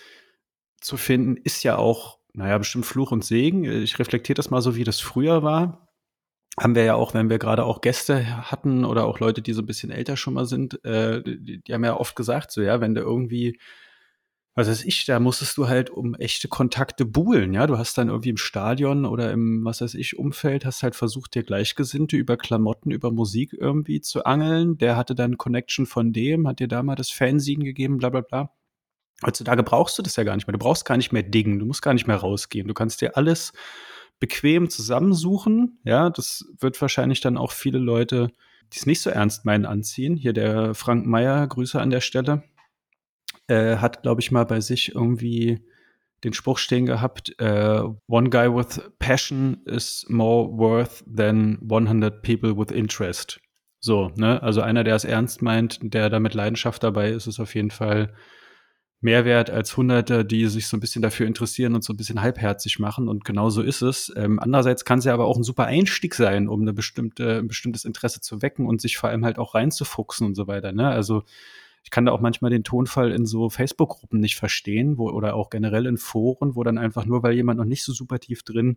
zu 0.80 0.96
finden, 0.96 1.36
ist 1.36 1.62
ja 1.64 1.76
auch, 1.76 2.18
naja, 2.32 2.56
bestimmt 2.58 2.86
Fluch 2.86 3.10
und 3.10 3.24
Segen. 3.24 3.64
Ich 3.64 3.98
reflektiere 3.98 4.36
das 4.36 4.50
mal 4.50 4.62
so, 4.62 4.76
wie 4.76 4.84
das 4.84 5.00
früher 5.00 5.42
war. 5.42 5.88
Haben 6.58 6.74
wir 6.74 6.84
ja 6.84 6.94
auch, 6.94 7.14
wenn 7.14 7.28
wir 7.28 7.38
gerade 7.38 7.64
auch 7.64 7.80
Gäste 7.80 8.50
hatten 8.50 8.84
oder 8.84 9.04
auch 9.04 9.20
Leute, 9.20 9.42
die 9.42 9.52
so 9.52 9.62
ein 9.62 9.66
bisschen 9.66 9.90
älter 9.90 10.16
schon 10.16 10.34
mal 10.34 10.46
sind, 10.46 10.84
äh, 10.84 11.22
die, 11.22 11.60
die 11.60 11.74
haben 11.74 11.84
ja 11.84 11.96
oft 11.96 12.16
gesagt, 12.16 12.50
so 12.50 12.62
ja, 12.62 12.80
wenn 12.80 12.94
du 12.94 13.00
irgendwie 13.00 13.58
was 14.58 14.68
weiß 14.68 14.84
ich, 14.86 15.04
da 15.04 15.20
musstest 15.20 15.56
du 15.56 15.68
halt 15.68 15.88
um 15.88 16.16
echte 16.16 16.48
Kontakte 16.48 17.04
buhlen, 17.04 17.54
ja. 17.54 17.68
Du 17.68 17.78
hast 17.78 17.96
dann 17.96 18.08
irgendwie 18.08 18.30
im 18.30 18.36
Stadion 18.36 19.04
oder 19.04 19.30
im, 19.30 19.64
was 19.64 19.80
weiß 19.80 19.94
ich, 19.94 20.18
Umfeld, 20.18 20.64
hast 20.64 20.82
halt 20.82 20.96
versucht, 20.96 21.36
dir 21.36 21.44
Gleichgesinnte 21.44 22.16
über 22.16 22.36
Klamotten, 22.36 22.90
über 22.90 23.12
Musik 23.12 23.52
irgendwie 23.56 24.00
zu 24.00 24.24
angeln. 24.24 24.76
Der 24.76 24.96
hatte 24.96 25.14
dann 25.14 25.38
Connection 25.38 25.86
von 25.86 26.12
dem, 26.12 26.48
hat 26.48 26.58
dir 26.58 26.66
da 26.66 26.82
mal 26.82 26.96
das 26.96 27.08
Fanzine 27.08 27.64
gegeben, 27.64 27.98
bla 27.98 28.10
bla 28.10 28.22
bla. 28.22 28.50
Heutzutage 29.24 29.62
brauchst 29.62 29.96
du 29.96 30.02
das 30.02 30.16
ja 30.16 30.24
gar 30.24 30.34
nicht 30.34 30.48
mehr. 30.48 30.54
Du 30.54 30.58
brauchst 30.58 30.84
gar 30.84 30.96
nicht 30.96 31.12
mehr 31.12 31.22
dingen, 31.22 31.60
du 31.60 31.66
musst 31.66 31.82
gar 31.82 31.94
nicht 31.94 32.08
mehr 32.08 32.16
rausgehen. 32.16 32.66
Du 32.66 32.74
kannst 32.74 33.00
dir 33.00 33.16
alles 33.16 33.52
bequem 34.18 34.70
zusammensuchen. 34.70 35.78
Ja, 35.84 36.10
das 36.10 36.44
wird 36.58 36.80
wahrscheinlich 36.80 37.20
dann 37.20 37.38
auch 37.38 37.52
viele 37.52 37.78
Leute, 37.78 38.32
die 38.72 38.78
es 38.78 38.86
nicht 38.86 39.02
so 39.02 39.10
ernst 39.10 39.44
meinen, 39.44 39.66
anziehen. 39.66 40.16
Hier 40.16 40.32
der 40.32 40.74
Frank 40.74 41.06
Meyer, 41.06 41.46
Grüße 41.46 41.80
an 41.80 41.90
der 41.90 42.00
Stelle 42.00 42.42
äh, 43.48 43.76
hat, 43.76 44.02
glaube 44.02 44.20
ich, 44.20 44.30
mal 44.30 44.44
bei 44.44 44.60
sich 44.60 44.94
irgendwie 44.94 45.60
den 46.24 46.32
Spruch 46.32 46.58
stehen 46.58 46.86
gehabt, 46.86 47.34
äh, 47.38 47.82
one 48.06 48.30
guy 48.30 48.52
with 48.52 48.80
passion 48.98 49.62
is 49.66 50.04
more 50.08 50.48
worth 50.56 51.04
than 51.06 51.58
100 51.68 52.22
people 52.22 52.56
with 52.56 52.70
interest. 52.74 53.40
So, 53.80 54.10
ne? 54.16 54.42
Also 54.42 54.60
einer, 54.60 54.82
der 54.82 54.96
es 54.96 55.04
ernst 55.04 55.42
meint, 55.42 55.78
der 55.82 56.10
da 56.10 56.18
mit 56.18 56.34
Leidenschaft 56.34 56.82
dabei 56.82 57.10
ist, 57.10 57.28
ist 57.28 57.38
auf 57.38 57.54
jeden 57.54 57.70
Fall 57.70 58.12
mehr 59.00 59.24
wert 59.24 59.48
als 59.48 59.76
Hunderte, 59.76 60.24
die 60.24 60.46
sich 60.46 60.66
so 60.66 60.76
ein 60.76 60.80
bisschen 60.80 61.02
dafür 61.02 61.28
interessieren 61.28 61.76
und 61.76 61.84
so 61.84 61.92
ein 61.92 61.96
bisschen 61.96 62.20
halbherzig 62.20 62.80
machen. 62.80 63.08
Und 63.08 63.24
genau 63.24 63.48
so 63.48 63.62
ist 63.62 63.80
es. 63.80 64.12
Ähm, 64.16 64.40
andererseits 64.40 64.84
kann 64.84 64.98
es 64.98 65.04
ja 65.04 65.14
aber 65.14 65.26
auch 65.26 65.36
ein 65.36 65.44
super 65.44 65.66
Einstieg 65.66 66.16
sein, 66.16 66.48
um 66.48 66.62
eine 66.62 66.72
bestimmte, 66.72 67.38
ein 67.38 67.46
bestimmtes 67.46 67.84
Interesse 67.84 68.20
zu 68.20 68.42
wecken 68.42 68.66
und 68.66 68.80
sich 68.80 68.96
vor 68.98 69.10
allem 69.10 69.24
halt 69.24 69.38
auch 69.38 69.54
reinzufuchsen 69.54 70.26
und 70.26 70.34
so 70.34 70.48
weiter. 70.48 70.72
Ne? 70.72 70.88
Also 70.88 71.22
ich 71.84 71.90
kann 71.90 72.04
da 72.04 72.12
auch 72.12 72.20
manchmal 72.20 72.50
den 72.50 72.64
Tonfall 72.64 73.12
in 73.12 73.26
so 73.26 73.50
Facebook-Gruppen 73.50 74.20
nicht 74.20 74.36
verstehen, 74.36 74.98
wo, 74.98 75.10
oder 75.10 75.34
auch 75.34 75.50
generell 75.50 75.86
in 75.86 75.96
Foren, 75.96 76.54
wo 76.54 76.62
dann 76.62 76.78
einfach 76.78 77.06
nur, 77.06 77.22
weil 77.22 77.34
jemand 77.34 77.58
noch 77.58 77.64
nicht 77.64 77.84
so 77.84 77.92
super 77.92 78.18
tief 78.18 78.42
drin 78.42 78.76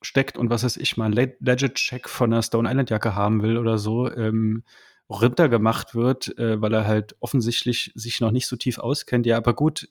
steckt 0.00 0.36
und 0.38 0.50
was 0.50 0.64
weiß 0.64 0.76
ich 0.78 0.96
mal, 0.96 1.12
Legit-Check 1.12 2.08
von 2.08 2.32
einer 2.32 2.42
Stone 2.42 2.68
Island-Jacke 2.68 3.14
haben 3.14 3.42
will 3.42 3.56
oder 3.58 3.78
so, 3.78 4.10
ähm, 4.10 4.64
runtergemacht 5.10 5.94
wird, 5.94 6.36
äh, 6.38 6.60
weil 6.60 6.72
er 6.72 6.86
halt 6.86 7.16
offensichtlich 7.20 7.92
sich 7.94 8.20
noch 8.20 8.30
nicht 8.30 8.46
so 8.46 8.56
tief 8.56 8.78
auskennt. 8.78 9.26
Ja, 9.26 9.36
aber 9.36 9.54
gut, 9.54 9.88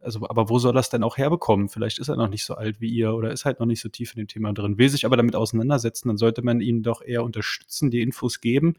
also, 0.00 0.28
aber 0.28 0.48
wo 0.48 0.58
soll 0.58 0.74
das 0.74 0.90
denn 0.90 1.02
auch 1.02 1.16
herbekommen? 1.16 1.68
Vielleicht 1.68 1.98
ist 1.98 2.08
er 2.08 2.16
noch 2.16 2.28
nicht 2.28 2.44
so 2.44 2.54
alt 2.54 2.80
wie 2.80 2.90
ihr 2.90 3.14
oder 3.14 3.32
ist 3.32 3.44
halt 3.44 3.60
noch 3.60 3.66
nicht 3.66 3.80
so 3.80 3.88
tief 3.88 4.12
in 4.14 4.18
dem 4.18 4.28
Thema 4.28 4.52
drin, 4.52 4.78
will 4.78 4.88
sich 4.88 5.04
aber 5.04 5.16
damit 5.16 5.36
auseinandersetzen, 5.36 6.08
dann 6.08 6.18
sollte 6.18 6.42
man 6.42 6.60
ihn 6.60 6.82
doch 6.82 7.02
eher 7.02 7.24
unterstützen, 7.24 7.90
die 7.90 8.02
Infos 8.02 8.40
geben. 8.40 8.76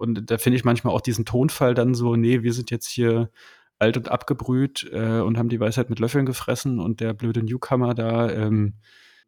Und 0.00 0.30
da 0.30 0.38
finde 0.38 0.56
ich 0.56 0.64
manchmal 0.64 0.94
auch 0.94 1.00
diesen 1.00 1.24
Tonfall 1.24 1.74
dann 1.74 1.94
so, 1.94 2.16
nee, 2.16 2.42
wir 2.42 2.52
sind 2.52 2.70
jetzt 2.70 2.88
hier 2.88 3.30
alt 3.78 3.96
und 3.96 4.10
abgebrüht 4.10 4.88
äh, 4.92 5.20
und 5.20 5.38
haben 5.38 5.48
die 5.48 5.60
Weisheit 5.60 5.90
mit 5.90 5.98
Löffeln 5.98 6.26
gefressen 6.26 6.80
und 6.80 7.00
der 7.00 7.14
blöde 7.14 7.42
Newcomer 7.42 7.94
da, 7.94 8.30
ähm, 8.30 8.74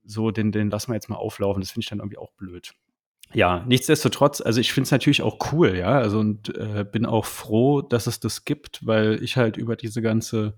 so, 0.05 0.31
den, 0.31 0.51
den 0.51 0.71
lassen 0.71 0.91
wir 0.91 0.95
jetzt 0.95 1.09
mal 1.09 1.17
auflaufen. 1.17 1.61
Das 1.61 1.71
finde 1.71 1.85
ich 1.85 1.89
dann 1.91 2.01
irgendwie 2.01 2.19
auch 2.19 2.33
blöd 2.33 2.73
ja, 3.35 3.65
nichtsdestotrotz, 3.67 4.41
also 4.41 4.61
ich 4.61 4.73
finde 4.73 4.87
es 4.87 4.91
natürlich 4.91 5.23
auch 5.23 5.53
cool, 5.53 5.77
ja, 5.77 5.99
also 5.99 6.19
und 6.19 6.55
äh, 6.57 6.85
bin 6.91 7.07
auch 7.07 7.25
froh, 7.25 7.81
dass 7.81 8.07
es 8.07 8.21
das 8.21 8.45
gibt, 8.45 8.87
weil 8.87 9.23
ich 9.23 9.37
halt 9.37 9.57
über 9.57 9.77
diese 9.77 10.03
ganze, 10.03 10.57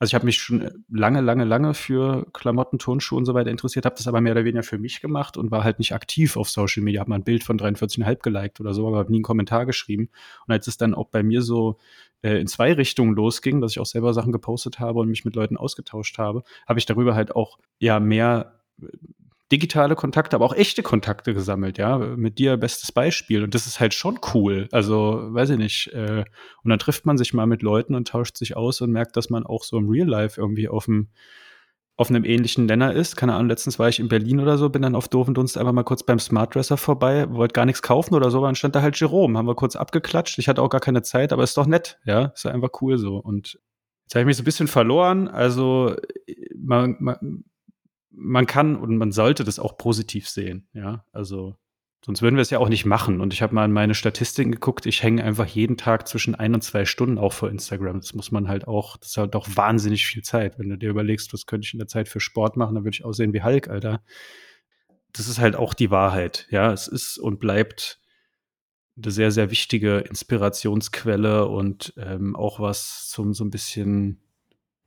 also 0.00 0.12
ich 0.12 0.14
habe 0.14 0.24
mich 0.24 0.38
schon 0.38 0.82
lange, 0.88 1.20
lange, 1.20 1.44
lange 1.44 1.74
für 1.74 2.26
Klamotten, 2.32 2.78
Turnschuhe 2.78 3.18
und 3.18 3.26
so 3.26 3.34
weiter 3.34 3.50
interessiert, 3.50 3.84
habe 3.84 3.96
das 3.96 4.08
aber 4.08 4.22
mehr 4.22 4.32
oder 4.32 4.46
weniger 4.46 4.62
für 4.62 4.78
mich 4.78 5.02
gemacht 5.02 5.36
und 5.36 5.50
war 5.50 5.62
halt 5.62 5.78
nicht 5.78 5.92
aktiv 5.92 6.38
auf 6.38 6.48
Social 6.48 6.82
Media, 6.82 7.00
habe 7.00 7.10
mal 7.10 7.16
ein 7.16 7.22
Bild 7.22 7.44
von 7.44 7.58
43,5 7.58 8.22
geliked 8.22 8.60
oder 8.60 8.72
so, 8.72 8.88
aber 8.88 8.96
habe 8.96 9.10
nie 9.10 9.18
einen 9.18 9.24
Kommentar 9.24 9.66
geschrieben. 9.66 10.08
Und 10.46 10.52
als 10.54 10.66
es 10.66 10.78
dann 10.78 10.94
auch 10.94 11.08
bei 11.08 11.22
mir 11.22 11.42
so 11.42 11.76
äh, 12.22 12.40
in 12.40 12.46
zwei 12.46 12.72
Richtungen 12.72 13.14
losging, 13.14 13.60
dass 13.60 13.72
ich 13.72 13.78
auch 13.78 13.84
selber 13.84 14.14
Sachen 14.14 14.32
gepostet 14.32 14.80
habe 14.80 15.00
und 15.00 15.10
mich 15.10 15.26
mit 15.26 15.36
Leuten 15.36 15.58
ausgetauscht 15.58 16.16
habe, 16.16 16.44
habe 16.66 16.78
ich 16.78 16.86
darüber 16.86 17.14
halt 17.14 17.36
auch 17.36 17.58
ja 17.78 18.00
mehr 18.00 18.58
digitale 19.52 19.96
Kontakte, 19.96 20.36
aber 20.36 20.44
auch 20.44 20.54
echte 20.54 20.82
Kontakte 20.82 21.34
gesammelt, 21.34 21.78
ja. 21.78 21.98
Mit 21.98 22.38
dir 22.38 22.56
bestes 22.56 22.92
Beispiel. 22.92 23.42
Und 23.42 23.54
das 23.54 23.66
ist 23.66 23.80
halt 23.80 23.94
schon 23.94 24.18
cool. 24.34 24.68
Also, 24.72 25.20
weiß 25.28 25.50
ich 25.50 25.58
nicht. 25.58 25.88
Äh, 25.92 26.24
und 26.62 26.70
dann 26.70 26.78
trifft 26.78 27.06
man 27.06 27.18
sich 27.18 27.34
mal 27.34 27.46
mit 27.46 27.62
Leuten 27.62 27.94
und 27.94 28.08
tauscht 28.08 28.36
sich 28.36 28.56
aus 28.56 28.80
und 28.80 28.92
merkt, 28.92 29.16
dass 29.16 29.30
man 29.30 29.44
auch 29.44 29.64
so 29.64 29.78
im 29.78 29.88
Real 29.88 30.08
Life 30.08 30.40
irgendwie 30.40 30.68
auf 30.68 30.84
dem 30.86 31.08
auf 32.00 32.08
einem 32.08 32.24
ähnlichen 32.24 32.64
Nenner 32.64 32.94
ist. 32.94 33.14
Keine 33.16 33.34
Ahnung, 33.34 33.50
letztens 33.50 33.78
war 33.78 33.90
ich 33.90 34.00
in 34.00 34.08
Berlin 34.08 34.40
oder 34.40 34.56
so, 34.56 34.70
bin 34.70 34.80
dann 34.80 34.94
auf 34.94 35.08
doofen 35.08 35.34
Dunst 35.34 35.58
einfach 35.58 35.74
mal 35.74 35.82
kurz 35.82 36.02
beim 36.02 36.18
Smart 36.18 36.54
Dresser 36.54 36.78
vorbei, 36.78 37.28
wollte 37.28 37.52
gar 37.52 37.66
nichts 37.66 37.82
kaufen 37.82 38.14
oder 38.14 38.30
so, 38.30 38.38
aber 38.38 38.46
dann 38.46 38.54
stand 38.54 38.74
da 38.74 38.80
halt 38.80 38.98
Jerome, 38.98 39.36
haben 39.36 39.46
wir 39.46 39.54
kurz 39.54 39.76
abgeklatscht. 39.76 40.38
Ich 40.38 40.48
hatte 40.48 40.62
auch 40.62 40.70
gar 40.70 40.80
keine 40.80 41.02
Zeit, 41.02 41.30
aber 41.30 41.42
ist 41.42 41.58
doch 41.58 41.66
nett, 41.66 41.98
ja, 42.06 42.32
ist 42.34 42.46
einfach 42.46 42.70
cool 42.80 42.96
so. 42.96 43.18
Und 43.18 43.60
jetzt 44.04 44.14
habe 44.14 44.22
ich 44.22 44.26
mich 44.26 44.36
so 44.38 44.42
ein 44.42 44.46
bisschen 44.46 44.66
verloren. 44.66 45.28
Also 45.28 45.94
man, 46.56 46.96
man, 47.00 47.44
man 48.20 48.46
kann 48.46 48.76
und 48.76 48.96
man 48.96 49.12
sollte 49.12 49.44
das 49.44 49.58
auch 49.58 49.78
positiv 49.78 50.28
sehen, 50.28 50.68
ja. 50.72 51.04
Also 51.12 51.56
sonst 52.04 52.22
würden 52.22 52.36
wir 52.36 52.42
es 52.42 52.50
ja 52.50 52.58
auch 52.58 52.68
nicht 52.68 52.84
machen. 52.84 53.20
Und 53.20 53.32
ich 53.32 53.42
habe 53.42 53.54
mal 53.54 53.64
in 53.64 53.72
meine 53.72 53.94
Statistiken 53.94 54.52
geguckt, 54.52 54.86
ich 54.86 55.02
hänge 55.02 55.24
einfach 55.24 55.46
jeden 55.46 55.76
Tag 55.76 56.06
zwischen 56.06 56.34
ein 56.34 56.54
und 56.54 56.62
zwei 56.62 56.84
Stunden 56.84 57.18
auch 57.18 57.32
vor 57.32 57.50
Instagram. 57.50 58.00
Das 58.00 58.14
muss 58.14 58.30
man 58.30 58.48
halt 58.48 58.68
auch, 58.68 58.96
das 58.98 59.10
ist 59.10 59.16
halt 59.16 59.34
auch 59.36 59.48
wahnsinnig 59.54 60.06
viel 60.06 60.22
Zeit. 60.22 60.58
Wenn 60.58 60.68
du 60.68 60.76
dir 60.76 60.90
überlegst, 60.90 61.32
was 61.32 61.46
könnte 61.46 61.66
ich 61.66 61.74
in 61.74 61.78
der 61.78 61.88
Zeit 61.88 62.08
für 62.08 62.20
Sport 62.20 62.56
machen, 62.56 62.74
dann 62.74 62.84
würde 62.84 62.94
ich 62.94 63.04
aussehen 63.04 63.32
wie 63.32 63.42
Hulk, 63.42 63.68
Alter. 63.68 64.02
Das 65.12 65.28
ist 65.28 65.38
halt 65.38 65.56
auch 65.56 65.74
die 65.74 65.90
Wahrheit, 65.90 66.46
ja. 66.50 66.72
Es 66.72 66.88
ist 66.88 67.18
und 67.18 67.40
bleibt 67.40 68.00
eine 68.96 69.10
sehr, 69.10 69.30
sehr 69.30 69.50
wichtige 69.50 69.98
Inspirationsquelle 69.98 71.46
und 71.46 71.94
ähm, 71.96 72.36
auch 72.36 72.60
was 72.60 73.08
zum 73.08 73.32
so 73.32 73.44
ein 73.44 73.50
bisschen 73.50 74.20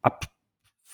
ab 0.01 0.32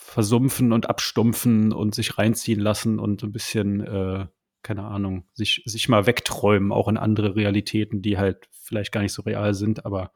versumpfen 0.09 0.73
und 0.73 0.89
abstumpfen 0.89 1.71
und 1.71 1.93
sich 1.93 2.17
reinziehen 2.17 2.59
lassen 2.59 2.99
und 2.99 3.23
ein 3.23 3.31
bisschen, 3.31 3.81
äh, 3.81 4.27
keine 4.63 4.83
Ahnung, 4.83 5.25
sich, 5.33 5.61
sich 5.65 5.87
mal 5.87 6.05
wegträumen, 6.07 6.71
auch 6.71 6.87
in 6.87 6.97
andere 6.97 7.35
Realitäten, 7.35 8.01
die 8.01 8.17
halt 8.17 8.49
vielleicht 8.51 8.91
gar 8.91 9.01
nicht 9.01 9.13
so 9.13 9.21
real 9.21 9.53
sind, 9.53 9.85
aber 9.85 10.11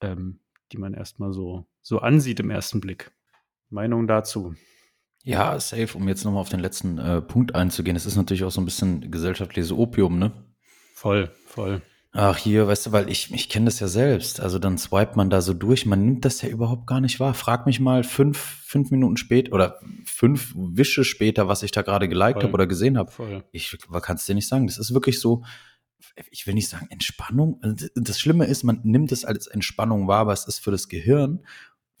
ähm, 0.00 0.40
die 0.72 0.78
man 0.78 0.92
erstmal 0.92 1.32
so, 1.32 1.66
so 1.80 2.00
ansieht 2.00 2.40
im 2.40 2.50
ersten 2.50 2.80
Blick. 2.80 3.12
Meinung 3.70 4.06
dazu? 4.06 4.54
Ja, 5.22 5.58
safe, 5.60 5.96
um 5.96 6.08
jetzt 6.08 6.24
nochmal 6.24 6.40
auf 6.40 6.48
den 6.48 6.60
letzten 6.60 6.98
äh, 6.98 7.22
Punkt 7.22 7.54
einzugehen. 7.54 7.96
Es 7.96 8.06
ist 8.06 8.16
natürlich 8.16 8.42
auch 8.42 8.50
so 8.50 8.60
ein 8.60 8.64
bisschen 8.64 9.10
gesellschaftliches 9.10 9.70
Opium, 9.70 10.18
ne? 10.18 10.32
Voll, 10.94 11.30
voll. 11.46 11.80
Ach, 12.14 12.36
hier, 12.36 12.68
weißt 12.68 12.86
du, 12.86 12.92
weil 12.92 13.08
ich, 13.08 13.32
ich 13.32 13.48
kenne 13.48 13.64
das 13.64 13.80
ja 13.80 13.88
selbst. 13.88 14.40
Also 14.40 14.58
dann 14.58 14.76
swipet 14.76 15.16
man 15.16 15.30
da 15.30 15.40
so 15.40 15.54
durch, 15.54 15.86
man 15.86 16.04
nimmt 16.04 16.26
das 16.26 16.42
ja 16.42 16.50
überhaupt 16.50 16.86
gar 16.86 17.00
nicht 17.00 17.20
wahr. 17.20 17.32
Frag 17.32 17.64
mich 17.64 17.80
mal 17.80 18.04
fünf, 18.04 18.36
fünf 18.38 18.90
Minuten 18.90 19.16
später 19.16 19.52
oder 19.54 19.80
fünf 20.04 20.52
Wische 20.54 21.04
später, 21.04 21.48
was 21.48 21.62
ich 21.62 21.70
da 21.70 21.80
gerade 21.80 22.10
geliked 22.10 22.42
habe 22.42 22.52
oder 22.52 22.66
gesehen 22.66 22.98
habe. 22.98 23.44
Ich 23.50 23.78
kann 24.02 24.16
es 24.16 24.26
dir 24.26 24.34
nicht 24.34 24.46
sagen. 24.46 24.66
Das 24.66 24.76
ist 24.76 24.92
wirklich 24.92 25.20
so, 25.20 25.42
ich 26.30 26.46
will 26.46 26.52
nicht 26.52 26.68
sagen 26.68 26.86
Entspannung. 26.90 27.58
Also, 27.62 27.86
das 27.94 28.20
Schlimme 28.20 28.44
ist, 28.44 28.62
man 28.62 28.80
nimmt 28.84 29.10
es 29.10 29.24
als 29.24 29.46
Entspannung 29.46 30.06
wahr, 30.06 30.20
aber 30.20 30.34
es 30.34 30.46
ist 30.46 30.58
für 30.58 30.70
das 30.70 30.88
Gehirn, 30.88 31.46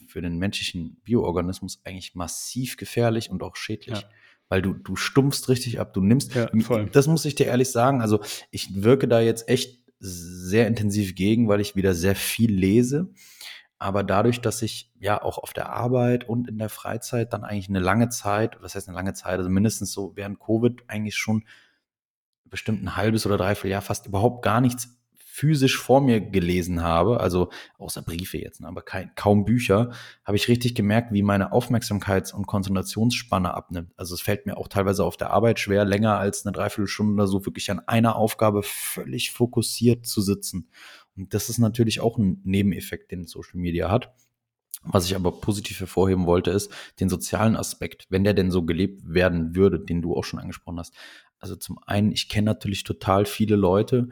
für 0.06 0.20
den 0.20 0.36
menschlichen 0.36 1.00
Bioorganismus 1.04 1.80
eigentlich 1.84 2.14
massiv 2.14 2.76
gefährlich 2.76 3.30
und 3.30 3.42
auch 3.42 3.56
schädlich. 3.56 4.00
Ja 4.00 4.08
weil 4.48 4.60
du, 4.60 4.74
du 4.74 4.96
stumpfst 4.96 5.48
richtig 5.48 5.80
ab, 5.80 5.94
du 5.94 6.02
nimmst, 6.02 6.34
ja, 6.34 6.46
voll. 6.60 6.90
das 6.92 7.06
muss 7.06 7.24
ich 7.24 7.34
dir 7.34 7.46
ehrlich 7.46 7.70
sagen, 7.70 8.02
also 8.02 8.20
ich 8.50 8.82
wirke 8.82 9.08
da 9.08 9.18
jetzt 9.18 9.48
echt 9.48 9.81
sehr 10.02 10.66
intensiv 10.66 11.14
gegen, 11.14 11.48
weil 11.48 11.60
ich 11.60 11.76
wieder 11.76 11.94
sehr 11.94 12.16
viel 12.16 12.52
lese. 12.52 13.10
Aber 13.78 14.04
dadurch, 14.04 14.40
dass 14.40 14.62
ich 14.62 14.92
ja 14.98 15.22
auch 15.22 15.38
auf 15.38 15.52
der 15.52 15.70
Arbeit 15.70 16.28
und 16.28 16.48
in 16.48 16.58
der 16.58 16.68
Freizeit 16.68 17.32
dann 17.32 17.44
eigentlich 17.44 17.68
eine 17.68 17.80
lange 17.80 18.08
Zeit, 18.10 18.58
was 18.60 18.74
heißt 18.74 18.88
eine 18.88 18.96
lange 18.96 19.14
Zeit, 19.14 19.38
also 19.38 19.48
mindestens 19.48 19.92
so 19.92 20.12
während 20.14 20.38
Covid 20.38 20.82
eigentlich 20.88 21.16
schon 21.16 21.44
bestimmt 22.44 22.82
ein 22.82 22.96
halbes 22.96 23.26
oder 23.26 23.38
dreiviertel 23.38 23.70
Jahr 23.70 23.82
fast 23.82 24.06
überhaupt 24.06 24.42
gar 24.44 24.60
nichts 24.60 25.01
physisch 25.32 25.78
vor 25.78 26.02
mir 26.02 26.20
gelesen 26.20 26.82
habe, 26.82 27.20
also 27.20 27.48
außer 27.78 28.02
Briefe 28.02 28.36
jetzt, 28.36 28.60
ne, 28.60 28.68
aber 28.68 28.82
kein, 28.82 29.14
kaum 29.14 29.46
Bücher, 29.46 29.90
habe 30.26 30.36
ich 30.36 30.46
richtig 30.46 30.74
gemerkt, 30.74 31.10
wie 31.10 31.22
meine 31.22 31.52
Aufmerksamkeits- 31.52 32.34
und 32.34 32.46
Konzentrationsspanne 32.46 33.54
abnimmt. 33.54 33.92
Also 33.96 34.14
es 34.14 34.20
fällt 34.20 34.44
mir 34.44 34.58
auch 34.58 34.68
teilweise 34.68 35.04
auf 35.04 35.16
der 35.16 35.30
Arbeit 35.30 35.58
schwer, 35.58 35.86
länger 35.86 36.18
als 36.18 36.44
eine 36.44 36.52
Dreiviertelstunde 36.52 37.14
oder 37.14 37.26
so 37.26 37.46
wirklich 37.46 37.70
an 37.70 37.80
einer 37.80 38.16
Aufgabe 38.16 38.62
völlig 38.62 39.30
fokussiert 39.30 40.04
zu 40.04 40.20
sitzen. 40.20 40.68
Und 41.16 41.32
das 41.32 41.48
ist 41.48 41.56
natürlich 41.56 42.00
auch 42.00 42.18
ein 42.18 42.42
Nebeneffekt, 42.44 43.10
den 43.10 43.24
Social 43.24 43.58
Media 43.58 43.90
hat. 43.90 44.12
Was 44.84 45.06
ich 45.06 45.16
aber 45.16 45.32
positiv 45.32 45.80
hervorheben 45.80 46.26
wollte, 46.26 46.50
ist 46.50 46.70
den 47.00 47.08
sozialen 47.08 47.56
Aspekt, 47.56 48.06
wenn 48.10 48.24
der 48.24 48.34
denn 48.34 48.50
so 48.50 48.64
gelebt 48.64 49.00
werden 49.06 49.56
würde, 49.56 49.80
den 49.80 50.02
du 50.02 50.14
auch 50.14 50.24
schon 50.24 50.40
angesprochen 50.40 50.78
hast. 50.78 50.92
Also 51.38 51.56
zum 51.56 51.78
einen, 51.86 52.12
ich 52.12 52.28
kenne 52.28 52.44
natürlich 52.44 52.84
total 52.84 53.24
viele 53.24 53.56
Leute, 53.56 54.08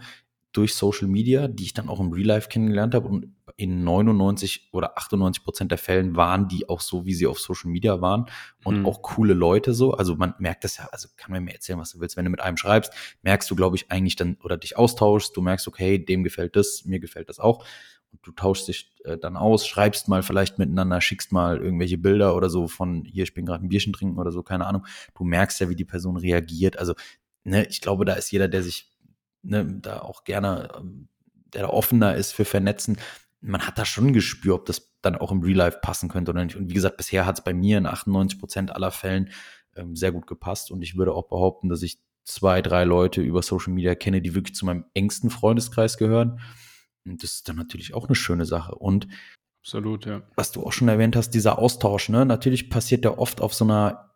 durch 0.53 0.75
Social 0.75 1.07
Media, 1.07 1.47
die 1.49 1.65
ich 1.65 1.75
dann 1.75 1.89
auch 1.89 2.01
im 2.01 2.13
Real 2.13 2.27
Life 2.27 2.49
kennengelernt 2.49 2.95
habe. 2.95 3.09
Und 3.09 3.29
in 3.57 3.85
99 3.85 4.71
oder 4.73 4.97
98 4.97 5.45
Prozent 5.45 5.71
der 5.71 5.79
Fällen 5.79 6.17
waren 6.17 6.49
die 6.49 6.69
auch 6.69 6.81
so, 6.81 7.05
wie 7.05 7.15
sie 7.15 7.27
auf 7.27 7.39
Social 7.39 7.71
Media 7.71 8.01
waren 8.01 8.27
und 8.65 8.81
mhm. 8.81 8.87
auch 8.87 9.03
coole 9.03 9.35
Leute 9.35 9.75
so. 9.75 9.93
Also 9.93 10.17
man 10.17 10.35
merkt 10.39 10.65
das 10.65 10.79
ja, 10.79 10.89
also 10.91 11.09
kann 11.17 11.31
man 11.31 11.45
mir 11.45 11.53
erzählen, 11.53 11.79
was 11.79 11.93
du 11.93 12.01
willst. 12.01 12.17
Wenn 12.17 12.25
du 12.25 12.31
mit 12.31 12.41
einem 12.41 12.57
schreibst, 12.57 12.93
merkst 13.23 13.51
du, 13.51 13.57
glaube 13.57 13.77
ich, 13.77 13.91
eigentlich 13.91 14.17
dann 14.17 14.39
oder 14.43 14.57
dich 14.57 14.77
austauschst, 14.77 15.37
du 15.37 15.43
merkst, 15.43 15.69
okay, 15.69 15.99
dem 15.99 16.25
gefällt 16.25 16.57
das, 16.57 16.85
mir 16.85 17.01
gefällt 17.01 17.29
das 17.29 17.39
auch. 17.39 17.65
Und 18.13 18.19
du 18.23 18.33
tauschst 18.33 18.67
dich 18.67 18.93
äh, 19.05 19.19
dann 19.19 19.37
aus, 19.37 19.67
schreibst 19.67 20.09
mal 20.09 20.23
vielleicht 20.23 20.59
miteinander, 20.59 21.01
schickst 21.01 21.31
mal 21.31 21.59
irgendwelche 21.59 21.99
Bilder 21.99 22.35
oder 22.35 22.51
so 22.51 22.67
von 22.67 23.05
hier, 23.05 23.23
ich 23.23 23.35
bin 23.35 23.47
gerade 23.47 23.65
ein 23.65 23.69
Bierchen 23.69 23.93
trinken 23.93 24.19
oder 24.19 24.33
so, 24.33 24.43
keine 24.43 24.67
Ahnung. 24.67 24.85
Du 25.15 25.23
merkst 25.23 25.61
ja, 25.61 25.69
wie 25.69 25.77
die 25.77 25.85
Person 25.85 26.17
reagiert. 26.17 26.79
Also, 26.79 26.95
ne, 27.45 27.67
ich 27.69 27.81
glaube, 27.81 28.05
da 28.05 28.15
ist 28.15 28.33
jeder, 28.33 28.49
der 28.49 28.63
sich 28.63 28.91
ne, 29.43 29.65
da 29.81 30.01
auch 30.01 30.25
gerne, 30.25 30.69
ähm, 30.77 31.09
der 31.53 31.62
da 31.62 31.69
offener 31.69 32.15
ist 32.15 32.33
für 32.33 32.45
Vernetzen, 32.45 32.97
man 33.41 33.67
hat 33.67 33.79
da 33.79 33.85
schon 33.85 34.12
Gespür, 34.12 34.55
ob 34.57 34.67
das 34.67 34.93
dann 35.03 35.17
auch 35.17 35.33
im 35.33 35.43
Real 35.43 35.57
Life 35.57 35.79
passen 35.81 36.09
könnte 36.09 36.31
oder 36.31 36.45
nicht. 36.45 36.57
Und 36.57 36.69
wie 36.69 36.75
gesagt, 36.75 36.97
bisher 36.97 37.25
hat 37.27 37.39
es 37.39 37.45
bei 37.45 37.55
mir 37.55 37.79
in 37.79 37.87
98 37.87 38.39
Prozent 38.39 38.71
aller 38.71 38.91
Fällen 38.91 39.31
ähm, 39.75 39.97
sehr 39.97 40.12
gut 40.12 40.27
gepasst. 40.27 40.71
Und 40.71 40.83
ich 40.83 40.97
würde 40.97 41.15
auch 41.15 41.29
behaupten, 41.29 41.69
dass 41.69 41.83
ich 41.83 41.99
zwei, 42.25 42.61
drei 42.61 42.85
Leute 42.85 43.23
über 43.23 43.43
Social 43.43 43.73
Media 43.73 43.95
kenne, 43.95 44.21
die 44.21 44.35
wirklich 44.35 44.55
zu 44.55 44.67
meinem 44.67 44.85
engsten 44.95 45.31
Freundeskreis 45.31 45.97
gehören. 45.97 46.41
Und 47.07 47.23
das 47.23 47.33
ist 47.33 47.49
dann 47.49 47.57
natürlich 47.57 47.95
auch 47.95 48.07
eine 48.07 48.15
schöne 48.15 48.45
Sache. 48.45 48.75
Und 48.75 49.09
Absolut, 49.62 50.07
ja. 50.07 50.23
Was 50.37 50.53
du 50.53 50.62
auch 50.65 50.73
schon 50.73 50.89
erwähnt 50.89 51.17
hast, 51.17 51.31
dieser 51.31 51.59
Austausch, 51.59 52.09
ne? 52.09 52.25
Natürlich 52.25 52.71
passiert 52.71 53.05
der 53.05 53.19
oft 53.19 53.43
auf 53.43 53.53
so 53.53 53.65
einer 53.65 54.15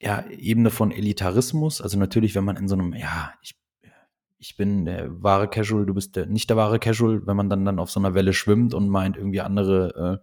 ja, 0.00 0.24
Ebene 0.28 0.70
von 0.70 0.90
Elitarismus. 0.90 1.80
Also 1.80 1.98
natürlich, 1.98 2.34
wenn 2.34 2.44
man 2.44 2.56
in 2.56 2.66
so 2.66 2.74
einem, 2.74 2.92
ja, 2.92 3.32
ich 3.42 3.54
ich 4.42 4.56
bin 4.56 4.84
der 4.84 5.22
wahre 5.22 5.48
Casual, 5.48 5.86
du 5.86 5.94
bist 5.94 6.16
der, 6.16 6.26
nicht 6.26 6.50
der 6.50 6.56
wahre 6.56 6.78
Casual, 6.78 7.26
wenn 7.26 7.36
man 7.36 7.48
dann, 7.48 7.64
dann 7.64 7.78
auf 7.78 7.90
so 7.90 8.00
einer 8.00 8.14
Welle 8.14 8.32
schwimmt 8.32 8.74
und 8.74 8.88
meint, 8.88 9.16
irgendwie 9.16 9.40
andere 9.40 10.20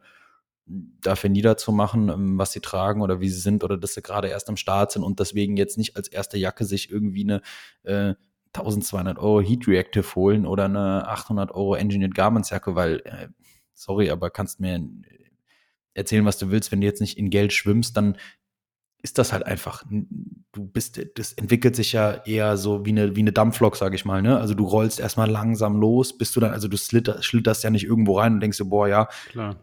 dafür 1.01 1.29
niederzumachen, 1.29 2.09
ähm, 2.09 2.37
was 2.37 2.51
sie 2.51 2.59
tragen 2.59 3.01
oder 3.01 3.19
wie 3.19 3.29
sie 3.29 3.39
sind 3.39 3.63
oder 3.63 3.77
dass 3.77 3.93
sie 3.95 4.01
gerade 4.01 4.27
erst 4.27 4.49
am 4.49 4.57
Start 4.57 4.91
sind 4.91 5.03
und 5.03 5.19
deswegen 5.19 5.57
jetzt 5.57 5.77
nicht 5.77 5.95
als 5.95 6.07
erste 6.07 6.37
Jacke 6.37 6.65
sich 6.65 6.91
irgendwie 6.91 7.23
eine 7.23 7.41
äh, 7.83 8.15
1200 8.53 9.17
Euro 9.19 9.41
Heat 9.41 9.67
Reactive 9.67 10.15
holen 10.15 10.45
oder 10.45 10.65
eine 10.65 11.07
800 11.07 11.51
Euro 11.51 11.75
Engineered 11.75 12.15
Garments 12.15 12.49
Jacke, 12.49 12.75
weil, 12.75 13.01
äh, 13.05 13.29
sorry, 13.73 14.09
aber 14.09 14.29
kannst 14.29 14.59
mir 14.59 14.79
erzählen, 15.93 16.25
was 16.25 16.37
du 16.37 16.51
willst, 16.51 16.71
wenn 16.71 16.81
du 16.81 16.87
jetzt 16.87 17.01
nicht 17.01 17.17
in 17.17 17.29
Geld 17.29 17.53
schwimmst, 17.53 17.97
dann 17.97 18.17
ist 19.01 19.17
das 19.17 19.31
halt 19.31 19.45
einfach. 19.45 19.83
Du 19.89 20.65
bist, 20.65 20.99
das 21.15 21.33
entwickelt 21.33 21.75
sich 21.75 21.93
ja 21.93 22.23
eher 22.25 22.57
so 22.57 22.85
wie 22.85 22.89
eine, 22.89 23.15
wie 23.15 23.21
eine 23.21 23.31
Dampflok, 23.31 23.75
sag 23.75 23.93
ich 23.93 24.05
mal, 24.05 24.21
ne? 24.21 24.37
Also 24.37 24.53
du 24.53 24.65
rollst 24.65 24.99
erstmal 24.99 25.29
langsam 25.29 25.79
los, 25.79 26.17
bis 26.17 26.31
du 26.31 26.39
dann, 26.39 26.51
also 26.51 26.67
du 26.67 26.77
schlitter, 26.77 27.21
schlitterst 27.23 27.63
ja 27.63 27.69
nicht 27.69 27.85
irgendwo 27.85 28.19
rein 28.19 28.33
und 28.33 28.39
denkst 28.41 28.57
dir, 28.57 28.65
boah, 28.65 28.87
ja, 28.87 29.07
Klar. 29.29 29.55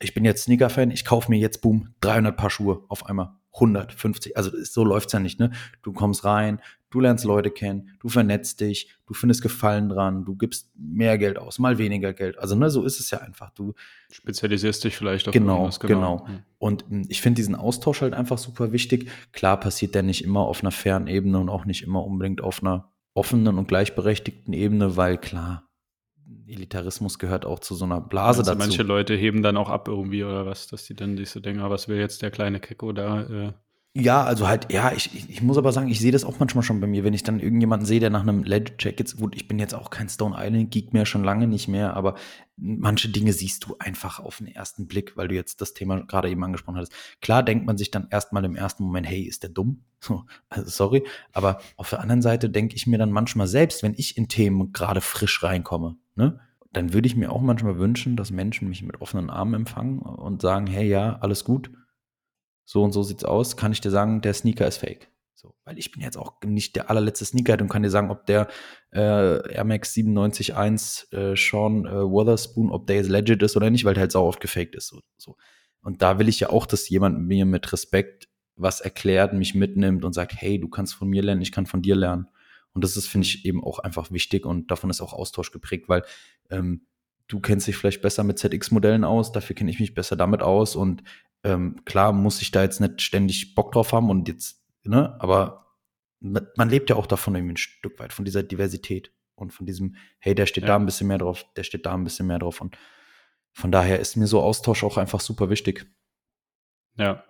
ich 0.00 0.14
bin 0.14 0.24
jetzt 0.24 0.44
Sneaker-Fan, 0.44 0.90
ich 0.90 1.04
kaufe 1.04 1.30
mir 1.30 1.38
jetzt, 1.38 1.60
boom, 1.60 1.94
300 2.00 2.36
Paar 2.36 2.50
Schuhe 2.50 2.84
auf 2.88 3.06
einmal. 3.06 3.35
150, 3.56 4.36
also 4.36 4.50
so 4.62 4.84
läuft's 4.84 5.12
ja 5.12 5.18
nicht, 5.18 5.40
ne? 5.40 5.50
Du 5.82 5.92
kommst 5.92 6.24
rein, 6.24 6.60
du 6.90 7.00
lernst 7.00 7.24
Leute 7.24 7.50
kennen, 7.50 7.90
du 8.00 8.08
vernetzt 8.08 8.60
dich, 8.60 8.90
du 9.06 9.14
findest 9.14 9.42
Gefallen 9.42 9.88
dran, 9.88 10.24
du 10.24 10.36
gibst 10.36 10.70
mehr 10.76 11.18
Geld 11.18 11.38
aus, 11.38 11.58
mal 11.58 11.78
weniger 11.78 12.12
Geld. 12.12 12.38
Also, 12.38 12.54
ne, 12.54 12.70
so 12.70 12.84
ist 12.84 13.00
es 13.00 13.10
ja 13.10 13.18
einfach. 13.18 13.50
Du 13.50 13.74
spezialisierst 14.10 14.84
dich 14.84 14.96
vielleicht 14.96 15.28
auf 15.28 15.32
genau, 15.32 15.54
irgendwas. 15.54 15.80
Genau, 15.80 16.18
genau. 16.18 16.38
Und 16.58 16.84
hm, 16.88 17.06
ich 17.08 17.20
finde 17.20 17.36
diesen 17.36 17.54
Austausch 17.54 18.00
halt 18.00 18.14
einfach 18.14 18.38
super 18.38 18.72
wichtig. 18.72 19.10
Klar 19.32 19.58
passiert 19.60 19.94
der 19.94 20.02
nicht 20.02 20.24
immer 20.24 20.40
auf 20.40 20.62
einer 20.62 20.70
fairen 20.70 21.06
Ebene 21.06 21.38
und 21.38 21.48
auch 21.48 21.64
nicht 21.64 21.82
immer 21.82 22.04
unbedingt 22.04 22.40
auf 22.40 22.62
einer 22.62 22.92
offenen 23.14 23.58
und 23.58 23.68
gleichberechtigten 23.68 24.52
Ebene, 24.52 24.96
weil 24.96 25.18
klar, 25.18 25.65
Elitarismus 26.46 27.18
gehört 27.18 27.44
auch 27.46 27.60
zu 27.60 27.74
so 27.74 27.84
einer 27.84 28.00
Blase 28.00 28.40
also 28.40 28.52
dazu. 28.52 28.58
Manche 28.58 28.82
Leute 28.82 29.14
heben 29.14 29.42
dann 29.42 29.56
auch 29.56 29.68
ab 29.68 29.88
irgendwie 29.88 30.24
oder 30.24 30.46
was, 30.46 30.66
dass 30.66 30.84
die 30.84 30.94
dann 30.94 31.16
sich 31.16 31.30
so 31.30 31.40
denken, 31.40 31.60
ah, 31.62 31.70
was 31.70 31.88
will 31.88 31.98
jetzt 31.98 32.22
der 32.22 32.30
kleine 32.30 32.60
Kecko 32.60 32.92
da? 32.92 33.22
Äh 33.22 33.52
ja, 33.98 34.24
also 34.24 34.46
halt, 34.46 34.70
ja, 34.70 34.92
ich, 34.92 35.30
ich, 35.30 35.40
muss 35.40 35.56
aber 35.56 35.72
sagen, 35.72 35.88
ich 35.88 36.00
sehe 36.00 36.12
das 36.12 36.24
auch 36.24 36.38
manchmal 36.38 36.62
schon 36.62 36.80
bei 36.80 36.86
mir, 36.86 37.02
wenn 37.02 37.14
ich 37.14 37.22
dann 37.22 37.40
irgendjemanden 37.40 37.86
sehe, 37.86 37.98
der 37.98 38.10
nach 38.10 38.20
einem 38.20 38.44
Legit-Check 38.44 38.98
jetzt, 38.98 39.16
gut, 39.16 39.34
ich 39.34 39.48
bin 39.48 39.58
jetzt 39.58 39.74
auch 39.74 39.88
kein 39.88 40.10
Stone 40.10 40.36
Island-Geek 40.38 40.92
mehr, 40.92 41.06
schon 41.06 41.24
lange 41.24 41.46
nicht 41.46 41.66
mehr, 41.66 41.94
aber 41.94 42.14
manche 42.58 43.08
Dinge 43.08 43.32
siehst 43.32 43.64
du 43.64 43.76
einfach 43.78 44.20
auf 44.20 44.36
den 44.36 44.48
ersten 44.48 44.86
Blick, 44.86 45.16
weil 45.16 45.28
du 45.28 45.34
jetzt 45.34 45.62
das 45.62 45.72
Thema 45.72 46.02
gerade 46.02 46.28
eben 46.28 46.44
angesprochen 46.44 46.76
hattest. 46.76 46.92
Klar 47.22 47.42
denkt 47.42 47.64
man 47.64 47.78
sich 47.78 47.90
dann 47.90 48.08
erstmal 48.10 48.44
im 48.44 48.54
ersten 48.54 48.84
Moment, 48.84 49.08
hey, 49.08 49.22
ist 49.22 49.42
der 49.42 49.50
dumm? 49.50 49.84
also 50.50 50.68
sorry, 50.68 51.02
aber 51.32 51.58
auf 51.76 51.88
der 51.88 52.00
anderen 52.00 52.20
Seite 52.20 52.50
denke 52.50 52.76
ich 52.76 52.86
mir 52.86 52.98
dann 52.98 53.10
manchmal 53.10 53.46
selbst, 53.46 53.82
wenn 53.82 53.94
ich 53.96 54.18
in 54.18 54.28
Themen 54.28 54.72
gerade 54.72 55.00
frisch 55.00 55.42
reinkomme, 55.42 55.96
ne? 56.16 56.38
Dann 56.72 56.92
würde 56.92 57.06
ich 57.06 57.16
mir 57.16 57.32
auch 57.32 57.40
manchmal 57.40 57.78
wünschen, 57.78 58.16
dass 58.16 58.30
Menschen 58.30 58.68
mich 58.68 58.82
mit 58.82 59.00
offenen 59.00 59.30
Armen 59.30 59.54
empfangen 59.54 60.00
und 60.00 60.42
sagen, 60.42 60.66
hey, 60.66 60.86
ja, 60.86 61.16
alles 61.20 61.44
gut, 61.44 61.70
so 62.66 62.82
und 62.82 62.92
so 62.92 63.02
sieht's 63.02 63.24
aus, 63.24 63.56
kann 63.56 63.72
ich 63.72 63.80
dir 63.80 63.90
sagen, 63.90 64.20
der 64.20 64.34
Sneaker 64.34 64.66
ist 64.66 64.78
fake. 64.78 65.08
So, 65.34 65.54
weil 65.64 65.78
ich 65.78 65.92
bin 65.92 66.02
jetzt 66.02 66.18
auch 66.18 66.34
nicht 66.44 66.76
der 66.76 66.90
allerletzte 66.90 67.24
Sneaker 67.24 67.58
und 67.60 67.68
kann 67.68 67.82
dir 67.82 67.90
sagen, 67.90 68.10
ob 68.10 68.26
der 68.26 68.48
äh, 68.92 69.54
Air 69.54 69.64
Max 69.64 69.94
97.1 69.94 71.12
äh, 71.14 71.36
Sean 71.36 71.86
äh, 71.86 72.10
Wotherspoon, 72.10 72.70
ob 72.70 72.86
der 72.86 72.96
jetzt 72.96 73.08
legit 73.08 73.42
ist 73.42 73.56
oder 73.56 73.70
nicht, 73.70 73.84
weil 73.84 73.94
der 73.94 74.02
halt 74.02 74.12
sau 74.12 74.26
oft 74.26 74.40
gefaked 74.40 74.74
ist. 74.74 74.88
So, 74.88 75.00
so. 75.16 75.36
Und 75.80 76.02
da 76.02 76.18
will 76.18 76.28
ich 76.28 76.40
ja 76.40 76.50
auch, 76.50 76.66
dass 76.66 76.88
jemand 76.88 77.20
mir 77.20 77.46
mit 77.46 77.72
Respekt 77.72 78.28
was 78.56 78.80
erklärt, 78.80 79.34
mich 79.34 79.54
mitnimmt 79.54 80.04
und 80.04 80.14
sagt, 80.14 80.32
hey, 80.34 80.58
du 80.58 80.68
kannst 80.68 80.94
von 80.94 81.08
mir 81.08 81.22
lernen, 81.22 81.42
ich 81.42 81.52
kann 81.52 81.66
von 81.66 81.82
dir 81.82 81.94
lernen. 81.94 82.26
Und 82.72 82.82
das 82.82 82.96
ist, 82.96 83.06
finde 83.06 83.26
ich, 83.26 83.44
eben 83.44 83.62
auch 83.62 83.78
einfach 83.78 84.10
wichtig 84.10 84.44
und 84.44 84.70
davon 84.70 84.90
ist 84.90 85.00
auch 85.00 85.12
Austausch 85.12 85.52
geprägt, 85.52 85.88
weil 85.88 86.02
ähm, 86.50 86.86
du 87.28 87.40
kennst 87.40 87.66
dich 87.66 87.76
vielleicht 87.76 88.02
besser 88.02 88.24
mit 88.24 88.38
ZX-Modellen 88.38 89.04
aus, 89.04 89.32
dafür 89.32 89.56
kenne 89.56 89.70
ich 89.70 89.80
mich 89.80 89.94
besser 89.94 90.16
damit 90.16 90.42
aus 90.42 90.76
und 90.76 91.02
ähm, 91.44 91.84
klar 91.84 92.12
muss 92.12 92.42
ich 92.42 92.50
da 92.50 92.62
jetzt 92.62 92.80
nicht 92.80 93.02
ständig 93.02 93.54
Bock 93.54 93.72
drauf 93.72 93.92
haben 93.92 94.10
und 94.10 94.28
jetzt, 94.28 94.64
ne, 94.84 95.16
aber 95.20 95.66
man 96.20 96.70
lebt 96.70 96.90
ja 96.90 96.96
auch 96.96 97.06
davon 97.06 97.34
irgendwie 97.34 97.54
ein 97.54 97.58
Stück 97.58 97.98
weit, 97.98 98.12
von 98.12 98.24
dieser 98.24 98.42
Diversität 98.42 99.12
und 99.34 99.52
von 99.52 99.66
diesem, 99.66 99.96
hey, 100.18 100.34
der 100.34 100.46
steht 100.46 100.64
ja. 100.64 100.68
da 100.68 100.76
ein 100.76 100.86
bisschen 100.86 101.08
mehr 101.08 101.18
drauf, 101.18 101.44
der 101.56 101.62
steht 101.62 101.86
da 101.86 101.94
ein 101.94 102.04
bisschen 102.04 102.26
mehr 102.26 102.38
drauf 102.38 102.60
und 102.60 102.76
von 103.52 103.72
daher 103.72 104.00
ist 104.00 104.16
mir 104.16 104.26
so 104.26 104.42
Austausch 104.42 104.84
auch 104.84 104.96
einfach 104.96 105.20
super 105.20 105.48
wichtig. 105.50 105.86
Ja. 106.98 107.24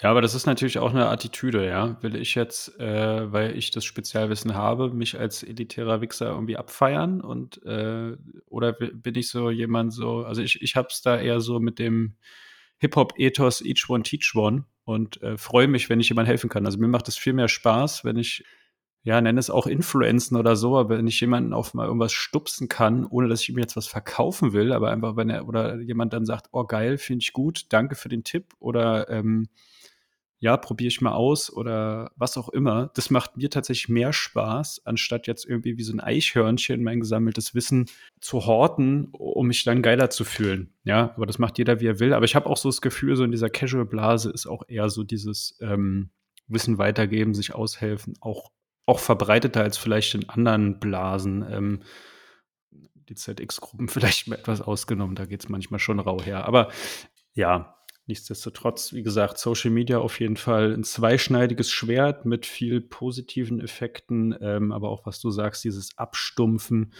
Ja, 0.00 0.10
aber 0.10 0.22
das 0.22 0.34
ist 0.34 0.46
natürlich 0.46 0.78
auch 0.78 0.90
eine 0.90 1.08
Attitüde, 1.08 1.66
ja. 1.66 2.00
Will 2.02 2.14
ich 2.14 2.36
jetzt, 2.36 2.78
äh, 2.78 3.32
weil 3.32 3.56
ich 3.56 3.72
das 3.72 3.84
Spezialwissen 3.84 4.54
habe, 4.54 4.90
mich 4.90 5.18
als 5.18 5.42
elitärer 5.42 6.00
Wichser 6.00 6.26
irgendwie 6.30 6.56
abfeiern 6.56 7.20
und 7.20 7.60
äh, 7.64 8.16
oder 8.46 8.72
bin 8.72 9.14
ich 9.16 9.28
so 9.28 9.50
jemand 9.50 9.92
so, 9.92 10.24
also 10.24 10.40
ich, 10.40 10.62
ich 10.62 10.76
hab's 10.76 11.02
da 11.02 11.18
eher 11.18 11.40
so 11.40 11.58
mit 11.58 11.80
dem 11.80 12.16
Hip-Hop-Ethos 12.78 13.60
Each 13.64 13.88
One 13.88 14.02
Teach 14.02 14.34
One 14.34 14.64
und 14.84 15.20
äh, 15.22 15.36
freue 15.36 15.68
mich, 15.68 15.90
wenn 15.90 16.00
ich 16.00 16.08
jemand 16.08 16.28
helfen 16.28 16.48
kann. 16.48 16.66
Also 16.66 16.78
mir 16.78 16.88
macht 16.88 17.08
es 17.08 17.16
viel 17.16 17.32
mehr 17.32 17.48
Spaß, 17.48 18.04
wenn 18.04 18.16
ich, 18.16 18.44
ja, 19.02 19.20
nenne 19.20 19.38
es 19.38 19.50
auch 19.50 19.66
Influenzen 19.66 20.36
oder 20.36 20.56
so, 20.56 20.78
aber 20.78 20.98
wenn 20.98 21.06
ich 21.06 21.20
jemanden 21.20 21.52
auf 21.52 21.74
mal 21.74 21.86
irgendwas 21.86 22.12
stupsen 22.12 22.68
kann, 22.68 23.04
ohne 23.06 23.28
dass 23.28 23.42
ich 23.42 23.48
ihm 23.48 23.58
jetzt 23.58 23.76
was 23.76 23.86
verkaufen 23.86 24.52
will, 24.52 24.72
aber 24.72 24.90
einfach, 24.90 25.16
wenn 25.16 25.30
er 25.30 25.46
oder 25.46 25.80
jemand 25.80 26.12
dann 26.12 26.24
sagt, 26.24 26.48
oh 26.52 26.64
geil, 26.64 26.98
finde 26.98 27.22
ich 27.22 27.32
gut, 27.32 27.66
danke 27.70 27.94
für 27.94 28.08
den 28.08 28.24
Tipp 28.24 28.54
oder 28.58 29.08
ähm, 29.10 29.48
ja, 30.40 30.56
probiere 30.56 30.88
ich 30.88 31.00
mal 31.00 31.12
aus 31.12 31.52
oder 31.52 32.12
was 32.16 32.36
auch 32.36 32.48
immer. 32.48 32.90
Das 32.94 33.10
macht 33.10 33.36
mir 33.36 33.50
tatsächlich 33.50 33.88
mehr 33.88 34.12
Spaß, 34.12 34.82
anstatt 34.84 35.26
jetzt 35.26 35.44
irgendwie 35.44 35.76
wie 35.78 35.82
so 35.82 35.92
ein 35.92 36.00
Eichhörnchen 36.00 36.82
mein 36.84 37.00
gesammeltes 37.00 37.54
Wissen 37.54 37.86
zu 38.20 38.46
horten, 38.46 39.08
um 39.12 39.48
mich 39.48 39.64
dann 39.64 39.82
geiler 39.82 40.10
zu 40.10 40.24
fühlen. 40.24 40.72
Ja, 40.84 41.12
aber 41.16 41.26
das 41.26 41.40
macht 41.40 41.58
jeder, 41.58 41.80
wie 41.80 41.86
er 41.86 41.98
will. 41.98 42.12
Aber 42.12 42.24
ich 42.24 42.36
habe 42.36 42.46
auch 42.46 42.56
so 42.56 42.68
das 42.68 42.80
Gefühl, 42.80 43.16
so 43.16 43.24
in 43.24 43.32
dieser 43.32 43.50
Casual-Blase 43.50 44.30
ist 44.30 44.46
auch 44.46 44.62
eher 44.68 44.88
so 44.90 45.02
dieses 45.02 45.58
ähm, 45.60 46.10
Wissen 46.46 46.78
weitergeben, 46.78 47.34
sich 47.34 47.54
aushelfen, 47.54 48.14
auch, 48.20 48.52
auch 48.86 49.00
verbreiteter 49.00 49.62
als 49.62 49.76
vielleicht 49.76 50.14
in 50.14 50.28
anderen 50.28 50.78
Blasen. 50.78 51.44
Ähm, 51.50 51.80
die 52.70 53.14
ZX-Gruppen 53.16 53.88
vielleicht 53.88 54.28
mal 54.28 54.36
etwas 54.36 54.60
ausgenommen, 54.60 55.16
da 55.16 55.26
geht 55.26 55.42
es 55.42 55.48
manchmal 55.48 55.80
schon 55.80 55.98
rau 55.98 56.22
her. 56.22 56.44
Aber 56.44 56.70
ja, 57.34 57.77
Nichtsdestotrotz, 58.08 58.94
wie 58.94 59.02
gesagt, 59.02 59.36
Social 59.36 59.70
Media 59.70 59.98
auf 59.98 60.18
jeden 60.18 60.38
Fall 60.38 60.72
ein 60.72 60.82
zweischneidiges 60.82 61.70
Schwert 61.70 62.24
mit 62.24 62.46
viel 62.46 62.80
positiven 62.80 63.60
Effekten, 63.60 64.34
ähm, 64.40 64.72
aber 64.72 64.88
auch 64.88 65.04
was 65.04 65.20
du 65.20 65.30
sagst, 65.30 65.62
dieses 65.62 65.96
Abstumpfen, 65.98 66.94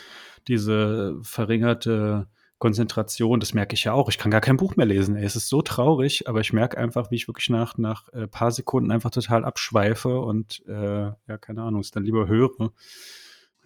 diese 0.48 1.16
verringerte 1.22 2.28
Konzentration, 2.58 3.40
das 3.40 3.54
merke 3.54 3.72
ich 3.72 3.84
ja 3.84 3.94
auch. 3.94 4.10
Ich 4.10 4.18
kann 4.18 4.30
gar 4.30 4.42
kein 4.42 4.58
Buch 4.58 4.76
mehr 4.76 4.84
lesen. 4.84 5.16
Ey. 5.16 5.24
Es 5.24 5.34
ist 5.34 5.48
so 5.48 5.62
traurig, 5.62 6.28
aber 6.28 6.40
ich 6.40 6.52
merke 6.52 6.76
einfach, 6.76 7.10
wie 7.10 7.16
ich 7.16 7.26
wirklich 7.26 7.48
nach 7.48 7.78
nach 7.78 8.12
äh, 8.12 8.26
paar 8.26 8.50
Sekunden 8.50 8.90
einfach 8.90 9.10
total 9.10 9.46
abschweife 9.46 10.20
und 10.20 10.62
äh, 10.66 10.72
ja, 11.04 11.38
keine 11.40 11.62
Ahnung, 11.62 11.80
es 11.80 11.90
dann 11.90 12.04
lieber 12.04 12.28
höre. 12.28 12.72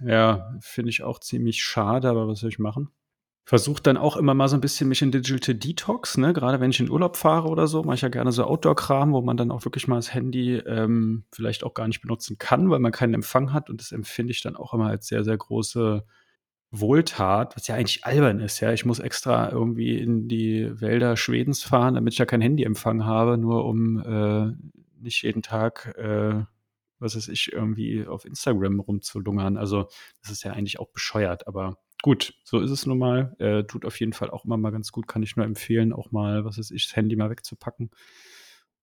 Ja, 0.01 0.55
finde 0.61 0.91
ich 0.91 1.03
auch 1.03 1.19
ziemlich 1.19 1.61
schade, 1.61 2.09
aber 2.09 2.29
was 2.29 2.39
soll 2.39 2.51
ich 2.51 2.61
machen? 2.61 2.91
Versuche 3.45 3.83
dann 3.83 3.97
auch 3.97 4.17
immer 4.17 4.35
mal 4.35 4.49
so 4.49 4.57
ein 4.57 4.61
bisschen 4.61 4.89
mich 4.89 5.03
in 5.03 5.11
Digital 5.11 5.55
Detox, 5.55 6.17
ne? 6.17 6.33
Gerade 6.33 6.61
wenn 6.61 6.71
ich 6.71 6.79
in 6.79 6.91
Urlaub 6.91 7.17
fahre 7.17 7.49
oder 7.49 7.67
so, 7.67 7.83
mache 7.83 7.97
ich 7.97 8.03
ja 8.03 8.09
gerne 8.09 8.31
so 8.31 8.45
Outdoor-Kram, 8.45 9.13
wo 9.13 9.21
man 9.21 9.37
dann 9.37 9.51
auch 9.51 9.65
wirklich 9.65 9.89
mal 9.89 9.97
das 9.97 10.15
Handy 10.15 10.59
ähm, 10.59 11.25
vielleicht 11.33 11.65
auch 11.65 11.75
gar 11.75 11.89
nicht 11.89 12.03
benutzen 12.03 12.39
kann, 12.39 12.71
weil 12.71 12.79
man 12.79 12.93
keinen 12.93 13.15
Empfang 13.15 13.53
hat. 13.53 13.69
Und 13.69 13.81
das 13.81 13.91
empfinde 13.91 14.31
ich 14.31 14.43
dann 14.43 14.55
auch 14.55 14.73
immer 14.75 14.87
als 14.87 15.09
sehr, 15.09 15.25
sehr 15.25 15.37
große 15.37 16.05
Wohltat, 16.71 17.55
was 17.55 17.67
ja 17.67 17.75
eigentlich 17.75 18.05
albern 18.05 18.41
ist, 18.41 18.61
ja. 18.61 18.73
Ich 18.73 18.87
muss 18.87 18.99
extra 18.99 19.51
irgendwie 19.51 19.99
in 19.99 20.27
die 20.27 20.71
Wälder 20.81 21.17
Schwedens 21.17 21.63
fahren, 21.63 21.95
damit 21.95 22.15
ich 22.15 22.19
ja 22.19 22.25
kein 22.27 22.41
Handyempfang 22.41 23.05
habe, 23.05 23.37
nur 23.39 23.67
um 23.67 23.99
äh, 23.99 24.53
nicht 24.99 25.23
jeden 25.23 25.43
Tag, 25.43 25.95
äh, 25.99 26.45
was 26.99 27.15
weiß 27.17 27.29
ich, 27.29 27.53
irgendwie 27.53 28.07
auf 28.07 28.25
Instagram 28.25 28.81
rumzulungern. 28.81 29.59
Also, 29.59 29.89
das 30.23 30.31
ist 30.31 30.45
ja 30.45 30.53
eigentlich 30.53 30.81
auch 30.81 30.89
bescheuert, 30.93 31.47
aber 31.47 31.77
gut, 32.03 32.35
so 32.45 32.61
ist 32.61 32.71
es 32.71 32.85
nun 32.87 32.99
mal. 32.99 33.35
Äh, 33.39 33.65
tut 33.65 33.85
auf 33.85 33.99
jeden 34.01 34.13
Fall 34.13 34.31
auch 34.31 34.45
immer 34.45 34.57
mal 34.57 34.71
ganz 34.71 34.93
gut, 34.93 35.09
kann 35.09 35.23
ich 35.23 35.37
nur 35.37 35.47
empfehlen, 35.47 35.93
auch 35.93 36.11
mal, 36.11 36.45
was 36.45 36.59
weiß 36.59 36.71
ich, 36.73 36.87
das 36.87 36.97
Handy 36.97 37.17
mal 37.17 37.31
wegzupacken. 37.31 37.91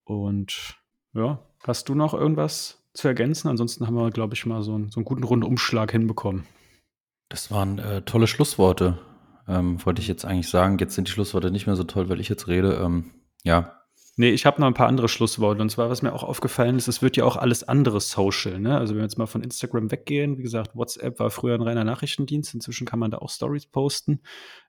Und 0.03 0.77
ja, 1.13 1.39
hast 1.63 1.89
du 1.89 1.95
noch 1.95 2.13
irgendwas 2.13 2.83
zu 2.93 3.07
ergänzen? 3.07 3.47
Ansonsten 3.49 3.85
haben 3.85 3.95
wir, 3.95 4.09
glaube 4.09 4.33
ich, 4.33 4.45
mal 4.45 4.63
so, 4.63 4.73
einen, 4.73 4.89
so 4.89 4.99
einen 4.99 5.05
guten 5.05 5.23
Rundumschlag 5.23 5.91
hinbekommen. 5.91 6.45
Das 7.29 7.51
waren 7.51 7.77
äh, 7.77 8.01
tolle 8.01 8.25
Schlussworte, 8.25 8.97
ähm, 9.47 9.85
wollte 9.85 10.01
ich 10.01 10.07
jetzt 10.07 10.25
eigentlich 10.25 10.49
sagen. 10.49 10.79
Jetzt 10.79 10.95
sind 10.95 11.07
die 11.07 11.11
Schlussworte 11.11 11.51
nicht 11.51 11.67
mehr 11.67 11.75
so 11.75 11.83
toll, 11.83 12.09
weil 12.09 12.19
ich 12.19 12.29
jetzt 12.29 12.47
rede. 12.47 12.73
Ähm, 12.83 13.11
ja, 13.43 13.78
Nee, 14.19 14.31
ich 14.31 14.45
habe 14.45 14.59
noch 14.59 14.67
ein 14.67 14.73
paar 14.73 14.89
andere 14.89 15.07
Schlussworte. 15.07 15.61
Und 15.61 15.69
zwar, 15.69 15.89
was 15.89 16.01
mir 16.01 16.11
auch 16.11 16.25
aufgefallen 16.25 16.75
ist, 16.75 16.89
es 16.89 17.01
wird 17.01 17.15
ja 17.15 17.23
auch 17.23 17.37
alles 17.37 17.63
andere 17.63 18.01
Social. 18.01 18.59
Ne? 18.59 18.77
Also 18.77 18.91
wenn 18.93 18.99
wir 18.99 19.05
jetzt 19.05 19.17
mal 19.17 19.27
von 19.27 19.41
Instagram 19.41 19.91
weggehen, 19.91 20.37
wie 20.37 20.43
gesagt, 20.43 20.75
WhatsApp 20.75 21.19
war 21.19 21.29
früher 21.29 21.55
ein 21.55 21.61
reiner 21.61 21.85
Nachrichtendienst. 21.85 22.53
Inzwischen 22.53 22.85
kann 22.85 22.99
man 22.99 23.11
da 23.11 23.19
auch 23.19 23.29
Stories 23.29 23.67
posten. 23.67 24.19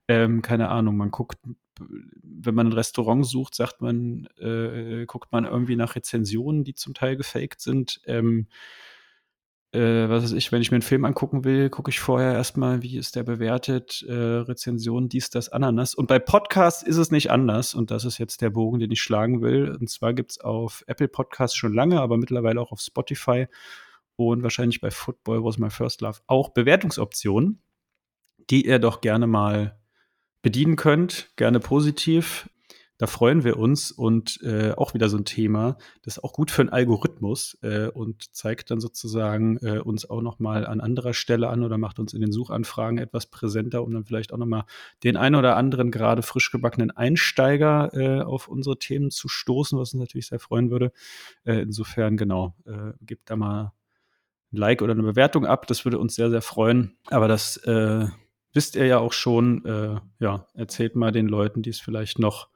Ähm, 0.07 0.41
keine 0.41 0.69
Ahnung, 0.69 0.97
man 0.97 1.11
guckt, 1.11 1.41
wenn 1.81 2.55
man 2.55 2.69
ein 2.69 2.73
Restaurant 2.73 3.27
sucht, 3.27 3.57
sagt 3.57 3.81
man, 3.81 4.29
äh, 4.39 5.05
guckt 5.07 5.33
man 5.33 5.47
irgendwie 5.47 5.75
nach 5.75 5.97
Rezensionen, 5.97 6.63
die 6.63 6.77
zum 6.77 6.95
Teil 6.95 7.17
gefaked 7.17 7.61
sind. 7.61 8.01
Ähm, 8.07 8.47
äh, 9.73 10.09
was 10.09 10.25
weiß 10.25 10.33
ich, 10.33 10.51
wenn 10.51 10.63
ich 10.63 10.71
mir 10.71 10.77
einen 10.77 10.83
Film 10.83 11.05
angucken 11.05 11.45
will, 11.45 11.71
gucke 11.71 11.91
ich 11.91 12.01
vorher 12.01 12.33
erstmal, 12.33 12.83
wie 12.83 12.97
ist 12.99 13.15
der 13.15 13.23
bewertet, 13.23 14.05
äh, 14.09 14.13
Rezension, 14.13 15.09
dies, 15.09 15.31
das, 15.31 15.49
Ananas. 15.49 15.95
Und 15.95 16.07
bei 16.07 16.19
Podcasts 16.19 16.83
ist 16.83 16.97
es 16.97 17.11
nicht 17.11 17.31
anders. 17.31 17.75
Und 17.75 17.91
das 17.91 18.05
ist 18.05 18.19
jetzt 18.19 18.43
der 18.43 18.51
Bogen, 18.51 18.81
den 18.81 18.91
ich 18.91 19.01
schlagen 19.01 19.43
will. 19.43 19.77
Und 19.79 19.89
zwar 19.89 20.13
gibt 20.13 20.33
es 20.33 20.41
auf 20.41 20.83
Apple 20.89 21.09
Podcasts 21.09 21.57
schon 21.57 21.73
lange, 21.73 22.01
aber 22.01 22.17
mittlerweile 22.17 22.61
auch 22.61 22.73
auf 22.73 22.81
Spotify 22.81 23.47
und 24.17 24.43
wahrscheinlich 24.43 24.81
bei 24.81 24.91
Football 24.91 25.45
Was 25.45 25.59
My 25.59 25.71
First 25.71 26.01
Love 26.01 26.21
auch 26.27 26.51
Bewertungsoptionen, 26.51 27.63
die 28.51 28.67
ihr 28.67 28.79
doch 28.79 29.01
gerne 29.01 29.27
mal 29.27 29.79
bedienen 30.43 30.77
könnt, 30.77 31.31
gerne 31.37 31.61
positiv. 31.61 32.49
Da 33.01 33.07
freuen 33.07 33.45
wir 33.45 33.57
uns 33.57 33.93
und 33.93 34.43
äh, 34.43 34.73
auch 34.73 34.93
wieder 34.93 35.09
so 35.09 35.17
ein 35.17 35.25
Thema, 35.25 35.79
das 36.03 36.19
ist 36.19 36.23
auch 36.23 36.35
gut 36.35 36.51
für 36.51 36.61
einen 36.61 36.69
Algorithmus 36.69 37.57
äh, 37.63 37.87
und 37.87 38.35
zeigt 38.35 38.71
dann 38.71 38.79
sozusagen 38.79 39.57
äh, 39.63 39.79
uns 39.79 40.11
auch 40.11 40.21
noch 40.21 40.39
mal 40.39 40.67
an 40.67 40.83
anderer 40.83 41.15
Stelle 41.15 41.49
an 41.49 41.63
oder 41.63 41.79
macht 41.79 41.99
uns 41.99 42.13
in 42.13 42.21
den 42.21 42.31
Suchanfragen 42.31 42.99
etwas 42.99 43.25
präsenter, 43.25 43.83
um 43.85 43.95
dann 43.95 44.05
vielleicht 44.05 44.35
auch 44.35 44.37
noch 44.37 44.45
mal 44.45 44.67
den 45.03 45.17
einen 45.17 45.35
oder 45.35 45.57
anderen 45.57 45.91
gerade 45.91 46.21
frisch 46.21 46.51
gebackenen 46.51 46.91
Einsteiger 46.91 47.91
äh, 47.95 48.21
auf 48.21 48.49
unsere 48.49 48.79
Themen 48.79 49.11
zu 49.11 49.29
stoßen, 49.29 49.79
was 49.79 49.95
uns 49.95 50.01
natürlich 50.03 50.27
sehr 50.27 50.39
freuen 50.39 50.71
würde. 50.71 50.93
Äh, 51.45 51.63
insofern 51.63 52.19
genau, 52.19 52.55
äh, 52.67 52.93
gebt 53.01 53.31
da 53.31 53.37
mal 53.37 53.73
ein 54.53 54.57
Like 54.59 54.83
oder 54.83 54.93
eine 54.93 55.05
Bewertung 55.05 55.47
ab, 55.47 55.67
das 55.69 55.87
würde 55.87 55.99
uns 55.99 56.17
sehr 56.17 56.29
sehr 56.29 56.43
freuen. 56.43 56.99
Aber 57.07 57.29
das 57.29 57.57
äh, 57.65 58.09
wisst 58.53 58.77
ihr 58.77 58.85
ja 58.85 58.99
auch 58.99 59.15
schon. 59.15 59.65
Äh, 59.65 60.01
ja, 60.23 60.47
erzählt 60.53 60.97
mal 60.97 61.13
den 61.13 61.29
Leuten, 61.29 61.63
die 61.63 61.71
es 61.71 61.81
vielleicht 61.81 62.19
noch 62.19 62.50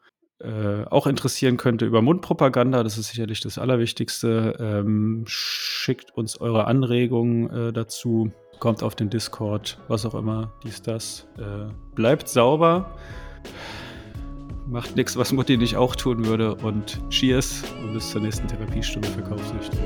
äh, 0.44 0.84
auch 0.90 1.06
interessieren 1.06 1.56
könnte 1.56 1.86
über 1.86 2.02
Mundpropaganda. 2.02 2.82
Das 2.82 2.98
ist 2.98 3.08
sicherlich 3.08 3.40
das 3.40 3.58
Allerwichtigste. 3.58 4.56
Ähm, 4.60 5.24
schickt 5.26 6.16
uns 6.16 6.40
eure 6.40 6.66
Anregungen 6.66 7.50
äh, 7.50 7.72
dazu. 7.72 8.30
Kommt 8.60 8.82
auf 8.82 8.94
den 8.94 9.10
Discord, 9.10 9.78
was 9.88 10.06
auch 10.06 10.14
immer, 10.14 10.52
dies, 10.62 10.82
das. 10.82 11.26
Äh, 11.38 11.72
bleibt 11.94 12.28
sauber. 12.28 12.94
Macht 14.66 14.96
nichts, 14.96 15.16
was 15.16 15.32
Mutti 15.32 15.56
nicht 15.56 15.76
auch 15.76 15.96
tun 15.96 16.24
würde. 16.24 16.54
Und 16.54 17.00
Cheers 17.10 17.62
und 17.82 17.94
bis 17.94 18.10
zur 18.10 18.20
nächsten 18.20 18.46
Therapiestunde 18.46 19.08
Verkaufsrichtung. 19.08 19.80